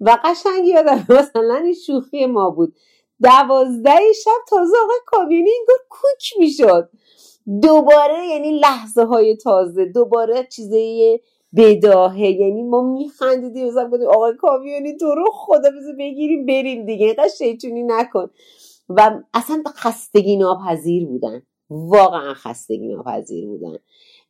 و 0.00 0.18
قشنگ 0.24 0.66
یادم 0.66 1.06
مثلا 1.18 1.54
این 1.54 1.74
شوخی 1.74 2.26
ما 2.26 2.50
بود. 2.50 2.74
دوازده 3.22 4.12
شب 4.24 4.30
تازه 4.48 4.76
آقای 4.84 4.98
کابینی 5.06 5.50
اینگار 5.50 5.78
کوک 5.88 6.38
می‌شد. 6.38 6.90
دوباره 7.62 8.26
یعنی 8.26 8.58
لحظه 8.58 9.04
های 9.04 9.36
تازه 9.36 9.84
دوباره 9.84 10.48
چیزای 10.52 11.20
بداهه. 11.56 12.30
یعنی 12.30 12.62
ما 12.62 12.82
میخندیدیم 12.82 13.66
مثلا 13.66 13.88
بودیم 13.88 14.08
آقای 14.08 14.36
کاویانی 14.36 14.96
تو 14.96 15.14
رو 15.14 15.24
خدا 15.32 15.70
بذار 15.70 15.94
بگیریم 15.98 16.46
بریم 16.46 16.86
دیگه 16.86 17.06
اینقدر 17.06 17.28
شیطونی 17.38 17.82
نکن. 17.82 18.30
و 18.88 19.20
اصلا 19.34 19.62
خستگی 19.76 20.36
ناپذیر 20.36 21.06
بودن. 21.06 21.42
واقعا 21.70 22.34
خستگی 22.34 22.88
ناپذیر 22.88 23.46
بودن. 23.46 23.76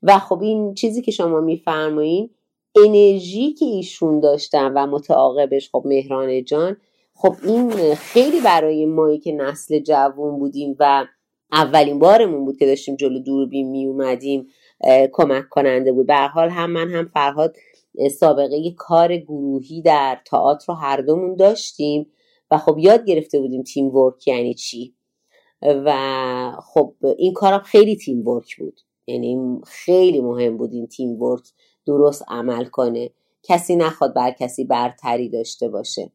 و 0.03 0.19
خب 0.19 0.43
این 0.43 0.75
چیزی 0.75 1.03
که 1.03 1.11
شما 1.11 1.41
میفرمایین 1.41 2.31
انرژی 2.77 3.53
که 3.53 3.65
ایشون 3.65 4.21
داشتن 4.21 4.73
و 4.73 4.87
متعاقبش 4.87 5.71
خب 5.71 5.83
مهران 5.87 6.45
جان 6.45 6.77
خب 7.15 7.35
این 7.43 7.95
خیلی 7.95 8.41
برای 8.41 8.87
مایی 8.87 9.19
که 9.19 9.33
نسل 9.33 9.79
جوون 9.79 10.39
بودیم 10.39 10.77
و 10.79 11.07
اولین 11.53 11.99
بارمون 11.99 12.45
بود 12.45 12.57
که 12.57 12.67
داشتیم 12.67 12.97
جلو 12.97 13.19
دوربین 13.19 13.71
می 13.71 13.87
اومدیم 13.87 14.47
کمک 15.13 15.49
کننده 15.49 15.93
بود. 15.93 16.07
به 16.07 16.17
حال 16.17 16.49
هم 16.49 16.71
من 16.71 16.91
هم 16.91 17.11
فرهاد 17.15 17.57
سابقه 18.19 18.71
کار 18.77 19.17
گروهی 19.17 19.83
در 19.83 20.19
تئاتر 20.27 20.65
رو 20.69 20.75
هر 20.75 21.01
دومون 21.01 21.37
داشتیم 21.37 22.07
و 22.51 22.59
خب 22.59 22.79
یاد 22.79 23.05
گرفته 23.05 23.41
بودیم 23.41 23.63
تیم 23.63 23.97
ورک 23.97 24.29
یعنی 24.29 24.55
چی. 24.55 24.95
و 25.63 25.93
خب 26.65 26.95
این 27.19 27.33
کارم 27.33 27.59
خیلی 27.61 27.97
تیم 27.97 28.29
ورک 28.29 28.57
بود. 28.57 28.81
یعنی 29.07 29.61
خیلی 29.67 30.21
مهم 30.21 30.57
بود 30.57 30.73
این 30.73 30.87
تیم 30.87 31.23
ورک. 31.23 31.45
درست 31.87 32.25
عمل 32.29 32.65
کنه. 32.65 33.11
کسی 33.43 33.77
نخواد 33.77 34.15
بر 34.15 34.31
کسی 34.31 34.65
برتری 34.65 35.29
داشته 35.29 35.69
باشه. 35.69 36.11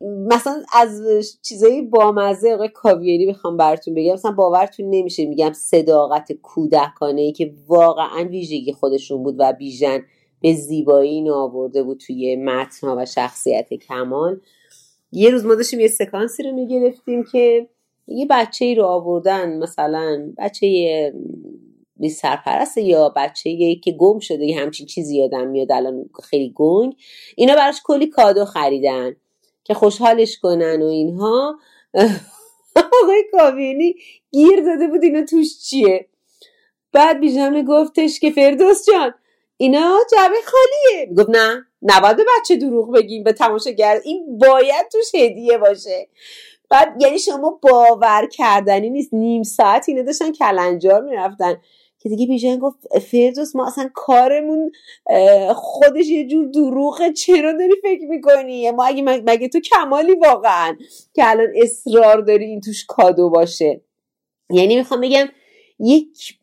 مثلا 0.00 0.62
از 0.72 1.02
چیزایی 1.42 1.82
بامزه 1.82 2.52
آقای 2.52 2.68
کاویری 2.68 3.26
بخوام 3.26 3.56
براتون 3.56 3.94
بگم 3.94 4.12
مثلا 4.12 4.32
باورتون 4.32 4.90
نمیشه 4.90 5.26
میگم 5.26 5.52
صداقت 5.52 6.32
کودکانه 6.32 7.20
ای 7.20 7.32
که 7.32 7.54
واقعا 7.68 8.24
ویژگی 8.24 8.72
خودشون 8.72 9.22
بود 9.22 9.36
و 9.38 9.52
بیژن 9.52 10.02
به 10.40 10.54
زیبایی 10.54 11.30
آورده 11.30 11.82
بود 11.82 12.00
توی 12.06 12.36
متن 12.36 12.88
و 12.88 13.06
شخصیت 13.06 13.74
کمال. 13.74 14.40
یه 15.12 15.30
روز 15.30 15.46
ما 15.46 15.54
داشتیم 15.54 15.80
یه 15.80 15.88
سکانسی 15.88 16.42
رو 16.42 16.52
می‌گرفتیم 16.52 17.24
که 17.32 17.68
یه 18.08 18.26
بچه 18.30 18.64
ای 18.64 18.74
رو 18.74 18.84
آوردن 18.84 19.58
مثلا 19.58 20.32
بچه 20.38 20.66
بی 22.00 22.10
سرپرست 22.10 22.78
یا 22.78 23.08
بچه 23.16 23.74
که 23.74 23.92
گم 23.92 24.18
شده 24.18 24.46
یه 24.46 24.60
همچین 24.60 24.86
چیزی 24.86 25.16
یادم 25.16 25.46
میاد 25.46 25.72
الان 25.72 26.10
خیلی 26.24 26.52
گنگ. 26.56 26.96
اینا 27.36 27.54
براش 27.54 27.80
کلی 27.84 28.06
کادو 28.06 28.44
خریدن 28.44 29.16
که 29.64 29.74
خوشحالش 29.74 30.38
کنن 30.38 30.82
و 30.82 30.86
اینها. 30.86 31.58
آقای 33.02 33.24
کاوینی 33.32 33.94
گیر 34.30 34.60
داده 34.60 34.88
بود 34.88 35.02
اینا 35.02 35.24
توش 35.24 35.58
چیه؟ 35.58 36.08
بعد 36.92 37.20
بیژن 37.20 37.64
گفتش 37.64 38.20
که 38.20 38.30
فردوس 38.30 38.86
جان 38.86 39.14
اینا 39.56 39.98
جعبه 40.12 40.34
خالیه. 40.44 41.14
گفت 41.18 41.30
نه 41.30 41.66
نباید 41.82 42.16
بچه 42.16 42.56
دروغ 42.56 42.94
بگیم 42.94 43.22
به 43.24 43.32
تماشاگر. 43.32 44.00
این 44.04 44.38
باید 44.38 44.88
توش 44.92 45.14
هدیه 45.14 45.58
باشه. 45.58 46.08
بعد 46.70 47.02
یعنی 47.02 47.18
شما 47.18 47.60
باور 47.62 48.26
کردنی 48.26 48.90
نیست. 48.90 49.14
نیم 49.14 49.42
ساعت 49.42 49.88
اینا 49.88 50.02
داشتن 50.02 50.32
کلنجار 50.32 51.02
می‌رفتن. 51.02 51.60
که 52.02 52.08
دیگه 52.08 52.26
بیژن 52.26 52.58
گفت 52.58 52.98
فردوس 52.98 53.56
ما 53.56 53.66
اصلا 53.66 53.90
کارمون 53.94 54.72
خودش 55.54 56.06
یه 56.06 56.26
جور 56.26 56.46
دروغه 56.46 57.12
چرا 57.12 57.52
داری 57.52 57.74
فکر 57.82 58.06
می‌کنی؟ 58.08 58.70
ما 58.70 58.84
اگه 58.84 59.02
مگه 59.02 59.48
تو 59.48 59.60
کمالی 59.60 60.14
واقعا 60.14 60.76
که 61.14 61.30
الان 61.30 61.48
اصرار 61.56 62.20
داری 62.20 62.44
این 62.44 62.60
توش 62.60 62.84
کادو 62.88 63.30
باشه؟ 63.30 63.80
یعنی 64.50 64.76
می‌خوام 64.76 65.00
بگم 65.00 65.26
یک 65.78 66.38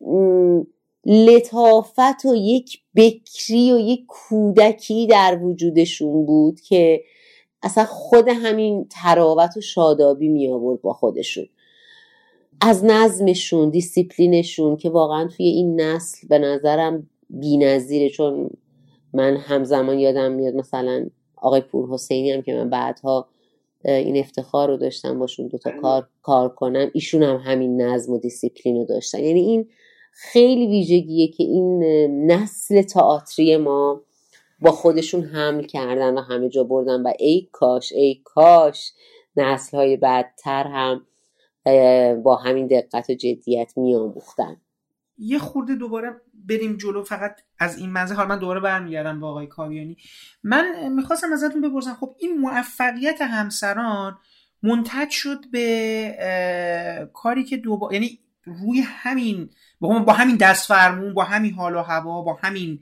لطافت 1.06 2.24
و 2.24 2.34
یک 2.34 2.80
بکری 2.96 3.72
و 3.72 3.78
یک 3.78 4.04
کودکی 4.08 5.06
در 5.06 5.38
وجودشون 5.42 6.26
بود 6.26 6.60
که 6.60 7.04
اصلا 7.62 7.84
خود 7.84 8.28
همین 8.28 8.88
طراوت 8.90 9.56
و 9.56 9.60
شادابی 9.60 10.28
می 10.28 10.48
آورد 10.48 10.80
با 10.80 10.92
خودشون. 10.92 11.48
از 12.60 12.84
نظمشون 12.84 13.70
دیسیپلینشون 13.70 14.76
که 14.76 14.90
واقعا 14.90 15.28
توی 15.36 15.46
این 15.46 15.80
نسل 15.80 16.28
به 16.28 16.38
نظرم 16.38 17.10
بی 17.30 18.10
چون 18.10 18.50
من 19.12 19.36
همزمان 19.36 19.98
یادم 19.98 20.32
میاد 20.32 20.54
مثلا 20.54 21.06
آقای 21.36 21.60
پور 21.60 21.88
حسینی 21.90 22.32
هم 22.32 22.42
که 22.42 22.54
من 22.54 22.70
بعدها 22.70 23.28
این 23.84 24.16
افتخار 24.16 24.68
رو 24.68 24.76
داشتم 24.76 25.18
باشون 25.18 25.46
دوتا 25.46 25.70
کار 25.82 26.08
کار 26.22 26.48
کنم 26.48 26.90
ایشون 26.92 27.22
هم 27.22 27.36
همین 27.36 27.82
نظم 27.82 28.12
و 28.12 28.18
دیسیپلین 28.18 28.76
رو 28.76 28.84
داشتن. 28.84 29.18
یعنی 29.18 29.40
این 29.40 29.68
خیلی 30.12 30.66
ویژگیه 30.66 31.28
که 31.28 31.44
این 31.44 31.82
نسل 32.26 32.82
تئاتری 32.82 33.56
ما 33.56 34.02
با 34.60 34.70
خودشون 34.70 35.22
حمل 35.22 35.62
کردن 35.62 36.18
و 36.18 36.20
همه 36.20 36.48
جا 36.48 36.64
بردن. 36.64 37.02
و 37.02 37.12
ای 37.18 37.48
کاش 37.52 37.92
ای 37.92 38.20
کاش 38.24 38.92
نسل 39.36 39.76
های 39.76 39.96
بعدتر 39.96 40.66
هم 40.66 41.06
با 42.24 42.36
همین 42.36 42.66
دقت 42.66 43.10
و 43.10 43.14
جدیت 43.14 43.72
میآموختن 43.76 44.56
یه 45.18 45.38
خورده 45.38 45.74
دوباره 45.74 46.20
بریم 46.34 46.76
جلو 46.76 47.02
فقط 47.02 47.40
از 47.58 47.78
این 47.78 47.90
منظر. 47.90 48.14
حالا 48.14 48.28
من 48.28 48.38
دوباره 48.38 48.60
برمیگردم 48.60 49.20
با 49.20 49.30
آقای 49.30 49.46
کاویانی. 49.46 49.96
من 50.42 50.92
می‌خواستم 50.92 51.32
ازتون 51.32 51.60
بپرسم 51.60 51.94
خب 51.94 52.16
این 52.18 52.38
موفقیت 52.38 53.22
همسران 53.22 54.18
منتج 54.62 55.10
شد 55.10 55.50
به 55.50 57.08
کاری 57.14 57.44
که 57.44 57.56
دوباره 57.56 57.94
یعنی 57.94 58.18
روی 58.44 58.80
همین 58.80 59.50
با 59.80 60.12
همین 60.12 60.36
دست 60.36 60.66
فرمون 60.66 61.14
با 61.14 61.24
همین 61.24 61.54
حال 61.54 61.76
و 61.76 61.82
هوا 61.82 62.22
با 62.22 62.38
همین 62.42 62.80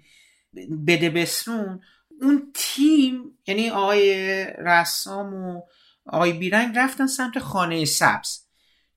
بده 0.87 1.11
بسرون. 1.11 1.81
اون 2.23 2.53
تیم 2.55 3.39
یعنی 3.47 3.71
آقای 3.71 4.15
رسام 4.59 5.35
و 5.35 5.63
آقای 6.07 6.33
بیرنگ 6.33 6.79
رفتن 6.79 7.07
سمت 7.07 7.39
خانه 7.39 7.85
سبز. 7.85 8.46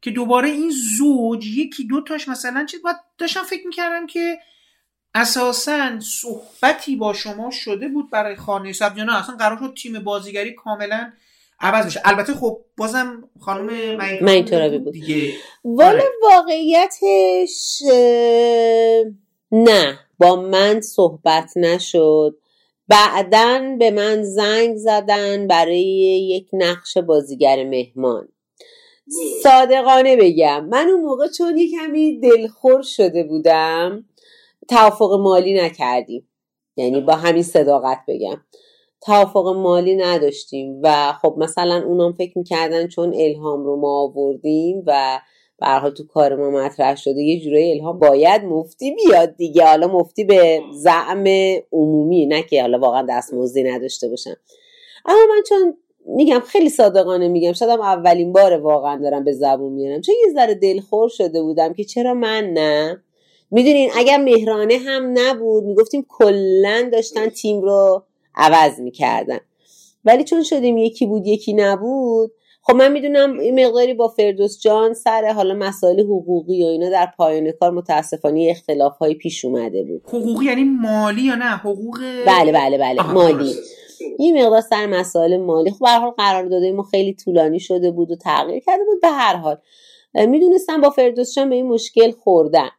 که 0.02 0.12
دوباره 0.12 0.50
این 0.50 0.72
زوج 0.98 1.48
یکی 1.48 1.88
دو 1.88 2.02
تاش 2.02 2.28
مثلا 2.28 2.66
چیز 2.66 2.82
باید 2.82 2.98
داشتم 3.18 3.44
فکر 3.44 3.68
می‌کردم 3.68 4.08
که 4.08 4.40
اساسا 5.16 6.00
صحبتی 6.00 6.96
با 6.96 7.14
شما 7.14 7.52
شده 7.52 7.88
بود 7.88 8.12
برای 8.12 8.36
خانه 8.36 8.74
سبز. 8.74 8.98
یا 8.98 9.04
نه 9.04 9.20
اصلا 9.20 9.36
قرار 9.36 9.58
شد 9.58 9.74
تیم 9.82 10.00
بازیگری 10.04 10.54
کاملا 10.54 11.12
عوض 11.60 11.86
بشه. 11.86 12.02
البته 12.06 12.34
خب 12.34 12.62
بازم 12.78 13.30
خانم 13.40 13.96
من 13.96 14.78
بود. 14.78 14.94
دیگه 14.94 15.34
والا 15.64 15.90
آره. 15.90 16.04
واقعیتش 16.24 17.82
نه. 19.52 20.00
با 20.18 20.36
من 20.36 20.82
صحبت 20.82 21.54
نشد. 21.56 22.38
بعدا 22.88 23.76
به 23.80 23.92
من 23.92 24.24
زنگ 24.24 24.76
زدن 24.76 25.48
برای 25.48 25.82
یک 26.30 26.48
نقش 26.54 26.98
بازیگر 26.98 27.64
مهمان. 27.64 28.28
صادقانه 29.44 30.16
بگم. 30.16 30.66
من 30.66 30.90
اون 30.90 31.02
موقع 31.02 31.28
چون 31.38 31.58
یه 31.58 31.72
کمی 31.72 32.20
دلخور 32.20 32.82
شده 32.82 33.24
بودم 33.24 34.06
توافق 34.70 35.14
مالی 35.14 35.54
نکردیم. 35.54 36.30
یعنی 36.78 37.02
با 37.02 37.14
همین 37.14 37.44
صداقت 37.44 38.00
بگم. 38.08 38.38
توافق 39.02 39.48
مالی 39.48 39.96
نداشتیم 39.96 40.80
و 40.84 41.14
خب 41.22 41.36
مثلا 41.38 41.84
اونام 41.88 42.14
فکر 42.14 42.38
می‌کردن 42.38 42.88
چون 42.88 43.14
الهام 43.16 43.66
رو 43.66 43.76
ما 43.76 44.02
آوردیم 44.02 44.84
و 44.88 45.20
برها 45.60 45.90
تو 45.90 46.08
کار 46.08 46.36
ما 46.36 46.50
مطرح 46.50 46.96
شده 46.96 47.22
یه 47.22 47.40
جورایی 47.40 47.72
الهام 47.72 48.00
باید 48.00 48.44
مفتی 48.44 48.96
بیاد 48.96 49.36
دیگه. 49.36 49.66
حالا 49.66 49.88
مفتی 49.88 50.24
به 50.24 50.62
زعم 50.74 51.24
عمومی 51.72 52.26
نه 52.26 52.44
که 52.44 52.62
حالا 52.62 52.80
واقعا 52.80 53.06
دستمزدی 53.10 53.64
نداشته 53.64 54.10
باشم. 54.10 54.36
اما 55.06 55.20
من 55.30 55.44
چون 55.50 55.78
میگم 56.06 56.40
خیلی 56.40 56.70
صادقانه 56.70 57.28
میگم 57.28 57.52
شاید 57.52 57.72
هم 57.72 57.82
اولین 57.82 58.34
بار 58.34 58.54
واقعا 58.54 59.02
دارم 59.02 59.24
به 59.24 59.34
زبون 59.34 59.74
میارم. 59.74 60.02
چون 60.02 60.16
یه 60.28 60.34
ذره 60.34 60.54
دلخور 60.54 61.10
شده 61.10 61.42
بودم 61.42 61.74
که 61.74 61.84
چرا 61.84 62.14
من 62.14 62.44
نه؟ 62.54 63.04
می‌دونین 63.52 63.90
اگر 63.98 64.18
مهرانه 64.18 64.78
هم 64.78 65.14
نبود 65.14 65.64
می‌گفتیم 65.64 66.06
کلا 66.10 66.90
داشتن 66.92 67.30
تیم 67.30 67.62
رو 67.62 68.04
عوض 68.36 68.80
می‌کردن. 68.80 69.40
ولی 70.06 70.24
چون 70.24 70.44
شدیم 70.44 70.78
یکی 70.78 71.06
بود 71.06 71.28
یکی 71.28 71.54
نبود 71.54 72.32
خب 72.62 72.76
من 72.76 72.92
می‌دونم 72.92 73.40
این 73.40 73.66
مقداری 73.66 73.94
با 73.94 74.08
فردوس 74.08 74.62
جان 74.62 74.94
سر 74.94 75.32
حالا 75.36 75.54
مسائل 75.54 76.00
حقوقی 76.00 76.64
و 76.64 76.68
اینا 76.68 76.90
در 76.90 77.08
پایان 77.18 77.52
کار 77.52 77.72
متاسفانه 77.72 78.48
اختلاف 78.50 78.98
های 78.98 79.14
پیش 79.14 79.46
اومده 79.46 79.84
بود. 79.84 80.02
حقوقی 80.08 80.46
یعنی 80.46 80.64
مالی 80.64 81.22
یا 81.22 81.36
نه؟ 81.36 81.46
حقوق 81.46 82.00
بله 82.28 82.52
بله 82.52 82.78
بله. 82.78 83.12
مالی. 83.12 83.54
این 84.18 84.44
مقدار 84.44 84.62
سر 84.62 84.86
مسائل 84.86 85.38
مالی. 85.38 85.72
خب 85.72 85.80
به 85.80 86.12
قرار 86.18 86.46
داده 86.46 86.72
ما 86.72 86.84
خیلی 86.84 87.14
طولانی 87.14 87.60
شده 87.60 87.92
بود 87.92 88.12
و 88.12 88.16
تغییر 88.16 88.60
کرده 88.60 88.84
بود 88.84 89.02
به 89.02 89.08
هر 89.08 89.36
حال. 89.36 89.58
می‌دونستم 90.14 90.82
با 90.82 90.90
فردوس 90.90 91.38
به 91.38 91.56
این 91.56 91.68
مشکل 91.68 92.12
خوردن. 92.12 92.70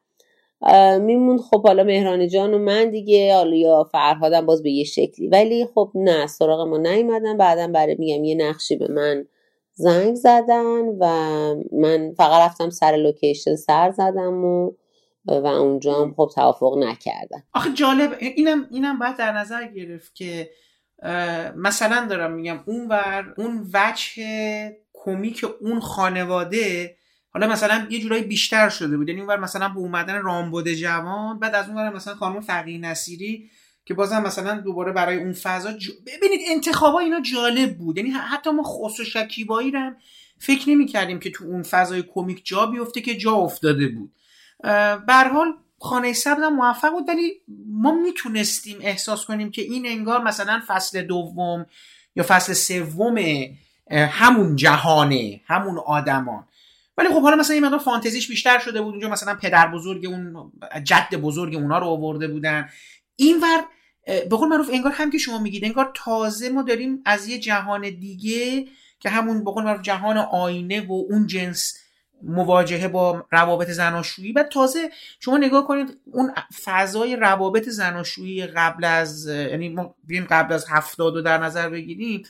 میمون 1.00 1.38
خب 1.38 1.62
حالا 1.62 1.84
مهران 1.84 2.28
جان 2.28 2.54
و 2.54 2.58
من 2.58 2.90
دیگه 2.90 3.34
حالا 3.34 3.56
یا 3.56 3.84
فرهادم 3.84 4.46
باز 4.46 4.62
به 4.62 4.70
یه 4.70 4.84
شکلی. 4.84 5.28
ولی 5.28 5.66
خب 5.74 5.90
نه 5.94 6.26
سراغ 6.26 6.68
ما 6.68 6.78
نیومدن. 6.78 7.36
بعدا 7.36 7.66
برای 7.66 7.96
میگم 7.98 8.24
یه 8.24 8.34
نقشی 8.34 8.76
به 8.76 8.88
من 8.88 9.26
زنگ 9.74 10.14
زدن 10.14 10.96
و 11.00 11.06
من 11.72 12.14
فقط 12.16 12.42
رفتم 12.42 12.70
سر 12.70 12.96
لوکیشن 12.96 13.56
سر 13.56 13.90
زدم 13.90 14.44
و 14.44 14.72
و 15.26 15.46
اونجا 15.46 15.94
هم 15.94 16.14
خب 16.16 16.30
توافق 16.34 16.78
نکردن. 16.78 17.42
آخه 17.54 17.72
جالب 17.72 18.16
اینم 18.20 18.66
اینم 18.70 18.98
باید 18.98 19.16
در 19.16 19.32
نظر 19.32 19.64
گرفت 19.64 20.14
که 20.14 20.50
مثلا 21.56 22.06
دارم 22.06 22.32
میگم 22.32 22.60
اون 22.64 22.88
ور 22.88 23.34
اون 23.38 23.70
وجه 23.72 24.22
کمیک 24.92 25.46
اون 25.60 25.80
خانواده 25.80 26.96
حالا 27.30 27.46
مثلا 27.46 27.86
یه 27.90 28.00
جورایی 28.00 28.22
بیشتر 28.22 28.68
شده 28.68 28.96
بود. 28.96 29.08
یعنی 29.08 29.20
اونور 29.20 29.36
مثلا 29.36 29.68
به 29.68 29.78
اومدن 29.78 30.22
رامبد 30.22 30.68
جوان 30.68 31.38
بعد 31.38 31.54
از 31.54 31.68
اونور 31.68 31.90
مثلا 31.90 32.14
خانم 32.14 32.40
فقیه 32.40 32.78
نصیری 32.78 33.50
که 33.84 33.94
بازم 33.94 34.22
مثلا 34.22 34.60
دوباره 34.60 34.92
برای 34.92 35.16
اون 35.16 35.32
فضا 35.32 35.72
ج... 35.72 35.90
ببینید 36.06 36.40
انتخابا 36.50 36.98
اینا 36.98 37.20
جالب 37.20 37.78
بود. 37.78 37.96
یعنی 37.96 38.10
حتی 38.10 38.50
ما 38.50 38.62
خسرو 38.62 39.04
شکیبایی 39.04 39.70
رو 39.70 39.90
فکر 40.38 40.70
نمی 40.70 40.86
کردیم 40.86 41.20
که 41.20 41.30
تو 41.30 41.44
اون 41.44 41.62
فضای 41.62 42.04
کمیک 42.14 42.42
جا 42.44 42.66
بیفته 42.66 43.00
که 43.00 43.16
جا 43.16 43.32
افتاده 43.32 43.88
بود. 43.88 44.12
به 45.06 45.14
حال 45.32 45.52
خانه 45.80 46.12
سبز 46.12 46.42
موفق 46.42 46.90
بود 46.90 47.08
ولی 47.08 47.40
ما 47.68 47.92
می‌تونستیم 47.92 48.78
احساس 48.80 49.24
کنیم 49.24 49.50
که 49.50 49.62
این 49.62 49.86
انگار 49.86 50.22
مثلا 50.22 50.62
فصل 50.66 51.02
دوم 51.02 51.66
یا 52.16 52.24
فصل 52.28 52.52
سوم 52.52 53.18
همون 53.90 54.56
جهانه 54.56 55.40
همون 55.46 55.78
آدمان. 55.78 56.44
ولی 56.98 57.08
خب 57.08 57.22
حالا 57.22 57.36
مثلا 57.36 57.54
این 57.54 57.64
مقدار 57.64 57.78
فانتزیش 57.78 58.28
بیشتر 58.28 58.58
شده 58.58 58.82
بود 58.82 58.92
اونجا 58.92 59.08
مثلا 59.08 59.34
پدر 59.34 59.70
بزرگ 59.70 60.06
اون 60.06 60.52
جد 60.84 61.14
بزرگ 61.14 61.54
اونا 61.54 61.78
رو 61.78 61.86
آورده 61.86 62.28
بودن. 62.28 62.68
اینور 63.16 63.64
به 64.06 64.36
قول 64.36 64.48
معروف 64.48 64.70
انگار 64.72 64.92
هم 64.92 65.10
که 65.10 65.18
شما 65.18 65.38
میگید 65.38 65.64
انگار 65.64 65.90
تازه 65.94 66.48
ما 66.48 66.62
داریم 66.62 67.02
از 67.04 67.28
یه 67.28 67.38
جهان 67.38 67.80
دیگه 67.80 68.66
که 69.00 69.10
همون 69.10 69.44
به 69.44 69.50
قول 69.50 69.64
معروف 69.64 69.82
جهان 69.82 70.16
آینه 70.16 70.80
و 70.80 70.92
اون 71.10 71.26
جنس 71.26 71.79
مواجهه 72.22 72.88
با 72.88 73.26
روابط 73.32 73.70
زناشویی. 73.70 74.32
و 74.32 74.42
تازه 74.42 74.90
شما 75.20 75.38
نگاه 75.38 75.66
کنید 75.66 76.00
اون 76.04 76.32
فضای 76.64 77.16
روابط 77.16 77.68
زناشویی 77.68 78.46
قبل 78.46 78.84
از 78.84 79.26
یعنی 79.26 79.68
ما 79.68 79.94
قبل 80.30 80.52
از 80.54 80.66
هفتاد 80.68 81.14
رو 81.14 81.22
در 81.22 81.38
نظر 81.38 81.68
بگیریم. 81.68 82.22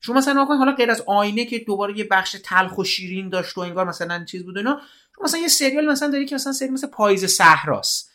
شما 0.00 0.16
مثلا 0.16 0.42
نگاه 0.42 0.58
حالا 0.58 0.72
غیر 0.72 0.90
از 0.90 1.02
آینه 1.06 1.44
که 1.44 1.58
دوباره 1.58 1.98
یه 1.98 2.04
بخش 2.04 2.36
تلخ 2.44 2.78
و 2.78 2.84
شیرین 2.84 3.28
داشت 3.28 3.58
و 3.58 3.60
انگار 3.60 3.84
مثلا 3.84 4.24
چیز 4.24 4.44
بود 4.44 4.58
اینا 4.58 4.80
مثلا 5.22 5.40
یه 5.40 5.48
سریال 5.48 5.86
مثلا 5.86 6.10
داری 6.10 6.26
که 6.26 6.34
مثلا 6.34 6.52
سری 6.52 6.68
مثل 6.68 6.86
پاییز 6.86 7.24
صحراست. 7.24 8.10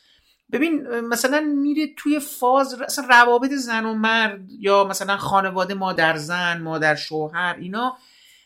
ببین 0.51 0.99
مثلا 0.99 1.39
میره 1.39 1.87
توی 1.97 2.19
فاز 2.19 2.73
اصلا 2.73 3.05
روابط 3.09 3.51
زن 3.51 3.85
و 3.85 3.93
مرد 3.93 4.51
یا 4.59 4.83
مثلا 4.83 5.17
خانواده 5.17 5.73
مادر 5.73 6.17
زن 6.17 6.61
مادر 6.61 6.95
شوهر 6.95 7.55
اینا 7.59 7.97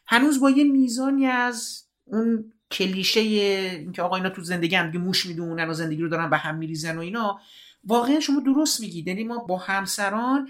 هنوز 0.08 0.40
با 0.40 0.50
یه 0.50 0.64
میزانی 0.64 1.28
از 1.28 1.84
اون 2.06 2.54
کلیشه 2.76 3.20
اینکه 3.20 4.02
آقا 4.02 4.16
اینا 4.16 4.30
تو 4.30 4.42
زندگی 4.42 4.76
هم 4.76 4.98
موش 4.98 5.26
می‌دونن 5.26 5.70
و 5.70 5.74
زندگی 5.74 6.02
رو 6.02 6.10
دارن 6.10 6.30
به 6.30 6.38
هم 6.38 6.56
میریزن 6.56 6.98
و 6.98 7.02
اینا 7.02 7.40
واقعا 7.84 8.20
شما 8.20 8.40
درست 8.40 8.82
میگید. 8.82 9.08
یعنی 9.08 9.24
ما 9.24 9.38
با 9.38 9.58
همسران 9.58 10.50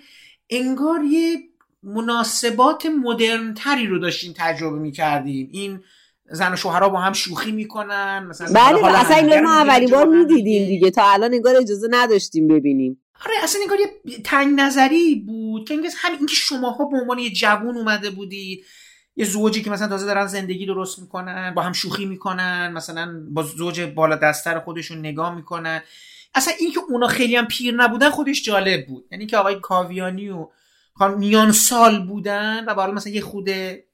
انگار 0.49 1.03
یه 1.03 1.37
مناسبات 1.83 2.85
مدرن 2.85 3.53
تری 3.53 3.87
رو 3.87 3.99
داشتیم 3.99 4.33
تجربه 4.37 4.79
می‌کردیم. 4.79 5.49
این 5.51 5.79
زن 6.31 6.53
و 6.53 6.55
شوهرها 6.55 6.89
با 6.89 6.99
هم 6.99 7.13
شوخی 7.13 7.51
می‌کنن 7.51 8.25
مثلا 8.29 8.47
بله 8.53 8.95
اصلا 8.95 9.17
این 9.17 9.43
ما 9.43 9.53
اولین 9.53 9.89
بار 9.89 10.07
می‌دیدیم 10.07 10.67
دیگه. 10.67 10.91
تا 10.91 11.11
الان 11.11 11.33
انگار 11.33 11.55
اجازه 11.55 11.87
نداشتیم 11.91 12.47
ببینیم. 12.47 13.01
آره 13.25 13.33
اصلا 13.43 13.61
انگار 13.61 13.77
یه 13.79 14.17
تنگ 14.23 14.59
نظری 14.59 15.15
بود 15.15 15.67
که 15.67 15.73
همین 15.97 16.17
اینکه 16.17 16.35
شماها 16.35 16.85
به 16.85 16.97
عنوان 16.97 17.19
یه 17.19 17.29
جوون 17.29 17.77
اومده 17.77 18.09
بودید 18.09 18.65
یه 19.15 19.25
زوجی 19.25 19.61
که 19.61 19.69
مثلا 19.69 19.87
تازه 19.87 20.05
دارن 20.05 20.27
زندگی 20.27 20.65
درست 20.65 20.99
می‌کنن 20.99 21.53
با 21.53 21.61
هم 21.61 21.73
شوخی 21.73 22.05
می‌کنن 22.05 22.71
مثلا 22.73 23.25
با 23.29 23.43
زوج 23.43 23.81
بالا 23.81 24.15
دستر 24.15 24.59
خودشون 24.59 24.99
نگاه 24.99 25.35
می‌کنن. 25.35 25.81
اصلا 26.35 26.53
اینکه 26.59 26.79
اونا 26.89 27.07
خیلی 27.07 27.35
هم 27.35 27.47
پیر 27.47 27.75
نبودن 27.75 28.09
خودش 28.09 28.43
جالب 28.43 28.87
بود. 28.87 29.05
یعنی 29.11 29.25
که 29.25 29.37
آقای 29.37 29.59
کاویانی 29.59 30.29
و 30.29 30.47
میان 31.17 31.51
سال 31.51 32.05
بودن 32.05 32.65
و 32.67 32.75
بالا 32.75 32.91
مثلا 32.91 33.13
یه 33.13 33.21
خود 33.21 33.49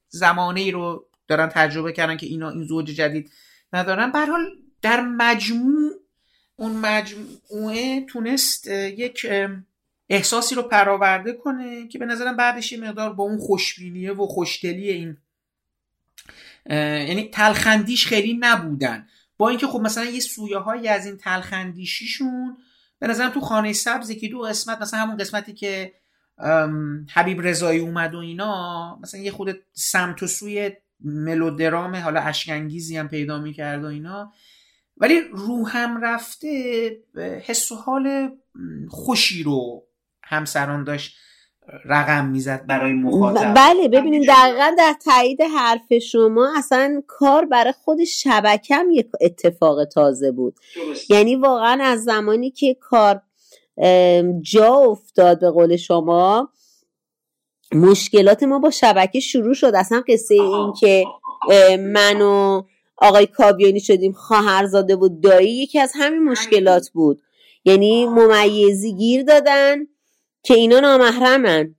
زمانه 0.07 0.61
ای 0.61 0.71
رو 0.71 1.05
دارن 1.27 1.47
تجربه 1.47 1.91
کردن 1.91 2.17
که 2.17 2.25
اینا 2.25 2.49
این 2.49 2.63
زوج 2.63 2.85
جدید 2.85 3.31
ندارن. 3.73 4.11
به 4.11 4.25
حال 4.25 4.49
در 4.81 5.01
مجموع 5.01 5.91
اون 6.55 6.71
مجموعه 6.71 8.05
تونست 8.05 8.67
یک 8.67 9.27
احساسی 10.11 10.55
رو 10.55 10.61
پراورده 10.61 11.33
کنه 11.33 11.87
که 11.87 11.99
به 11.99 12.05
نظرم 12.05 12.37
بعدش 12.37 12.71
یه 12.71 12.79
مقدار 12.79 13.13
با 13.13 13.23
اون 13.23 13.37
خوشبینیه 13.37 14.11
و 14.11 14.27
خوشدلی 14.27 14.89
این 14.89 15.17
یعنی 16.69 17.29
تلخندیش 17.33 18.07
خیلی 18.07 18.37
نبودن. 18.39 19.07
با 19.37 19.49
اینکه 19.49 19.67
خب 19.67 19.79
مثلا 19.79 20.05
یه 20.05 20.19
سویه 20.19 20.57
هایی 20.57 20.87
از 20.87 21.05
این 21.05 21.17
تلخندیشیشون 21.17 22.57
به 22.99 23.07
نظرم 23.07 23.29
تو 23.29 23.41
خانه 23.41 23.73
سبز 23.73 24.11
که 24.11 24.27
دو 24.27 24.39
قسمت 24.39 24.81
مثلا 24.81 24.99
همون 24.99 25.17
قسمتی 25.17 25.53
که 25.53 25.93
حبیب 27.13 27.41
رضایی 27.41 27.79
اومد 27.79 28.15
و 28.15 28.17
اینا 28.17 28.95
مثلا 29.03 29.21
یه 29.21 29.31
خود 29.31 29.55
سمت 29.73 30.23
و 30.23 30.27
سوی 30.27 30.71
ملودرام 30.99 31.95
حالا 31.95 32.21
اشکنگیزی 32.21 32.97
هم 32.97 33.07
پیدا 33.07 33.39
می‌کرد 33.39 33.83
و 33.83 33.87
اینا. 33.87 34.33
ولی 34.97 35.21
روحم 35.31 36.03
رفته 36.03 36.89
حس 37.45 37.71
و 37.71 37.75
حال 37.75 38.29
خوشی 38.89 39.43
رو 39.43 39.87
همسران 40.23 40.83
داشت 40.83 41.17
رقم 41.85 42.25
می‌زد 42.25 42.65
برای 42.67 42.93
مخاطب. 42.93 43.53
بله 43.53 43.87
ببینید 43.87 44.27
دقیقا 44.27 44.75
در 44.77 44.95
تایید 45.05 45.41
حرف 45.41 45.97
شما 45.97 46.53
اصلا 46.57 47.01
کار 47.07 47.45
برای 47.45 47.73
خود 47.83 48.03
شبکم 48.03 48.85
یک 48.91 49.07
اتفاق 49.21 49.85
تازه 49.85 50.31
بود. 50.31 50.55
یعنی 51.09 51.35
واقعا 51.35 51.83
از 51.83 52.03
زمانی 52.03 52.51
که 52.51 52.73
کار 52.73 53.21
جا 54.41 54.75
افتاد 54.75 55.39
به 55.39 55.51
قول 55.51 55.75
شما 55.77 56.49
مشکلات 57.73 58.43
ما 58.43 58.59
با 58.59 58.69
شبکه 58.69 59.19
شروع 59.19 59.53
شد. 59.53 59.71
اصلا 59.75 60.03
قصه 60.07 60.33
این 60.33 60.73
که 60.79 61.05
من 61.79 62.21
و 62.21 62.63
آقای 62.97 63.25
کابیانی 63.25 63.79
شدیم 63.79 64.11
خواهرزاده 64.11 64.95
و 64.95 65.09
دایی 65.23 65.51
یکی 65.51 65.79
از 65.79 65.91
همین 65.95 66.23
مشکلات 66.23 66.89
بود. 66.89 67.21
یعنی 67.65 68.05
ممیزی 68.05 68.93
گیر 68.93 69.23
دادن. 69.23 69.75
که 70.43 70.53
اینا 70.53 70.79
نامحرمن. 70.79 71.75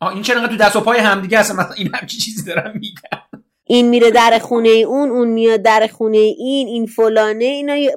آه 0.00 0.12
این 0.12 0.22
چرا 0.22 0.48
تو 0.48 0.56
دست 0.56 0.76
و 0.76 0.80
پای 0.80 0.98
همدیگه 0.98 1.38
هستن؟ 1.38 1.54
مثلا 1.54 1.74
این 1.76 1.90
همچی 1.94 2.18
چیزی 2.18 2.44
دارم 2.44 2.72
میگم 2.74 3.40
این 3.64 3.88
میره 3.88 4.10
در 4.10 4.38
خونه 4.38 4.68
اون 4.68 5.10
اون 5.10 5.28
میاد 5.28 5.62
در 5.62 5.86
خونه 5.86 6.18
این 6.18 6.68
این 6.68 6.86
فلانه 6.86 7.44
اینا 7.44 7.90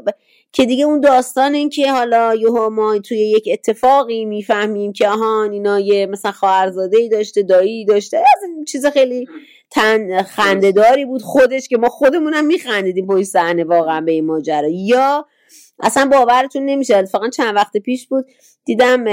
که 0.52 0.66
دیگه 0.66 0.86
اون 0.86 1.00
داستان 1.00 1.54
این 1.54 1.70
که 1.70 1.92
حالا 1.92 2.36
یهو 2.36 2.70
ما 2.70 3.00
توی 3.00 3.18
یک 3.18 3.50
اتفاقی 3.52 4.26
می‌فهمیم 4.26 4.94
که 4.94 5.08
آهان 5.10 5.52
اینا 5.52 5.80
یه 5.80 6.06
مثلا 6.06 6.32
خواهرزاده 6.32 6.98
ای 6.98 7.10
داشته 7.10 7.44
دایی 7.44 7.86
داشته 7.86 8.18
از 8.18 8.44
این 8.44 8.66
چیز 8.66 8.86
خیلی 8.86 9.28
تن 9.72 10.24
خندهداری 10.24 11.06
بود. 11.06 11.22
خودش 11.22 11.68
که 11.68 11.78
ما 11.78 11.90
خودمونم 11.90 12.46
میخندیدیم 12.46 13.06
با 13.06 13.16
این 13.16 13.26
صحنه 13.26 13.64
واقعا 13.64 14.02
به 14.02 14.12
این 14.12 14.26
ماجرا. 14.26 14.70
یا 14.70 15.28
اصلا 15.80 16.06
باورتون 16.06 16.66
نمیشه. 16.66 16.98
اتفاقا 16.98 17.30
چند 17.30 17.56
وقت 17.56 17.78
پیش 17.78 18.08
بود 18.08 18.26
دیدم 18.66 19.06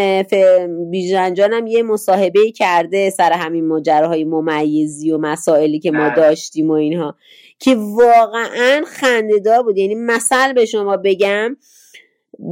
بیژنجانم 0.90 1.66
یه 1.66 1.82
مصاحبه 1.82 2.52
کرده 2.52 3.10
سر 3.10 3.32
همین 3.32 3.66
ماجراهای 3.66 4.24
ممیزی 4.24 5.10
و 5.10 5.18
مسائلی 5.18 5.78
که 5.78 5.90
ما 5.90 6.08
بله. 6.08 6.16
داشتیم 6.16 6.70
و 6.70 6.72
اینها 6.72 7.14
که 7.58 7.74
واقعا 7.74 8.82
خندهدار 8.86 9.62
بود. 9.62 9.78
یعنی 9.78 9.94
مثل 9.94 10.52
به 10.52 10.64
شما 10.64 10.96
بگم 10.96 11.56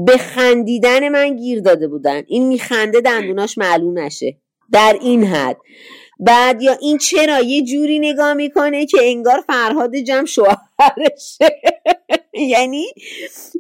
به 0.07 0.17
خندیدن 0.17 1.09
من 1.09 1.37
گیر 1.37 1.61
داده 1.61 1.89
بودن. 1.89 2.23
این 2.27 2.49
میخنده 2.49 3.01
دندوناش 3.01 3.59
معلوم 3.59 3.99
نشه. 3.99 4.37
در 4.73 4.99
این 5.01 5.25
حد. 5.25 5.57
بعد 6.21 6.63
یا 6.63 6.73
این 6.81 6.99
چرا 6.99 7.41
یه 7.41 7.63
جوری 7.63 7.99
نگاه 7.99 8.35
می‌کنه 8.35 8.87
که 8.87 8.99
انگار 9.03 9.45
فرهاد 9.47 9.97
جمع 9.97 10.27
شوهرشه. 10.27 11.61
یعنی؟ 12.35 12.87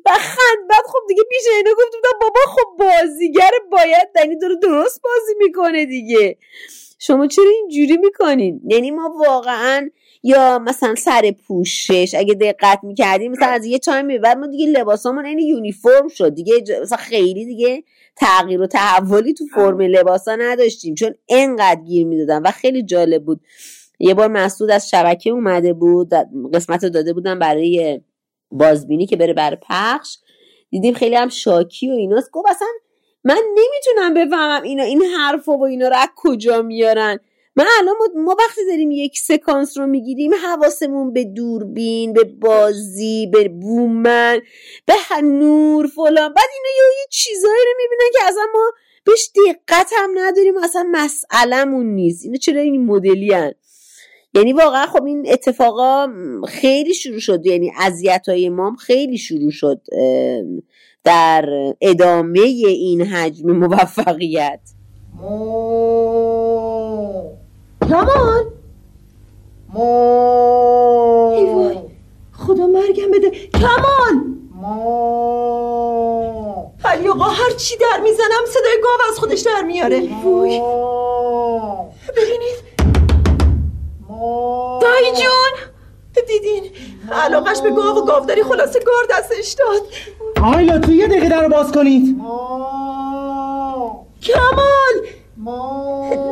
و 0.07 0.11
خند 0.11 0.69
بعد 0.71 0.85
خب 0.87 0.99
دیگه 1.09 1.23
پیش 1.23 1.43
اینو 1.57 1.71
گفت 1.71 1.93
بابا 2.21 2.41
خب 2.47 2.77
بازیگر 2.79 3.51
باید 3.73 4.09
یعنی 4.17 4.37
داره 4.39 4.57
درست 4.57 5.01
بازی 5.03 5.35
می‌کنه 5.39 5.87
دیگه. 5.87 6.39
شما 6.99 7.27
چرا 7.27 7.51
اینجوری 7.51 7.97
می‌کنین؟ 7.97 8.61
یعنی 8.65 8.91
ما 8.91 9.15
واقعا 9.27 9.91
یا 10.23 10.59
مثلا 10.59 10.95
سر 10.95 11.35
پوشش 11.47 12.15
اگه 12.19 12.35
دقت 12.35 12.79
می‌کردیم 12.83 13.33
مثلا 13.33 13.49
از 13.49 13.67
یه 13.67 13.79
تایمی 13.79 14.19
بعد 14.19 14.39
ما 14.39 14.47
دیگه 14.47 14.67
لباسامون 14.67 15.27
این 15.27 15.39
یونیفرم 15.39 16.09
شد 16.09 16.35
دیگه. 16.35 16.65
مثلا 16.83 16.99
خیلی 16.99 17.45
دیگه 17.45 17.83
تغییر 18.17 18.61
و 18.61 18.67
تحولی 18.67 19.35
تو 19.35 19.45
فرم 19.55 19.81
لباسا 19.81 20.37
نداشتیم 20.37 20.95
چون 20.95 21.15
انقدر 21.29 21.81
گیر 21.81 22.07
می‌دادن 22.07 22.43
و 22.43 22.51
خیلی 22.51 22.83
جالب 22.83 23.25
بود. 23.25 23.41
یه 23.99 24.15
بار 24.15 24.29
مسعود 24.29 24.71
از 24.71 24.91
شبکه 24.91 25.31
اومده 25.31 25.73
بود 25.73 26.11
قسمت 26.55 26.85
رو 26.85 26.91
داده 26.91 27.13
بودن 27.13 27.39
برای 27.39 28.01
بازبینی 28.55 29.07
که 29.07 29.17
بره 29.17 29.33
برای 29.33 29.59
پخش. 29.69 30.17
دیدیم 30.71 30.95
خیلی 30.95 31.17
هم 31.17 31.29
شاکی 31.29 31.91
و 31.91 31.93
ایناست. 31.93 32.31
گفت 32.31 32.47
اصلا 32.51 32.69
من 33.25 33.41
نمی‌تونم 33.55 34.15
بفهمم 34.15 34.63
اینا 34.63 34.83
این 34.83 35.03
حرف 35.03 35.49
و 35.49 35.63
اینا 35.63 35.89
رو 35.89 35.97
از 35.97 36.09
کجا 36.17 36.63
میارن. 36.63 37.19
من 37.57 37.67
الان 37.79 37.95
ما 38.17 38.37
وقتی 38.39 38.61
داریم 38.67 38.91
یک 38.91 39.19
سکانس 39.19 39.79
رو 39.79 39.87
می‌گیریم 39.87 40.35
حواسمون 40.35 41.13
به 41.13 41.25
دوربین 41.25 42.13
به 42.13 42.25
بازی 42.25 43.27
به 43.33 43.49
بومن 43.49 44.41
به 44.87 45.23
نور 45.23 45.87
فلان. 45.87 46.35
بعد 46.35 46.49
اینا 46.55 46.87
یه 46.99 47.07
چیزایی 47.11 47.65
رو 47.65 47.73
می‌بینن 47.79 48.11
که 48.13 48.29
اصلا 48.29 48.47
ما 48.55 48.73
بهش 49.05 49.31
دقت 49.47 49.91
هم 49.97 50.11
نداریم. 50.19 50.57
اصلا 50.57 50.89
مسئلهمون 50.93 51.87
نیست. 51.87 52.25
اینا 52.25 52.37
چرا 52.37 52.61
این 52.61 52.85
مدلی 52.87 53.33
هن؟ 53.33 53.53
یعنی 54.35 54.52
واقعا 54.52 54.86
خب 54.86 55.05
این 55.05 55.27
اتفاقا 55.28 56.09
خیلی 56.48 56.94
شروع 56.94 57.19
شد. 57.19 57.47
یعنی 57.47 57.73
اذیت 57.81 58.28
های 58.28 58.48
ما 58.48 58.77
خیلی 58.77 59.19
شروع 59.19 59.51
شد 59.51 59.81
در 61.05 61.48
ادامه 61.81 62.40
این 62.40 63.02
حجم 63.02 63.51
موفقیت. 63.51 64.61
کمان. 67.89 68.44
ای 71.36 71.44
وای 71.44 71.77
خدا 72.32 72.66
مرگم 72.66 73.11
بده. 73.11 73.31
کمان. 73.31 74.31
علی 76.85 77.09
آقا 77.09 77.24
هر 77.24 77.51
چی 77.51 77.77
در 77.77 78.01
می‌زنم 78.02 78.44
صدای 78.48 78.78
گاو 78.82 78.98
از 79.11 79.19
خودش 79.19 79.40
در 79.40 79.62
میاره 79.62 79.97
وای. 80.24 80.61
ببینید 82.16 82.74
دایی 84.82 85.12
جون 85.12 85.74
دیدین؟ 86.27 86.70
علاقش 87.12 87.61
به 87.61 87.70
گاو 87.70 87.99
و 87.99 88.05
گاوداری 88.05 88.43
خلاصه 88.43 88.81
گار 88.81 89.19
دستش 89.19 89.53
داد. 89.53 89.82
آیلا 90.55 90.78
تو 90.78 90.93
یه 90.93 91.07
دقیقه 91.09 91.28
در 91.28 91.49
باز 91.49 91.73
کنید. 91.73 92.16
کمال! 94.23 94.97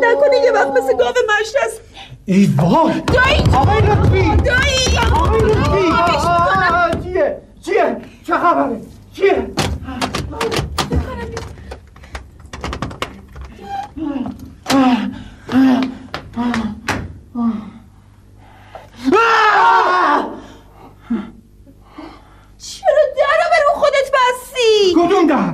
نکنه 0.01 0.37
یه 0.45 0.53
وقت 0.53 0.71
مثل 0.71 0.97
گاو 0.97 1.15
مشت 1.41 1.57
است. 1.65 1.81
ای 2.27 2.51
وای! 2.57 3.01
دایی! 3.01 3.57
آقای 3.57 3.81
لطفی! 3.81 4.37
دایی! 4.37 4.99
آقای 5.15 5.41
لطفی! 5.41 5.93
چیه؟ 7.05 7.39
چیه؟ 7.65 7.97
چه 8.27 8.35
خبره؟ 8.35 8.81
چیه؟ 9.13 9.47
کدوم 24.97 25.27
در؟ 25.27 25.53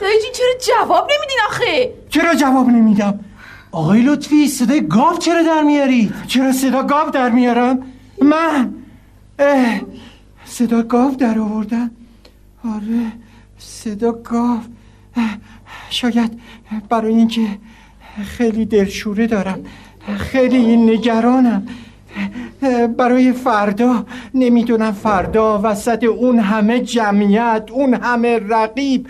دایی 0.00 0.18
جون 0.20 0.32
چرا 0.32 0.76
جواب 0.76 1.08
نمیدین 1.10 1.38
آخه؟ 1.48 1.92
چرا 2.08 2.34
جواب 2.34 2.68
نمیدم؟ 2.68 3.20
آقای 3.72 4.02
لطفی 4.02 4.48
صدای 4.48 4.88
گاو 4.88 5.18
چرا 5.18 5.42
در 5.42 5.62
میاری؟ 5.62 6.12
چرا 6.26 6.52
صدا 6.52 6.82
گاو 6.82 7.10
در 7.10 7.30
میارم؟ 7.30 7.82
من 8.22 8.74
اه 9.38 9.80
صدا 10.44 10.82
گاو 10.82 11.14
در 11.14 11.38
آوردم 11.38 11.90
آره 12.64 13.12
صدا 13.58 14.12
گاو 14.12 14.60
شاید 15.90 16.40
برای 16.88 17.14
اینکه 17.14 17.46
خیلی 18.24 18.64
دلشوره 18.64 19.26
دارم 19.26 19.60
خیلی 20.18 20.76
نگرانم 20.76 21.66
برای 22.96 23.32
فردا. 23.32 24.04
نمی‌دونم 24.34 24.92
فردا 24.92 25.60
وسط 25.64 26.04
اون 26.04 26.38
همه 26.38 26.80
جمعیت 26.80 27.68
اون 27.72 27.94
همه 27.94 28.40
رقیب. 28.48 29.06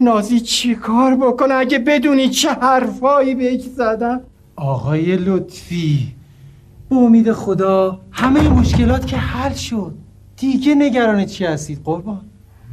نازی 0.00 0.40
چی 0.40 0.74
کار 0.74 1.16
بکنه؟ 1.16 1.54
اگه 1.54 1.78
بدونی 1.78 2.28
چه 2.28 2.50
حرفایی 2.50 3.34
بهش 3.34 3.60
زدم. 3.60 4.20
آقای 4.56 5.16
لطفی 5.16 6.14
به 6.90 6.96
امید 6.96 7.32
خدا 7.32 8.00
همه 8.10 8.48
مشکلات 8.48 9.06
که 9.06 9.16
حل 9.16 9.52
شد. 9.54 9.94
دیگه 10.36 10.74
نگران 10.74 11.24
چی 11.24 11.44
هستید 11.44 11.80
قربان؟ 11.84 12.20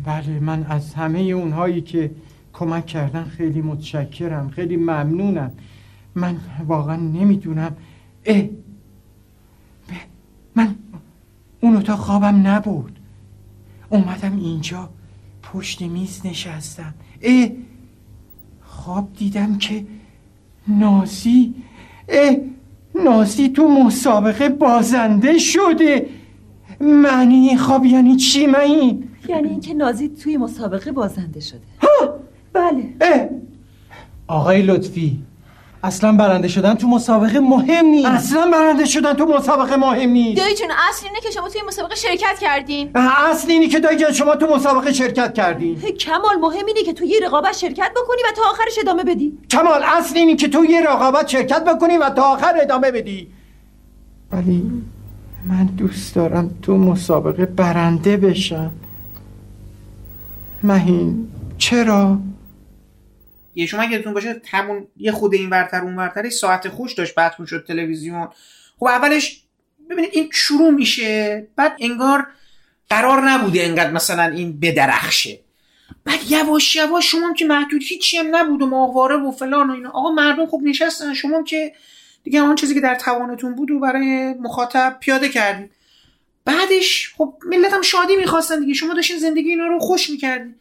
بله 0.06 0.40
من 0.40 0.66
از 0.70 0.94
همه 0.94 1.20
اونهایی 1.20 1.82
که 1.82 2.12
کمک 2.54 2.86
کردن 2.86 3.24
خیلی 3.24 3.62
متشکرم 3.62 4.50
خیلی 4.50 4.78
ممنونم. 4.78 5.52
من 6.16 6.36
واقعا 6.68 6.96
نمی‌دونم. 6.96 7.76
اه 8.26 8.42
من 10.56 10.76
اون 11.62 11.76
اتاق 11.78 12.00
خوابم 12.00 12.48
نبود. 12.48 13.00
اومدم 13.90 14.38
اینجا 14.38 14.90
پشت 15.44 15.82
میز 15.82 16.22
نشستم. 16.26 16.94
اه 17.22 17.50
خواب 18.62 19.14
دیدم 19.18 19.58
که 19.58 19.86
نازی 20.68 21.54
اه 22.10 22.36
نازی 22.96 23.50
تو 23.50 23.68
مسابقه 23.68 24.50
بازنده 24.50 25.38
شده. 25.38 26.10
معنی 26.82 27.36
این 27.36 27.58
خواب 27.58 27.86
یعنی 27.86 28.16
چی 28.16 28.46
من 28.46 28.60
این 28.60 29.10
یعنی 29.30 29.50
اینکه 29.50 29.74
نازی 29.74 30.10
توی 30.10 30.38
مسابقه 30.38 30.92
بازنده 30.92 31.40
شده. 31.40 31.62
بله. 32.54 32.94
اه. 33.02 33.30
آقای 34.28 34.62
لطفی 34.62 35.24
اصلا 35.84 36.12
برنده 36.12 36.48
شدن 36.48 36.74
تو 36.74 36.88
مسابقه 36.88 37.40
مهم 37.40 37.86
نیست. 37.86 38.08
اصلا 38.08 38.52
برنده 38.52 38.86
شدن 38.86 39.14
تو 39.14 39.26
مسابقه 39.26 39.76
مهم 39.76 40.10
نیست. 40.10 40.42
دایی 40.42 40.56
جون 40.56 40.68
اصل 40.90 41.08
اینه 41.08 41.20
که 41.20 41.32
شما 41.32 41.50
توی 41.50 41.62
مسابقه 41.68 41.96
شرکت 41.96 42.40
کردین. 42.42 42.92
اصل 42.96 43.52
اینه 43.52 43.68
که 43.68 43.80
دایی 43.80 43.98
جان 43.98 44.12
شما 44.12 44.36
تو 44.36 44.48
مسابقه 44.56 44.94
شرکت 44.94 45.34
کردین. 45.34 45.80
کمال 45.80 46.36
مهم 46.42 46.66
اینه 46.66 46.84
که 46.84 46.94
تو 46.94 47.06
یه 47.06 47.20
رقابت 47.26 47.54
شرکت 47.54 47.92
بکنی 47.92 48.22
و 48.30 48.36
تا 48.36 48.42
آخرش 48.52 48.80
ادامه 48.80 49.04
بدی. 49.04 49.38
کمال 49.52 49.84
اصل 49.84 50.18
اینه 50.18 50.36
که 50.36 50.48
تو 50.48 50.66
یه 50.66 50.82
رقابت 50.82 51.28
شرکت 51.28 51.64
بکنی 51.64 51.98
و 51.98 52.10
تا 52.10 52.24
آخر 52.24 52.54
ادامه 52.62 52.92
بدی. 52.92 53.28
ولی 54.32 54.72
من 55.50 55.66
دوست 55.66 56.16
دارم 56.16 56.52
تو 56.62 56.78
مسابقه 56.78 57.46
برنده 57.46 58.18
بشم. 58.18 58.72
مهین 60.64 61.28
چرا؟ 61.58 62.18
یه 63.56 63.66
شما 63.66 63.84
یادتون 63.86 64.14
باشه 64.14 64.42
همون 64.52 64.88
یه 64.98 65.12
خود 65.12 65.34
این 65.34 65.50
ورتر 65.50 65.82
اون 65.82 65.96
ورتر 65.96 66.30
ساعت 66.30 66.70
خوش 66.70 66.94
داشت 66.94 67.16
بعد 67.16 67.46
شد 67.46 67.66
تلویزیون. 67.68 68.28
خب 68.80 68.86
اولش 68.86 69.44
ببینید 69.90 70.10
این 70.14 70.30
شروع 70.34 70.70
میشه 70.70 71.48
بعد 71.56 71.78
انگار 71.80 72.28
قرار 72.90 73.30
نبوده 73.30 73.64
انقدر 73.64 73.92
مثلا 73.92 74.24
این 74.24 74.60
بدرخشه. 74.60 75.40
بعد 76.06 76.20
یواش 76.30 76.76
یواش 76.76 77.12
شما 77.12 77.34
که 77.34 77.46
محدود 77.46 77.84
هیچی 77.84 78.18
هم 78.18 78.36
نبود 78.36 78.62
و 78.62 78.68
ماهواره 78.68 79.16
و 79.16 79.32
فلان 79.32 79.70
و 79.70 79.74
اینا. 79.74 79.90
آقا 79.90 80.12
مردم 80.12 80.46
خب 80.46 80.60
نشستن 80.64 81.14
شما 81.14 81.44
که 81.44 81.74
دیگه 82.24 82.42
آن 82.42 82.56
چیزی 82.56 82.74
که 82.74 82.82
در 82.82 82.96
توانتون 82.96 83.56
بود 83.56 83.72
و 83.72 83.80
برای 83.80 84.34
مخاطب 84.34 84.98
پیاده 85.00 85.30
کردید. 85.30 85.72
بعدش 86.46 87.14
خب 87.18 87.38
ملت 87.46 87.74
هم 87.74 87.82
شادی 87.82 88.16
می‌خواستن 88.16 88.60
دیگه. 88.60 88.74
شما 88.74 88.94
داشتین 88.94 89.18
زندگی 89.18 89.50
اینا 89.50 89.68
رو 89.68 89.80
خوش 89.80 90.10
می‌کردین. 90.10 90.56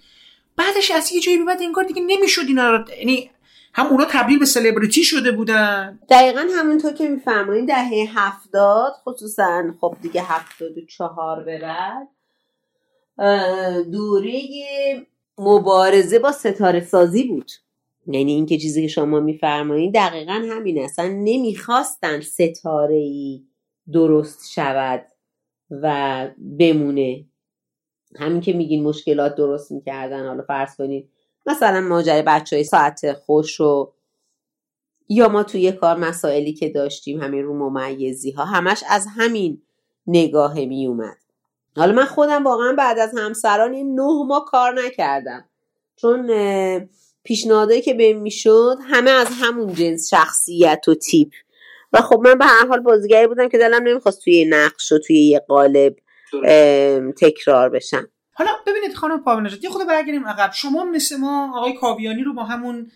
بعدش 0.56 0.90
از 0.90 1.12
یه 1.12 1.20
جایی 1.20 1.44
بعد 1.44 1.62
انگار 1.62 1.84
دیگه 1.84 2.02
نمی‌شد 2.02 2.42
اینا 2.48 2.70
رو 2.70 2.84
یعنی 2.98 3.30
هم 3.74 3.86
اونا 3.86 4.04
تبدیل 4.04 4.38
به 4.38 4.44
سلبریتی 4.44 5.04
شده 5.04 5.32
بودن. 5.32 6.00
دقیقا 6.10 6.48
همونطور 6.58 6.92
که 6.92 7.08
میفرمایید 7.08 7.66
دهه 7.66 8.08
هفتاد 8.14 8.92
خصوصا 9.04 9.74
خب 9.80 9.96
دیگه 10.02 10.22
هفتاد 10.22 10.78
و 10.78 10.86
چهار 10.86 11.44
به 11.44 11.58
بعد 11.58 12.08
دوره 13.92 14.32
مبارزه 15.38 16.18
با 16.18 16.32
ستاره 16.32 16.80
سازی 16.80 17.24
بود. 17.24 17.50
یعنی 18.06 18.32
اینکه 18.32 18.58
چیزی 18.58 18.82
که 18.82 18.88
شما 18.88 19.20
میفرمایید 19.20 19.94
دقیقا 19.94 20.46
همین 20.50 20.84
اصلا 20.84 21.08
نمی‌خواستن 21.08 22.20
ستاره 22.20 22.94
ای 22.94 23.42
درست 23.92 24.52
شود 24.52 25.06
و 25.70 26.28
بمونه. 26.58 27.24
همین 28.16 28.40
که 28.40 28.52
میگین 28.52 28.82
مشکلات 28.82 29.34
درست 29.34 29.72
می‌کردن 29.72 30.26
حالا 30.26 30.42
فرض 30.42 30.76
کنید 30.76 31.08
مثلا 31.46 31.80
ماجرای 31.80 32.22
بچه 32.22 32.56
های 32.56 32.64
ساعت 32.64 33.12
خوش 33.12 33.60
و 33.60 33.92
یا 35.08 35.28
ما 35.28 35.42
توی 35.42 35.72
کار 35.72 35.96
مسائلی 35.96 36.52
که 36.52 36.68
داشتیم 36.68 37.20
همین 37.20 37.42
رو 37.42 37.70
ممیزی 37.70 38.30
ها 38.30 38.44
همش 38.44 38.84
از 38.88 39.06
همین 39.16 39.62
نگاه 40.06 40.54
می 40.54 40.86
اومد 40.86 41.16
حالا 41.76 41.92
من 41.92 42.04
خودم 42.04 42.44
واقعا 42.44 42.72
بعد 42.78 42.98
از 42.98 43.14
همسران 43.18 43.72
این 43.72 44.00
نه 44.00 44.24
ما 44.26 44.40
کار 44.40 44.82
نکردم. 44.86 45.44
چون 45.96 46.30
پیشنهادهایی 47.24 47.82
که 47.82 47.94
بهم 47.94 48.18
می‌شد 48.18 48.76
همه 48.82 49.10
از 49.10 49.28
همون 49.30 49.74
جنس 49.74 50.10
شخصیت 50.10 50.84
و 50.88 50.94
تیپ. 50.94 51.28
و 51.92 52.00
خب 52.00 52.20
من 52.24 52.38
به 52.38 52.44
هر 52.44 52.66
حال 52.66 52.80
بازیگری 52.80 53.26
بودم 53.26 53.48
که 53.48 53.58
دلم 53.58 53.88
نمی‌خواست 53.88 54.24
توی 54.24 54.44
نقش 54.44 54.92
و 54.92 54.98
توی 54.98 55.16
یه 55.16 55.38
قالب 55.38 55.96
تکرار 57.18 57.68
بشن. 57.68 58.06
حالا 58.32 58.50
ببینید 58.66 58.94
خانم 58.94 59.24
پاونجاد 59.24 59.64
یه 59.64 59.70
خود 59.70 59.86
برگردیم 59.86 60.26
عقب. 60.26 60.52
شما 60.52 60.84
مثل 60.84 61.16
ما 61.16 61.58
آقای 61.58 61.72
کاویانی 61.72 62.22
رو 62.22 62.34
با 62.34 62.44
همون 62.44 62.90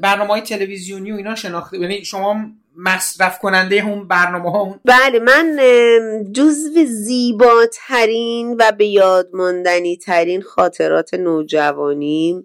برنامه 0.00 0.30
های 0.30 0.40
تلویزیونی 0.40 1.12
و 1.12 1.16
اینا 1.16 1.34
شناخته 1.34 1.78
یعنی 1.78 2.04
شما 2.04 2.36
مصرف 2.76 3.38
کننده 3.38 3.76
اون 3.76 4.08
برنامه 4.08 4.50
ها 4.50 4.80
بله 4.84 5.18
من 5.18 5.58
جزو 6.32 6.84
زیباترین 6.84 8.56
و 8.58 8.72
به 8.72 8.86
یاد 8.86 9.28
ماندنی 9.32 9.96
ترین 9.96 10.42
خاطرات 10.42 11.14
نوجوانی 11.14 12.44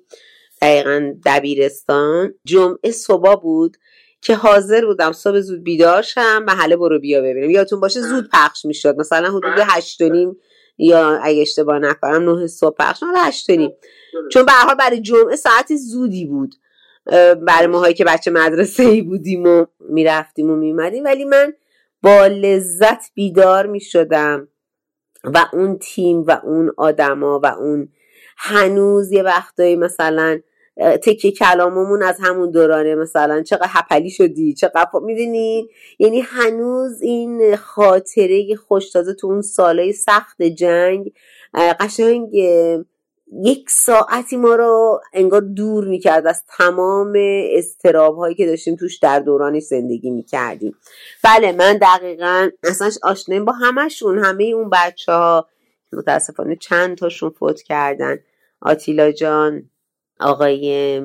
دقیقا 0.61 1.13
دبیرستان 1.25 2.33
جمعه 2.45 2.91
صبح 2.91 3.35
بود. 3.35 3.77
که 4.21 4.35
حاضر 4.35 4.85
بودم 4.85 5.11
صبح 5.11 5.39
زود 5.39 5.63
بیدار 5.63 6.01
شم 6.01 6.43
محله 6.43 6.77
برو 6.77 6.99
بیا 6.99 7.21
ببینم. 7.21 7.49
یادتون 7.49 7.79
باشه 7.79 8.01
زود 8.01 8.29
پخش 8.33 8.65
می‌شد. 8.65 8.95
مثلا 8.97 9.29
حدود 9.29 9.55
بله. 9.55 9.65
هشت 9.65 10.01
و 10.01 10.09
نیم 10.09 10.37
یا 10.77 11.19
اگه 11.23 11.41
اشتباه 11.41 11.79
نکنم 11.79 12.29
نه 12.29 12.47
صبح 12.47 12.75
پخش 12.79 13.03
حالا 13.03 13.19
هشت 13.19 13.49
و 13.49 13.55
نیم. 13.55 13.71
چون 14.31 14.45
به 14.45 14.51
حال 14.51 14.75
برای 14.75 15.01
جمعه 15.01 15.35
ساعت 15.35 15.75
زودی 15.75 16.25
بود. 16.25 16.55
برای 17.47 17.67
ماهایی 17.67 17.93
که 17.93 18.05
بچه 18.05 18.31
مدرسه 18.31 18.83
ای 18.83 19.01
بودیم 19.01 19.47
و 19.47 19.65
می‌رفتیم 19.79 20.49
و 20.49 20.55
میمدیم 20.55 21.03
ولی 21.03 21.25
من 21.25 21.53
با 22.03 22.27
لذت 22.27 23.11
بیدار 23.13 23.65
می‌شدم. 23.65 24.47
و 25.23 25.45
اون 25.53 25.77
تیم 25.77 26.21
و 26.21 26.39
اون 26.43 26.71
آدما 26.77 27.39
و 27.43 27.45
اون 27.45 27.89
هنوز 28.37 29.11
یه 29.11 29.23
وقتایی 29.23 29.75
مثلا 29.75 30.39
تکیه 30.79 31.31
کلاممون 31.31 32.03
از 32.03 32.17
همون 32.19 32.51
دورانه 32.51 32.95
مثلا 32.95 33.41
چقدر 33.41 33.67
هپلی 33.69 34.09
شدی 34.09 34.53
چقدر 34.53 34.89
می‌دونی؟ 35.01 35.69
یعنی 35.99 36.19
هنوز 36.19 37.01
این 37.01 37.55
خاطره 37.55 38.55
خوشتازه 38.55 39.13
تو 39.13 39.27
اون 39.27 39.41
سالهای 39.41 39.93
سخت 39.93 40.41
جنگ 40.41 41.11
قشنگ 41.79 42.33
یک 43.43 43.69
ساعتی 43.69 44.37
ما 44.37 44.55
رو 44.55 45.01
انگار 45.13 45.41
دور 45.41 45.87
می‌کرد 45.87 46.27
از 46.27 46.43
تمام 46.57 47.13
استراب 47.49 48.17
هایی 48.17 48.35
که 48.35 48.45
داشتیم 48.45 48.75
توش 48.75 48.97
در 48.97 49.19
دوران 49.19 49.59
زندگی 49.59 50.09
می‌کردیم. 50.09 50.75
بله 51.23 51.51
من 51.51 51.77
دقیقا 51.81 52.49
اصلا 52.63 52.89
آشناییم 53.03 53.45
با 53.45 53.53
همشون 53.53 54.19
همه 54.19 54.43
اون 54.43 54.69
بچه 54.69 55.11
ها 55.11 55.47
متاسفانه 55.93 56.55
چند 56.55 56.97
تاشون 56.97 57.29
فوت 57.29 57.61
کردن. 57.61 58.17
آتیلا 58.61 59.11
جان 59.11 59.69
آقای 60.19 61.01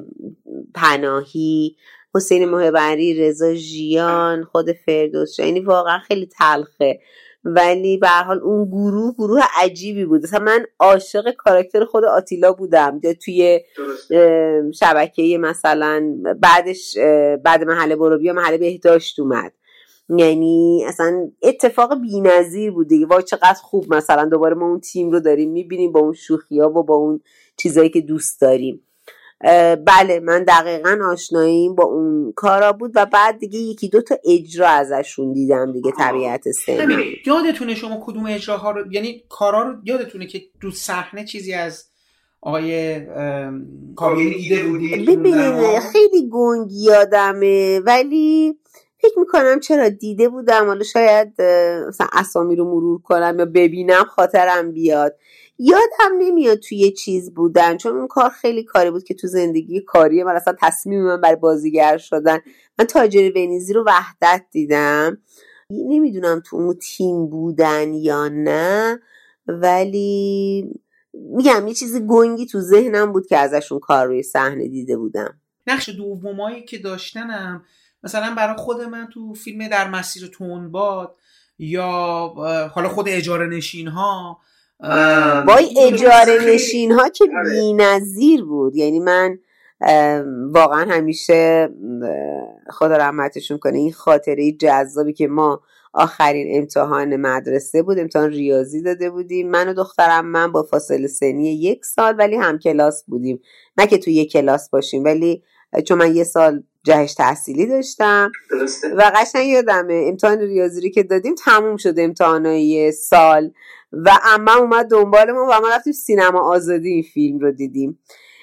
پناهی 0.75 1.77
حسین 2.15 2.45
محبری 2.45 3.15
رضا 3.15 3.55
ژیان 3.55 4.45
خود 4.45 4.73
فردوس 4.73 5.39
یعنی 5.39 5.61
واقعا 5.61 5.99
خیلی 5.99 6.27
تلخه. 6.27 7.01
ولی 7.45 7.99
به 7.99 8.09
حال 8.09 8.39
اون 8.39 8.65
گروه 8.65 9.15
گروه 9.15 9.41
عجیبی 9.63 10.05
بود. 10.05 10.23
مثلا 10.23 10.41
من 10.41 10.67
عاشق 10.81 11.31
کاراکتر 11.31 11.85
خود 11.85 12.05
آتیلا 12.05 12.53
بودم. 12.53 13.01
توی 13.25 13.61
شبکه 14.75 15.39
مثلا 15.41 16.17
بعدش 16.41 16.97
بعد 17.45 17.65
محله 17.65 17.97
برو 17.97 18.19
بیا 18.19 18.33
محله 18.33 18.59
بهداشت 18.59 19.21
اومد. 19.21 19.53
یعنی 20.09 20.85
اصلا 20.89 21.31
اتفاق 21.43 22.01
بینظیر 22.01 22.71
بود 22.71 22.89
دیگه. 22.89 23.07
وای 23.07 23.23
چقدر 23.23 23.59
خوب 23.63 23.95
مثلا 23.95 24.25
دوباره 24.25 24.55
ما 24.55 24.67
اون 24.67 24.81
تیم 24.81 25.11
رو 25.11 25.21
داریم 25.21 25.51
می‌بینیم 25.51 25.93
با 25.93 26.01
اون 26.01 26.13
شوخی 26.13 26.61
ها 26.61 26.71
و 26.71 26.83
با 26.83 26.95
اون 26.95 27.21
چیزایی 27.57 27.89
که 27.89 28.01
دوست 28.01 28.41
داریم. 28.41 28.81
بله 29.87 30.21
من 30.21 30.45
دقیقا 30.45 30.99
آشناییم 31.13 31.75
با 31.75 31.85
اون 31.85 32.33
کارا 32.37 32.73
بود 32.73 32.93
و 32.95 33.07
بعد 33.07 33.39
دیگه 33.39 33.59
یکی 33.59 33.89
دو 33.89 34.03
تا 34.03 34.17
اجرا 34.25 34.69
ازشون 34.69 35.33
دیدم 35.33 35.73
دیگه 35.73 35.93
طبیعت 35.99 36.51
سنی 36.51 36.97
یادتونه 37.27 37.75
شما 37.75 38.03
کدوم 38.07 38.27
اجراها 38.27 38.71
رو 38.71 38.93
یعنی 38.93 39.23
کارا 39.29 39.63
رو 39.63 39.75
یادتونه 39.85 40.27
که 40.27 40.43
دو 40.61 40.71
صحنه 40.71 41.25
چیزی 41.25 41.53
از 41.53 41.85
آقای 42.41 43.01
کاویانی 43.97 44.35
دیده 44.35 44.63
بودی؟ 44.63 45.05
ببین 45.07 45.81
خیلی 45.81 46.29
گنگ 46.31 46.73
یادمه 46.73 47.81
ولی 47.81 48.59
فکر 48.99 49.19
می‌کنم 49.19 49.61
چرا 49.61 49.89
دیده 49.89 50.29
بودم 50.29 50.67
حالا 50.67 50.83
شاید 50.83 51.43
مثلا 51.89 52.07
اسامی 52.13 52.57
رو 52.57 52.65
مرور 52.65 53.01
کنم 53.03 53.37
یا 53.39 53.45
ببینم 53.45 54.05
خاطرم 54.05 54.73
بیاد. 54.73 55.17
یادم 55.59 56.19
نمیاد 56.19 56.59
توی 56.59 56.79
یه 56.79 56.91
چیز 56.91 57.35
بودن 57.35 57.77
چون 57.77 57.97
اون 57.97 58.07
کار 58.07 58.31
خیلی 58.31 58.65
کاری 58.65 58.91
بود 58.91 59.05
که 59.05 59.15
تو 59.15 59.27
زندگی 59.27 59.81
کاری 59.81 60.23
من 60.23 60.37
اصلا 60.37 60.55
تصمیم 60.61 61.03
من 61.03 61.21
برای 61.21 61.37
بازیگر 61.37 61.99
شدن 61.99 62.39
من 62.79 62.85
تاجر 62.85 63.33
ونیزی 63.37 63.73
رو 63.73 63.85
وحدت 63.87 64.45
دیدم. 64.51 65.19
نمی‌دونم 65.71 66.43
تو 66.47 66.57
اون 66.57 66.75
تیم 66.75 67.27
بودن 67.27 67.95
یا 67.95 68.29
نه 68.29 69.01
ولی 69.47 70.75
میگم 71.15 71.69
یه 71.69 71.75
چیز 71.75 71.97
گنگی 71.97 72.47
تو 72.47 72.61
ذهنم 72.61 73.13
بود 73.13 73.27
که 73.27 73.39
ازشون 73.39 73.79
کار 73.79 74.07
روی 74.07 74.23
صحنه 74.23 74.69
دیده 74.69 74.97
بودم. 74.97 75.41
نقش 75.67 75.89
دومایی 75.89 76.65
که 76.65 76.79
داشتنم 76.79 77.65
مثلا 78.03 78.35
برای 78.35 78.57
خود 78.57 78.81
من 78.81 79.09
تو 79.13 79.35
فیلم 79.35 79.69
در 79.69 79.91
مسیر 79.91 80.29
تونباد 80.29 81.17
یا 81.59 81.89
حالا 82.75 82.89
خود 82.89 83.09
اجاره 83.09 83.47
نشین 83.47 83.89
ها 83.89 84.41
وای 85.47 85.75
اجاره 85.81 86.39
نشین 86.47 86.93
ها 86.93 87.09
که 87.09 87.25
بی 87.51 87.73
نظیر 87.73 88.45
بود. 88.45 88.77
یعنی 88.77 89.01
من 89.01 89.39
واقعا 90.51 90.91
همیشه 90.91 91.69
خدا 92.71 92.97
رحمتشون 92.97 93.59
کنه 93.59 93.79
این 93.79 93.93
خاطره 93.93 94.53
جذابی 94.53 95.13
که 95.13 95.29
ما 95.29 95.61
آخرین 95.93 96.59
امتحان 96.59 97.17
مدرسه 97.17 97.83
بود 97.83 97.99
امتحان 97.99 98.31
ریاضی 98.31 98.83
داده 98.83 99.11
بودیم. 99.11 99.51
من 99.51 99.69
و 99.69 99.75
دخترم 99.75 100.27
من 100.27 100.53
با 100.53 100.63
فاصله 100.63 101.07
سنی 101.07 101.55
یک 101.55 101.85
سال 101.85 102.15
ولی 102.19 102.37
هم 102.37 102.59
کلاس 102.59 103.05
بودیم. 103.07 103.41
نه 103.79 103.87
که 103.87 103.99
تو 103.99 104.11
یک 104.11 104.33
کلاس 104.33 104.71
باشیم 104.71 105.05
ولی 105.05 105.43
چون 105.85 105.99
من 105.99 106.17
یه 106.17 106.25
سال 106.25 106.63
جهش 106.85 107.15
تحصیلی 107.15 107.67
داشتم 107.67 108.33
و 108.97 109.13
قشنگ 109.15 109.47
یادمه 109.47 110.05
امتحان 110.09 110.39
ریاضی 110.39 110.91
که 110.91 111.03
دادیم 111.03 111.35
تموم 111.35 111.77
شده 111.77 112.03
امتحانای 112.03 112.93
سال. 112.93 113.51
و 114.05 114.11
اما 114.25 114.55
اومد 114.55 114.87
دنبال 114.87 115.33
ما 115.33 115.47
و 115.51 115.61
ما 115.61 115.69
رفتیم 115.69 115.93
سینما 115.93 116.41
آزادی 116.41 116.89
این 116.89 117.03
فیلم 117.03 117.39
رو 117.39 117.53
دیدیم. 117.53 117.99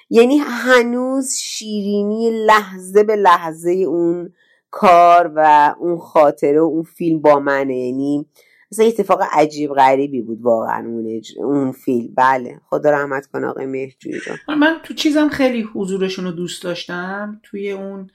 یعنی 0.10 0.38
هنوز 0.38 1.34
شیرینی 1.36 2.46
لحظه 2.46 3.04
به 3.04 3.16
لحظه 3.16 3.72
اون 3.72 4.34
کار 4.72 5.32
و 5.36 5.76
اون 5.80 5.98
خاطره 5.98 6.62
و 6.62 6.64
اون 6.64 6.84
فیلم 6.84 7.22
با 7.22 7.40
منه. 7.40 7.78
یعنی 7.78 8.26
مثلا 8.72 8.86
اتفاق 8.86 9.22
عجیب 9.32 9.74
غریبی 9.74 10.22
بود 10.22 10.42
واقعا 10.42 10.88
اون, 10.88 11.22
اون 11.38 11.72
فیلم. 11.72 12.14
بله 12.16 12.62
خدا 12.70 12.90
رحمت 12.90 13.26
کنه 13.26 13.48
آقای 13.48 13.66
مهرجویی 13.66 14.20
من 14.48 14.80
تو 14.84 14.94
چیزم 14.94 15.30
خیلی 15.30 15.62
حضورشون 15.62 16.26
رو 16.26 16.32
دوست 16.32 16.64
داشتم. 16.64 17.42
توی 17.44 17.72
اون 17.72 18.10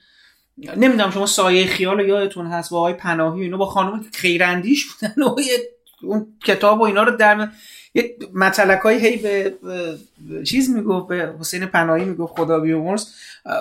نمی‌دونم 0.77 1.11
شما 1.11 1.27
سایه 1.27 1.67
خیال 1.67 2.09
یادتون 2.09 2.47
هست 2.47 2.71
با 2.71 2.79
آقای 2.79 2.95
پناهی 2.95 3.43
اینو 3.43 3.59
با 3.59 3.67
خانم 3.67 4.05
خیراندیش 4.13 4.87
بودن 4.87 5.23
و 5.23 5.37
اون 6.07 6.27
کتاب 6.45 6.81
و 6.81 6.85
اینا 6.85 7.03
رو 7.03 7.17
در 7.17 7.49
یه 7.95 8.17
مطلق 8.35 8.83
های 8.83 9.07
هی 9.07 9.17
به 9.17 9.55
چیز 10.45 10.71
می‌گفت 10.71 11.09
به 11.09 11.35
حسین 11.41 11.67
پناهی 11.67 12.05
می‌گفت 12.05 12.39
خدا 12.39 12.61
بیامرز. 12.61 13.07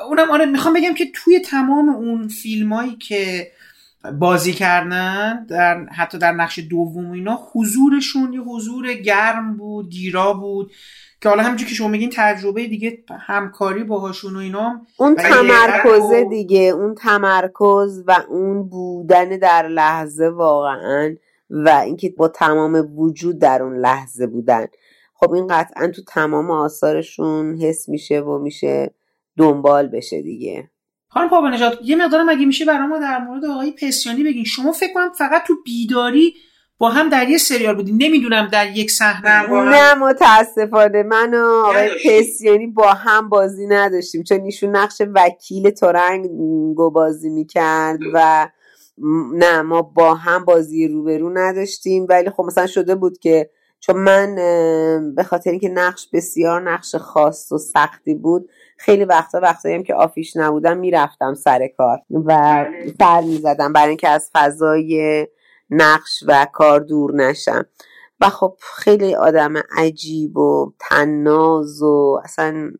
اونم 0.10 0.32
آره 0.32 0.46
می‌خوام 0.46 0.74
بگم 0.74 0.94
که 0.94 1.06
توی 1.14 1.40
تمام 1.40 1.90
اون 1.90 2.28
فیلم 2.28 2.74
هایی 2.74 2.96
که 2.96 3.52
بازی 4.20 4.54
کردن 4.54 5.46
در 5.46 5.86
حتی 5.86 6.18
در 6.18 6.32
نقش 6.32 6.60
دوم 6.60 7.12
اینا 7.12 7.40
حضورشون 7.54 8.34
یه 8.34 8.42
حضور 8.42 8.94
گرم 8.94 9.58
بود 9.58 9.90
گیرا 9.90 10.34
بود 10.34 10.72
که 11.22 11.30
حالا 11.30 11.44
همینجور 11.44 11.68
که 11.68 11.76
شما 11.76 11.88
میگین 11.88 12.10
تجربه 12.14 12.68
دیگه 12.68 13.04
همکاری 13.20 13.84
باهاشون 13.84 14.36
و 14.36 14.40
اینا. 14.40 14.82
اون 14.98 15.16
تمرکز 15.16 16.30
دیگه 16.30 16.60
اون 16.60 16.96
تمرکز 16.96 18.04
و 18.08 18.24
اون 18.30 18.70
بودن 18.70 19.30
در 19.30 19.68
لحظه 19.68 20.28
واقعا 20.30 21.16
و 21.50 21.70
اینکه 21.70 22.10
با 22.18 22.28
تمام 22.28 23.00
وجود 23.00 23.40
در 23.40 23.64
اون 23.64 23.78
لحظه 23.78 24.28
بودن. 24.28 24.68
خب 25.14 25.34
این 25.34 25.48
قطعا 25.48 25.88
تو 25.88 26.02
تمام 26.08 26.52
آثارشون 26.52 27.56
حس 27.62 27.90
میشه 27.90 28.20
و 28.20 28.38
میشه 28.38 28.94
دنبال 29.38 29.88
بشه 29.88 30.22
دیگه. 30.22 30.70
خانم 31.08 31.30
پاپا 31.30 31.50
نجات 31.50 31.80
یه 31.84 31.96
مقدارم 31.96 32.30
اگه 32.30 32.46
میشه 32.46 32.66
برای 32.66 32.88
ما 32.88 33.00
در 33.00 33.20
مورد 33.20 33.46
آقای 33.46 33.72
پسیانی 33.72 34.24
بگین؟ 34.24 34.44
شما 34.44 34.72
فکر 34.72 34.94
کنم 34.94 35.12
فقط 35.12 35.44
تو 35.48 35.54
بیداری 35.66 36.34
با 36.78 36.90
هم 36.90 37.10
در 37.10 37.30
یه 37.30 37.38
سریال 37.38 37.76
بودین. 37.76 37.98
نمی‌دونم 38.02 38.50
در 38.52 38.78
یک 38.78 38.92
صحنه 38.92 39.50
نه 39.50 39.94
متاسفانه. 39.94 41.04
من 41.04 41.34
و 41.34 41.66
آقای 41.66 41.90
پسیانی 42.06 42.68
با 42.68 42.94
هم 42.94 43.30
بازی 43.30 43.68
نداشتیم. 43.68 44.24
چون 44.24 44.42
ایشون 44.42 44.76
نقش 44.76 45.02
وکیل 45.16 45.70
تورنگ 45.70 46.30
بازی 46.94 47.30
می‌کرد 47.30 48.00
و 48.14 48.48
نه 49.34 49.62
ما 49.62 49.82
با 49.82 50.16
هم 50.16 50.46
بازی 50.46 50.88
روبرو 50.88 51.30
نداشتیم 51.34 52.06
ولی 52.10 52.30
خب 52.30 52.44
مثلا 52.44 52.68
شده 52.68 52.96
بود 52.96 53.18
که 53.18 53.50
چون 53.80 53.98
من 53.98 54.36
به 55.16 55.24
خاطر 55.24 55.52
اینکه 55.52 55.70
نقش 55.70 56.10
بسیار 56.14 56.62
نقش 56.72 56.96
خاص 56.96 57.52
و 57.52 57.58
سختی 57.58 58.16
بود 58.16 58.50
خیلی 58.78 59.06
وقتا 59.06 59.40
وقتایی 59.44 59.76
هم 59.76 59.84
که 59.84 59.94
آفیش 59.94 60.38
نبودم 60.38 60.78
می‌رفتم 60.78 61.34
سر 61.34 61.68
کار 61.78 62.00
و 62.26 62.66
سر 63.00 63.22
می‌زدم 63.22 63.74
برای 63.74 63.88
اینکه 63.88 64.10
از 64.10 64.30
فضای 64.34 65.28
نقش 65.70 66.24
و 66.28 66.48
کار 66.54 66.80
دور 66.80 67.16
نشم. 67.16 67.66
و 68.22 68.30
خب 68.30 68.58
خیلی 68.62 69.16
آدم 69.16 69.54
عجیب 69.78 70.38
و 70.38 70.74
تناز 70.80 71.82
و 71.82 72.22
اصلا 72.24 72.72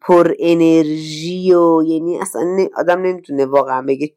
پر 0.00 0.32
انرژی 0.38 1.54
و 1.54 1.82
یعنی 1.86 2.20
اصلا 2.20 2.66
آدم 2.76 3.02
نمی‌تونه 3.02 3.46
واقعا 3.46 3.82
بگه 3.82 4.14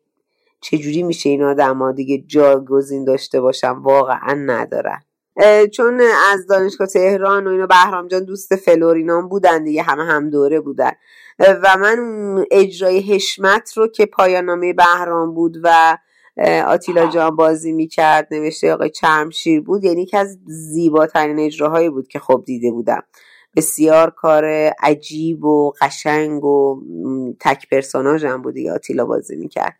چجوری 0.61 1.03
میشه 1.03 1.29
این 1.29 1.43
آدم 1.43 1.77
ها 1.77 1.91
دیگه 1.91 2.17
جاگزین 2.17 3.05
داشته 3.05 3.41
باشم 3.41 3.81
واقعا 3.83 4.33
ندارن. 4.33 4.99
چون 5.73 6.01
از 6.33 6.47
دانشگاه 6.47 6.87
تهران 6.87 7.47
و 7.47 7.49
اینو 7.49 7.67
بهرام 7.67 8.07
جان 8.07 8.23
دوست 8.23 8.55
فلورینان 8.55 9.29
بودن 9.29 9.63
دیگه 9.63 9.81
همه 9.81 10.03
هم 10.03 10.29
دوره 10.29 10.59
بودن. 10.59 10.91
و 11.39 11.77
من 11.79 12.45
اجرای 12.51 12.99
حشمت 12.99 13.77
رو 13.77 13.87
که 13.87 14.05
پایانامه 14.05 14.73
بهرام 14.73 15.33
بود 15.33 15.57
و 15.63 15.97
آتیلا 16.67 17.07
جان 17.07 17.35
بازی 17.35 17.71
می‌کرد 17.71 18.27
نوشته 18.31 18.73
آقای 18.73 18.89
چرمشیر 18.89 19.61
بود 19.61 19.83
یعنی 19.83 20.05
که 20.05 20.17
از 20.17 20.37
زیباترین 20.45 21.39
اجراهایی 21.39 21.89
بود 21.89 22.07
که 22.07 22.19
خب 22.19 22.43
دیده 22.45 22.71
بودم. 22.71 23.03
بسیار 23.55 24.09
کار 24.09 24.45
عجیب 24.83 25.45
و 25.45 25.73
قشنگ 25.81 26.43
و 26.43 26.81
تک 27.39 27.69
پرسوناژ 27.69 28.25
هم 28.25 28.41
بود 28.41 28.55
آتیلا 28.75 29.05
بازی 29.05 29.35
می‌کرد. 29.35 29.75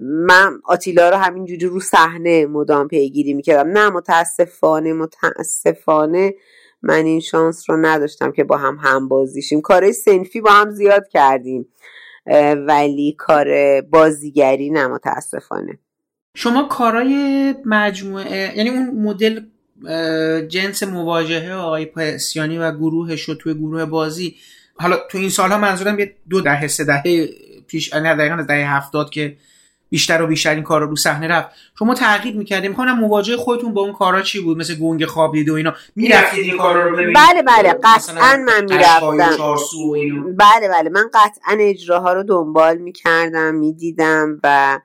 من 0.00 0.60
آتیلا 0.64 1.10
رو 1.10 1.16
همینجوری 1.16 1.66
رو 1.66 1.80
صحنه 1.80 2.46
مدام 2.46 2.88
پیگیری 2.88 3.34
می‌کردم. 3.34 3.70
نه 3.70 3.90
متاسفانه 3.90 4.92
متاسفانه 4.92 6.34
من 6.82 7.04
این 7.04 7.20
شانس 7.20 7.70
رو 7.70 7.76
نداشتم 7.76 8.32
که 8.32 8.44
با 8.44 8.56
هم 8.56 8.78
هم 8.82 9.08
بازیشیم 9.08 9.60
کارهای 9.60 9.92
سنفی 9.92 10.40
با 10.40 10.50
هم 10.50 10.70
زیاد 10.70 11.08
کردیم 11.08 11.68
ولی 12.66 13.16
کار 13.18 13.80
بازیگری 13.80 14.70
نه 14.70 14.86
متاسفانه. 14.86 15.78
شما 16.34 16.62
کارای 16.62 17.54
مجموعه 17.64 18.52
یعنی 18.56 18.70
اون 18.70 18.90
مدل 18.90 19.40
جنس 20.48 20.82
مواجهه 20.82 21.54
آقای 21.54 21.86
پسیانی 21.86 22.58
و 22.58 22.72
گروهش 22.72 23.22
رو 23.22 23.34
توی 23.34 23.54
گروه 23.54 23.84
بازی 23.84 24.36
حالا 24.74 24.96
تو 25.10 25.18
این 25.18 25.30
سالها 25.30 25.58
منظورم 25.58 25.98
یه 25.98 26.14
دو 26.30 26.40
دهه 26.40 26.66
سه 26.66 26.84
دهه 26.84 27.28
پیش 27.72 27.94
نه 27.94 28.14
دقیقا 28.14 28.42
دهه 28.42 28.76
هفتاد 28.76 29.10
که 29.10 29.36
بیشتر 29.90 30.22
و 30.22 30.26
بیشتر 30.26 30.54
این 30.54 30.62
کارا 30.62 30.86
رو 30.86 30.96
صحنه 30.96 31.28
رفت. 31.28 31.48
شما 31.78 31.94
تعقیب 31.94 32.36
می‌کردیم 32.36 32.70
می‌خوام 32.70 32.92
مواجه 32.92 33.36
خودتون 33.36 33.74
با 33.74 33.80
اون 33.80 33.92
کارا 33.92 34.22
چی 34.22 34.40
بود؟ 34.40 34.58
مثل 34.58 34.74
گنگ 34.74 35.04
خوابید 35.04 35.48
و 35.48 35.54
اینا. 35.54 35.74
می‌رفتید 35.96 36.44
این 36.44 36.58
کارا 36.58 36.88
رو 36.88 36.96
ببینید. 36.96 37.16
بله 37.16 37.42
بله. 37.42 37.74
قطعا 37.84 38.36
من 38.36 38.64
می‌رفتم. 38.64 39.16
بله 40.38 40.68
بله. 40.68 40.90
من 40.90 41.10
قطعا 41.14 41.56
اجراها 41.60 42.12
رو 42.12 42.22
دنبال 42.22 42.76
می‌کردم 42.76 43.54
می‌دیدم 43.54 44.40
و 44.42 44.80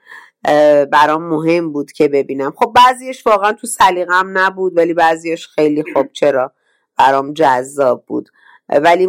برام 0.91 1.23
مهم 1.23 1.73
بود 1.73 1.91
که 1.91 2.07
ببینم. 2.07 2.53
خب 2.57 2.73
بعضیش 2.75 3.27
واقعا 3.27 3.53
تو 3.53 3.67
سلیقم 3.67 4.37
نبود 4.37 4.77
ولی 4.77 4.93
بعضیش 4.93 5.47
خیلی 5.47 5.83
خوب 5.93 6.09
چرا؟ 6.13 6.53
برام 6.97 7.33
جذاب 7.33 8.03
بود. 8.07 8.29
ولی 8.69 9.07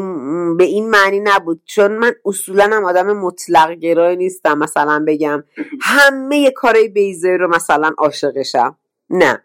به 0.58 0.64
این 0.64 0.90
معنی 0.90 1.20
نبود. 1.20 1.60
چون 1.64 1.92
من 1.92 2.12
اصولا 2.24 2.70
هم 2.72 2.84
آدم 2.84 3.12
مطلق 3.12 3.72
گرای 3.72 4.16
نیستم 4.16 4.58
مثلا 4.58 5.04
بگم 5.06 5.44
همه 5.80 6.50
کارهای 6.50 6.88
بیزه 6.88 7.36
رو 7.36 7.48
مثلا 7.48 7.92
عاشقشم. 7.98 8.76
نه. 9.10 9.42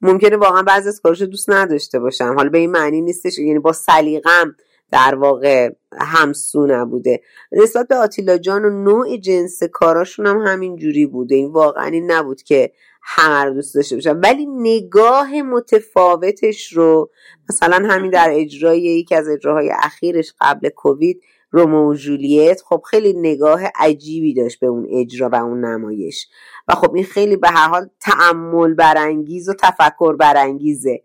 ممکنه 0.00 0.36
واقعا 0.36 0.62
بعضی 0.62 0.88
از 0.88 1.00
کارش 1.00 1.22
دوست 1.22 1.50
نداشته 1.50 1.98
باشم. 1.98 2.34
حالا 2.36 2.48
به 2.48 2.58
این 2.58 2.70
معنی 2.70 3.00
نیستش 3.00 3.38
یعنی 3.38 3.58
با 3.58 3.72
سلیقم 3.72 4.56
در 4.92 5.14
واقع 5.14 5.70
همسو 6.00 6.66
نبوده. 6.66 7.20
نسبت 7.52 7.88
به 7.88 7.94
آتیلا 7.96 8.38
جان 8.38 8.64
و 8.64 8.70
نوع 8.70 9.16
جنس 9.16 9.62
کاراشون 9.62 10.26
هم 10.26 10.38
همین 10.38 10.76
جوری 10.76 11.06
بوده. 11.06 11.34
این 11.34 11.52
واقعا 11.52 11.86
این 11.86 12.10
نبود 12.10 12.42
که 12.42 12.72
همه 13.08 13.44
رو 13.44 13.54
دوست 13.54 13.74
داشته 13.74 13.96
باشن 13.96 14.20
ولی 14.20 14.46
نگاه 14.46 15.42
متفاوتش 15.42 16.72
رو 16.72 17.10
مثلا 17.50 17.88
همین 17.88 18.10
در 18.10 18.28
اجرای 18.32 18.80
یکی 18.80 19.14
از 19.14 19.28
اجراهای 19.28 19.72
اخیرش 19.82 20.32
قبل 20.40 20.68
کووید 20.68 21.22
رومو 21.50 21.90
و 21.90 21.94
جولیت 21.94 22.62
خب 22.62 22.82
خیلی 22.90 23.12
نگاه 23.12 23.60
عجیبی 23.74 24.34
داشت 24.34 24.60
به 24.60 24.66
اون 24.66 24.86
اجرا 24.90 25.28
و 25.28 25.34
اون 25.34 25.64
نمایش. 25.64 26.28
و 26.68 26.74
خب 26.74 26.94
این 26.94 27.04
خیلی 27.04 27.36
به 27.36 27.48
هر 27.48 27.68
حال 27.68 27.88
تعمل 28.00 28.74
برانگیز 28.74 29.48
و 29.48 29.54
تفکر 29.54 30.16
برانگیزه. 30.16 31.02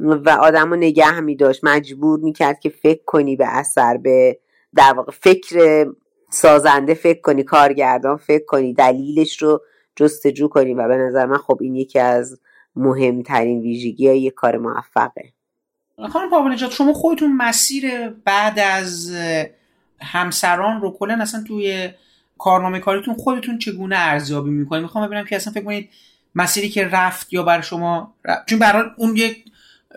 و 0.00 0.30
آدم 0.30 0.70
رو 0.70 0.76
نگه 0.76 1.20
می 1.20 1.36
داشت. 1.36 1.64
مجبور 1.64 2.20
می‌کرد 2.20 2.60
که 2.60 2.68
فکر 2.68 3.02
کنی 3.06 3.36
به 3.36 3.46
اثر 3.48 3.96
به 3.96 4.38
در 4.74 4.92
واقع 4.92 5.12
فکر 5.12 5.86
سازنده 6.30 6.94
فکر 6.94 7.20
کنی 7.20 7.42
کارگردان 7.42 8.16
فکر 8.16 8.44
کنی 8.44 8.74
دلیلش 8.74 9.42
رو 9.42 9.62
جستجو 10.00 10.48
کنی 10.48 10.74
و 10.74 10.88
به 10.88 10.96
نظر 10.96 11.26
من 11.26 11.38
خب 11.38 11.58
این 11.60 11.74
یکی 11.74 11.98
از 11.98 12.40
مهمترین 12.76 13.60
ویژگی 13.60 14.08
های 14.08 14.20
یک 14.20 14.34
کار 14.34 14.58
موفقه. 14.58 15.32
خانم 16.12 16.30
پاونجاد 16.30 16.70
شما 16.70 16.92
خودتون 16.92 17.36
مسیر 17.36 18.08
بعد 18.08 18.58
از 18.58 19.16
همسران 20.00 20.80
رو 20.80 20.96
کلا 20.98 21.18
اصلا 21.20 21.44
توی 21.48 21.90
کارنامه 22.38 22.78
کاریتون 22.78 23.14
خودتون 23.14 23.58
چگونه 23.58 23.96
ارزیابی 23.98 24.50
می‌کنید؟ 24.50 24.82
می‌خوام 24.82 25.06
ببینم 25.06 25.24
که 25.24 25.36
اصلا 25.36 25.52
فکر 25.52 25.64
کنید 25.64 25.90
مسیری 26.34 26.68
که 26.68 26.88
رفت 26.88 27.32
یا 27.32 27.42
برای 27.42 27.62
شما 27.62 28.14
رفت. 28.24 28.46
چون 28.48 28.58
برای 28.58 28.90
اون 28.96 29.16
یک 29.16 29.44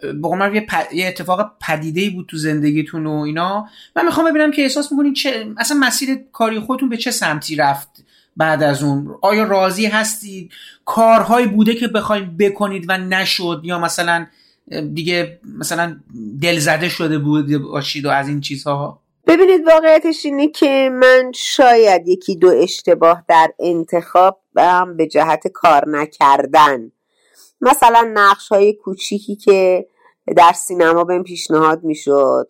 به 0.02 0.56
یه, 0.56 0.68
یه 0.94 1.08
اتفاق 1.08 1.52
پدیده 1.68 2.02
ای 2.02 2.10
بود 2.10 2.28
تو 2.28 2.38
زندگیتون 2.38 3.06
و 3.06 3.12
اینا. 3.12 3.68
من 3.96 4.06
می‌خوام 4.06 4.30
ببینم 4.30 4.52
که 4.52 4.62
احساس 4.62 4.92
می‌کنید 4.92 5.14
چه 5.16 5.54
اصلا 5.58 5.78
مسیر 5.78 6.20
کاری 6.32 6.60
خودتون 6.60 6.90
به 6.90 6.98
چه 6.98 7.12
سمتی 7.12 7.56
رفت؟ 7.56 8.03
بعد 8.38 8.64
از 8.64 8.84
اون. 8.84 9.16
آیا 9.22 9.44
راضی 9.44 9.86
هستید 9.86 10.52
کارهایی 10.86 11.48
بوده 11.48 11.76
که 11.76 11.88
بخواید 11.88 12.38
بکنید 12.38 12.86
و 12.88 12.98
نشد 12.98 13.62
یا 13.64 13.80
مثلا 13.80 14.28
دیگه 14.94 15.40
مثلا 15.60 16.00
دلزده 16.42 16.90
شده 16.90 17.18
بود 17.18 17.58
باشید 17.58 18.06
و 18.06 18.10
از 18.10 18.28
این 18.28 18.42
چیزها؟ 18.42 19.00
ببینید 19.28 19.68
واقعیتش 19.68 20.26
اینه 20.26 20.48
که 20.48 20.90
من 20.94 21.32
شاید 21.36 22.08
یکی 22.08 22.36
دو 22.36 22.50
اشتباه 22.50 23.24
در 23.28 23.52
انتخاب 23.60 24.40
هم 24.58 24.98
به 24.98 25.08
جهت 25.08 25.48
کار 25.48 25.90
نکردن. 25.90 26.92
مثلا 27.62 28.12
نقش 28.14 28.48
های 28.48 28.74
کوچیکی 28.74 29.36
که 29.36 29.88
در 30.38 30.54
سینما 30.56 31.04
بهم 31.04 31.24
پیشنهاد 31.24 31.84
می‌شد 31.84 32.48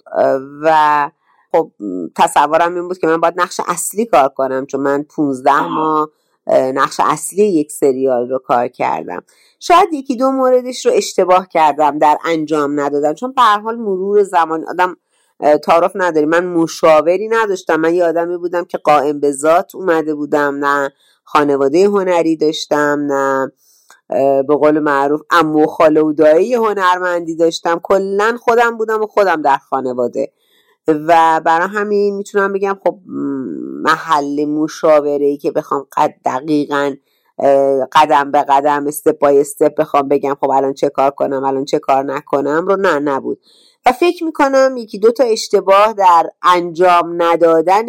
و 0.62 1.12
خب 1.54 1.72
تصورم 2.16 2.76
این 2.76 2.88
بود 2.88 2.98
که 2.98 3.08
من 3.08 3.18
باید 3.22 3.34
نقش 3.38 3.60
اصلی 3.68 4.06
کار 4.06 4.30
کنم 4.30 4.66
چون 4.66 4.82
من 4.82 5.04
15 5.04 5.68
ماه 5.68 6.10
نقش 6.48 7.00
اصلی 7.00 7.44
یک 7.44 7.72
سریال 7.72 8.30
رو 8.30 8.40
کار 8.40 8.68
کردم. 8.68 9.24
شاید 9.60 9.94
یکی 9.94 10.16
دو 10.16 10.32
موردش 10.32 10.86
رو 10.86 10.92
اشتباه 10.96 11.48
کردم 11.48 11.98
در 11.98 12.18
انجام 12.26 12.80
ندادم. 12.80 13.14
چون 13.14 13.34
به 13.34 13.42
حال 13.42 13.76
مرور 13.76 14.24
زمان 14.24 14.66
آدم 14.70 14.96
تعارف 15.64 15.92
نداری. 15.96 16.26
من 16.26 16.46
مشاوری 16.46 17.28
نداشتم. 17.28 17.76
من 17.76 17.94
یه 17.94 18.06
آدمی 18.06 18.38
بودم 18.38 18.66
که 18.66 18.78
قائم 18.78 19.20
به 19.20 19.32
ذات 19.32 19.76
اومده 19.76 20.16
بودم. 20.16 20.56
نه 20.66 20.92
خانواده 21.24 21.86
هنری 21.86 22.38
داشتم 22.38 23.00
نه 23.08 23.52
به 24.48 24.56
قول 24.56 24.80
معروف 24.80 25.22
امو 25.32 25.68
خاله 25.68 26.02
و 26.02 26.14
دایی 26.14 26.54
هنرمندی 26.54 27.36
داشتم. 27.36 27.80
کلا 27.84 28.38
خودم 28.42 28.78
بودم 28.78 29.02
و 29.02 29.08
خودم 29.08 29.42
در 29.42 29.58
خانواده. 29.58 30.32
و 30.88 31.42
برای 31.46 31.68
همین 31.68 32.16
می‌تونم 32.16 32.54
بگم 32.54 32.80
خب 32.84 33.00
محل 33.84 34.46
مشاوره 34.46 35.26
ای 35.26 35.38
که 35.38 35.52
بخوام 35.52 35.88
قد 35.98 36.14
دقیقا 36.26 36.96
قدم 37.92 38.32
به 38.32 38.46
قدم 38.50 38.88
استپ 38.88 39.20
بای 39.20 39.42
استپ 39.42 39.76
بخوام 39.76 40.08
بگم 40.08 40.38
خب 40.42 40.50
الان 40.50 40.74
چه 40.74 40.90
کار 40.90 41.12
کنم 41.12 41.44
الان 41.44 41.66
چه 41.66 41.80
کار 41.80 42.04
نکنم 42.04 42.66
رو 42.68 42.76
نه 42.76 43.00
نبود. 43.00 43.40
و 43.86 43.92
فکر 43.92 44.24
می‌کنم 44.24 44.76
یکی 44.78 45.00
دو 45.00 45.12
تا 45.12 45.24
اشتباه 45.24 45.94
در 45.94 46.30
انجام 46.44 47.22
ندادن 47.22 47.86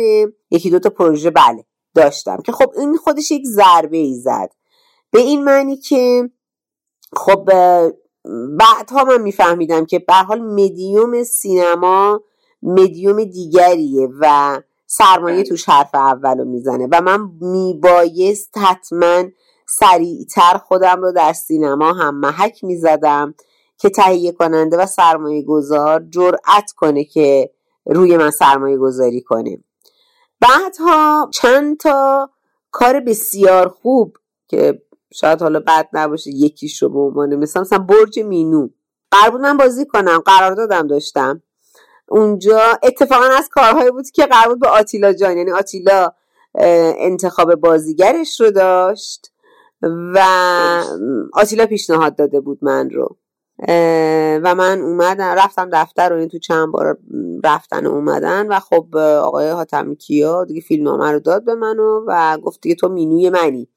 یکی 0.50 0.70
دو 0.70 0.78
تا 0.78 0.90
پروژه 0.90 1.30
بله 1.30 1.64
داشتم 1.94 2.36
که 2.36 2.52
خب 2.52 2.72
این 2.78 2.96
خودش 2.96 3.30
یک 3.30 3.46
ضربه 3.46 3.96
ای 3.96 4.14
زد. 4.14 4.50
به 5.10 5.20
این 5.20 5.44
معنی 5.44 5.76
که 5.76 6.30
خب 7.16 7.50
بعدها 8.58 9.04
من 9.04 9.22
میفهمیدم 9.22 9.86
که 9.86 9.98
به 9.98 10.14
حال 10.14 10.40
مدیوم 10.40 11.22
سینما 11.22 12.22
مدیوم 12.64 13.24
دیگریه 13.24 14.08
و 14.20 14.60
سرمایه 14.86 15.36
بله. 15.36 15.44
توش 15.44 15.68
حرف 15.68 15.94
اول 15.94 16.38
رو 16.38 16.44
می‌زنه. 16.44 16.88
و 16.92 17.00
من 17.00 17.30
میبایست 17.40 18.58
حتما 18.58 19.24
سریعتر 19.68 20.58
خودم 20.58 21.00
رو 21.02 21.12
در 21.12 21.32
سینما 21.32 21.92
هم 21.92 22.14
محک 22.20 22.64
می‌زدم 22.64 23.34
که 23.78 23.90
تهیه 23.90 24.32
کننده 24.32 24.76
و 24.76 24.86
سرمایه 24.86 25.42
گذار 25.42 26.04
جرأت 26.10 26.72
کنه 26.76 27.04
که 27.04 27.50
روی 27.86 28.16
من 28.16 28.30
سرمایه 28.30 28.76
گذاری 28.76 29.20
کنه. 29.20 29.58
بعدها 30.40 31.30
چند 31.34 31.76
تا 31.76 32.30
کار 32.70 33.00
بسیار 33.00 33.68
خوب 33.68 34.16
که 34.48 34.82
شاید 35.12 35.42
حالا 35.42 35.60
بد 35.60 35.88
نباشه 35.92 36.30
یکیش 36.30 36.82
رو 36.82 36.88
به 36.88 37.00
عنوان 37.00 37.36
مثلا 37.36 37.62
مثلا 37.62 37.78
برج 37.78 38.18
مینو. 38.18 38.68
قرار 39.10 39.54
بازی 39.54 39.86
کنم 39.86 40.18
قرار 40.18 40.54
دادم 40.54 40.86
داشتم. 40.86 41.42
اونجا 42.14 42.60
اتفاقا 42.82 43.24
از 43.24 43.48
کارهایی 43.48 43.90
بود 43.90 44.10
که 44.10 44.26
قرار 44.26 44.48
بود 44.48 44.60
به 44.60 44.68
آتیلا 44.68 45.12
جان 45.12 45.36
یعنی 45.36 45.50
آتیلا 45.50 46.12
انتخاب 46.98 47.54
بازیگرش 47.54 48.40
رو 48.40 48.50
داشت 48.50 49.32
و 50.14 50.20
آتیلا 51.32 51.66
پیشنهاد 51.66 52.16
داده 52.16 52.40
بود 52.40 52.58
من 52.62 52.90
رو. 52.90 53.16
و 54.44 54.54
من 54.54 54.80
اومدم 54.80 55.34
رفتم 55.38 55.68
دفتر 55.72 56.08
رو 56.08 56.16
این 56.16 56.28
تو 56.28 56.38
چند 56.38 56.72
بار 56.72 56.98
رفتن 57.44 57.86
و 57.86 57.90
اومدن 57.90 58.46
و 58.46 58.60
خب 58.60 58.96
آقای 58.96 59.50
حاتمی 59.50 59.96
کیا 59.96 60.44
دیگه 60.44 60.60
فیلم 60.60 60.88
رو 60.88 61.20
داد 61.20 61.44
به 61.44 61.54
منو 61.54 62.04
و 62.08 62.38
گفت 62.38 62.60
دیگه 62.60 62.74
تو 62.74 62.88
مینوی 62.88 63.30
منی. 63.30 63.68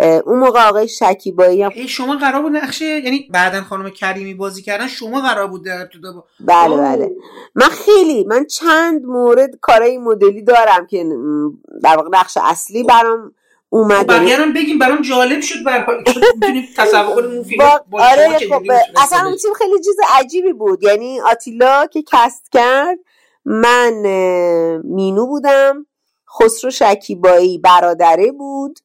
اون 0.00 0.38
موقع 0.38 0.68
آقای 0.68 0.88
شکیبایی 0.88 1.62
هم 1.62 1.86
شما 1.86 2.16
قرار 2.16 2.42
بود 2.42 2.56
نقشه 2.56 2.84
یعنی 2.84 3.28
بعدا 3.30 3.62
خانم 3.62 3.90
کریمی 3.90 4.34
بازی 4.34 4.62
کردن 4.62 4.86
شما 4.86 5.20
قرار 5.20 5.46
بود 5.46 5.64
در 5.64 5.80
ابتدا 5.80 6.12
با... 6.12 6.24
بله 6.40 6.76
بله. 6.76 7.10
من 7.54 7.68
خیلی 7.68 8.24
من 8.24 8.44
چند 8.44 9.04
مورد 9.04 9.50
کارهای 9.60 9.98
مدلی 9.98 10.42
دارم 10.42 10.86
که 10.86 11.04
در 11.82 11.96
واقع 11.96 12.08
نقش 12.12 12.38
اصلی 12.42 12.82
برام 12.82 13.34
اومده. 13.68 14.12
خب 14.12 14.20
بقیه 14.20 14.36
هم 14.36 14.52
بگیم 14.52 14.78
برام 14.78 15.02
جالب 15.02 15.40
شد 15.40 15.64
برای 15.66 15.84
فیلم 17.48 17.62
با... 17.90 18.02
آره 18.02 18.38
خب 18.48 18.62
اصلا 18.96 19.26
اون 19.26 19.36
تیم 19.36 19.52
خیلی 19.58 19.76
چیز 19.84 19.96
عجیبی 20.18 20.52
بود. 20.52 20.82
یعنی 20.82 21.20
آتیلا 21.20 21.86
که 21.86 22.02
کست 22.06 22.52
کرد 22.52 22.98
من 23.44 23.92
مینو 24.84 25.26
بودم 25.26 25.86
خسرو 26.40 26.70
شکیبایی 26.70 27.58
برادره 27.58 28.32
بود 28.32 28.78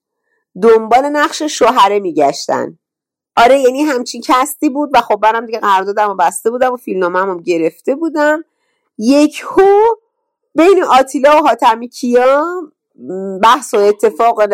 دنبال 0.62 1.06
نقش 1.06 1.44
شوهره 1.44 2.00
میگشتن. 2.00 2.78
آره 3.38 3.60
یعنی 3.60 3.82
همچین 3.82 4.22
کستی 4.26 4.70
بود 4.70 4.90
و 4.94 5.02
خب 5.02 5.16
برم 5.16 5.46
دیگه 5.46 5.60
قراردادم 5.60 6.10
و 6.10 6.16
بسته 6.16 6.50
بودم 6.50 6.74
و 6.74 6.78
فیلمنامه 6.78 7.20
هم 7.20 7.38
گرفته 7.38 7.96
بودم. 7.96 8.44
یک 8.98 9.44
هو 9.46 9.82
بین 10.56 10.84
آتیلا 10.84 11.38
و 11.38 11.48
حاتمی 11.48 11.90
کیا 11.90 12.46
بحث 13.44 13.74
و 13.74 13.78
اتفاق 13.78 14.54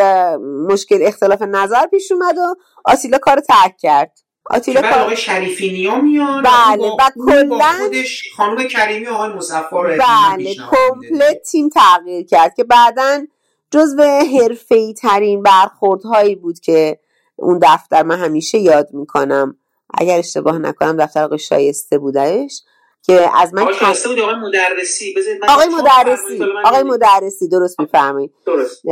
مشکل 0.70 0.98
اختلاف 1.02 1.42
نظر 1.42 1.86
پیش 1.86 2.12
اومد 2.12 2.38
و 2.38 2.54
آتیلا 2.84 3.18
کار 3.18 3.40
ترک 3.40 3.76
کرد. 3.76 4.18
آتیلا 4.50 4.82
کار 4.82 4.98
آقای 4.98 5.16
شریفی 5.16 5.72
نیا 5.72 6.00
میاد 6.00 6.44
بله 6.44 6.88
و 6.88 7.10
کلا 7.26 7.72
خودش 7.84 8.24
خانم 8.36 8.68
کریمی 8.68 9.06
و 9.06 9.10
آقای 9.10 9.32
مصفا 9.32 9.82
رو 9.82 9.88
بله 9.88 10.54
کمپلت 10.54 11.42
تیم 11.50 11.68
تغییر 11.68 12.26
کرد 12.26 12.54
که 12.54 12.64
بعدا 12.64 13.26
جزو 13.70 14.02
حرفه‌ای 14.02 14.94
ترین 14.94 15.42
برخوردهایی 15.42 16.34
بود 16.34 16.60
که 16.60 16.98
اون 17.36 17.58
دفتر 17.62 18.02
من 18.02 18.18
همیشه 18.18 18.58
یاد 18.58 18.88
می‌کنم. 18.92 19.56
اگر 19.94 20.18
اشتباه 20.18 20.58
نکنم 20.58 20.96
دفتر 20.96 21.24
آقای 21.24 21.38
شایسته 21.38 21.98
بودش 21.98 22.62
که 23.02 23.30
از 23.34 23.54
من 23.54 23.62
آقای 23.62 23.74
شایسته 23.74 24.08
بود 24.08 24.18
آقای 24.20 24.34
مدرسی. 24.34 25.14
آقای 25.48 25.68
مدرسی 25.68 26.44
آقای 26.64 26.82
مدرسی 26.82 27.48
درست 27.48 27.80
میفرمایید. 27.80 28.32
درست. 28.46 28.82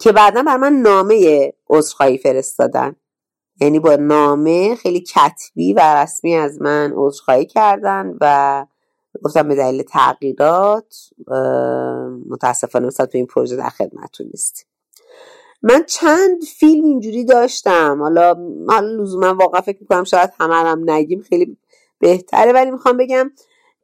که 0.00 0.12
بعدا 0.12 0.42
بر 0.42 0.56
من 0.56 0.72
نامه 0.72 1.52
عذرخواهی 1.70 2.18
فرستادن. 2.18 2.96
یعنی 3.60 3.78
با 3.78 3.96
نامه 3.96 4.74
خیلی 4.76 5.00
کتبی 5.00 5.72
و 5.72 5.80
رسمی 5.80 6.36
از 6.36 6.62
من 6.62 6.92
عذرخواهی 6.96 7.46
کردن 7.46 8.16
و 8.20 8.66
گفتم 9.24 9.48
به 9.48 9.54
دلیل 9.54 9.82
تغییرات 9.82 10.96
متاسفانه 12.30 12.86
مثلا 12.86 13.06
تو 13.06 13.18
این 13.18 13.26
پروژه 13.26 13.56
در 13.56 13.68
خدمتتون 13.68 14.26
نیستیم. 14.26 14.66
من 15.62 15.84
چند 15.88 16.44
فیلم 16.44 16.84
اینجوری 16.84 17.24
داشتم. 17.24 18.02
حالا 18.02 18.34
حالا 18.68 19.02
لزوما 19.02 19.34
واقعا 19.34 19.60
فکر 19.60 19.78
می‌کنم 19.80 20.04
شاید 20.04 20.30
همه 20.40 20.54
هم 20.54 20.90
نگیم 20.90 21.20
خیلی 21.20 21.56
بهتره 21.98 22.52
ولی 22.52 22.70
می‌خوام 22.70 22.96
بگم 22.96 23.30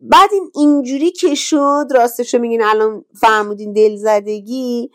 بعد 0.01 0.31
این 0.33 0.51
اینجوری 0.55 1.11
که 1.11 1.35
شد 1.35 1.87
راستشو 1.95 2.39
میگین 2.39 2.63
الان 2.63 3.05
فرمودین 3.15 3.73
دلزدگی 3.73 4.91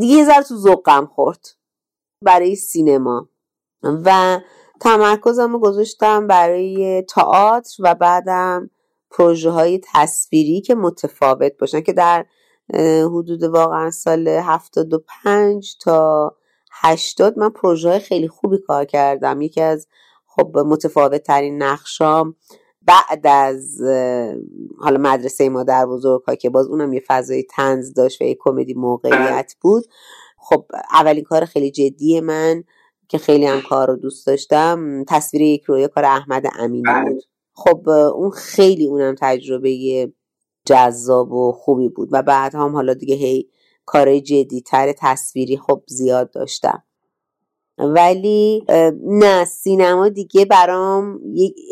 دیگه 0.00 0.16
یه 0.16 0.24
ذره 0.24 0.42
تو 0.42 0.56
ذوقم 0.56 1.06
خورد 1.06 1.48
برای 2.22 2.54
سینما. 2.54 3.28
و 3.82 4.38
تمرکزم 4.80 5.52
رو 5.52 5.58
گذاشتم 5.58 6.26
برای 6.26 7.02
تئاتر 7.02 7.76
و 7.78 7.94
بعدم 7.94 8.70
پروژه 9.12 9.50
های 9.50 9.80
تصویری 9.94 10.60
که 10.60 10.74
متفاوت 10.74 11.52
باشن 11.58 11.80
که 11.80 11.92
در 11.92 12.26
حدود 13.04 13.42
واقعا 13.42 13.90
سال 13.90 14.28
75 14.28 15.76
تا 15.80 16.36
80 16.72 17.38
من 17.38 17.50
پروژه 17.50 17.88
های 17.88 17.98
خیلی 17.98 18.28
خوبی 18.28 18.58
کار 18.58 18.84
کردم. 18.84 19.40
یکی 19.40 19.60
از 19.60 19.88
خب 20.26 20.58
متفاوت 20.58 21.22
ترین 21.22 21.62
نقشام 21.62 22.36
بعد 22.82 23.26
از 23.26 23.80
حالا 24.78 24.98
مدرسه 25.00 25.48
مادر 25.48 25.86
بزرگ 25.86 26.22
ها 26.22 26.34
که 26.34 26.50
باز 26.50 26.66
اونم 26.66 26.92
یه 26.92 27.02
فضای 27.06 27.42
تنز 27.42 27.94
داشت 27.94 28.20
و 28.20 28.24
یه 28.24 28.36
کمدی 28.40 28.74
موقعیت 28.74 29.54
بود. 29.60 29.84
خب 30.36 30.66
اولین 30.92 31.24
کار 31.24 31.44
خیلی 31.44 31.70
جدی 31.70 32.20
من 32.20 32.64
که 33.08 33.18
خیلی 33.18 33.46
هم 33.46 33.60
کار 33.60 33.88
رو 33.88 33.96
دوست 33.96 34.26
داشتم 34.26 35.04
تصویر 35.08 35.42
یک 35.42 35.62
رویا 35.62 35.88
کار 35.88 36.04
احمد 36.04 36.44
امینی 36.58 36.92
بود. 37.04 37.22
خب 37.54 37.88
اون 37.88 38.30
خیلی 38.30 38.86
اونم 38.86 39.14
تجربه 39.20 40.12
جذاب 40.66 41.32
و 41.32 41.52
خوبی 41.52 41.88
بود 41.88 42.08
و 42.12 42.22
بعد 42.22 42.54
هم 42.54 42.72
حالا 42.72 42.94
دیگه 42.94 43.14
هی 43.14 43.48
کارهای 43.86 44.20
جدیتر 44.20 44.94
تصویری 44.98 45.56
خب 45.56 45.82
زیاد 45.86 46.30
داشتم. 46.30 46.82
ولی 47.78 48.64
نه 49.04 49.44
سینما 49.44 50.08
دیگه 50.08 50.44
برام 50.44 51.20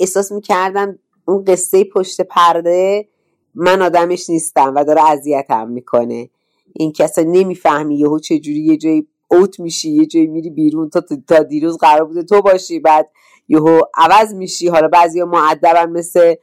احساس 0.00 0.32
می‌کردم 0.32 0.98
اون 1.28 1.44
قصه 1.44 1.84
پشت 1.84 2.20
پرده 2.20 3.08
من 3.54 3.82
آدمش 3.82 4.30
نیستم 4.30 4.74
و 4.76 4.84
داره 4.84 5.10
اذیتم 5.10 5.68
می‌کنه. 5.68 6.30
این 6.74 6.92
اصلا 7.00 7.24
نمی‌فهمی 7.24 7.98
یهو 7.98 8.18
چجوری 8.18 8.60
یه 8.60 8.76
جایی 8.76 9.08
اوت 9.30 9.60
میشی 9.60 9.90
یه 9.90 10.06
جایی 10.06 10.26
میری 10.26 10.50
بیرون 10.50 10.90
تا 10.90 11.02
تا 11.28 11.42
دیروز 11.42 11.78
قرار 11.78 12.04
بوده 12.04 12.22
تو 12.22 12.42
باشی 12.42 12.80
بعد 12.80 13.10
یهو 13.48 13.80
عوض 13.94 14.34
میشی. 14.34 14.68
حالا 14.68 14.88
بعضیا 14.88 15.26
معدبن 15.26 15.90
مثل 15.90 16.34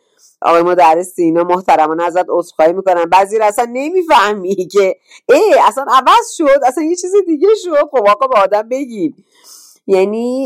آقای 0.41 0.61
مدرس 0.61 1.07
سینا 1.07 1.43
محترمانه 1.43 2.03
ازت 2.03 2.26
عذرخواهی 2.30 2.73
می‌کنن. 2.73 3.05
بعضی 3.05 3.38
رو 3.38 3.45
اصلا 3.45 3.68
نمی‌فهمی 3.73 4.68
که 4.72 4.95
ای 5.30 5.55
اصلا 5.68 5.85
عوض 5.89 6.31
شد 6.38 6.59
اصلا 6.65 6.84
یه 6.84 6.95
چیز 6.95 7.11
دیگه 7.27 7.47
شد. 7.64 7.89
خب 7.91 8.07
آقا 8.07 8.27
به 8.27 8.39
آدم 8.39 8.69
بگید 8.69 9.15
یعنی 9.88 10.45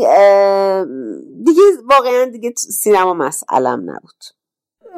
دیگه 1.44 1.62
واقعا 1.90 2.24
دیگه 2.24 2.54
سینما 2.56 3.14
مسئلم 3.14 3.90
نبود. 3.90 4.24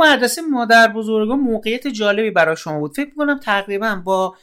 مدرسه 0.01 0.43
مادر 0.43 0.93
بزرگا 0.93 1.37
موقعیت 1.37 1.87
جالبی 1.89 2.31
برای 2.31 2.57
شما 2.57 2.81
بود. 2.81 2.97
فکر 2.97 3.09
می‌کنم 3.09 3.39
تقریبا 3.39 4.03
با 4.05 4.35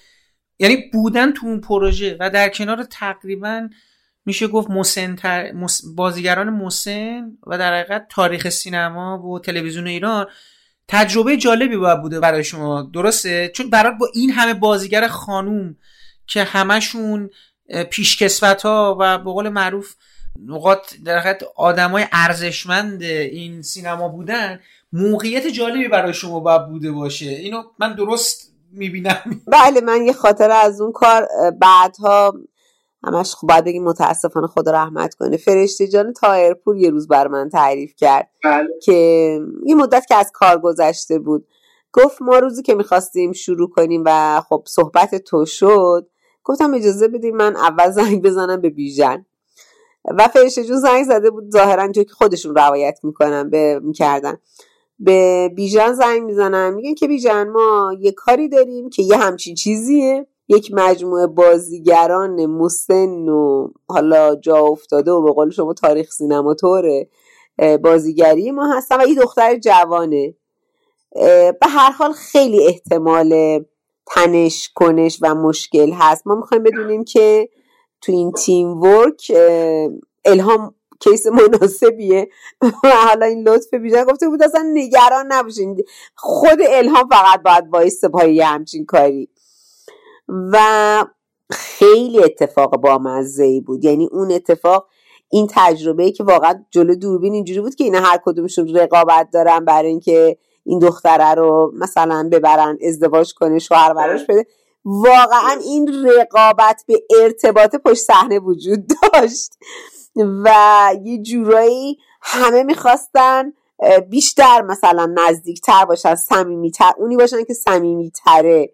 یعنی 0.61 0.89
بودن 0.93 1.31
تو 1.31 1.47
اون 1.47 1.61
پروژه 1.61 2.17
و 2.19 2.29
در 2.29 2.49
کنار 2.49 2.83
تقریبا 2.83 3.69
میشه 4.25 4.47
گفت 4.47 4.69
مسن 4.69 5.15
بازیگران 5.95 6.49
مسن 6.49 7.37
و 7.47 7.57
در 7.57 7.79
حقیقت 7.79 8.07
تاریخ 8.09 8.49
سینما 8.49 9.27
و 9.27 9.39
تلویزیون 9.39 9.87
ایران 9.87 10.27
تجربه 10.87 11.37
جالبی 11.37 11.77
باید 11.77 12.01
بوده 12.01 12.19
برای 12.19 12.43
شما 12.43 12.89
درسته؟ 12.93 13.51
چون 13.55 13.69
برای 13.69 13.93
با 13.99 14.07
این 14.13 14.31
همه 14.31 14.53
بازیگر 14.53 15.07
خانوم 15.07 15.75
که 16.27 16.43
همشون 16.43 17.29
پیشکسوت 17.89 18.61
ها 18.61 18.97
و 18.99 19.17
به 19.17 19.31
قول 19.31 19.49
معروف 19.49 19.95
نقاط 20.47 20.93
در 21.05 21.19
حقیقت 21.19 21.43
آدمای 21.55 22.05
ارزشمند 22.11 23.03
این 23.03 23.61
سینما 23.61 24.07
بودن 24.07 24.59
موقعیت 24.93 25.47
جالبی 25.47 25.87
برای 25.87 26.13
شما 26.13 26.39
باید 26.39 26.67
بوده 26.67 26.91
باشه. 26.91 27.29
اینو 27.29 27.63
من 27.79 27.95
درست 27.95 28.50
می‌بینم. 28.73 29.41
بله 29.47 29.81
من 29.81 30.05
یه 30.05 30.13
خاطره 30.13 30.53
از 30.53 30.81
اون 30.81 30.91
کار 30.91 31.27
بعدها 31.61 32.33
همش 33.03 33.35
خب 33.35 33.47
باید 33.47 33.65
بگیم 33.65 33.83
متاسفانه 33.83 34.47
خدا 34.47 34.71
رحمت 34.71 35.15
کنه. 35.15 35.37
فرشته 35.37 35.87
جان 35.87 36.13
تایرپور 36.13 36.77
یه 36.77 36.89
روز 36.89 37.07
بر 37.07 37.27
من 37.27 37.49
تعریف 37.49 37.93
کرد 37.97 38.29
بله. 38.43 38.67
که 38.83 39.39
یه 39.65 39.75
مدت 39.75 40.05
که 40.05 40.15
از 40.15 40.31
کار 40.33 40.59
گذشته 40.59 41.19
بود 41.19 41.47
گفت 41.93 42.21
ما 42.21 42.39
روزی 42.39 42.61
که 42.61 42.75
می‌خواستیم 42.75 43.31
شروع 43.31 43.69
کنیم 43.69 44.03
و 44.05 44.41
خب 44.49 44.63
صحبت 44.67 45.15
تو 45.15 45.45
شد 45.45 46.07
گفتم 46.43 46.73
اجازه 46.73 47.07
بدیم 47.07 47.35
من 47.35 47.55
اول 47.55 47.91
زنگ 47.91 48.21
بزنم 48.21 48.61
به 48.61 48.69
بیژن. 48.69 49.25
و 50.05 50.27
فرشته 50.27 50.63
جون 50.63 50.77
زنگ 50.77 51.03
زده 51.03 51.29
بود 51.29 51.51
ظاهرا 51.51 51.91
چون 51.91 52.03
که 52.03 52.13
خودشون 52.13 52.55
روایت 52.55 52.99
می‌کنن 53.03 53.49
به 53.49 53.79
می‌کردن. 53.83 54.37
به 55.03 55.49
بیژن 55.55 55.93
زنگ 55.93 56.23
می‌زنن. 56.23 56.73
میگن 56.73 56.93
که 56.93 57.07
بیژن 57.07 57.49
ما 57.49 57.95
یه 57.99 58.11
کاری 58.11 58.49
داریم 58.49 58.89
که 58.89 59.03
یه 59.03 59.17
همچین 59.17 59.55
چیزیه. 59.55 60.27
یک 60.47 60.71
مجموعه 60.73 61.27
بازیگران 61.27 62.45
مسن 62.45 63.29
و 63.29 63.67
حالا 63.89 64.35
جا 64.35 64.57
افتاده 64.57 65.11
و 65.11 65.21
به 65.21 65.31
قول 65.31 65.49
شما 65.49 65.73
تاریخ 65.73 66.11
سینما 66.11 66.53
طوره 66.53 67.09
بازیگری 67.83 68.51
ما 68.51 68.73
هستن 68.73 68.97
و 68.97 69.01
این 69.01 69.15
دختر 69.15 69.57
جوانه. 69.57 70.33
به 71.61 71.67
هر 71.67 71.91
حال 71.91 72.11
خیلی 72.11 72.67
احتمال 72.67 73.63
تنش 74.07 74.69
کنش 74.75 75.19
و 75.21 75.35
مشکل 75.35 75.91
هست. 75.91 76.27
ما 76.27 76.35
می‌خوایم 76.35 76.63
بدونیم 76.63 77.03
که 77.03 77.49
تو 78.01 78.11
این 78.11 78.31
تیم 78.31 78.81
ورک 78.81 79.31
الهام 80.25 80.75
کیس 81.01 81.27
مناسبیه. 81.27 82.29
حالا 83.07 83.25
این 83.25 83.47
لطف 83.47 83.73
بیژن 83.73 84.03
گفته 84.03 84.29
بود 84.29 84.43
اصلا 84.43 84.71
نگران 84.73 85.25
نباشین. 85.31 85.83
خود 86.15 86.59
الهام 86.69 87.09
فقط 87.09 87.41
باید 87.41 87.63
وایسته 87.69 88.07
پای 88.07 88.41
همچین 88.41 88.85
کاری. 88.85 89.29
و 90.27 91.05
خیلی 91.51 92.23
اتفاق 92.23 92.77
بامزه 92.77 93.43
ای 93.43 93.61
بود. 93.61 93.85
یعنی 93.85 94.09
اون 94.11 94.31
اتفاق 94.31 94.87
این 95.29 95.47
تجربه 95.51 96.03
ای 96.03 96.11
که 96.11 96.23
واقعا 96.23 96.65
جلو 96.69 96.95
دوربین 96.95 97.33
اینجوری 97.33 97.61
بود 97.61 97.75
که 97.75 97.83
اینا 97.83 97.99
هر 97.99 98.19
کدومشون 98.25 98.75
رقابت 98.75 99.29
دارن 99.33 99.65
برای 99.65 99.89
اینکه 99.89 100.37
این 100.65 100.79
دختره 100.79 101.33
رو 101.33 101.71
مثلا 101.75 102.29
ببرن 102.31 102.77
ازدواج 102.87 103.33
کنه 103.33 103.59
شوهر 103.59 103.93
براش 103.93 104.25
بده. 104.25 104.45
واقعا 104.85 105.59
این 105.63 106.05
رقابت 106.05 106.83
به 106.87 107.03
ارتباط 107.21 107.75
پشت 107.75 108.01
صحنه 108.01 108.39
وجود 108.39 108.79
داشت. 108.87 109.53
و 110.15 110.55
یه 111.03 111.21
جورایی 111.21 111.97
همه 112.21 112.63
می‌خواستن 112.63 113.53
بیشتر 114.09 114.61
مثلا 114.61 115.13
نزدیکتر 115.17 115.85
باشن 115.85 116.15
صمیمیتر 116.15 116.91
اونی 116.97 117.17
باشن 117.17 117.43
که 117.43 117.53
صمیمیتره. 117.53 118.73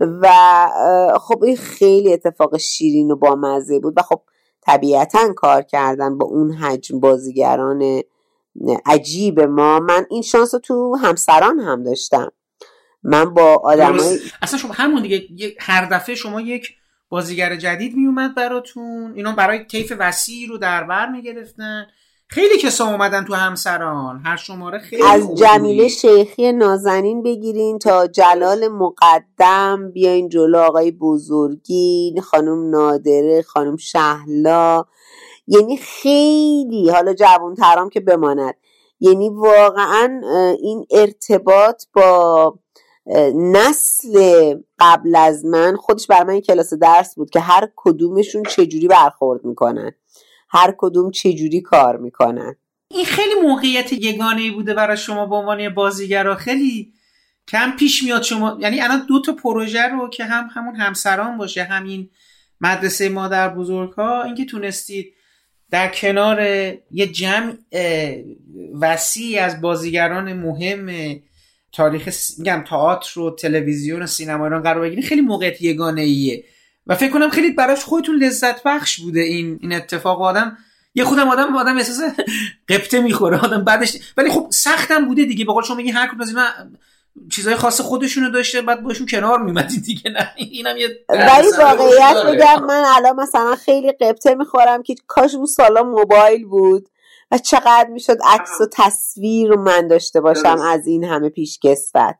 و 0.00 0.28
خب 1.20 1.42
این 1.44 1.56
خیلی 1.56 2.12
اتفاق 2.12 2.56
شیرین 2.56 3.10
و 3.10 3.16
بامزه 3.16 3.80
بود. 3.80 3.94
و 3.96 4.02
خب 4.02 4.20
طبیعتا 4.60 5.32
کار 5.32 5.62
کردن 5.62 6.18
با 6.18 6.26
اون 6.26 6.52
حجم 6.52 7.00
بازیگران 7.00 8.02
عجیب 8.86 9.40
ما. 9.40 9.80
من 9.80 10.06
این 10.10 10.22
شانس 10.22 10.54
رو 10.54 10.60
تو 10.60 10.96
همسران 10.96 11.60
هم 11.60 11.82
داشتم. 11.82 12.32
من 13.02 13.34
با 13.34 13.60
آدمای 13.64 14.18
اصلا 14.42 14.58
شما 14.58 14.72
همون 14.72 15.02
دیگه 15.02 15.54
هر 15.60 15.84
دفعه 15.84 16.14
شما 16.14 16.40
یک 16.40 16.68
بازیگر 17.10 17.56
جدید 17.56 17.96
میومد 17.96 18.34
براتون. 18.34 19.12
اینا 19.16 19.32
برای 19.32 19.64
طیف 19.64 19.92
وسیع 19.98 20.48
رو 20.48 20.58
در 20.58 20.84
بر 20.84 21.08
می‌گرفتن. 21.08 21.86
خیلی 22.26 22.58
کسا 22.58 22.86
اومدن 22.86 23.24
تو 23.24 23.34
همسران. 23.34 24.20
هر 24.24 24.36
شماره 24.36 24.78
خیلی 24.78 25.02
از 25.02 25.34
جمیله 25.34 25.88
شیخی 25.88 26.52
نازنین 26.52 27.22
بگیرین 27.22 27.78
تا 27.78 28.06
جلال 28.06 28.68
مقدم 28.68 29.90
بیاین 29.92 30.28
جلو 30.28 30.58
آقای 30.58 30.90
بزرگی 30.90 32.14
خانم 32.22 32.70
نادره 32.70 33.42
خانم 33.42 33.76
شهلا. 33.76 34.84
یعنی 35.46 35.76
خیلی 35.76 36.90
حالا 36.90 37.14
جوانترام 37.14 37.88
که 37.88 38.00
بماند. 38.00 38.54
یعنی 39.00 39.28
واقعا 39.28 40.20
این 40.62 40.86
ارتباط 40.90 41.84
با 41.94 42.58
نسل 43.34 44.54
قبل 44.78 45.16
از 45.16 45.44
من 45.44 45.76
خودش 45.76 46.06
بر 46.06 46.24
من 46.24 46.40
کلاس 46.40 46.74
درس 46.74 47.14
بود 47.14 47.30
که 47.30 47.40
هر 47.40 47.68
کدومشون 47.76 48.42
چجوری 48.42 48.88
برخورد 48.88 49.44
می‌کنن. 49.44 49.92
هر 50.48 50.74
کدوم 50.78 51.10
چجوری 51.10 51.60
کار 51.60 51.96
می‌کنن. 51.96 52.56
این 52.90 53.04
خیلی 53.04 53.34
موقعیت 53.42 53.92
یگانه 53.92 54.50
بوده 54.50 54.74
برای 54.74 54.96
شما 54.96 55.26
به 55.26 55.34
عنوان 55.34 55.74
بازیگر 55.74 56.34
خیلی 56.34 56.92
کم 57.48 57.76
پیش 57.78 58.04
میاد 58.04 58.22
شما 58.22 58.56
یعنی 58.60 58.80
الان 58.80 59.06
دو 59.08 59.22
تا 59.22 59.32
پروژه 59.32 59.82
رو 59.82 60.08
که 60.10 60.24
هم 60.24 60.48
همون 60.54 60.76
همسران 60.76 61.38
باشه 61.38 61.62
همین 61.62 62.10
مدرسه 62.60 63.08
مادر 63.08 63.48
بزرگ 63.48 63.92
ها 63.92 64.22
اینکه 64.22 64.44
تونستید 64.44 65.14
در 65.70 65.88
کنار 65.88 66.42
یه 66.90 67.06
جمع 67.12 67.56
وسیع 68.80 69.42
از 69.44 69.60
بازیگران 69.60 70.32
مهم 70.32 70.86
تاریخ 71.72 72.08
میگم 72.38 72.64
تئاتر 72.68 73.20
و 73.20 73.30
تلویزیون 73.30 74.02
و 74.02 74.06
سینما 74.06 74.44
ایران 74.44 74.62
قرار 74.62 74.80
بگیرید 74.80 75.04
خیلی 75.04 75.20
موقعیت 75.20 75.62
یگانه 75.62 76.00
ایه 76.00 76.44
و 76.86 76.94
فکر 76.94 77.10
کنم 77.10 77.30
خیلی 77.30 77.50
براش 77.50 77.84
خودتون 77.84 78.16
لذت 78.16 78.62
بخش 78.62 79.00
بوده 79.00 79.20
این 79.20 79.58
این 79.62 79.72
اتفاق. 79.72 80.22
آدم 80.22 80.56
یه 80.94 81.04
خودم 81.04 81.28
آدم 81.28 81.56
آدم 81.56 81.76
احساس 81.76 82.00
قبطه 82.68 83.00
می‌خوره 83.00 83.38
آدم 83.38 83.64
بعدش 83.64 83.96
ولی 84.16 84.30
خب 84.30 84.46
سختم 84.50 85.04
بوده 85.04 85.24
دیگه. 85.24 85.44
به 85.44 85.52
قول 85.52 85.64
شما 85.64 85.76
میگی 85.76 85.90
هر 85.90 86.08
کدوم 86.08 86.20
از 86.20 86.28
اینا 86.28 86.46
چیزای 87.30 87.56
خاص 87.56 87.80
خودشونو 87.80 88.30
داشته 88.30 88.62
بعد 88.62 88.82
باشون 88.82 89.06
کنار 89.06 89.42
میمدی 89.42 89.80
دیگه. 89.80 90.10
نه 90.10 90.30
اینم 90.36 90.76
یه 90.76 90.88
ولی 91.08 91.48
واقعیت 91.58 92.26
بگم 92.26 92.64
من 92.64 92.82
الان 92.86 93.16
مثلا 93.16 93.56
خیلی 93.56 93.92
قبطه 93.92 94.34
می‌خورم 94.34 94.82
که 94.82 94.94
کاش 95.06 95.34
اون 95.34 95.46
سالا 95.46 95.82
موبایل 95.82 96.44
بود. 96.44 96.88
و 97.30 97.38
چقدر 97.38 97.88
می‌شد 97.92 98.16
عکس 98.24 98.60
و 98.60 98.66
تصویر 98.72 99.48
رو 99.48 99.60
من 99.60 99.88
داشته 99.88 100.20
باشم 100.20 100.56
از 100.60 100.86
این 100.86 101.04
همه 101.04 101.28
پیشکسوت 101.28 102.16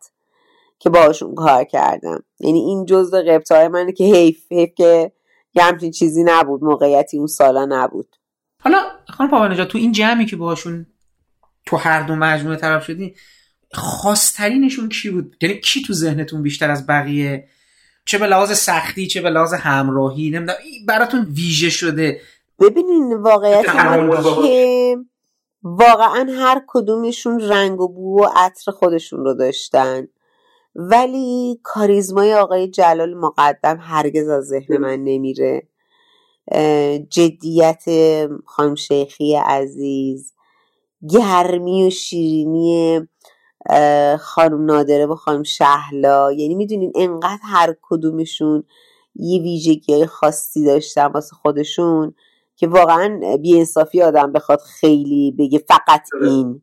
که 0.78 0.90
باشون 0.90 1.34
کار 1.34 1.64
کردم. 1.64 2.24
یعنی 2.40 2.58
این 2.58 2.84
جزء 2.84 3.22
قبطه 3.22 3.54
های 3.54 3.68
منه 3.68 3.92
که 3.92 4.04
حیف 4.04 4.52
حیف 4.52 4.70
که 4.76 5.12
یه 5.54 5.62
همچین 5.62 5.90
چیزی 5.90 6.24
نبود 6.24 6.64
موقعیتی 6.64 7.18
اون 7.18 7.26
سالا 7.26 7.66
نبود. 7.70 8.16
حالا 8.60 8.78
خانم 9.08 9.30
پاونجا 9.30 9.64
تو 9.64 9.78
این 9.78 9.92
جمعی 9.92 10.26
که 10.26 10.36
باشون 10.36 10.86
تو 11.66 11.76
هر 11.76 12.02
دو 12.02 12.14
مجموعه 12.14 12.56
طرف 12.56 12.84
شدی 12.84 13.14
خاصترینشون 13.72 14.88
کی 14.88 15.10
بود؟ 15.10 15.36
یعنی 15.40 15.60
کی 15.60 15.82
تو 15.82 15.92
ذهنتون 15.92 16.42
بیشتر 16.42 16.70
از 16.70 16.86
بقیه؟ 16.86 17.48
چه 18.06 18.18
به 18.18 18.26
لحاظ 18.26 18.52
سختی 18.52 19.06
چه 19.06 19.20
به 19.20 19.30
لحاظ 19.30 19.54
همراهی 19.54 20.30
نمی‌دونم 20.30 20.58
براتون 20.86 21.20
ویژه 21.20 21.70
شده 21.70 22.20
ببینین 22.60 23.14
واقعیت 23.14 23.64
که 24.42 24.96
واقعا 25.62 26.26
هر 26.38 26.62
کدومشون 26.66 27.40
رنگ 27.40 27.80
و 27.80 27.88
بو 27.88 28.20
و 28.22 28.28
عطر 28.34 28.72
خودشون 28.72 29.24
رو 29.24 29.34
داشتن. 29.34 30.08
ولی 30.74 31.60
کاریزمای 31.62 32.34
آقای 32.34 32.68
جلال 32.68 33.14
مقدم 33.14 33.78
هرگز 33.80 34.28
از 34.28 34.44
ذهن 34.44 34.76
من 34.76 35.04
نمیره. 35.04 35.68
جدیت 37.10 37.84
خانم 38.46 38.74
شیخی 38.74 39.34
عزیز 39.34 40.32
گرمی 41.08 41.86
و 41.86 41.90
شیرینی 41.90 43.00
خانم 44.20 44.64
نادره 44.64 45.06
و 45.06 45.14
خانم 45.14 45.42
شهلا. 45.42 46.32
یعنی 46.32 46.54
می‌دونین 46.54 46.92
انقدر 46.94 47.40
هر 47.42 47.76
کدومشون 47.82 48.64
یه 49.14 49.42
ویژگی 49.42 49.94
های 49.94 50.06
خاصی 50.06 50.64
داشتن 50.64 51.06
واسه 51.06 51.36
خودشون. 51.36 52.14
که 52.60 52.66
واقعا 52.66 53.20
بیانصافی 53.42 54.02
آدم 54.02 54.32
بخواد 54.32 54.60
خیلی 54.60 55.34
بگه 55.38 55.58
فقط 55.58 56.08
این. 56.22 56.62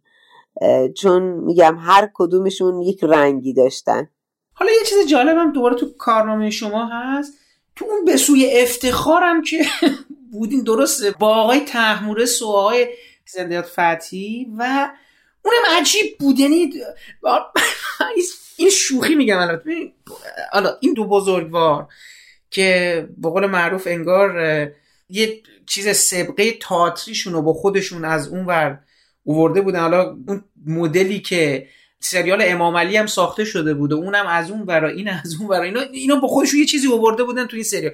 چون 0.93 1.23
میگم 1.23 1.77
هر 1.79 2.09
کدومشون 2.13 2.81
یک 2.81 3.03
رنگی 3.03 3.53
داشتن. 3.53 4.09
حالا 4.53 4.71
یه 4.71 4.85
چیز 4.85 5.07
جالبم 5.07 5.51
دوباره 5.53 5.75
تو 5.75 5.85
کارنامه 5.97 6.49
شما 6.49 6.85
هست. 6.85 7.33
تو 7.75 7.85
اون 7.85 8.05
به 8.05 8.17
سوی 8.17 8.61
افتخارم 8.61 9.41
که 9.41 9.65
بودین 10.31 10.63
درسته. 10.63 11.11
با 11.11 11.35
آقای 11.35 11.59
تحمورس 11.59 12.41
و 12.41 12.45
آقای 12.47 12.87
زندیات 13.25 13.65
فتی 13.65 14.47
و 14.57 14.89
اونم 15.45 15.79
عجیب 15.79 16.17
بود. 16.19 16.39
یعنی 16.39 16.73
این 18.57 18.69
شوخی 18.69 19.15
میگم 19.15 19.37
البته. 19.37 19.71
حالا 20.51 20.69
این 20.81 20.93
دو 20.93 21.05
بزرگوار 21.05 21.87
که 22.51 23.09
به 23.17 23.29
قول 23.29 23.45
معروف 23.45 23.87
انگار 23.87 24.31
یه 25.09 25.41
چیز 25.65 25.87
سبقه 25.97 26.51
تاتریشون 26.51 27.33
رو 27.33 27.41
با 27.41 27.53
خودشون 27.53 28.05
از 28.05 28.27
اون 28.27 28.45
ور 28.45 28.79
اوورده 29.23 29.61
بودن. 29.61 29.79
حالا 29.79 30.17
اون 30.27 30.43
مدلی 30.65 31.19
که 31.19 31.67
سریال 31.99 32.43
امام 32.45 32.77
علی 32.77 32.97
هم 32.97 33.07
ساخته 33.07 33.45
شده 33.45 33.73
بود 33.73 33.93
و 33.93 33.95
اونم 33.95 34.27
از 34.27 34.51
اون 34.51 34.65
برا 34.65 34.89
این 34.89 35.07
از 35.07 35.35
اون 35.39 35.47
برا 35.47 35.63
اینا 35.63 35.81
اینا 35.81 36.15
با 36.15 36.27
خودشون 36.27 36.59
یه 36.59 36.65
چیزی 36.65 36.87
آورده 36.93 37.23
بودن 37.23 37.47
تو 37.47 37.55
این 37.55 37.63
سریال. 37.63 37.93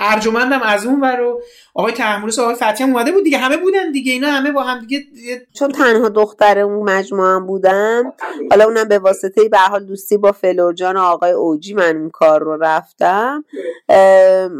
ارجمندم 0.00 0.60
از 0.62 0.86
اون 0.86 1.00
برو 1.00 1.42
آقای 1.74 1.92
تحمورس 1.92 2.38
آقای 2.38 2.54
فتحی 2.54 2.84
هم 2.84 2.90
اومده 2.90 3.12
بود 3.12 3.24
دیگه. 3.24 3.38
همه 3.38 3.56
بودن 3.56 3.92
دیگه. 3.92 4.12
اینا 4.12 4.28
همه 4.28 4.52
با 4.52 4.62
هم 4.62 4.80
دیگه 4.80 5.06
چون 5.52 5.72
تنها 5.72 6.08
دختر 6.08 6.58
اون 6.58 6.90
مجموعه 6.90 7.34
هم 7.34 7.46
بودم 7.46 8.12
حالا 8.50 8.64
اونم 8.64 8.88
به 8.88 8.98
واسطه 8.98 9.48
به 9.48 9.58
حال 9.58 9.84
دوستی 9.84 10.16
با 10.16 10.32
فلورجان 10.32 10.96
آقای 10.96 11.30
اوجی 11.30 11.74
من 11.74 11.96
اون 11.96 12.10
کار 12.10 12.40
رو 12.40 12.56
رفتم. 12.56 13.44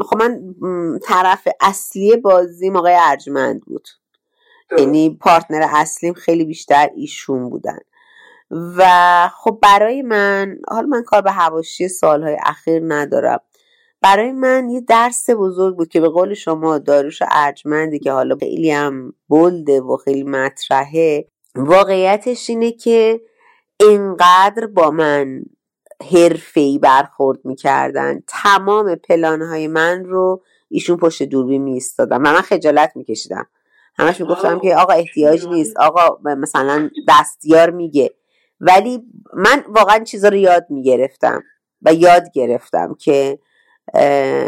خب 0.05 0.17
من 0.19 0.41
طرف 1.03 1.49
اصلی 1.61 2.17
بازیم 2.17 2.77
آقای 2.77 2.97
ارجمند 3.01 3.61
بود. 3.61 3.89
یعنی 4.79 5.19
پارتنر 5.21 5.67
اصلیم 5.73 6.15
خیلی 6.15 6.45
بیشتر 6.45 6.89
ایشون 6.97 7.51
بودن. 7.51 7.79
و 8.51 8.85
خب 9.35 9.59
برای 9.63 10.03
من 10.03 10.57
حالا 10.69 10.87
من 10.87 11.03
کار 11.03 11.23
به 11.23 11.33
هواشی 11.33 11.89
سالهای 11.89 12.37
اخیر 12.47 12.83
ندارم. 12.87 13.41
برای 14.03 14.33
من 14.33 14.69
یه 14.69 14.81
درس 14.81 15.31
بزرگ 15.31 15.77
بود 15.77 15.89
که 15.89 16.01
به 16.01 16.09
قول 16.09 16.35
شما 16.35 16.79
داروش 16.79 17.23
ارجمندی 17.31 17.99
که 17.99 18.13
حالا 18.13 18.37
خیلی 18.37 18.71
هم 18.71 19.13
بلده 19.29 19.81
و 19.81 19.97
خیلی 19.97 20.23
مطرحه 20.23 21.29
واقعیتش 21.55 22.51
اینه 22.51 22.73
که 22.73 23.21
اینقدر 23.81 24.67
با 24.67 24.91
من 24.91 25.43
حرفه‌ای 26.13 26.79
برخورد 26.79 27.39
می‌کردن. 27.45 28.23
تمام 28.29 28.95
پلانهای 28.95 29.67
من 29.67 30.05
رو 30.05 30.43
ایشون 30.69 30.97
پشت 30.97 31.23
دوربین 31.23 31.63
میستادم 31.63 32.17
و 32.17 32.33
من 32.33 32.41
خجالت 32.41 32.93
میکشیدم. 32.95 33.47
همش 33.99 34.21
می‌گفتم 34.21 34.59
که 34.59 34.77
آقا 34.77 34.93
احتیاج 34.93 35.47
نیست 35.47 35.77
آقا. 35.77 36.19
مثلا 36.25 36.91
دستیار 37.09 37.71
میگه. 37.71 38.15
ولی 38.61 39.03
من 39.35 39.65
واقعا 39.69 40.05
چیزا 40.05 40.29
رو 40.29 40.37
یاد 40.37 40.67
می‌گرفتم 40.71 41.43
و 41.83 41.95
یاد 41.95 42.31
گرفتم 42.35 42.97
که 42.99 43.39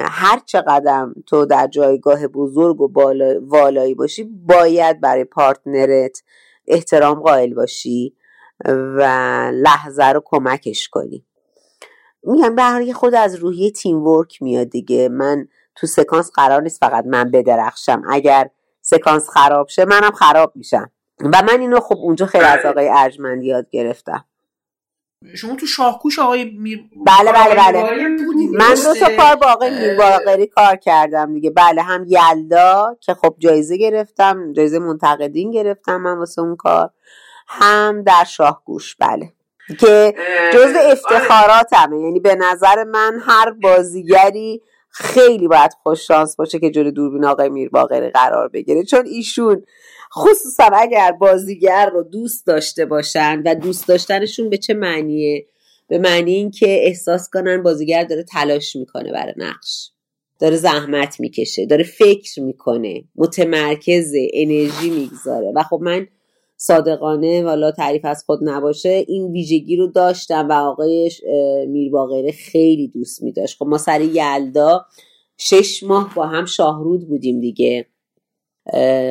هر 0.05 0.39
چقدر 0.47 1.07
تو 1.27 1.47
در 1.47 1.67
جایگاه 1.67 2.27
بزرگ 2.27 2.81
و 2.81 2.89
بالا، 2.89 3.41
والایی 3.43 3.95
باشی 3.95 4.25
باید 4.25 5.01
برای 5.01 5.25
پارتنرت 5.25 6.23
احترام 6.67 7.21
قائل 7.21 7.55
باشی 7.55 8.17
و 8.69 9.03
لحظه 9.55 10.05
رو 10.05 10.23
کمکش 10.25 10.89
کنی. 10.89 11.27
میگم 12.23 12.55
به 12.55 12.93
خود 12.93 13.15
از 13.15 13.35
روحیه 13.35 13.71
تیم 13.71 14.07
ورک 14.07 14.43
میاد 14.43 14.71
دیگه. 14.71 15.09
من 15.09 15.49
تو 15.75 15.87
سکانس 15.87 16.31
قرار 16.31 16.63
نیست 16.63 16.81
فقط 16.81 17.05
من 17.07 17.31
بدرخشم. 17.31 18.03
اگر 18.11 18.51
سکانس 18.81 19.29
خراب 19.29 19.69
شه 19.69 19.85
منم 19.85 20.11
خراب 20.11 20.53
میشم. 20.55 20.91
و 21.21 21.43
من 21.43 21.61
اینو 21.61 21.81
خب 21.81 21.97
اونجا 21.99 22.27
خیلی 22.27 22.45
از 22.45 22.65
آقای 22.65 22.89
ارجمند 22.93 23.43
یاد 23.43 23.71
گرفتم. 23.71 24.25
شما 25.37 25.57
تو 25.57 25.67
شاهکوش 25.67 26.19
آقای 26.19 26.45
میر 26.45 26.85
بله 27.07 27.33
بله 27.33 27.55
بله. 27.55 28.09
من 28.53 28.75
دو 28.75 28.95
تا 28.95 29.17
کار 29.17 29.37
با 29.37 29.47
آقای 29.47 29.71
میر 29.71 29.97
باقری 29.97 30.47
کار 30.47 30.77
کردم 30.77 31.35
دیگه. 31.35 31.51
بله 31.51 31.83
هم 31.83 32.07
یلدا 32.09 32.97
که 33.01 33.15
خب 33.15 33.35
جایزه 33.39 33.77
گرفتم 33.77 34.53
جایزه 34.53 34.79
منتقدین 34.79 35.51
گرفتم 35.51 35.97
من 35.97 36.19
واسه 36.19 36.43
اون 36.43 36.57
کار. 36.57 36.91
هم 37.49 38.03
در 38.03 38.25
شاهگوش 38.25 38.97
بله. 38.97 39.33
که 39.79 40.15
جز 40.55 40.73
افتخاراتمه. 40.91 42.01
یعنی 42.01 42.21
به 42.21 42.35
نظر 42.35 42.85
من 42.85 43.21
هر 43.27 43.51
بازیگری 43.51 44.63
خیلی 44.93 45.49
باید 45.49 45.73
خوش 45.83 46.07
شانس 46.07 46.37
باشه 46.37 46.59
که 46.59 46.71
جلوی 46.71 46.93
دوربین 46.93 47.25
آقای 47.25 47.49
میر 47.49 47.69
باقری 47.69 48.11
قرار 48.11 48.49
بگیره. 48.49 48.85
چون 48.85 49.07
ایشون 49.07 49.65
خصوصا 50.15 50.65
اگر 50.65 51.13
بازیگر 51.13 51.91
رو 51.91 52.03
دوست 52.03 52.47
داشته 52.47 52.87
باشن 52.87 53.43
و 53.47 53.55
دوست 53.55 53.89
داشتنشون 53.89 54.51
به 54.51 54.59
چه 54.59 54.75
معنیه؟ 54.75 55.47
به 55.89 55.99
معنی 55.99 56.33
اینکه 56.35 56.87
احساس 56.87 57.31
کنن 57.31 57.63
بازیگر 57.63 58.05
داره 58.05 58.23
تلاش 58.23 58.77
می‌کنه 58.77 59.13
برای 59.13 59.35
نقش. 59.37 59.91
داره 60.41 60.57
زحمت 60.57 61.21
می‌کشه 61.21 61.67
داره 61.67 61.85
فکر 61.85 62.41
می‌کنه 62.41 63.05
متمرکز 63.17 64.13
انرژی 64.33 64.91
می‌گذاره. 64.91 65.53
و 65.55 65.63
خب 65.63 65.79
من 65.83 66.07
صادقانه 66.65 67.45
والا 67.45 67.71
تعریف 67.71 68.05
از 68.05 68.25
خود 68.27 68.41
نباشه 68.43 69.05
این 69.09 69.33
ویژگی 69.33 69.77
رو 69.77 69.87
داشتم 69.87 70.49
و 70.49 70.53
آقای 70.53 71.11
میرباقره 71.69 72.33
خیلی 72.33 72.89
دوست 72.89 73.23
میداشت. 73.23 73.57
خب 73.59 73.67
ما 73.67 73.79
سر 73.79 74.01
یلدا 74.01 74.87
شش 75.39 75.83
ماه 75.83 76.15
با 76.15 76.27
هم 76.27 76.47
شاهرود 76.47 77.09
بودیم 77.09 77.41
دیگه. 77.41 77.87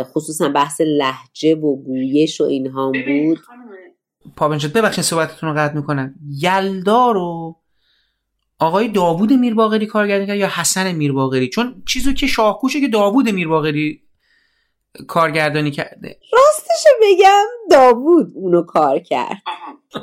خصوصا 0.03 0.49
بحث 0.49 0.82
لحجه 0.82 1.56
و 1.56 1.76
گویش 1.76 2.41
و 2.41 2.44
اینها 2.44 2.91
بود. 2.91 3.40
پابنجد 4.36 4.73
ببخشید 4.73 5.03
صحبتتون 5.03 5.49
رو 5.49 5.56
قطع 5.56 5.76
می‌کنم. 5.76 6.15
یلدا 6.41 7.11
رو 7.11 7.56
آقای 8.60 8.88
داوود 8.88 9.34
میرباقری 9.34 9.86
کارگردانی 9.86 10.28
کرد 10.28 10.38
یا 10.38 10.49
حسن 10.56 10.91
میرباقری 10.91 11.49
چون 11.49 11.84
چیزو 11.88 12.14
که 12.14 12.28
شاهکوشه 12.28 12.82
که 12.82 12.88
داوود 12.88 13.30
میرباقری 13.30 14.02
کارگردانی 15.07 15.72
کرده. 15.72 16.18
راستش 16.34 16.85
بگم 17.01 17.45
داوود 17.72 18.31
اونو 18.35 18.61
کار 18.61 18.99
کرد. 18.99 19.41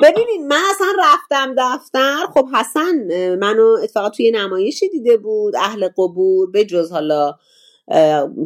ببینید 0.03 0.41
من 0.49 0.61
اصلا 0.71 0.87
رفتم 0.99 1.55
دفتر. 1.59 2.27
خب 2.35 2.49
حسن 2.55 3.35
منو 3.35 3.77
اتفاقا 3.83 4.11
توی 4.11 4.31
نمایشی 4.31 4.89
دیده 4.89 5.17
بود 5.17 5.57
اهل 5.57 5.89
قبور 5.89 6.51
به 6.51 6.65
جز 6.65 6.93
حالا 6.93 7.35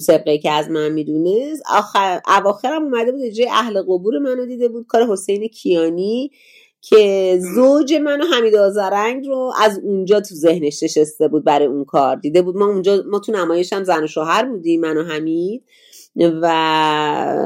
سبقه 0.00 0.38
که 0.38 0.50
از 0.50 0.70
من 0.70 0.88
می‌دونست. 0.88 1.62
آخر 1.70 2.20
اواخرم 2.38 2.82
اومده 2.82 3.12
بود 3.12 3.24
جای 3.24 3.48
اهل 3.48 3.82
قبور 3.82 4.18
منو 4.18 4.46
دیده 4.46 4.68
بود 4.68 4.86
کار 4.86 5.06
حسین 5.06 5.48
کیانی 5.48 6.30
که 6.80 7.38
زوج 7.54 7.94
منو 7.94 8.24
حمید 8.24 8.54
آزرنگ 8.54 9.26
رو 9.26 9.52
از 9.60 9.80
اونجا 9.82 10.20
تو 10.20 10.34
ذهنش 10.34 10.82
نشسته 10.82 11.28
بود 11.28 11.44
برای 11.44 11.66
اون 11.66 11.84
کار. 11.84 12.16
دیده 12.16 12.42
بود 12.42 12.56
ما 12.56 12.66
اونجا 12.66 13.02
ما 13.06 13.18
تو 13.18 13.32
نمایش 13.32 13.72
هم 13.72 13.84
زن 13.84 14.04
و 14.04 14.06
شوهر 14.06 14.44
بودیم 14.44 14.80
منو 14.80 15.02
حمید. 15.02 15.64
و 16.16 16.46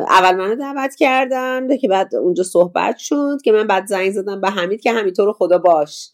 اول 0.08 0.36
منو 0.36 0.54
دعوت 0.54 0.94
کردن 0.94 1.76
که 1.76 1.88
بعد 1.88 2.14
اونجا 2.14 2.42
صحبت 2.42 2.96
شد 2.98 3.38
که 3.44 3.52
من 3.52 3.66
بعد 3.66 3.86
زنگ 3.86 4.10
زدم 4.10 4.40
به 4.40 4.50
حمید 4.50 4.80
که 4.80 4.92
رو 5.18 5.32
خدا 5.32 5.58
باش. 5.58 6.10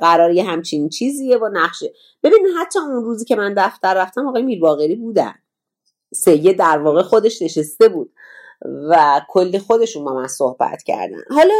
قرار 0.00 0.30
یه 0.30 0.44
همچین 0.44 0.88
چیزیه 0.88 1.38
با 1.38 1.48
نقشه 1.48 1.92
ببین 2.22 2.46
حتی 2.60 2.78
اون 2.78 3.04
روزی 3.04 3.24
که 3.24 3.36
من 3.36 3.54
دفتر 3.56 3.94
رفتم 3.94 4.26
آقای 4.26 4.42
میرباقری 4.42 4.96
بودن. 4.96 5.34
سیه 6.14 6.52
در 6.52 6.78
واقع 6.78 7.02
خودش 7.02 7.42
نشسته 7.42 7.88
بود 7.88 8.12
و 8.88 9.20
کلی 9.28 9.58
خودشون 9.58 10.04
با 10.04 10.14
من 10.14 10.26
صحبت 10.26 10.82
کردن. 10.82 11.22
حالا 11.30 11.54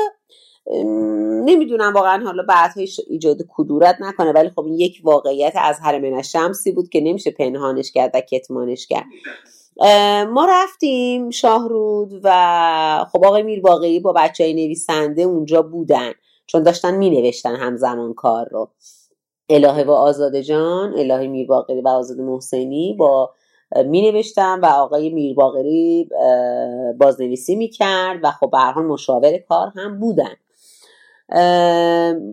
نمی‌دونم 1.45 1.95
واقعا 1.95 2.25
حالا 2.25 2.43
بعدهای 2.49 2.89
ایجاد 3.09 3.39
کدورت 3.49 3.97
نکنه 4.01 4.33
ولی 4.33 4.51
خب 4.51 4.65
این 4.65 4.75
یک 4.75 5.01
واقعیت 5.05 5.53
از 5.57 5.79
هر 5.83 6.23
شمسی 6.23 6.73
بود 6.73 6.89
که 6.89 7.01
نمیشه 7.01 7.31
پنهانش 7.31 7.93
کرد 7.93 8.11
و 8.15 8.21
کتمانش 8.21 8.87
کرد. 8.87 9.05
ما 10.29 10.47
رفتیم 10.51 11.31
شاهرود 11.31 12.21
و 12.23 13.07
خب 13.13 13.25
آقای 13.25 13.43
میر 13.43 13.61
باقری 13.61 14.01
با 14.01 14.13
بچه 14.13 14.45
های 14.45 14.55
نویسنده 14.55 15.23
اونجا 15.23 15.63
بودن 15.63 16.13
چون 16.47 16.63
داشتن 16.63 16.95
می 16.95 17.11
نوشتن 17.11 17.57
همزمان 17.57 18.15
کار 18.15 18.49
رو. 18.51 18.71
الهه 19.49 19.85
و 19.85 19.91
آزاده 19.91 20.43
جان 20.43 20.95
الهه 20.99 21.27
میر 21.27 21.47
باقری 21.47 21.81
و 21.81 21.89
آزاده 21.89 22.23
محسنی 22.23 22.95
با 22.99 23.31
می 23.87 24.11
نوشتن 24.11 24.61
و 24.61 24.67
آقای 24.67 25.11
میر 25.11 25.35
باقری 25.35 26.09
بازنویسی 27.01 27.57
می 27.57 27.69
کرد 27.69 28.21
و 28.23 28.31
خب 28.31 28.51
به 28.51 28.81
مشاور 28.81 29.39
کار 29.39 29.73
هم 29.77 30.01
بودن. 30.01 30.37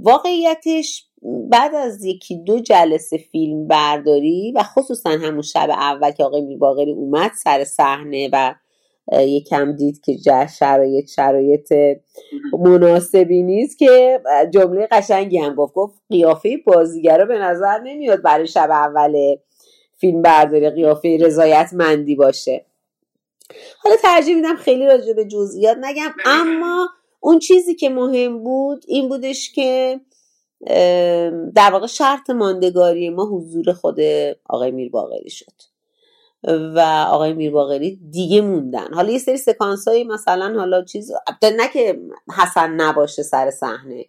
واقعیتش 0.04 1.08
بعد 1.50 1.76
از 1.76 2.06
یکی 2.06 2.38
دو 2.44 2.60
جلسه 2.60 3.18
فیلم 3.18 3.68
برداری 3.68 4.54
و 4.56 4.64
خصوصا 4.64 5.10
همون 5.10 5.42
شب 5.42 5.70
اول 5.70 6.12
که 6.12 6.24
آقای 6.24 6.42
میرباقری 6.42 6.92
اومد 6.92 7.32
سر 7.44 7.64
صحنه 7.64 8.30
و 8.34 8.56
یکم 9.12 9.76
دید 9.76 10.02
که 10.02 10.18
شرایط 10.60 11.10
شرایط 11.10 11.74
مناسبی 12.60 13.44
نیست 13.44 13.78
که 13.80 14.22
جمله 14.54 14.88
قشنگی 14.92 15.38
هم 15.38 15.56
گفت. 15.56 15.74
گفت 15.74 16.02
قیافه 16.10 16.58
بازیگرا 16.66 17.26
به 17.26 17.38
نظر 17.38 17.80
نمیاد 17.80 18.22
برای 18.22 18.48
شب 18.48 18.72
اول 18.72 19.36
فیلم 19.98 20.22
برداری 20.22 20.70
قیافه 20.70 21.18
رضایت 21.22 21.70
مندی 21.74 22.16
باشه. 22.16 22.66
حالا 23.80 23.96
ترجیح 23.96 24.36
میدم 24.36 24.56
خیلی 24.56 24.86
راجع 24.86 25.14
به 25.14 25.26
جزئیات 25.26 25.78
نگم 25.82 26.12
اما 26.26 26.90
اون 27.20 27.40
چیزی 27.40 27.76
که 27.76 27.90
مهم 27.90 28.44
بود 28.44 28.84
این 28.88 29.10
بودش 29.10 29.52
که 29.52 30.00
در 31.56 31.70
واقع 31.72 31.88
شرط 31.88 32.30
ماندگاری 32.30 33.10
ما 33.10 33.26
حضور 33.26 33.74
خود 33.74 34.00
آقای 34.50 34.72
میر 34.72 34.90
باقری 34.90 35.30
شد. 35.30 35.74
و 36.48 37.06
آقای 37.10 37.34
میر 37.34 37.52
باقری 37.52 38.00
دیگه 38.12 38.42
موندن. 38.42 38.94
حالا 38.94 39.12
یه 39.12 39.20
سری 39.20 39.38
سکانس 39.38 39.88
های 39.88 40.04
مثلا 40.04 40.54
حالا 40.58 40.84
چیز 40.84 41.12
نه 41.44 41.68
که 41.74 42.00
حسن 42.38 42.72
نباشه 42.72 43.24
سر 43.24 43.52
صحنه 43.52 44.06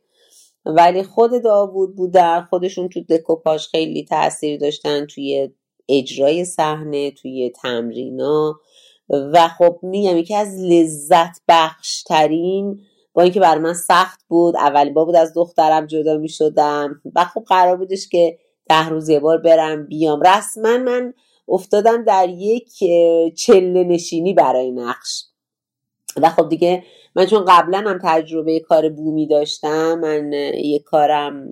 ولی 0.67 1.03
خود 1.03 1.43
داوود 1.43 1.97
بودن 1.97 2.47
خودشون 2.51 2.89
تو 2.89 3.01
دکوپاش 3.01 3.69
خیلی 3.69 4.05
تاثیر 4.05 4.61
داشتن 4.61 5.07
توی 5.07 5.51
اجرای 5.89 6.45
صحنه 6.45 7.11
توی 7.11 7.51
تمرینا 7.51 8.61
و 9.09 9.49
خب 9.49 9.79
میگم 9.83 10.17
یکی 10.17 10.35
از 10.35 10.59
لذت 10.59 11.41
بخش 11.49 12.03
ترین 12.03 12.81
با 13.15 13.23
اینکه 13.23 13.41
بر 13.41 13.59
من 13.59 13.75
سخت 13.75 14.21
بود 14.29 14.57
اولی 14.57 14.91
با 14.91 15.05
بود 15.05 15.17
از 15.17 15.35
دخترم 15.35 15.87
جدا 15.87 16.17
می 16.17 16.29
شدم 16.29 17.01
و 17.15 17.25
خب 17.25 17.45
قرار 17.47 17.77
بودش 17.77 18.09
که 18.09 18.39
ده 18.69 18.89
روز 18.89 19.09
یه 19.09 19.21
بار 19.21 19.39
برم 19.39 19.87
بیام. 19.87 20.21
رسما 20.21 20.79
من 20.79 21.15
افتادم 21.49 22.05
در 22.05 22.29
یک 22.29 22.69
چله 23.37 23.85
نشینی 23.85 24.35
برای 24.35 24.71
نقش. 24.71 25.25
و 26.17 26.31
خب 26.31 26.49
دیگه 26.49 26.85
من 27.17 27.27
چون 27.27 27.45
قبلا 27.49 27.79
هم 27.79 27.99
تجربه 28.03 28.61
کار 28.61 28.89
بومی 28.89 29.27
داشتم 29.27 29.95
من 29.95 30.33
یه 30.65 30.79
کارم 30.79 31.49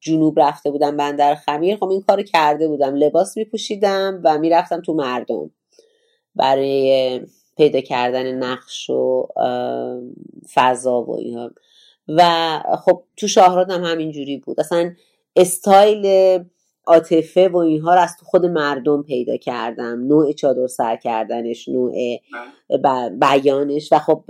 جنوب 0.00 0.40
رفته 0.40 0.70
بودم 0.70 0.96
بندر 0.96 1.34
خمیر 1.34 1.76
خب 1.76 1.88
این 1.88 2.02
کار 2.02 2.22
کرده 2.22 2.68
بودم. 2.68 2.94
لباس 2.94 3.36
می 3.36 3.44
پوشیدم 3.44 4.20
و 4.24 4.38
می‌رفتم 4.38 4.80
تو 4.80 4.94
مردم. 4.94 5.50
برای 6.34 7.20
پیدا 7.60 7.80
کردن 7.80 8.32
نقش 8.32 8.90
و 8.90 9.26
فضا 10.54 11.02
و 11.02 11.16
اینها 11.16 11.50
و 12.08 12.22
خب 12.84 13.02
تو 13.16 13.28
شاهراد 13.28 13.70
هم 13.70 13.84
همینجوری 13.84 14.36
بود. 14.36 14.60
اصلا 14.60 14.94
استایل 15.36 16.38
عاطفه 16.86 17.48
و 17.48 17.56
اینها 17.56 17.94
رو 17.94 18.00
از 18.00 18.16
تو 18.16 18.24
خود 18.26 18.46
مردم 18.46 19.02
پیدا 19.02 19.36
کردم. 19.36 20.06
نوع 20.06 20.32
چادر 20.32 20.66
سر 20.66 20.96
کردنش 20.96 21.68
نوع 21.68 21.92
بیانش. 23.20 23.92
و 23.92 23.98
خب 23.98 24.24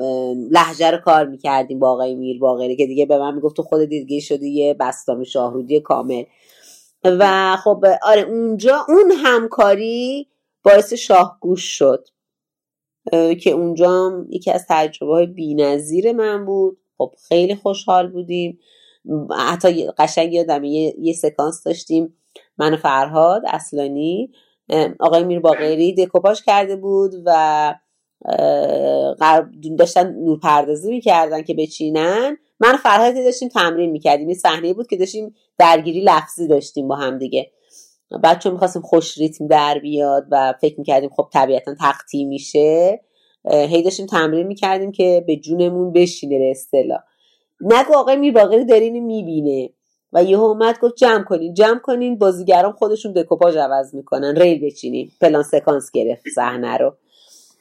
لحجه 0.51 0.91
رو 0.91 0.99
کار 0.99 1.27
می‌کردیم 1.27 1.79
با 1.79 1.91
آقای 1.91 2.15
میر 2.15 2.39
باقری 2.39 2.77
که 2.77 2.87
دیگه 2.87 3.07
به 3.07 3.19
من 3.19 3.35
می‌گفت 3.35 3.57
تو 3.57 3.63
خود 3.63 3.85
دیگه 3.85 4.21
شدی 4.21 4.51
یه 4.51 4.75
بستام 4.75 5.25
شاهرودی 5.25 5.81
کامل. 5.81 6.25
و 7.05 7.57
خب 7.65 7.85
آره 8.03 8.23
اونجا 8.23 8.87
اون 8.89 9.11
همکاری 9.11 10.29
باعث 10.63 10.93
شاهگوش 10.93 11.65
شد. 11.65 12.09
که 13.41 13.51
اونجا 13.51 13.91
هم 13.91 14.27
یکی 14.31 14.51
از 14.51 14.65
تجربه 14.69 15.13
های 15.13 15.27
بی 15.27 15.55
من 16.13 16.45
بود. 16.45 16.79
خب 16.99 17.15
خیلی 17.29 17.55
خوشحال 17.55 18.11
بودیم. 18.11 18.59
حتی 19.39 19.87
قشنگ 19.99 20.33
یادم 20.33 20.65
یه،, 20.65 20.95
یه 20.99 21.13
سکانس 21.13 21.63
داشتیم. 21.65 22.17
من 22.59 22.75
و 22.75 22.77
فرهاد 22.77 23.43
اصلانی. 23.47 24.33
آقای 25.01 25.25
میر 25.25 25.41
باقری 25.41 25.95
دکوپاش 25.95 26.43
کرده 26.43 26.77
بود 26.77 27.13
و 27.27 27.75
داشتن 29.79 30.13
نورپردازی 30.13 30.91
می‌کردن 30.91 31.43
که 31.43 31.55
بچینن. 31.55 32.37
من 32.61 32.77
فرهاد 32.77 33.15
داشتیم 33.15 33.49
تمرین 33.49 33.91
می‌کردیم. 33.91 34.29
یه 34.29 34.35
صحنه 34.35 34.75
بود 34.75 34.87
که 34.87 34.97
داشتیم 34.97 35.35
درگیری 35.59 36.01
لفظی 36.01 36.49
داشتیم 36.49 36.89
با 36.89 36.97
هم 36.97 37.19
دیگه. 37.19 37.51
بعد 38.23 38.39
چون 38.39 38.53
می‌خواستیم 38.53 38.83
خوش 38.83 39.19
ریتم 39.19 39.47
در 39.47 39.79
بیاد 39.79 40.27
و 40.31 40.55
فکر 40.61 40.75
می‌کردیم 40.79 41.11
خب 41.17 41.29
طبیعتا 41.33 41.75
تقطی 41.75 42.25
میشه. 42.25 43.01
هی 43.51 43.83
داشتیم 43.83 44.07
تمرین 44.07 44.47
می‌کردیم 44.47 44.93
که 44.93 45.25
به 45.27 45.37
جونمون 45.37 45.93
بشینه 45.93 46.39
به 46.39 46.51
اصطلاح. 46.51 47.01
نگو 47.61 47.95
آقای 47.95 48.17
میر 48.17 48.33
باقری 48.33 48.65
داره 48.65 48.85
اینو 48.85 49.07
می‌بینه 49.07 49.71
و 50.13 50.25
یه 50.25 50.39
اومد 50.39 50.79
گفت 50.79 50.97
جمع 50.97 51.25
کنین 51.25 51.55
جمع 51.55 51.79
کنین 51.79 52.19
بازیگران 52.19 52.73
خودشون 52.73 53.13
دکوپاژ 53.13 53.57
عوض 53.57 53.95
می‌کنن 53.95 54.37
ریل 54.37 54.67
بچینین. 54.67 55.11
پلان 55.21 55.43
سکانس 55.43 55.91
گرفت 55.91 56.29
صحنه 56.35 56.77
رو. 56.77 56.97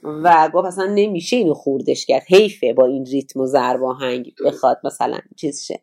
و 0.04 0.50
گفت 0.54 0.66
اصلا 0.66 0.86
نمیشه 0.86 1.36
اینو 1.36 1.54
خوردش 1.54 2.06
کرد. 2.06 2.24
حیفه 2.28 2.74
با 2.74 2.86
این 2.86 3.06
ریتم 3.06 3.40
و 3.40 3.46
ضرب 3.46 3.84
آهنگ 3.84 4.34
بخواد 4.46 4.78
مثلا 4.84 5.20
چیز 5.36 5.64
شه. 5.64 5.82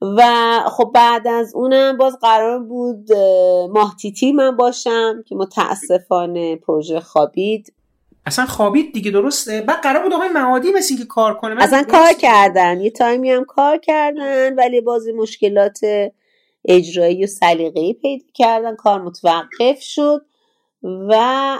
و 0.00 0.22
خب 0.70 0.90
بعد 0.94 1.28
از 1.28 1.54
اونم 1.54 1.96
باز 1.96 2.18
قرار 2.20 2.58
بود 2.58 3.12
ماهتیتی 3.70 4.32
من 4.32 4.56
باشم 4.56 5.22
که 5.26 5.34
متاسفانه 5.34 6.56
پروژه 6.56 7.00
خوابید. 7.00 7.72
اصلا 8.26 8.46
خوابید 8.46 8.94
دیگه 8.94 9.10
درسته؟ 9.10 9.60
بعد 9.60 9.80
قرار 9.80 10.02
بود 10.02 10.12
آقای 10.12 10.28
معادی 10.28 10.72
مثل 10.72 10.96
که 10.96 11.04
کار 11.04 11.34
کنه 11.34 11.62
اصلا 11.62 11.82
کار 11.82 12.12
کردن 12.12 12.80
یه 12.80 12.90
تایمی 12.90 13.30
هم 13.30 13.44
کار 13.44 13.78
کردن 13.78 14.54
ولی 14.54 14.80
بازی 14.80 15.12
مشکلات 15.12 15.78
اجرایی 16.64 17.24
و 17.24 17.26
سلیقه‌ای 17.26 17.92
پیدا 17.92 18.24
کردن 18.34 18.76
کار 18.76 19.02
متوقف 19.02 19.80
شد 19.80 20.26
و 20.82 21.14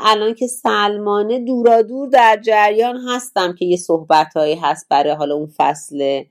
الان 0.05 0.35
که 0.35 0.47
سلمانه 0.47 1.39
دورا 1.39 1.83
دور 1.83 2.09
در 2.09 2.41
جریان 2.43 2.97
هستم 3.09 3.55
که 3.55 3.65
یه 3.65 3.77
صحبت 3.77 4.37
هست 4.63 4.87
برای 4.91 5.13
حالا 5.13 5.35
اون 5.35 5.49
فصل 5.57 6.23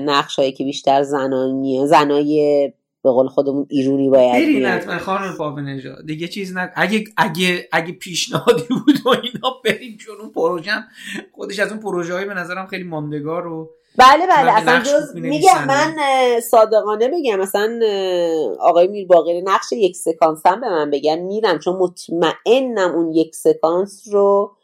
نقش 0.00 0.38
هایی 0.38 0.52
که 0.52 0.64
بیشتر 0.64 1.02
زنانی 1.02 1.86
زنای 1.86 2.72
به 3.02 3.10
قول 3.10 3.28
خودمون 3.28 3.66
ایرونی 3.70 4.10
باید 4.10 4.32
برین 4.32 4.66
حتما 4.66 4.98
خانم 4.98 5.36
پاپ 5.38 5.58
دیگه 6.06 6.28
چیز 6.28 6.56
نه 6.56 6.72
اگه 6.74 7.04
اگه 7.16 7.68
اگه 7.72 7.92
پیشنهادی 7.92 8.64
بود 8.68 9.00
و 9.04 9.08
اینا 9.08 9.60
بریم 9.64 9.96
چون 9.96 10.16
اون 10.20 10.30
پروژه 10.30 10.70
خودش 11.32 11.58
از 11.58 11.72
اون 11.72 11.80
پروژه 11.80 12.14
های 12.14 12.24
به 12.24 12.34
نظرم 12.34 12.66
خیلی 12.66 12.84
ماندگار 12.84 13.46
و 13.46 13.70
بله 13.98 14.26
بله. 14.26 14.52
اصلا 14.52 14.80
جز 14.80 15.14
میگم 15.14 15.66
من 15.66 15.96
صادقانه 16.40 17.08
بگم 17.08 17.36
مثلا 17.38 17.80
آقای 18.60 18.86
میر 18.86 19.06
باقری 19.06 19.42
نقش 19.42 19.72
یک 19.72 19.96
سکانس 19.96 20.46
هم 20.46 20.60
به 20.60 20.68
من 20.68 20.90
بگن. 20.90 21.18
میرم 21.18 21.58
چون 21.58 21.76
مطمئنم 21.76 22.94
اون 22.94 23.12
یک 23.12 23.34
سکانس 23.34 24.08
رو 24.12 24.56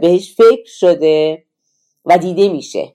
بهش 0.00 0.34
فکر 0.36 0.66
شده 0.66 1.44
و 2.04 2.18
دیده 2.18 2.48
میشه. 2.48 2.92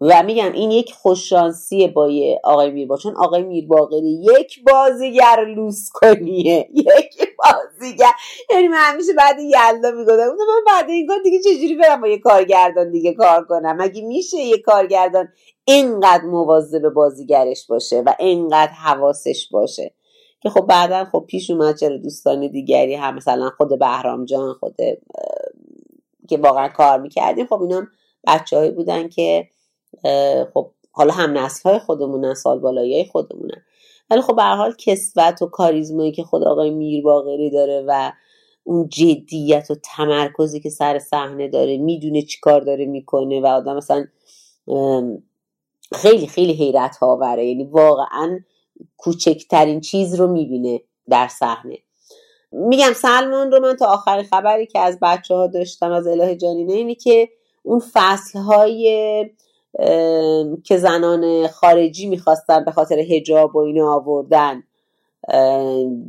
و 0.00 0.22
میگم 0.22 0.52
این 0.52 0.70
یک 0.70 0.92
خوششانسیه 0.92 1.88
با 1.88 2.10
آقای 2.44 2.70
میربا 2.70 2.96
چون 2.96 3.16
آقای 3.16 3.42
میرباقری 3.42 4.26
یک 4.36 4.64
بازیگر 4.64 5.44
لوس 5.56 5.90
کنیه. 5.92 6.68
یک 6.72 7.16
بازیگر. 7.38 8.10
یعنی 8.50 8.68
من 8.68 8.76
همیشه 8.76 9.12
بعد 9.12 9.36
یلدا 9.40 9.90
می‌گفتم. 9.90 10.26
من 10.26 10.64
بعد 10.66 10.90
این 10.90 11.06
کار 11.06 11.18
دیگه 11.24 11.38
چجوری 11.38 11.74
برم 11.74 12.00
با 12.00 12.08
یه 12.08 12.18
کارگردان 12.18 12.90
دیگه 12.90 13.12
کار 13.12 13.44
کنم؟ 13.44 13.76
مگه 13.76 14.02
میشه 14.02 14.36
یه 14.36 14.58
کارگردان 14.58 15.28
اینقدر 15.64 16.24
مواظب 16.24 16.88
بازیگرش 16.88 17.66
باشه 17.66 18.00
و 18.00 18.14
اینقدر 18.18 18.72
حواسش 18.72 19.48
باشه؟ 19.50 19.94
که 20.40 20.50
خب 20.50 20.66
بعدا 20.66 21.04
خب 21.04 21.24
پیش 21.28 21.50
اومد 21.50 21.76
چرا 21.76 21.96
دوستان 21.96 22.48
دیگری 22.48 22.94
هم 22.94 23.14
مثلا 23.14 23.50
خود 23.56 23.78
بهرام 23.78 24.24
جان 24.24 24.52
خود 24.52 24.76
که 26.28 26.36
واقعا 26.38 26.68
کار 26.68 27.00
می‌کردیم. 27.00 27.46
خب 27.46 27.62
اینا 27.62 27.86
بچه 28.26 28.70
بودن 28.70 29.08
که 29.08 29.48
خب 30.54 30.70
حالا 30.92 31.12
هم 31.12 31.38
نسل 31.38 31.70
های 31.70 31.78
خودمونن 31.78 32.34
سال 32.34 32.58
بالایی 32.58 33.04
خودمونن 33.04 33.62
ولی 34.10 34.20
خب 34.20 34.36
به 34.36 34.42
حال 34.42 34.74
کسوت 34.78 35.42
و 35.42 35.46
کاریزمایی 35.46 36.12
که 36.12 36.22
خود 36.22 36.44
آقای 36.44 36.70
میر 36.70 37.02
باقری 37.04 37.50
داره 37.50 37.84
و 37.86 38.12
اون 38.64 38.88
جدیت 38.88 39.70
و 39.70 39.74
تمرکزی 39.74 40.60
که 40.60 40.70
سر 40.70 40.98
صحنه 40.98 41.48
داره 41.48 41.78
می‌دونه 41.78 42.22
چی 42.22 42.40
کار 42.40 42.60
داره 42.60 42.86
می‌کنه 42.86 43.40
و 43.40 43.46
آدم 43.46 43.76
مثلا 43.76 44.06
خیلی 45.94 46.26
خیلی 46.26 46.52
حیرت 46.52 46.96
آوره. 47.00 47.46
یعنی 47.46 47.64
واقعا 47.64 48.40
کوچکترین 48.96 49.80
چیز 49.80 50.14
رو 50.14 50.26
می‌بینه 50.26 50.80
در 51.08 51.28
صحنه. 51.28 51.78
میگم 52.52 52.92
سلمان 52.92 53.52
رو 53.52 53.60
من 53.60 53.76
تا 53.76 53.86
آخرین 53.86 54.24
خبری 54.24 54.66
که 54.66 54.78
از 54.78 54.98
بچه 55.02 55.34
ها 55.34 55.46
داشتم 55.46 55.92
از 55.92 56.06
اله 56.06 56.36
جانینه 56.36 56.72
اینه 56.72 56.94
که 56.94 57.28
اون 57.62 57.82
فصل 57.92 58.38
های 58.38 59.30
که 60.64 60.76
زنان 60.76 61.46
خارجی 61.46 62.08
می‌خواستن 62.08 62.64
به 62.64 62.70
خاطر 62.70 62.98
هجاب 62.98 63.56
و 63.56 63.58
اینو 63.58 63.86
آوردن 63.86 64.62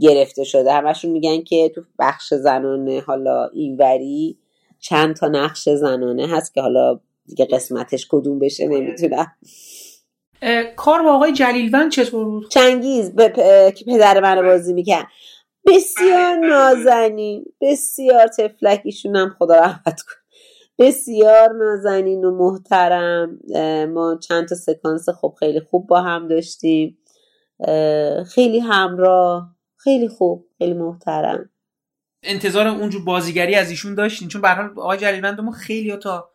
گرفته 0.02 0.44
شده. 0.44 0.74
همشون 0.74 1.12
میگن 1.12 1.44
که 1.44 1.72
تو 1.76 1.82
بخش 2.00 2.34
زنانه 2.34 3.02
حالا 3.08 3.48
اینوری 3.54 4.38
چند 4.80 5.16
تا 5.16 5.28
نقش 5.28 5.70
زنانه 5.70 6.28
هست 6.28 6.54
که 6.54 6.62
حالا 6.62 7.00
دیگه 7.26 7.46
قسمتش 7.46 8.08
کدوم 8.10 8.40
بشه 8.40 8.68
نمی‌تونم 8.68 9.32
کار 10.76 11.04
با 11.04 11.14
آقای 11.14 11.34
جلیلوند 11.34 11.92
چطور 11.92 12.26
بود؟ 12.26 12.50
چنگیز 12.50 13.16
که 13.76 13.86
پدر 13.88 14.20
من 14.20 14.42
بازی 14.42 14.74
میکن 14.74 15.04
بسیار 15.68 16.36
نازنین 16.36 17.46
بسیار 17.62 18.28
تفلکیشون 18.28 19.16
هم 19.16 19.36
خدا 19.40 19.56
رحمت 19.56 20.02
کن 20.02 20.21
بسیار 20.82 21.54
نازنین 21.54 22.26
و 22.26 22.32
محترم. 22.32 23.40
ما 23.94 24.18
چند 24.22 24.48
تا 24.48 24.56
سکانس 24.56 25.10
خب 25.10 25.36
خیلی 25.40 25.60
خوب 25.60 25.88
با 25.88 26.02
هم 26.02 26.28
داشتیم. 26.28 26.98
خیلی 28.28 28.60
همراه 28.60 29.56
خیلی 29.78 30.08
خوب 30.08 30.46
خیلی 30.58 30.74
محترم. 30.74 31.50
انتظار 32.24 32.68
اونجور 32.68 33.04
بازیگری 33.04 33.56
از 33.56 33.70
ایشون 33.70 33.96
داشتین؟ 33.96 34.28
چون 34.28 34.42
به 34.42 34.50
حال 34.50 34.70
آقای 34.70 34.98
جلیلوند 34.98 35.42
ما 35.42 35.52
خیلی 35.52 35.96
تا 35.98 36.30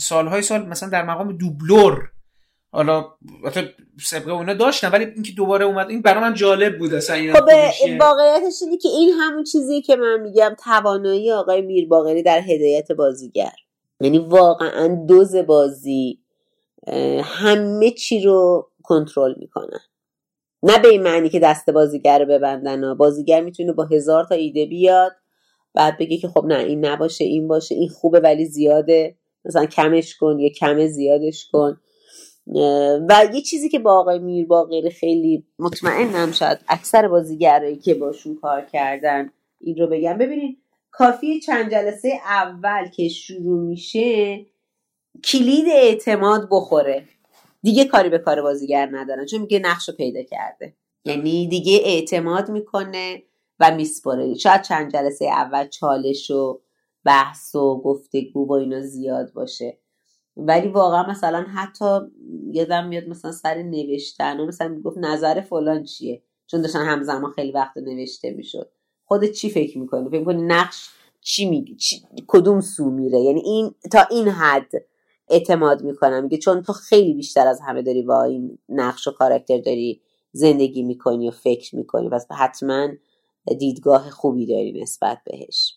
سالهای 0.00 0.42
سال 0.42 0.66
مثلا 0.66 0.88
در 0.88 1.02
مقام 1.02 1.36
دوبلور 1.36 2.10
حالا 2.70 3.06
سبقه 4.00 4.30
اونا 4.30 4.54
داشتن 4.54 4.90
ولی 4.90 5.04
اینکه 5.04 5.32
دوباره 5.32 5.64
اومد 5.64 5.90
این 5.90 6.02
برای 6.02 6.20
من 6.20 6.34
جالب 6.34 6.78
بود 6.78 6.94
اصلا 6.94 7.16
این 7.16 7.32
خب 7.32 7.48
واقعیتش 8.00 8.62
اینه 8.62 8.76
که 8.76 8.88
این 8.88 9.10
همون 9.20 9.44
چیزی 9.44 9.82
که 9.82 9.96
من 9.96 10.20
میگم 10.20 10.56
توانایی 10.64 11.32
آقای 11.32 11.60
میر 11.60 11.88
باقری 11.88 12.22
در 12.22 12.40
هدایت 12.40 12.92
بازیگر. 12.92 13.52
یعنی 14.00 14.18
واقعا 14.18 15.04
دوز 15.08 15.36
بازی 15.36 16.18
همه 17.22 17.90
چی 17.90 18.20
رو 18.20 18.68
کنترل 18.82 19.34
می‌کنن. 19.38 19.80
نه 20.62 20.78
به 20.78 20.88
این 20.88 21.02
معنی 21.02 21.28
که 21.28 21.40
دست 21.40 21.70
بازیگر 21.70 22.18
رو 22.18 22.26
ببندن 22.26 22.84
ها. 22.84 22.94
بازیگر 22.94 23.40
می‌تونه 23.40 23.72
با 23.72 23.84
هزار 23.84 24.24
تا 24.24 24.34
ایده 24.34 24.66
بیاد 24.66 25.12
بعد 25.74 25.98
بگه 25.98 26.16
که 26.16 26.28
خب 26.28 26.44
نه 26.46 26.58
این 26.58 26.84
نباشه 26.84 27.24
این 27.24 27.48
باشه 27.48 27.74
این 27.74 27.88
خوبه 27.88 28.20
ولی 28.20 28.46
زیاده. 28.46 29.16
مثلا 29.44 29.66
کمش 29.66 30.16
کن 30.16 30.38
یا 30.38 30.48
کم 30.48 30.86
زیادش 30.86 31.48
کن. 31.52 31.80
و 33.08 33.28
یه 33.34 33.40
چیزی 33.40 33.68
که 33.68 33.78
با 33.78 33.98
آقای 33.98 34.18
میر 34.18 34.46
باقری 34.46 34.90
خیلی 34.90 35.44
مطمئنم 35.58 36.32
شاید 36.32 36.58
اکثر 36.68 37.08
بازیگرایی 37.08 37.76
که 37.76 37.94
باشون 37.94 38.34
کار 38.34 38.60
کردن 38.60 39.30
این 39.60 39.76
رو 39.76 39.86
بگم. 39.86 40.18
ببینید 40.18 40.58
کافی 40.90 41.40
چند 41.40 41.70
جلسه 41.70 42.20
اول 42.24 42.88
که 42.88 43.08
شروع 43.08 43.60
میشه 43.60 44.46
کلید 45.24 45.66
اعتماد 45.68 46.48
بخوره. 46.50 47.04
دیگه 47.62 47.84
کاری 47.84 48.08
به 48.08 48.18
کار 48.18 48.42
بازیگر 48.42 48.88
ندارن 48.92 49.26
چون 49.26 49.40
میگه 49.40 49.58
نقش 49.58 49.88
رو 49.88 49.94
پیدا 49.94 50.22
کرده. 50.22 50.74
یعنی 51.04 51.48
دیگه 51.48 51.80
اعتماد 51.84 52.50
می‌کنه 52.50 53.22
و 53.60 53.74
میسپره. 53.74 54.34
شاید 54.34 54.62
چند 54.62 54.92
جلسه 54.92 55.24
اول 55.24 55.68
چالش 55.68 56.30
و 56.30 56.60
بحث 57.04 57.54
و 57.54 57.82
گفتگو 57.82 58.46
با 58.46 58.58
اینا 58.58 58.80
زیاد 58.80 59.32
باشه. 59.32 59.78
ولی 60.36 60.68
واقعا 60.68 61.10
مثلا 61.10 61.46
حتی 61.54 61.98
یادم 62.52 62.88
میاد 62.88 63.08
مثلا 63.08 63.32
سر 63.32 63.62
نوشتن 63.62 64.40
و 64.40 64.46
مثلا 64.46 64.68
می‌گفت 64.68 64.98
نظر 64.98 65.40
فلان 65.40 65.84
چیه؟ 65.84 66.22
چون 66.46 66.62
داشتن 66.62 66.86
همزمان 66.86 67.32
خیلی 67.32 67.52
وقت 67.52 67.76
نوشته 67.76 68.30
می‌شد. 68.30 68.70
خودت 69.08 69.32
چی 69.32 69.50
فکر 69.50 69.78
می‌کنی؟ 69.78 70.08
فکر 70.08 70.18
می‌کنی 70.18 70.42
نقش 70.42 70.88
چی 71.20 71.48
میگی؟ 71.50 71.76
کدوم 72.26 72.60
سو 72.60 72.90
میره؟ 72.90 73.18
یعنی 73.20 73.40
این 73.40 73.74
تا 73.92 74.06
این 74.10 74.28
حد 74.28 74.70
اعتماد 75.28 75.82
می‌کنم 75.82 76.22
میگه 76.22 76.38
چون 76.38 76.62
تو 76.62 76.72
خیلی 76.72 77.14
بیشتر 77.14 77.46
از 77.46 77.60
همه 77.60 77.82
داری 77.82 78.02
با 78.02 78.22
این 78.22 78.58
نقش 78.68 79.08
و 79.08 79.10
کاراکتر 79.10 79.58
داری 79.58 80.00
زندگی 80.32 80.82
می‌کنی 80.82 81.28
و 81.28 81.30
فکر 81.30 81.76
می‌کنی 81.76 82.08
پس 82.08 82.26
حتما 82.38 82.88
دیدگاه 83.58 84.10
خوبی 84.10 84.46
داری 84.46 84.82
نسبت 84.82 85.18
بهش. 85.24 85.74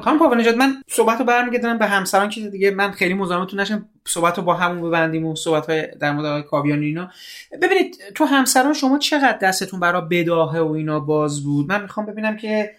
خانم 0.00 0.18
پاپا 0.18 0.34
نجات 0.34 0.56
من 0.56 0.82
صحبت 0.88 1.18
رو 1.18 1.24
برمیگردم 1.24 1.78
به 1.78 1.86
همسران 1.86 2.28
که 2.28 2.40
دیگه 2.40 2.70
من 2.70 2.90
خیلی 2.90 3.14
مزاحمتون 3.14 3.60
نشم. 3.60 3.88
صحبت 4.06 4.38
رو 4.38 4.44
با 4.44 4.54
همون 4.54 4.88
ببندیم 4.88 5.26
و 5.26 5.36
صحبت 5.36 5.66
های 5.66 5.86
در 6.00 6.12
مورد 6.12 6.26
آقای 6.26 6.42
کاویان 6.42 6.82
اینا. 6.82 7.10
ببینید 7.62 7.96
تو 8.14 8.24
همسران 8.24 8.72
شما 8.72 8.98
چقدر 8.98 9.38
دستتون 9.42 9.80
برای 9.80 10.02
بداهه 10.10 10.60
و 10.60 10.72
اینا 10.72 11.00
باز 11.00 11.44
بود؟ 11.44 11.68
من 11.68 11.82
می‌خوام 11.82 12.06
ببینم 12.06 12.36
که 12.36 12.70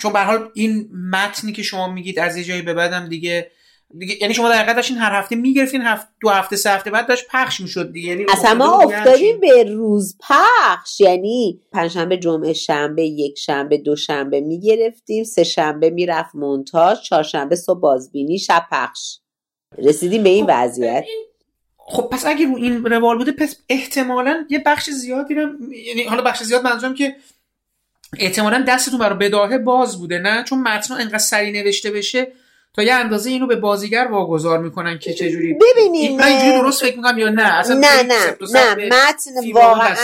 چون 0.00 0.12
به 0.12 0.20
حال 0.20 0.48
این 0.54 0.88
متنی 1.12 1.52
که 1.52 1.62
شما 1.62 1.92
میگید 1.92 2.18
از 2.18 2.36
یه 2.36 2.44
جایی 2.44 2.62
به 2.62 2.74
بعدم 2.74 3.08
دیگه 3.08 3.50
دیگه 3.98 4.16
یعنی 4.20 4.34
شما 4.34 4.48
در 4.48 4.54
حقیقت 4.54 4.76
داشتین 4.76 4.96
هر 4.96 5.12
هفته 5.12 5.36
می‌گرفتین 5.36 5.82
هفت 5.82 6.08
دو 6.20 6.28
هفته 6.28 6.56
سه 6.56 6.70
هفته 6.70 6.90
بعد 6.90 7.06
داشت 7.08 7.26
پخش 7.30 7.60
می‌شد 7.60 7.92
دیگه. 7.92 8.08
یعنی 8.08 8.26
اصلا 8.28 8.54
ما 8.54 8.80
افتادیم 8.80 9.40
به 9.40 9.64
روز 9.64 10.18
پخش. 10.28 11.00
یعنی 11.00 11.60
پنجشنبه 11.72 12.16
جمعه 12.16 12.52
شنبه 12.52 13.04
یک 13.04 13.38
شنبه 13.38 13.78
دو 13.78 13.96
شنبه 13.96 14.40
می‌گرفتیم 14.40 15.24
سه 15.24 15.44
شنبه 15.44 15.90
می‌رفت 15.90 16.34
مونتاژ 16.34 17.00
چهارشنبه 17.00 17.56
صبح 17.56 17.80
بازبینی 17.80 18.38
شب 18.38 18.66
پخش. 18.70 19.18
رسیدیم 19.78 20.22
به 20.22 20.28
این 20.28 20.44
خب 20.44 20.52
وضعیت. 20.54 21.04
خب 21.78 22.08
پس 22.12 22.26
اگه 22.26 22.46
رو 22.46 22.56
این 22.56 22.84
روال 22.84 23.18
بوده 23.18 23.32
پس 23.32 23.56
احتمالا 23.68 24.46
یه 24.50 24.58
بخش 24.66 24.90
زیادی 24.90 25.34
یعنی 25.86 26.02
حالا 26.02 26.22
بخش 26.22 26.42
زیاد 26.42 26.64
منظورم 26.64 26.94
که 26.94 27.16
احتمالا 28.18 28.64
دستتون 28.68 28.98
برای 28.98 29.28
بداهه 29.28 29.58
باز 29.58 29.98
بوده 29.98 30.18
نه؟ 30.18 30.44
چون 30.44 30.62
متن 30.62 30.94
انقدر 30.94 31.18
سری 31.18 31.52
نوشته 31.52 31.90
بشه 31.90 32.32
تا 32.74 32.82
یه 32.82 32.94
اندازه 32.94 33.30
اینو 33.30 33.46
به 33.46 33.56
بازیگر 33.56 34.08
واگذار 34.10 34.58
می‌کنن 34.58 34.98
که 34.98 35.14
چجوری 35.14 35.54
ببینیم. 35.54 36.16
من 36.16 36.26
اینجوری 36.26 36.52
درست 36.52 36.82
فکر 36.82 36.96
می‌کنم 36.96 37.18
یا 37.18 37.28
نه؟ 37.28 37.58
اصلا 37.58 37.74
نه 37.74 38.02
نه 38.02 38.34
نه. 38.52 38.86
متن 38.86 39.52
واقعا 39.52 39.96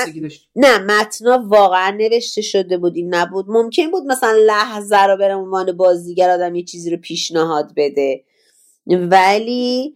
نه 0.56 0.78
متن 0.78 1.42
واقعا 1.42 1.90
نوشته 1.90 2.42
شده 2.42 2.78
بود 2.78 2.96
این 2.96 3.14
نبود. 3.14 3.44
ممکن 3.48 3.90
بود 3.90 4.06
مثلا 4.06 4.32
لحظه 4.46 5.02
رو 5.02 5.16
برم 5.16 5.38
عنوان 5.38 5.72
بازیگر 5.72 6.30
آدم 6.30 6.54
یه 6.54 6.62
چیزی 6.62 6.90
رو 6.90 6.96
پیشنهاد 6.96 7.72
بده. 7.76 8.24
ولی 8.86 9.94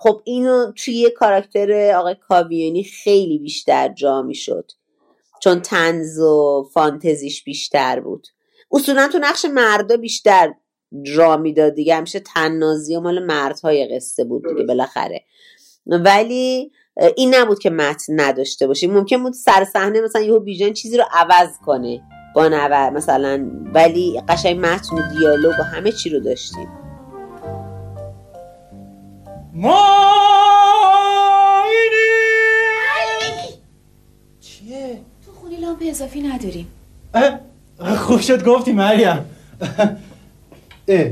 خب 0.00 0.20
اینو 0.24 0.72
توی 0.72 1.10
کاراکتر 1.10 1.92
آقای 1.96 2.16
کاویانی 2.28 2.84
خیلی 2.84 3.38
بیشتر 3.38 3.88
جا 3.88 4.22
می‌شد. 4.22 4.70
چون 5.40 5.60
تنز 5.60 6.18
و 6.18 6.68
فانتزیش 6.74 7.44
بیشتر 7.44 8.00
بود. 8.00 8.26
اصولا 8.72 9.08
تو 9.08 9.18
نقش 9.18 9.44
مردا 9.44 9.96
بیشتر 9.96 10.52
را 11.16 11.36
می‌داد 11.36 11.74
دیگه. 11.74 11.96
همیشه 11.96 12.20
تنازی 12.20 12.96
و 12.96 13.00
مال 13.00 13.24
مردهای 13.24 13.96
قصه 13.96 14.24
بود 14.24 14.48
دیگه 14.48 14.64
بالاخره. 14.64 15.24
ولی 15.86 16.72
این 17.16 17.34
نبود 17.34 17.58
که 17.58 17.70
متن 17.70 18.20
نداشته 18.20 18.66
باشیم 18.66 18.92
ممکن 18.92 19.22
بود 19.22 19.32
سر 19.32 19.66
صحنه 19.72 20.00
مثلا 20.00 20.22
یهو 20.22 20.40
بیژن 20.40 20.72
چیزی 20.72 20.96
رو 20.96 21.04
عوض 21.12 21.48
کنه. 21.66 22.02
با 22.34 22.48
نور 22.48 22.90
مثلا 22.90 23.50
ولی 23.74 24.22
قشنگ 24.28 24.58
متن 24.58 24.96
و 24.96 25.18
دیالوگ 25.18 25.60
و 25.60 25.62
همه 25.62 25.92
چی 25.92 26.10
رو 26.10 26.20
داشتیم. 26.20 26.68
ما 29.54 29.98
چیه؟ 34.40 34.98
تو 35.26 35.32
خونه 35.32 35.60
لامپ 35.60 35.82
اضافی 35.82 36.20
نداریم. 36.20 36.66
خوب 37.96 38.20
شد 38.20 38.44
گفتی 38.44 38.72
مریم. 38.72 39.24
اه. 40.88 41.10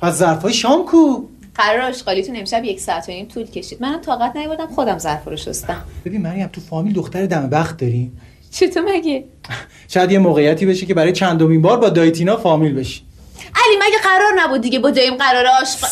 پس 0.00 0.14
ظرفای 0.14 0.52
شام 0.52 0.84
کو. 0.84 1.24
قرار 1.54 1.80
آشغالیتون 1.80 2.36
امشب 2.36 2.64
یک 2.64 2.80
ساعت 2.80 3.08
و 3.08 3.12
نیم 3.12 3.28
طول 3.28 3.46
کشید. 3.46 3.82
منم 3.82 4.00
طاقت 4.00 4.36
نیاوردم 4.36 4.66
خودم 4.66 4.98
ظرف 4.98 5.28
رو 5.28 5.36
شستم. 5.36 5.84
ببین 6.04 6.22
مریم 6.22 6.46
تو 6.46 6.60
فامیل 6.60 6.92
دختر 6.92 7.26
دم 7.26 7.50
بخت 7.50 7.76
داریم 7.76 8.20
چطور 8.50 8.82
مگه؟ 8.82 9.24
شاید 9.88 10.12
یه 10.12 10.18
موقعیتی 10.18 10.66
بشه 10.66 10.86
که 10.86 10.94
برای 10.94 11.12
چندمین 11.12 11.62
بار 11.62 11.76
با 11.76 11.88
دایتینا 11.88 12.36
فامیل 12.36 12.74
بشی. 12.74 13.02
علی 13.38 13.76
مگه 13.76 13.98
قرار 14.02 14.32
نبود 14.36 14.60
دیگه 14.60 14.78
با 14.78 14.90
دایم 14.90 15.14
قرار 15.14 15.46
عشق 15.62 15.88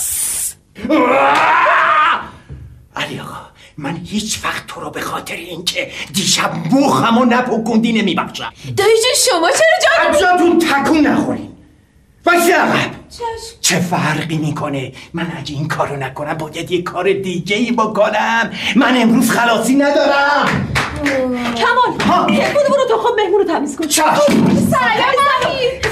علی 2.97 3.21
آقا 3.21 3.37
من 3.77 3.97
هیچ 4.05 4.45
وقت 4.45 4.67
تو 4.67 4.81
رو 4.81 4.91
به 4.91 5.01
خاطر 5.01 5.35
اینکه 5.35 5.91
دیشب 6.15 6.51
مخمو 6.73 7.25
نپکندی 7.25 7.93
نمیبخشم. 7.93 8.53
دایی 8.77 8.95
جون 8.95 9.15
شما 9.31 9.51
چرا 9.51 10.21
جان 10.21 10.59
تکون 10.59 11.07
نخورین. 11.07 11.52
وایسی 12.27 12.53
عقب 12.53 12.91
چشم. 13.11 13.59
چه 13.61 13.81
فرقی 13.81 14.39
می‌کنه؟ 14.39 14.93
من 15.13 15.33
اگه 15.39 15.55
این 15.55 15.69
کارو 15.69 15.97
نکنم 15.97 16.35
باید 16.35 16.71
یه 16.71 16.83
کار 16.83 17.13
دیگه 17.13 17.57
ای 17.57 17.73
بکنم. 17.73 18.51
من 18.77 19.03
امروز 19.03 19.31
خلاصی 19.31 19.75
ندارم. 19.75 20.75
کمال 21.57 21.91
بودو 22.27 22.69
برو 22.69 22.89
تو 22.89 22.97
خود 22.99 23.21
مهمون 23.21 23.41
رو 23.41 23.45
تمیز 23.45 23.77
کن. 23.77 23.87
چشم. 23.87 24.13
سلام 24.71 25.15
امیر 25.47 25.83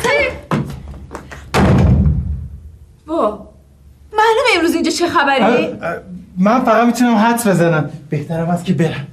وا 3.07 3.49
معلومه 4.13 4.51
امروز 4.57 4.75
اینجا 4.75 4.91
چه 4.91 5.09
خبری؟ 5.09 5.79
من 6.39 6.65
فقط 6.65 6.87
می‌تونم 6.87 7.17
حدس 7.17 7.47
بزنم. 7.47 7.91
بهترم 8.11 8.51
از 8.51 8.65
که 8.65 8.73
برم. 8.73 9.07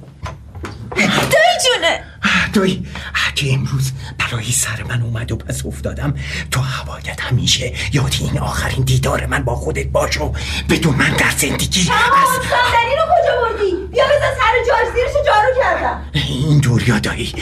دایی 0.96 1.58
جونه. 1.64 2.04
دوی 2.52 2.82
اگه 3.28 3.52
امروز 3.54 3.92
برای 4.18 4.52
سر 4.52 4.82
من 4.88 5.02
اومد 5.02 5.32
و 5.32 5.36
پس 5.36 5.66
افتادم 5.66 6.14
تو 6.50 6.60
باید 6.86 7.20
همیشه 7.20 7.72
یاد 7.92 8.14
این 8.20 8.38
آخرین 8.38 8.84
دیدار 8.84 9.26
من 9.26 9.44
با 9.44 9.54
خودت 9.54 9.86
باش 9.86 10.20
و 10.20 10.32
بدون 10.70 10.94
من 10.94 11.10
در 11.10 11.30
زندگی 11.38 11.84
کمال 11.84 12.26
صندلی 12.50 12.96
رو 12.96 13.02
کجا 13.02 13.40
بردی؟ 13.42 13.70
بیا 13.92 14.04
بزن 14.04 14.34
سر 14.38 14.64
جاش 14.68 14.94
زیرشو 14.94 15.24
جارو 15.26 15.54
کردم. 15.62 16.10
این 16.14 16.58
دوریا 16.60 16.98
دایی 16.98 17.34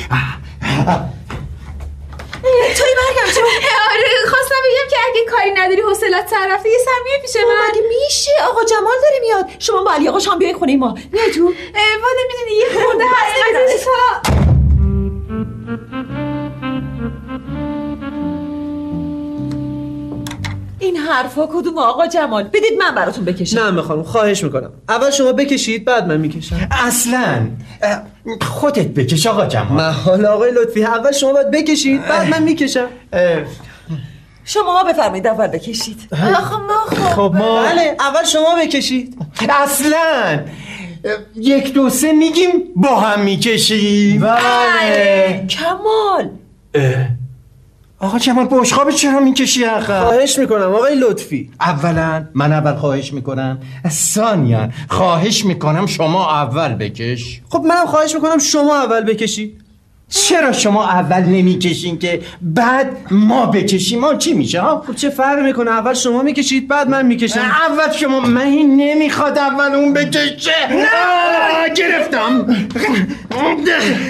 توی 2.77 2.93
برگم 2.97 3.29
آره 3.91 4.05
خواستم 4.31 4.55
بگم 4.65 4.91
که 4.91 4.97
اگه 5.07 5.21
کاری 5.31 5.51
نداری 5.51 5.81
حوصلت 5.81 6.29
سر 6.31 6.49
رفته 6.55 6.69
یه 6.69 6.79
سر 6.85 6.91
میای 7.05 7.19
پیش 7.23 7.37
من. 7.37 7.43
مگه 7.71 7.83
میشه؟ 7.89 8.31
آقا 8.49 8.65
جمال 8.65 8.97
داره 9.03 9.19
میاد. 9.21 9.47
شما 9.59 9.83
با 9.83 9.93
علی 9.93 10.09
آقا 10.09 10.19
شام 10.19 10.39
بیاین 10.39 10.59
خونه 10.59 10.77
ما. 10.77 10.99
میای 11.13 11.31
تو. 11.31 11.43
والا 12.03 12.23
می‌دونی 12.29 12.57
یه 12.61 12.67
خورده 12.85 13.05
هست. 13.05 14.56
این 20.87 20.97
حرفا 20.97 21.47
کدوم 21.47 21.79
آقا 21.79 22.07
جمال؟ 22.07 22.45
بدید 22.45 22.79
من 22.79 22.95
براتون 22.95 23.25
بکشم. 23.25 23.59
نه 23.59 23.83
خانم 23.83 24.03
خواهش 24.03 24.45
می‌کنم. 24.45 24.73
اول 24.89 25.11
شما 25.11 25.33
بکشید 25.33 25.85
بعد 25.85 26.07
من 26.07 26.17
می‌کشم. 26.17 26.69
اصلا. 26.71 27.47
خودت 28.43 28.87
بکش 28.87 29.27
آقا 29.27 29.47
جمال. 29.47 29.85
نه 29.85 29.93
حالا 29.93 30.33
آقای 30.35 30.51
لطفی 30.53 30.85
اول 30.85 31.13
شما 31.13 31.33
باید 31.33 31.51
بکشید 31.51 32.09
بعد 32.09 32.29
من 32.29 32.43
می‌کشم. 32.43 32.87
شما 34.45 34.85
بفرمایید 34.85 35.27
اول 35.27 35.47
بکشید. 35.47 36.09
آخه 36.13 36.57
ما 36.57 37.07
خب 37.11 37.35
ما 37.35 37.63
بله 37.63 37.97
اول 38.01 38.25
شما 38.25 38.57
بکشید. 38.65 39.19
اصلا. 39.49 40.41
یک 41.37 41.73
دو 41.73 41.91
سه 41.91 42.13
میگیم 42.13 42.51
با 42.77 43.01
هم 43.01 43.21
می‌کشیم. 43.21 44.21
بله. 44.21 45.47
کمال. 45.51 46.31
آقا 48.01 48.19
جمال 48.19 48.47
بشقاب 48.47 48.91
چرا 48.91 49.21
می‌کشی 49.21 49.65
عقب 49.65 50.05
خواهش 50.05 50.39
می‌کنم 50.39 50.75
آقای 50.75 50.95
لطفی. 50.95 51.51
اولا 51.61 52.27
من 52.35 52.53
اول 52.53 52.75
خواهش 52.75 53.13
می‌کنم 53.13 53.59
ثانیا 53.89 54.69
خواهش 54.89 55.45
می‌کنم 55.45 55.87
شما 55.87 56.31
اول 56.31 56.75
بکش. 56.75 57.41
خب 57.49 57.61
منم 57.61 57.87
خواهش 57.87 58.15
می‌کنم 58.15 58.39
شما 58.39 58.77
اول 58.77 59.01
بکشید 59.01 59.61
چرا 60.09 60.53
شما 60.53 60.85
اول 60.85 61.21
نمی‌کشین 61.23 61.99
که 61.99 62.23
بعد 62.43 62.97
ما 63.11 63.47
بکشیم؟ 63.47 64.01
ما 64.01 64.15
چی 64.15 64.33
میشه؟ 64.33 64.61
ها 64.61 64.85
خب 64.87 64.95
چه 64.95 65.11
فرق 65.11 65.39
می‌کنه؟ 65.39 65.71
اول 65.71 65.95
شما 65.95 66.23
می‌کشید 66.23 66.69
بعد 66.69 66.89
من 66.89 67.07
می‌کشم. 67.07 67.41
اول 67.41 67.93
شما 67.93 68.21
من 68.21 68.41
این 68.41 68.77
نمی‌خواد 68.77 69.39
اول 69.39 69.75
اون 69.75 69.93
بکشه. 69.93 70.73
نه! 70.73 71.75
گرفتم. 71.75 72.47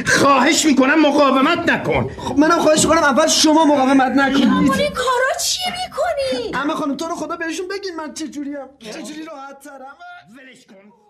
خواهش 0.06 0.64
می‌کنم 0.64 1.00
مقاومت 1.00 1.70
نکن. 1.70 2.10
خب 2.18 2.38
منم 2.38 2.58
خواهش 2.58 2.84
می‌کنم 2.84 3.02
اول 3.02 3.26
شما 3.26 3.64
مقاومت 3.64 4.12
نکنید 4.12 4.42
این 4.44 4.92
کارا 4.92 5.38
چی 5.44 5.60
می‌کنی؟ 5.70 6.52
همه 6.54 6.74
خانم 6.74 6.96
تو 6.96 7.06
رو 7.06 7.14
خدا 7.14 7.36
بهشون 7.36 7.68
بگین 7.68 7.96
من 7.96 8.14
چجوریم. 8.14 8.56
چجوری 8.80 9.24
راحت 9.24 9.60
ترم؟ 9.64 9.96
ولش 10.38 10.66
کن. 10.66 11.05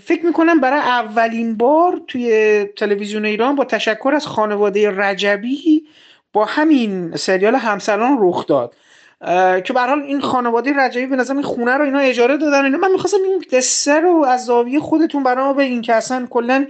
فکر 0.00 0.26
می‌کنم 0.26 0.60
برای 0.60 0.80
اولین 0.80 1.56
بار 1.56 2.00
توی 2.08 2.64
تلویزیون 2.64 3.24
ایران 3.24 3.56
با 3.56 3.64
تشکر 3.64 4.12
از 4.14 4.26
خانواده 4.26 4.90
رجبی 4.90 5.84
با 6.32 6.44
همین 6.44 7.16
سریال 7.16 7.54
همسران 7.54 8.16
رخ 8.20 8.46
داد. 8.46 8.74
که 9.64 9.72
به 9.72 9.80
حال 9.80 10.02
این 10.02 10.20
خانواده 10.20 10.72
رجبی 10.76 11.06
به 11.06 11.16
نظر 11.16 11.34
این 11.34 11.42
خونه 11.42 11.74
رو 11.74 11.84
اینا 11.84 11.98
اجاره 11.98 12.36
دادن 12.36 12.64
اینا. 12.64 12.78
من 12.78 12.92
می‌خواستم 12.92 13.22
این 13.24 13.44
قصه 13.52 14.00
رو 14.00 14.24
از 14.24 14.44
زاویه 14.44 14.80
خودتون 14.80 15.22
برای 15.22 15.44
ما 15.44 15.52
بگین 15.52 15.82
که 15.82 15.94
اصلا 15.94 16.26
کلا 16.30 16.66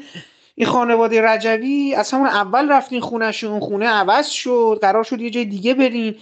این 0.54 0.66
خانواده 0.66 1.22
رجبی 1.22 1.94
از 1.94 2.10
همون 2.10 2.26
اول 2.26 2.72
رفتین 2.72 3.00
خونهشون 3.00 3.60
خونه 3.60 3.86
عوض 3.88 4.28
شد 4.28 4.78
قرار 4.82 5.04
شد 5.04 5.20
یه 5.20 5.30
جای 5.30 5.44
دیگه 5.44 5.74
برین. 5.74 6.14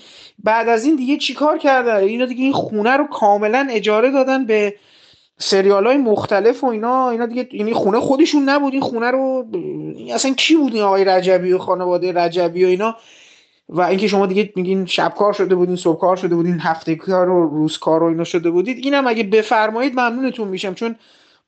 بعد 0.44 0.68
از 0.68 0.84
این 0.84 0.96
دیگه 0.96 1.16
چیکار 1.16 1.58
کردن؟ 1.58 1.96
اینا 1.96 2.24
دیگه 2.24 2.44
این 2.44 2.52
خونه 2.52 2.96
رو 2.96 3.06
کاملا 3.06 3.68
اجاره 3.70 4.10
دادن 4.10 4.46
به 4.46 4.74
سریال 5.42 5.86
های 5.86 5.96
مختلف 5.96 6.64
و 6.64 6.66
اینا 6.66 7.10
اینا 7.10 7.26
دیگه 7.26 7.48
یعنی 7.52 7.72
خونه 7.72 8.00
خودشون 8.00 8.48
نبود. 8.48 8.72
این 8.72 8.82
خونه 8.82 9.10
رو 9.10 9.46
اصلا 10.14 10.34
کی 10.34 10.56
بود 10.56 10.74
این 10.74 10.82
آقای 10.82 11.04
رجبی 11.04 11.52
و 11.52 11.58
خانواده 11.58 12.12
رجبی 12.12 12.64
و 12.64 12.68
اینا؟ 12.68 12.96
و 13.68 13.80
اینکه 13.80 14.08
شما 14.08 14.26
دیگه 14.26 14.52
میگین 14.56 14.86
شب 14.86 15.14
کار 15.18 15.32
شده 15.32 15.54
بودین 15.54 15.76
صبح 15.76 16.00
کار 16.00 16.16
شده 16.16 16.34
بودین 16.34 16.60
هفته 16.60 16.94
کار 16.94 17.28
و 17.28 17.46
روز 17.46 17.78
کار 17.78 18.02
و 18.02 18.06
اینا 18.06 18.24
شده 18.24 18.50
بودید. 18.50 18.78
اینم 18.84 19.06
اگه 19.06 19.22
بفرمایید 19.22 19.92
ممنونتون 19.92 20.48
میشم 20.48 20.74
چون 20.74 20.96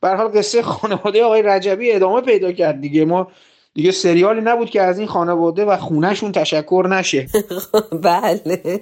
به 0.01 0.09
حال 0.09 0.29
قصه 0.29 0.63
خانواده 0.63 1.25
آقای 1.25 1.43
رجبی 1.43 1.93
ادامه 1.93 2.21
پیدا 2.21 2.53
کرد 2.53 2.81
دیگه. 2.81 3.05
ما 3.05 3.29
دیگه 3.75 3.91
سریالی 3.91 4.41
نبود 4.41 4.71
که 4.71 4.83
از 4.83 4.99
این 4.99 5.09
خانواده 5.09 5.65
و 5.65 5.77
خونهشون 5.77 6.33
تشکر 6.33 6.87
نشه. 6.91 7.27
بله. 8.03 8.81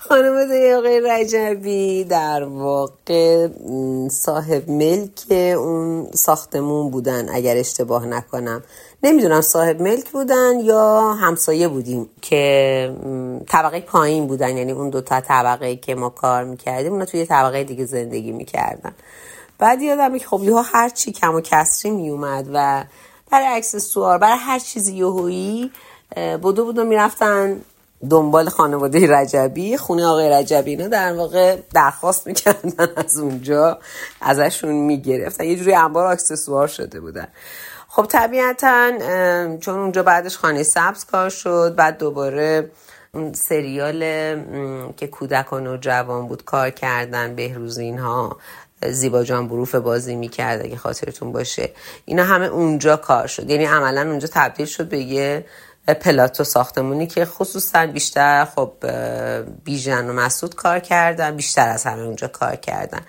خانواده 0.00 0.76
آقای 0.76 1.00
رجبی 1.00 2.04
در 2.04 2.44
واقع 2.44 3.48
صاحب 4.10 4.70
ملک 4.70 5.30
اون 5.30 6.10
ساختمون 6.12 6.90
بودن 6.90 7.28
اگر 7.32 7.56
اشتباه 7.56 8.06
نکنم. 8.06 8.62
نمی‌دونم 9.02 9.40
صاحب 9.40 9.82
ملک 9.82 10.10
بودن 10.10 10.60
یا 10.60 11.12
همسایه 11.12 11.68
بودیم 11.68 12.10
که 12.22 12.94
طبقه 13.48 13.80
پایین 13.80 14.26
بودن. 14.26 14.56
یعنی 14.56 14.72
اون 14.72 14.90
دوتا 14.90 15.20
طبقه 15.20 15.76
که 15.76 15.94
ما 15.94 16.08
کار 16.08 16.44
می‌کردیم 16.44 16.92
اونا 16.92 17.04
توی 17.04 17.26
طبقه 17.26 17.64
دیگه 17.64 17.84
زندگی 17.84 18.32
می‌کردن. 18.32 18.92
بعد 19.58 19.82
یادم 19.82 20.18
که 20.18 20.26
خب 20.26 20.40
یهو 20.44 20.62
هر 20.64 20.88
چی 20.88 21.12
کم 21.12 21.34
و 21.34 21.40
کسری 21.40 21.90
میومد 21.90 22.50
و 22.52 22.84
برای 23.30 23.46
اکسسوار 23.46 24.18
برای 24.18 24.38
هر 24.38 24.58
چیزی 24.58 24.94
یهویی 24.96 25.70
بودو 26.42 26.64
بودو 26.64 26.84
می‌رفتن 26.84 27.60
دنبال 28.10 28.48
خانواده 28.48 29.12
رجبی. 29.12 29.76
خونه 29.76 30.06
آقای 30.06 30.30
رجبی 30.30 30.70
اینا 30.70 30.88
در 30.88 31.12
واقع 31.12 31.56
درخواست 31.74 32.26
می‌کردن 32.26 32.88
از 32.96 33.18
اونجا 33.18 33.78
ازشون 34.20 34.72
می‌گرفتن. 34.72 35.44
یه 35.44 35.56
جوری 35.56 35.74
انبار 35.74 36.06
اکسسوار 36.06 36.68
شده 36.68 37.00
بودن. 37.00 37.28
خب 37.88 38.06
طبیعتا 38.06 38.92
چون 39.60 39.78
اونجا 39.78 40.02
بعدش 40.02 40.36
خانه 40.36 40.62
سبز 40.62 41.04
کار 41.04 41.30
شد 41.30 41.74
بعد 41.76 41.98
دوباره 41.98 42.70
سریال 43.34 44.00
که 44.96 45.06
کودکان 45.06 45.66
و 45.66 45.76
جوان 45.76 46.28
بود 46.28 46.44
کار 46.44 46.70
کردن 46.70 47.34
بهروز 47.34 47.78
اینها 47.78 48.36
زیبا 48.90 49.24
جان 49.24 49.48
بروف 49.48 49.74
بازی 49.74 50.16
می‌کرد 50.16 50.64
اگه 50.64 50.76
خاطرتون 50.76 51.32
باشه. 51.32 51.70
اینا 52.04 52.24
همه 52.24 52.46
اونجا 52.46 52.96
کار 52.96 53.26
شد. 53.26 53.50
یعنی 53.50 53.64
عملا 53.64 54.00
اونجا 54.00 54.28
تبدیل 54.32 54.66
شد 54.66 54.88
به 54.88 54.98
یه 54.98 55.44
پلاتو 55.94 56.44
ساختمونی 56.44 57.06
که 57.06 57.24
خصوصا 57.24 57.86
بیشتر 57.86 58.44
خب 58.44 58.72
بیژن 59.64 60.10
و 60.10 60.12
مسعود 60.12 60.54
کار 60.54 60.78
کردن 60.78 61.36
بیشتر 61.36 61.68
از 61.68 61.84
همه 61.84 62.02
اونجا 62.02 62.28
کار 62.28 62.56
کردن. 62.56 63.00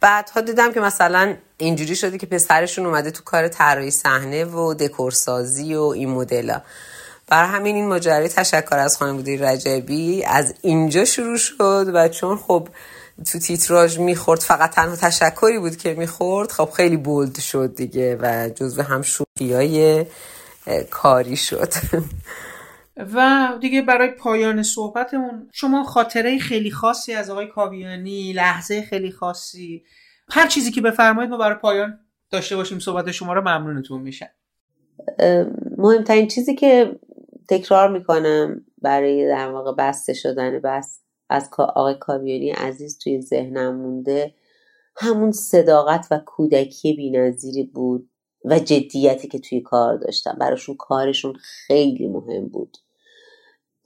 بعدها 0.00 0.40
دیدم 0.40 0.72
که 0.72 0.80
مثلا 0.80 1.34
اینجوری 1.58 1.96
شده 1.96 2.18
که 2.18 2.26
پسرشون 2.26 2.86
اومده 2.86 3.10
تو 3.10 3.22
کار 3.24 3.48
طراحی 3.48 3.90
صحنه 3.90 4.44
و 4.44 4.74
دکورسازی 4.74 5.74
و 5.74 5.82
این 5.82 6.10
مدلا 6.10 6.62
برای 7.28 7.48
همین 7.48 7.76
این 7.76 7.88
ماجرای 7.88 8.28
تشکر 8.28 8.76
از 8.76 8.96
خانواده 8.96 9.48
رجبی 9.48 10.24
از 10.24 10.54
اینجا 10.62 11.04
شروع 11.04 11.36
شد 11.36 11.90
و 11.94 12.08
چون 12.08 12.36
خب 12.36 12.68
تو 13.32 13.38
تیتراژ 13.38 13.98
می‌خورد 13.98 14.40
فقط 14.40 14.70
تنها 14.70 14.96
تشکری 14.96 15.58
بود 15.58 15.76
که 15.76 15.94
می‌خورد 15.94 16.52
خب 16.52 16.70
خیلی 16.76 16.96
بولد 16.96 17.38
شد 17.38 17.74
دیگه 17.76 18.18
و 18.20 18.48
جزو 18.48 18.82
هم 18.82 19.02
شوخی 19.02 19.52
های 19.52 20.06
کاری 20.90 21.36
شد. 21.36 21.72
و 22.96 23.48
دیگه 23.60 23.82
برای 23.82 24.10
پایان 24.10 24.62
صحبتمون 24.62 25.48
شما 25.52 25.84
خاطره 25.84 26.38
خیلی 26.38 26.70
خاصی 26.70 27.12
از 27.12 27.30
آقای 27.30 27.46
کاویانی 27.46 28.32
لحظه 28.32 28.82
خیلی 28.82 29.10
خاصی 29.10 29.84
هر 30.30 30.46
چیزی 30.46 30.70
که 30.70 30.80
بفرمایید 30.80 31.30
ما 31.30 31.36
برای 31.36 31.58
پایان 31.58 31.98
داشته 32.30 32.56
باشیم 32.56 32.78
صحبت 32.78 33.10
شما 33.10 33.32
رو 33.32 33.40
ممنونتون 33.40 34.00
میشن 34.00 34.28
مهمترین 35.78 36.28
چیزی 36.28 36.54
که 36.54 37.00
تکرار 37.48 37.90
می‌کنم 37.90 38.64
برای 38.82 39.28
در 39.28 39.48
واقع 39.48 39.72
بسته 39.78 40.14
شدن 40.14 40.58
بس 40.58 41.00
از 41.28 41.50
آقای 41.58 41.94
کاویانی 42.00 42.50
عزیز 42.50 42.98
توی 42.98 43.20
ذهنم 43.20 43.76
مونده 43.76 44.34
همون 44.96 45.32
صداقت 45.32 46.06
و 46.10 46.18
کودکی 46.26 46.92
بینظیری 46.92 47.64
بود. 47.64 48.10
و 48.44 48.58
جدیتی 48.58 49.28
که 49.28 49.38
توی 49.38 49.60
کار 49.60 49.96
داشتن 49.96 50.32
براشون 50.32 50.76
کارشون 50.76 51.32
خیلی 51.32 52.08
مهم 52.08 52.48
بود. 52.48 52.76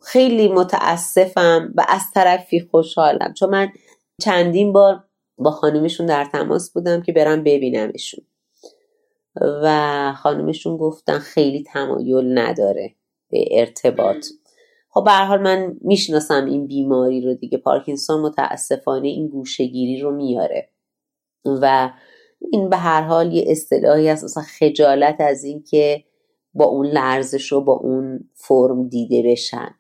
خیلی 0.03 0.49
متاسفم 0.49 1.73
و 1.75 1.85
از 1.89 2.03
طرفی 2.15 2.61
خوشحالم. 2.61 3.35
چون 3.35 3.51
من 3.51 3.69
چندین 4.23 4.73
بار 4.73 5.05
با 5.39 5.51
خانومشون 5.51 6.07
در 6.07 6.25
تماس 6.25 6.73
بودم 6.73 7.03
که 7.03 7.13
برم 7.13 7.45
ببینمشون. 7.45 8.25
و 9.41 10.13
خانومشون 10.13 10.77
گفتن 10.77 11.19
خیلی 11.19 11.63
تمایل 11.63 12.39
نداره 12.39 12.95
به 13.31 13.45
ارتباط. 13.51 14.27
خب 14.91 15.05
به 15.05 15.11
حال 15.11 15.43
من 15.43 15.77
می‌شناسم 15.81 16.45
این 16.45 16.67
بیماری 16.67 17.21
رو 17.21 17.35
دیگه. 17.35 17.59
پارکینسون 17.59 18.21
متاسفانه 18.21 19.09
این 19.09 19.29
گوشگیری 19.29 20.01
رو 20.01 20.11
میاره. 20.11 20.69
و 21.45 21.91
این 22.41 22.69
به 22.69 22.77
هر 22.77 23.03
حال 23.03 23.33
یه 23.33 23.45
اصطلاحی 23.47 24.09
هست. 24.09 24.25
مثلا 24.25 24.43
خجالت 24.43 25.17
از 25.21 25.45
اینکه 25.45 26.05
با 26.55 26.65
اون 26.65 26.87
لرزش 26.87 27.53
رو 27.53 27.61
با 27.61 27.73
اون 27.73 28.31
فرم 28.35 28.89
دیده 28.89 29.23
بشن. 29.23 29.75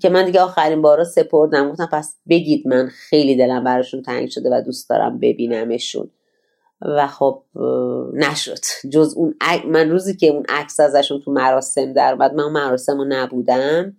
که 0.00 0.08
من 0.08 0.24
دیگه 0.24 0.40
آخرین 0.40 0.82
بارا 0.82 1.04
سپردم. 1.04 1.70
گفتم 1.70 1.88
پس 1.92 2.16
بگید 2.28 2.68
من 2.68 2.88
خیلی 2.88 3.36
دلم 3.36 3.64
براشون 3.64 4.02
تنگ 4.02 4.28
شده 4.28 4.50
و 4.50 4.60
دوست 4.60 4.90
دارم 4.90 5.18
ببینمشون. 5.18 6.10
و 6.80 7.06
خب 7.06 7.42
نشد. 8.12 8.58
جز 8.92 9.14
اون 9.16 9.34
من 9.66 9.90
روزی 9.90 10.16
که 10.16 10.26
اون 10.26 10.44
عکس 10.48 10.80
ازشون 10.80 11.20
تو 11.20 11.32
مراسم 11.32 11.92
در 11.92 12.12
اومد 12.12 12.34
من 12.34 12.52
مراسم 12.52 12.98
رو 12.98 13.04
نبودم. 13.08 13.96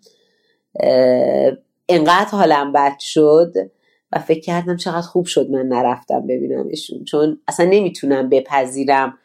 انقدر 1.89 2.29
حالم 2.31 2.73
بد 2.73 2.99
شد. 2.99 3.53
و 4.11 4.19
فکر 4.19 4.39
کردم 4.39 4.77
چقدر 4.77 5.01
خوب 5.01 5.25
شد 5.25 5.49
من 5.49 5.67
نرفتم 5.67 6.27
ببینمشون. 6.27 7.03
چون 7.03 7.41
اصلا 7.47 7.65
نمی‌تونم 7.65 8.29
بپذیرم 8.29 9.17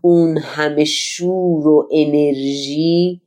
اون 0.00 0.38
همه 0.38 0.84
شور 0.84 1.68
و 1.68 1.88
انرژی 1.92 3.20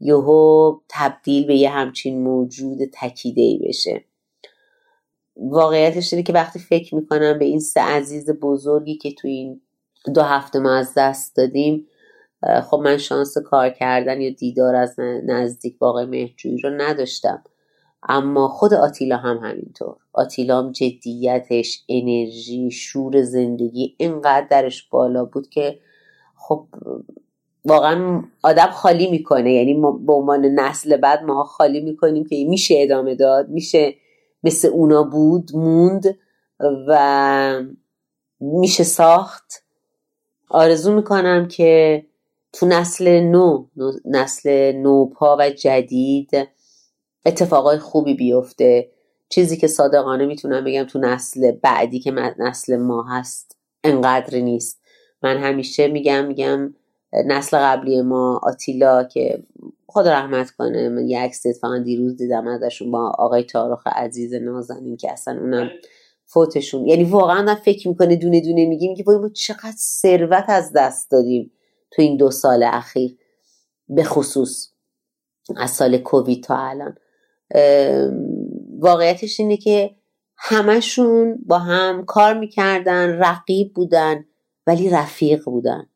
یهو 0.00 0.76
تبدیل 0.88 1.46
به 1.46 1.56
یه 1.56 1.70
همچین 1.70 2.22
موجود 2.22 2.78
تکیده 2.92 3.42
ای 3.42 3.58
بشه. 3.68 4.04
واقعیتش 5.36 6.12
اینه 6.12 6.22
که 6.22 6.32
وقتی 6.32 6.58
فکر 6.58 6.94
می‌کنم 6.94 7.38
به 7.38 7.44
این 7.44 7.60
سه 7.60 7.80
عزیز 7.80 8.30
بزرگی 8.30 8.96
که 8.96 9.12
تو 9.12 9.28
این 9.28 9.60
دو 10.14 10.22
هفته 10.22 10.58
ما 10.58 10.74
از 10.74 10.92
دست 10.96 11.36
دادیم 11.36 11.86
خب 12.70 12.76
من 12.84 12.98
شانس 12.98 13.38
کار 13.38 13.70
کردن 13.70 14.20
یا 14.20 14.30
دیدار 14.30 14.74
از 14.74 15.00
نزدیک 15.26 15.78
با 15.78 15.88
آقای 15.88 16.06
مهرجویی 16.06 16.58
رو 16.58 16.70
نداشتم. 16.70 17.44
اما 18.08 18.48
خود 18.48 18.74
آتیلا 18.74 19.16
هم 19.16 19.36
همینطور. 19.36 19.96
آتیلا 20.12 20.58
هم 20.58 20.72
جدیتش 20.72 21.84
انرژی 21.88 22.70
شور 22.70 23.22
زندگی 23.22 23.94
اینقدر 23.98 24.46
درش 24.50 24.88
بالا 24.88 25.24
بود 25.24 25.48
که 25.48 25.78
خب 26.36 26.66
واقعا 27.64 28.22
آدم 28.42 28.70
خالی 28.70 29.10
می‌کنه. 29.10 29.52
یعنی 29.52 29.74
ما 29.74 29.92
به 29.92 30.12
عنوان 30.12 30.44
نسل 30.44 30.96
بعد 30.96 31.22
ما 31.22 31.44
خالی 31.44 31.80
می‌کنیم 31.80 32.24
که 32.24 32.44
میشه 32.44 32.74
ادامه 32.78 33.14
داد 33.14 33.48
میشه 33.48 33.94
مثل 34.44 34.68
اونا 34.68 35.02
بود 35.02 35.50
موند 35.54 36.18
و 36.88 37.62
میشه 38.40 38.84
ساخت. 38.84 39.64
آرزو 40.48 40.94
می‌کنم 40.94 41.48
که 41.48 42.04
تو 42.52 42.66
نسل 42.66 43.20
نو 43.20 43.66
نسل 44.04 44.72
نوپا 44.72 45.36
و 45.40 45.50
جدید 45.50 46.30
اتفاقای 47.24 47.78
خوبی 47.78 48.14
بیفته. 48.14 48.90
چیزی 49.28 49.56
که 49.56 49.66
صادقانه 49.66 50.26
می‌تونم 50.26 50.64
بگم 50.64 50.84
تو 50.84 50.98
نسل 50.98 51.52
بعدی 51.52 52.00
که 52.00 52.10
نسل 52.38 52.76
ما 52.76 53.02
هست 53.02 53.56
انقدر 53.84 54.38
نیست. 54.38 54.80
من 55.22 55.36
همیشه 55.36 55.88
میگم 55.88 56.24
میگم 56.24 56.74
نسل 57.26 57.58
قبلی 57.58 58.02
ما 58.02 58.40
آتیلا 58.42 59.04
که 59.04 59.42
خدا 59.86 60.12
رحمت 60.12 60.50
کنه 60.50 60.88
من 60.88 61.08
یه 61.08 61.20
عکس 61.20 61.46
فقط 61.60 61.82
دیروز 61.82 62.16
دیدم 62.16 62.46
ازشون 62.46 62.90
با 62.90 63.10
آقای 63.18 63.44
تارخ 63.44 63.86
عزیز 63.86 64.34
نازنین 64.34 64.96
که 64.96 65.12
اصلا 65.12 65.40
اونم 65.40 65.70
فوتشون. 66.24 66.86
یعنی 66.86 67.04
واقعا 67.04 67.54
فکر 67.54 67.88
می‌کنه 67.88 68.16
دونه 68.16 68.40
دونه 68.40 68.66
میگیم 68.66 68.94
که 68.94 69.04
ما 69.06 69.28
چقدر 69.28 69.76
ثروت 69.76 70.44
از 70.48 70.72
دست 70.76 71.10
دادیم 71.10 71.52
تو 71.90 72.02
این 72.02 72.16
دو 72.16 72.30
سال 72.30 72.62
اخیر. 72.62 73.16
به 73.88 74.04
خصوص 74.04 74.68
از 75.56 75.70
سال 75.70 75.98
کووید 75.98 76.42
تا 76.44 76.56
الان. 76.56 76.94
واقعیتش 78.78 79.40
اینه 79.40 79.56
که 79.56 79.94
همشون 80.36 81.38
با 81.46 81.58
هم 81.58 82.04
کار 82.04 82.34
می‌کردن 82.34 83.08
رقیب 83.08 83.74
بودن 83.74 84.24
ولی 84.66 84.90
رفیق 84.90 85.44
بودن. 85.44 85.86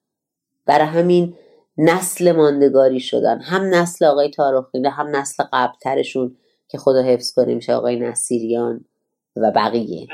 برای 0.66 0.86
همین 0.86 1.34
نسل 1.78 2.32
ماندگاری 2.32 3.00
شدن. 3.00 3.40
هم 3.40 3.74
نسل 3.74 4.04
آقای 4.04 4.30
تارخینه 4.30 4.90
هم 4.90 5.16
نسل 5.16 5.44
قبلترشون 5.52 6.36
که 6.68 6.78
خدا 6.78 7.02
حفظ 7.02 7.32
کنه 7.32 7.54
میشه 7.54 7.74
آقای 7.74 8.00
نصیریان 8.00 8.84
و 9.36 9.50
بقیه. 9.50 10.06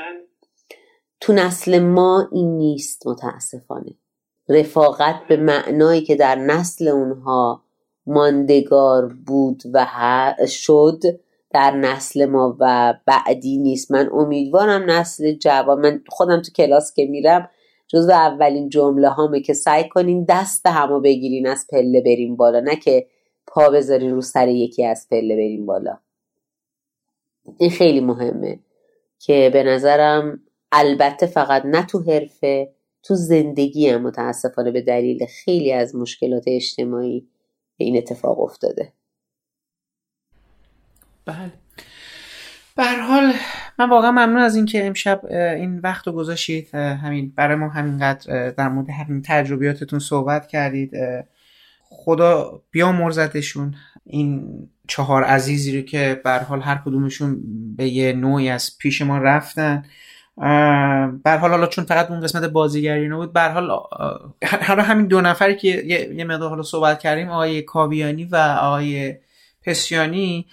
تو 1.19 1.33
نسل 1.33 1.79
ما 1.79 2.29
این 2.31 2.57
نیست 2.57 3.07
متاسفانه. 3.07 3.93
رفاقت 4.49 5.15
به 5.29 5.37
معنایی 5.37 6.01
که 6.01 6.15
در 6.15 6.35
نسل 6.35 6.87
اونها 6.87 7.63
ماندگار 8.05 9.13
بود 9.25 9.63
و 9.73 9.87
شد 10.47 10.99
در 11.53 11.71
نسل 11.71 12.25
ما 12.25 12.57
و 12.59 12.93
بعدی 13.05 13.57
نیست. 13.57 13.91
من 13.91 14.09
امیدوارم 14.13 14.91
نسل 14.91 15.33
جوان 15.33 15.79
من 15.79 16.03
خودم 16.09 16.41
تو 16.41 16.51
کلاس 16.51 16.93
که 16.93 17.05
میرم 17.05 17.49
جزو 17.87 18.11
اولین 18.11 18.69
جمله 18.69 19.09
هامه 19.09 19.41
که 19.41 19.53
سعی 19.53 19.89
کنین 19.89 20.25
دست 20.29 20.65
همو 20.65 20.99
بگیرین 20.99 21.47
از 21.47 21.67
پله 21.71 22.01
بریم 22.01 22.35
بالا 22.35 22.59
نه 22.59 22.75
که 22.75 23.07
پا 23.47 23.69
بذارین 23.69 24.11
رو 24.11 24.21
سر 24.21 24.47
یکی 24.47 24.85
از 24.85 25.07
پله 25.11 25.35
بریم 25.35 25.65
بالا. 25.65 25.97
این 27.59 27.69
خیلی 27.69 27.99
مهمه 27.99 28.59
که 29.19 29.49
به 29.53 29.63
نظرم 29.63 30.39
البته 30.71 31.25
فقط 31.25 31.65
نه 31.65 31.85
تو 31.85 31.99
حرفه 31.99 32.73
تو 33.03 33.15
زندگی 33.15 33.89
هم 33.89 34.01
متاسفانه 34.01 34.71
به 34.71 34.81
دلیل 34.81 35.25
خیلی 35.25 35.71
از 35.71 35.95
مشکلات 35.95 36.43
اجتماعی 36.47 37.27
این 37.77 37.97
اتفاق 37.97 38.39
افتاده. 38.39 38.93
بله. 41.25 41.53
به 42.75 42.83
حال 42.83 43.33
من 43.79 43.89
واقعا 43.89 44.11
ممنون 44.11 44.37
از 44.37 44.55
اینکه 44.55 44.87
امشب 44.87 45.25
این 45.31 45.79
وقت 45.79 46.07
رو 46.07 46.13
گذاشتید. 46.13 46.75
همین 46.75 47.33
برای 47.35 47.55
ما 47.55 47.69
همینقدر 47.69 48.49
در 48.49 48.69
مورد 48.69 48.89
همین 48.89 49.21
تجربیاتتون 49.25 49.99
صحبت 49.99 50.47
کردید. 50.47 50.91
خدا 51.83 52.61
بیا 52.71 52.91
مرزتشون 52.91 53.75
این 54.05 54.49
چهار 54.87 55.23
عزیزی 55.23 55.77
رو 55.77 55.85
که 55.85 56.21
به 56.23 56.31
حال 56.31 56.61
هر 56.61 56.81
کدومشون 56.85 57.41
به 57.75 57.87
یه 57.87 58.13
نوعی 58.13 58.49
از 58.49 58.77
پیش 58.77 59.01
ما 59.01 59.17
رفتن. 59.17 59.83
بر 61.23 61.37
حال 61.37 61.51
حالا 61.51 61.67
چون 61.67 61.85
فقط 61.85 62.11
اون 62.11 62.21
قسمت 62.21 62.43
بازیگری 62.43 63.07
نبود 63.07 63.33
بر 63.33 63.51
حال 63.51 63.69
حالا 64.61 64.83
همین 64.83 65.07
دو 65.07 65.21
نفری 65.21 65.55
که 65.55 65.67
یه, 65.67 66.13
یه 66.13 66.23
مقدار 66.23 66.49
حالا 66.49 66.63
صحبت 66.63 66.99
کردیم 66.99 67.29
آقای 67.29 67.61
کاویانی 67.61 68.25
و 68.25 68.35
آقای 68.35 69.15
پسیانی 69.65 70.47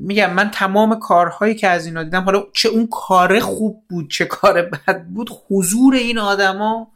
میگم 0.00 0.32
من 0.32 0.50
تمام 0.50 0.98
کارهایی 0.98 1.54
که 1.54 1.68
از 1.68 1.86
اینا 1.86 2.02
دیدم 2.02 2.22
حالا 2.22 2.42
چه 2.54 2.68
اون 2.68 2.86
کار 2.86 3.40
خوب 3.40 3.84
بود 3.88 4.10
چه 4.10 4.24
کار 4.24 4.62
بد 4.62 5.04
بود 5.04 5.30
حضور 5.48 5.94
این 5.94 6.18
آدما 6.18 6.92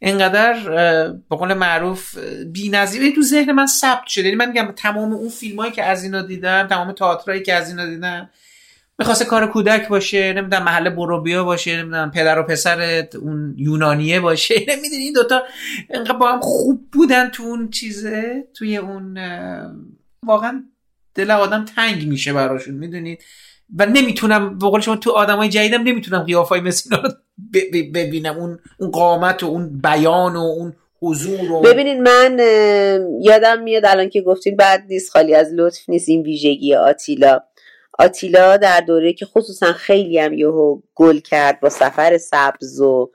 انقدر 0.00 0.54
به 1.30 1.36
قول 1.36 1.54
معروف 1.54 2.18
بی‌نظیر 2.52 3.14
تو 3.14 3.22
ذهن 3.22 3.52
من 3.52 3.66
ثبت 3.66 4.06
شده. 4.06 4.24
یعنی 4.24 4.36
من 4.36 4.48
میگم 4.48 4.72
تمام 4.76 5.12
اون 5.12 5.28
فیلمایی 5.28 5.72
که 5.72 5.84
از 5.84 6.04
اینا 6.04 6.22
دیدم 6.22 6.66
تمام 6.66 6.92
تئاترایی 6.92 7.42
که 7.42 7.54
از 7.54 7.68
اینا 7.68 7.86
دیدم 7.86 8.30
می‌خواسته 8.98 9.24
کار 9.24 9.46
کودک 9.46 9.88
باشه 9.88 10.32
نمی‌دونم 10.32 10.62
محل 10.62 10.90
بروبیا 10.90 11.44
باشه 11.44 11.76
نمی‌دونم 11.76 12.10
پدر 12.10 12.38
و 12.38 12.42
پسر 12.42 13.06
اون 13.22 13.54
یونانیه 13.56 14.20
باشه. 14.20 14.54
نمی‌دونی 14.68 15.02
این 15.02 15.12
دوتا 15.12 15.42
انقدر 15.90 16.12
با 16.12 16.32
هم 16.32 16.40
خوب 16.40 16.88
بودن 16.92 17.28
تو 17.28 17.42
اون 17.42 17.70
چیزه 17.70 18.44
توی 18.54 18.76
اون 18.76 19.18
واقعا 20.22 20.64
دل 21.14 21.30
آدم 21.30 21.64
تنگ 21.64 22.06
میشه 22.06 22.32
براشون 22.32 22.74
می‌دونید؟ 22.74 23.22
و 23.78 23.86
نمی‌تونم 23.86 24.58
به 24.58 24.66
قول 24.66 24.80
شما 24.80 24.96
تو 24.96 25.10
آدمای 25.10 25.48
جدیدم 25.48 25.82
نمی‌تونم 25.82 26.22
قیافای 26.22 26.60
مثل 26.60 26.96
رو 26.96 27.08
ببینم. 27.94 28.36
اون 28.36 28.58
اون 28.78 28.90
قامت 28.90 29.42
و 29.42 29.46
اون 29.46 29.80
بیان 29.80 30.36
و 30.36 30.40
اون 30.40 30.76
حضور 31.00 31.52
و 31.52 31.60
ببینید 31.60 31.98
من 31.98 32.38
یادم 33.20 33.62
میاد 33.62 33.84
الان 33.84 34.08
که 34.08 34.22
گفتین 34.22 34.56
بعد 34.56 34.84
نیست 34.88 35.10
خالی 35.10 35.34
از 35.34 35.52
لطف 35.54 35.88
نیست 35.88 36.08
این 36.08 36.22
ویژگی 36.22 36.74
آتیلا. 36.74 37.40
آتیلا 37.98 38.56
در 38.56 38.80
دوره 38.80 39.12
که 39.12 39.26
خصوصا 39.26 39.72
خیلی 39.72 40.18
هم 40.18 40.32
یهو 40.32 40.80
گل 40.94 41.18
کرد 41.18 41.60
با 41.60 41.68
سفر 41.68 42.18
سبز 42.18 42.80
و 42.80 43.10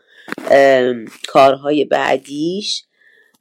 کارهای 1.28 1.86
بعدیش. 1.86 2.84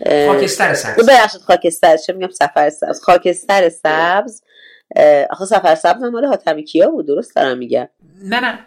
خاکستر 0.05 0.75
سبز. 0.75 1.08
ببخشید 1.08 1.41
خاکستر. 1.41 1.97
چه 1.97 2.12
میگم 2.12 2.31
سفر 2.31 2.70
سبز؟ 2.70 3.00
خاکستر 3.00 3.68
سبز. 3.68 4.42
آخه 5.31 5.44
سفر 5.44 5.75
سبز 5.75 6.02
مال 6.02 6.25
حاتمی 6.25 6.65
کیا 6.65 6.91
بود؟ 6.91 7.07
درست 7.07 7.36
دارم 7.36 7.58
میگم. 7.58 7.89
نه 8.23 8.41
نه. 8.41 8.66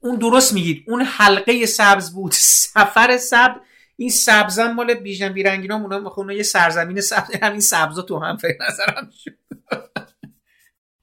اون 0.00 0.16
درست 0.16 0.52
میگید. 0.52 0.84
اون 0.88 1.02
حلقه 1.02 1.66
سبز 1.66 2.10
بود. 2.10 2.32
سفر 2.32 3.16
سبز. 3.16 3.60
این 3.96 4.10
سبزم 4.10 4.72
مال 4.72 4.94
بیژن 4.94 5.32
بیرنگینا 5.32 5.76
اونا 5.76 5.98
می‌خونه 5.98 6.36
یه 6.36 6.42
سرزمین 6.42 7.00
سبز 7.00 7.30
همین 7.42 7.60
سبزا 7.60 8.02
تو 8.02 8.18
هم 8.18 8.36
فکر 8.36 8.56
نظرم 8.68 9.10
شد. 9.24 9.30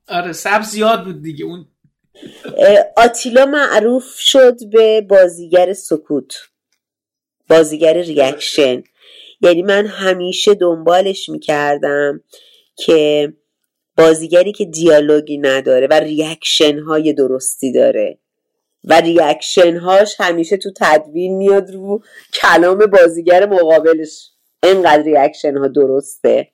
آره 0.07 0.33
سبز 0.33 0.65
زیاد 0.65 1.03
بود 1.05 1.21
دیگه. 1.21 1.45
اون 1.45 1.67
آتیلا 2.97 3.45
معروف 3.45 4.05
شد 4.17 4.69
به 4.71 5.01
بازیگر 5.01 5.73
سکوت. 5.73 6.33
بازیگر 7.49 7.93
ریاکشن. 7.93 8.83
یعنی 9.41 9.61
من 9.61 9.85
همیشه 9.85 10.53
دنبالش 10.53 11.29
می‌کردم 11.29 12.21
که 12.75 13.33
بازیگری 13.97 14.51
که 14.51 14.65
دیالوگی 14.65 15.37
نداره 15.37 15.87
و 15.87 15.93
reaction 15.93 16.79
های 16.79 17.13
درستی 17.13 17.71
داره. 17.71 18.19
و 18.83 19.01
reaction 19.01 19.77
هاش 19.77 20.15
همیشه 20.19 20.57
تو 20.57 20.71
تدوین 20.75 21.37
میاد 21.37 21.71
رو 21.71 22.03
کلام 22.33 22.77
بازیگر 22.77 23.45
مقابلش. 23.45 24.31
انقدر 24.63 25.03
reaction 25.03 25.57
ها 25.57 25.67
درسته. 25.67 26.51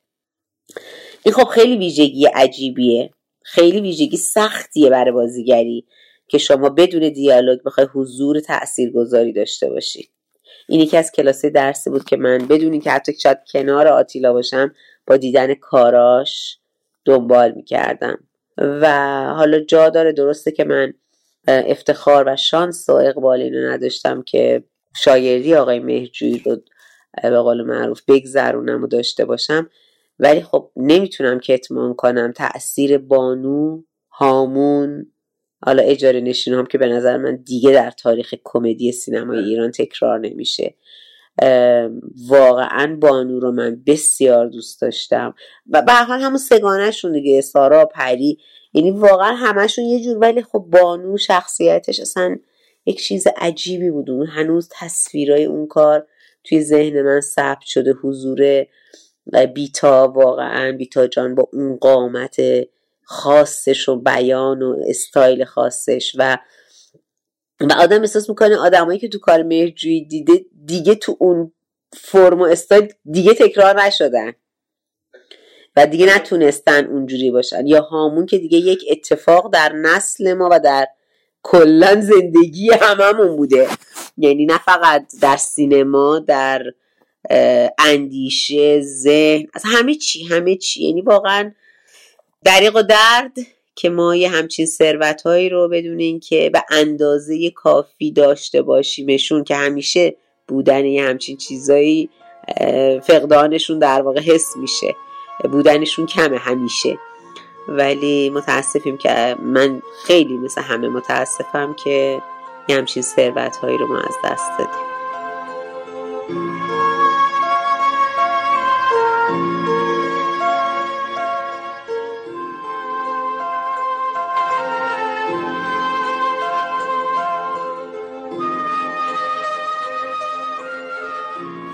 این 1.25 1.33
خب 1.33 1.43
خیلی 1.43 1.77
ویژگی 1.77 2.25
عجیبیه. 2.25 3.09
خیلی 3.43 3.81
ویژگی 3.81 4.17
سختیه 4.17 4.89
برای 4.89 5.11
بازیگری 5.11 5.85
که 6.27 6.37
شما 6.37 6.69
بدون 6.69 7.09
دیالوگ 7.09 7.59
بخوای 7.65 7.87
حضور 7.93 8.39
تاثیرگذاری 8.39 9.33
داشته 9.33 9.69
باشی. 9.69 10.12
این 10.67 10.80
یکی 10.80 10.98
از 10.98 11.11
کلاس 11.11 11.49
درسی 11.50 11.90
بود 11.90 12.03
که 12.03 12.17
من 12.17 12.38
بدون 12.38 12.72
اینکه 12.72 12.92
حتی 12.92 13.14
شاید 13.19 13.38
کنار 13.53 13.88
آتیلا 13.88 14.33
باشم 14.33 14.74
با 15.08 15.17
دیدن 15.17 15.53
کاراش 15.53 16.58
دنبال 17.06 17.51
می‌کردم. 17.51 18.27
و 18.58 18.88
حالا 19.38 19.59
جا 19.59 19.90
داره 19.90 20.11
درسته 20.11 20.51
که 20.51 20.64
من 20.64 20.93
افتخار 21.48 22.24
و 22.27 22.35
شانس 22.35 22.90
و 22.90 22.93
اقبال 22.93 23.42
اینو 23.42 23.69
نداشتم 23.69 24.22
که 24.22 24.64
شایری 24.95 25.56
آقای 25.56 25.80
مهرجویی 25.80 26.40
رو 26.45 26.58
به 27.24 27.40
قول 27.40 27.64
معروف 27.64 28.01
بگذرونم 28.08 28.83
و 28.83 28.88
داشته 28.88 29.25
باشم. 29.25 29.69
ولی 30.19 30.42
خب 30.42 30.72
نمی‌تونم 30.75 31.40
کتمان 31.40 31.93
کنم 31.93 32.32
تاثیر 32.32 32.98
بانو 32.98 33.82
هامون 34.11 35.12
حالا 35.66 35.83
اجاره 35.83 36.22
نشین 36.22 36.53
هم 36.53 36.66
که 36.66 36.77
به 36.77 36.88
نظر 36.88 37.17
من 37.17 37.35
دیگه 37.35 37.72
در 37.72 37.92
تاریخ 37.92 38.33
کمدی 38.43 38.92
سینمای 38.92 39.40
ایران 39.40 39.72
تکرار 39.72 40.19
نمیشه. 40.19 40.75
واقعا 42.27 42.98
بانو 43.01 43.40
رو 43.40 43.51
من 43.51 43.83
بسیار 43.88 44.48
دوست 44.48 44.82
داشتم. 44.82 45.35
و 45.69 45.82
به 45.82 45.93
حال 45.93 46.19
همون 46.19 46.38
سگانهشون 46.38 47.11
دیگه 47.11 47.42
سارا 47.42 47.85
پری 47.85 48.38
یعنی 48.74 48.92
واقعا 48.92 49.35
همشون 49.35 49.85
یه 49.85 50.03
جور 50.03 50.17
ولی 50.17 50.42
خب 50.42 50.59
بانو 50.59 51.17
شخصیتش 51.17 52.00
اصلا 52.00 52.38
یک 52.85 53.03
چیز 53.03 53.27
عجیبی 53.38 53.92
بود. 53.92 54.09
اون 54.09 54.27
هنوز 54.27 54.69
تصویرای 54.72 55.45
اون 55.45 55.67
کار 55.67 56.08
توی 56.43 56.61
ذهن 56.61 57.01
من 57.01 57.22
ثبت 57.22 57.61
شده 57.66 57.93
حضور 58.03 58.66
بیتا 59.53 60.08
واقعا 60.16 60.72
بیتا 60.72 61.08
جان 61.08 61.35
با 61.35 61.50
اون 61.53 61.77
قامت 61.77 62.35
خاصش 63.03 63.90
و 63.90 63.95
بیان 63.95 64.61
و 64.61 64.75
استایل 64.88 65.45
خاصش 65.45 66.15
و 66.17 66.38
و 67.61 67.73
آدم 67.73 68.01
احساس 68.01 68.30
می‌کنه 68.30 68.57
آدمایی 68.57 68.99
که 68.99 69.07
تو 69.07 69.19
کار 69.19 69.43
مهرجویی 69.43 70.06
دیده 70.06 70.45
دیگه 70.65 70.95
تو 70.95 71.17
اون 71.19 71.51
فرم 71.93 72.40
و 72.40 72.43
استایل 72.43 72.93
دیگه 73.11 73.33
تکرار 73.33 73.82
نشدن 73.83 74.33
و 75.75 75.88
دیگه 75.88 76.15
نتونستن 76.15 76.85
اونجوری 76.85 77.32
باشن 77.32 77.67
یا 77.67 77.82
هامون 77.82 78.25
که 78.25 78.38
دیگه 78.38 78.57
یک 78.57 78.85
اتفاق 78.90 79.53
در 79.53 79.73
نسل 79.73 80.33
ما 80.33 80.49
و 80.51 80.59
در 80.59 80.88
کلا 81.43 82.01
زندگی 82.01 82.72
هممون 82.72 83.35
بوده. 83.35 83.67
یعنی 84.17 84.45
نه 84.45 84.57
فقط 84.57 85.06
در 85.22 85.38
سینما 85.38 86.19
در 86.19 86.64
اندیشه 87.80 88.82
ذهن 88.82 89.45
از 89.53 89.61
همه 89.65 89.95
چی 89.95 90.23
همه 90.23 90.56
چی. 90.56 90.83
یعنی 90.83 91.01
واقعا 91.01 91.51
دریق 92.45 92.75
و 92.75 92.83
درد 92.83 93.31
که 93.75 93.89
ما 93.89 94.15
یه 94.15 94.30
همچین 94.30 94.65
ثروت 94.65 95.22
هایی 95.22 95.49
رو 95.49 95.69
بدون 95.69 95.99
اینکه 95.99 96.49
به 96.53 96.63
اندازه 96.72 97.49
کافی 97.49 98.11
داشته 98.11 98.61
باشیمشون 98.61 99.43
که 99.43 99.55
همیشه 99.55 100.15
بودن 100.47 100.85
یه 100.85 101.03
همچین 101.03 101.38
چیزایی 101.38 102.09
فقدانشون 103.03 103.80
در 103.80 104.01
واقع 104.01 104.22
حس 104.22 104.57
میشه. 104.57 104.95
بودنشون 105.51 106.05
کمه 106.05 106.38
همیشه. 106.38 106.97
ولی 107.67 108.30
متاسفیم 108.30 108.97
که 108.97 109.35
من 109.39 109.81
خیلی 110.05 110.38
مثل 110.38 110.61
همه 110.61 110.89
متاسفم 110.89 111.75
که 111.83 112.22
یه 112.67 112.75
همچین 112.75 113.03
ثروت 113.03 113.55
هایی 113.55 113.77
رو 113.77 113.88
ما 113.88 113.99
از 113.99 114.15
دست 114.25 114.51
دادیم. 114.59 114.93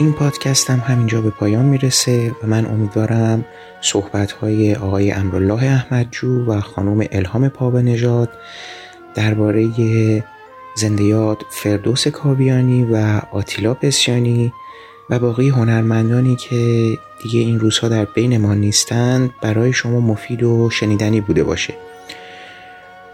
این 0.02 0.14
پادکست 0.14 0.70
هم 0.70 0.80
همینجا 0.80 1.22
به 1.22 1.30
پایان 1.30 1.66
می‌رسه 1.66 2.36
و 2.44 2.48
من 2.48 2.66
امیدوارم 2.66 3.46
صحبت 3.82 4.32
های 4.32 4.76
آقای 4.76 5.12
امرالله 5.12 5.64
احمدجو 5.64 6.46
و 6.46 6.62
خانم 6.62 7.08
الهام 7.12 7.50
پاوه 7.50 7.82
نژاد 7.82 8.30
درباره 9.16 9.70
زنده 10.76 11.04
یاد 11.04 11.46
فردوس 11.50 12.08
کاویانی 12.08 12.84
و 12.84 13.22
آتیلا 13.32 13.74
پسیانی 13.74 14.54
و 15.10 15.20
باقی 15.20 15.50
هنرمندانی 15.50 16.36
که 16.36 16.58
دیگه 17.24 17.40
این 17.40 17.60
روزها 17.60 17.88
در 17.88 18.06
بین 18.06 18.38
ما 18.38 18.54
نیستند 18.54 19.32
برای 19.42 19.74
شما 19.74 20.00
مفید 20.00 20.44
و 20.44 20.70
شنیدنی 20.70 21.22
بوده 21.22 21.44
باشه. 21.44 21.74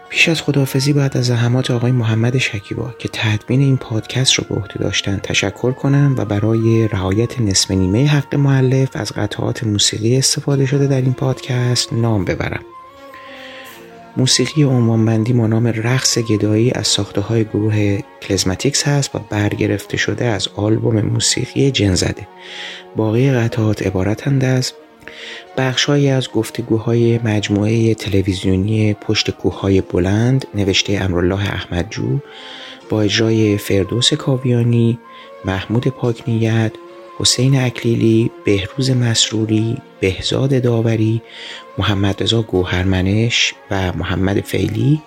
پیش 0.09 0.29
از 0.29 0.41
خداحافظی 0.41 0.93
باید 0.93 1.17
از 1.17 1.25
زحمات 1.25 1.71
آقای 1.71 1.91
محمد 1.91 2.37
شکیبا 2.37 2.93
که 2.99 3.09
تدوین 3.13 3.59
این 3.59 3.77
پادکست 3.77 4.33
رو 4.33 4.43
به 4.49 4.55
عهده 4.55 4.79
داشتن 4.79 5.17
تشکر 5.17 5.71
کنم 5.71 6.15
و 6.17 6.25
برای 6.25 6.87
رعایت 6.87 7.41
نصف 7.41 7.71
نیمه 7.71 8.07
حق 8.07 8.35
معلف 8.35 8.89
از 8.93 9.11
قطعات 9.11 9.63
موسیقی 9.63 10.17
استفاده 10.17 10.65
شده 10.65 10.87
در 10.87 11.01
این 11.01 11.13
پادکست 11.13 11.93
نام 11.93 12.25
ببرم. 12.25 12.63
موسیقی 14.17 14.63
عنوانبندی 14.63 15.33
با 15.33 15.47
نام 15.47 15.67
رقص 15.67 16.17
گدایی 16.17 16.71
از 16.71 16.87
ساخته 16.87 17.21
های 17.21 17.43
گروه 17.43 17.99
کلزماتیکس 18.21 18.87
هست 18.87 19.15
و 19.15 19.19
برگرفته 19.29 19.97
شده 19.97 20.25
از 20.25 20.47
آلبوم 20.55 21.01
موسیقی 21.01 21.71
جنزده. 21.71 22.27
باقی 22.95 23.31
قطعات 23.31 23.87
عبارتند 23.87 24.45
از 24.45 24.73
بخشهایی 25.57 26.09
از 26.09 26.31
گفتگوهای 26.31 27.19
مجموعه 27.23 27.93
تلویزیونی 27.93 28.93
پشت 28.93 29.31
کوههای 29.31 29.81
بلند 29.81 30.45
نوشته 30.55 30.99
امرالله 31.01 31.41
احمدجو 31.41 32.19
با 32.89 33.01
اجرای 33.01 33.57
فردوس 33.57 34.13
کاویانی، 34.13 34.99
محمود 35.45 35.87
پاکنیت، 35.87 36.71
حسین 37.19 37.59
اکلیلی، 37.59 38.31
بهروز 38.45 38.91
مسروری، 38.91 39.77
بهزاد 39.99 40.61
داوری، 40.63 41.21
محمد 41.77 42.23
رضا 42.23 42.41
گوهرمنش 42.41 43.53
و 43.71 43.93
محمد 43.93 44.41
فیلی. 44.41 45.01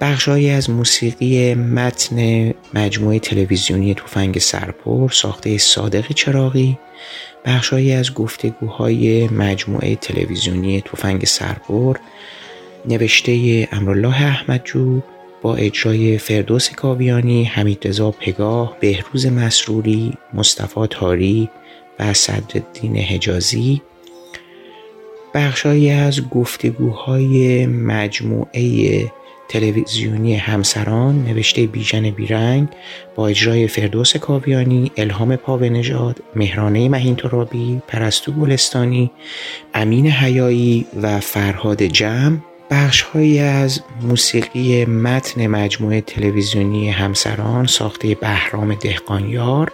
بخشهایی 0.00 0.50
از 0.50 0.70
موسیقی 0.70 1.54
متن 1.54 2.50
مجموعه 2.74 3.18
تلویزیونی 3.18 3.94
توفنگ 3.94 4.38
سرپر 4.38 5.08
ساخته 5.08 5.58
صادق 5.58 6.12
چراغی 6.12 6.78
بخشهایی 7.44 7.92
از 7.92 8.14
گفتگوهای 8.14 9.28
مجموعه 9.28 9.96
تلویزیونی 9.96 10.80
توفنگ 10.80 11.24
سرپر 11.24 11.96
نوشته 12.88 13.68
امرالله 13.72 14.22
احمدجو 14.22 15.00
با 15.42 15.56
اجرای 15.56 16.18
فردوس 16.18 16.70
کاویانی، 16.70 17.44
حمید 17.44 17.88
رضا 17.88 18.10
پگاه، 18.10 18.76
بهروز 18.80 19.26
مسروری، 19.26 20.12
مصطفی 20.34 20.86
تاری 20.90 21.48
و 21.98 22.14
صدرالدین 22.14 22.96
حجازی. 22.96 23.82
بخشهایی 25.34 25.90
از 25.90 26.28
گفتگوهای 26.28 27.66
مجموعه 27.66 29.12
تلویزیونی 29.48 30.36
همسران 30.36 31.24
نوشته 31.24 31.66
بیژن 31.66 32.10
بیرنگ 32.10 32.68
با 33.14 33.28
اجرای 33.28 33.68
فردوس 33.68 34.16
کاویانی، 34.16 34.92
الهام 34.96 35.36
پاونژاد، 35.36 36.20
مهرانه 36.36 36.88
مهین 36.88 37.16
ترابی، 37.16 37.82
پرستو 37.88 38.32
گلستانی، 38.32 39.10
امین 39.74 40.06
حیایی 40.06 40.86
و 41.02 41.20
فرهاد 41.20 41.86
جم 42.72 42.78
بخشهایی 42.78 43.38
از 43.38 43.80
موسیقی 44.02 44.84
متن 44.84 45.46
مجموعه 45.46 46.00
تلویزیونی 46.00 46.90
همسران 46.90 47.66
ساخته 47.66 48.14
بهرام 48.14 48.74
دهقانیار 48.74 49.72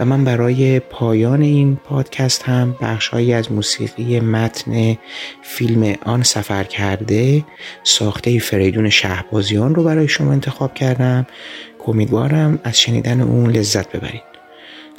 و 0.00 0.04
من 0.04 0.24
برای 0.24 0.80
پایان 0.80 1.42
این 1.42 1.76
پادکست 1.76 2.42
هم 2.42 2.76
بخشهایی 2.80 3.32
از 3.32 3.52
موسیقی 3.52 4.20
متن 4.20 4.96
فیلم 5.42 5.96
آن 6.02 6.22
سفر 6.22 6.64
کرده 6.64 7.44
ساخته 7.84 8.38
فریدون 8.38 8.90
شهبازیان 8.90 9.74
رو 9.74 9.84
برای 9.84 10.08
شما 10.08 10.32
انتخاب 10.32 10.74
کردم. 10.74 11.26
امیدوارم 11.86 12.58
از 12.64 12.80
شنیدن 12.80 13.20
اون 13.20 13.50
لذت 13.50 13.92
ببرید. 13.92 14.33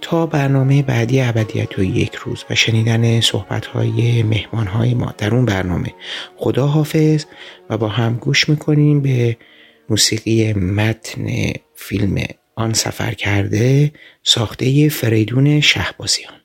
تا 0.05 0.25
برنامه 0.25 0.83
بعدی 0.83 1.21
ابدیت 1.21 1.79
و 1.79 1.83
یک 1.83 2.15
روز 2.15 2.43
و 2.49 2.55
شنیدن 2.55 3.21
صحبت 3.21 3.65
های 3.65 4.23
مهمان 4.23 4.67
های 4.67 4.93
ما 4.93 5.13
در 5.17 5.35
اون 5.35 5.45
برنامه. 5.45 5.93
خدا 6.37 6.67
حافظ 6.67 7.25
و 7.69 7.77
با 7.77 7.87
هم 7.87 8.15
گوش 8.15 8.49
می‌کنیم 8.49 9.01
به 9.01 9.37
موسیقی 9.89 10.53
متن 10.53 11.27
فیلم 11.75 12.23
آن 12.55 12.73
سفر 12.73 13.13
کرده 13.13 13.91
ساخته 14.23 14.89
فریدون 14.89 15.61
شهبازیان. 15.61 16.44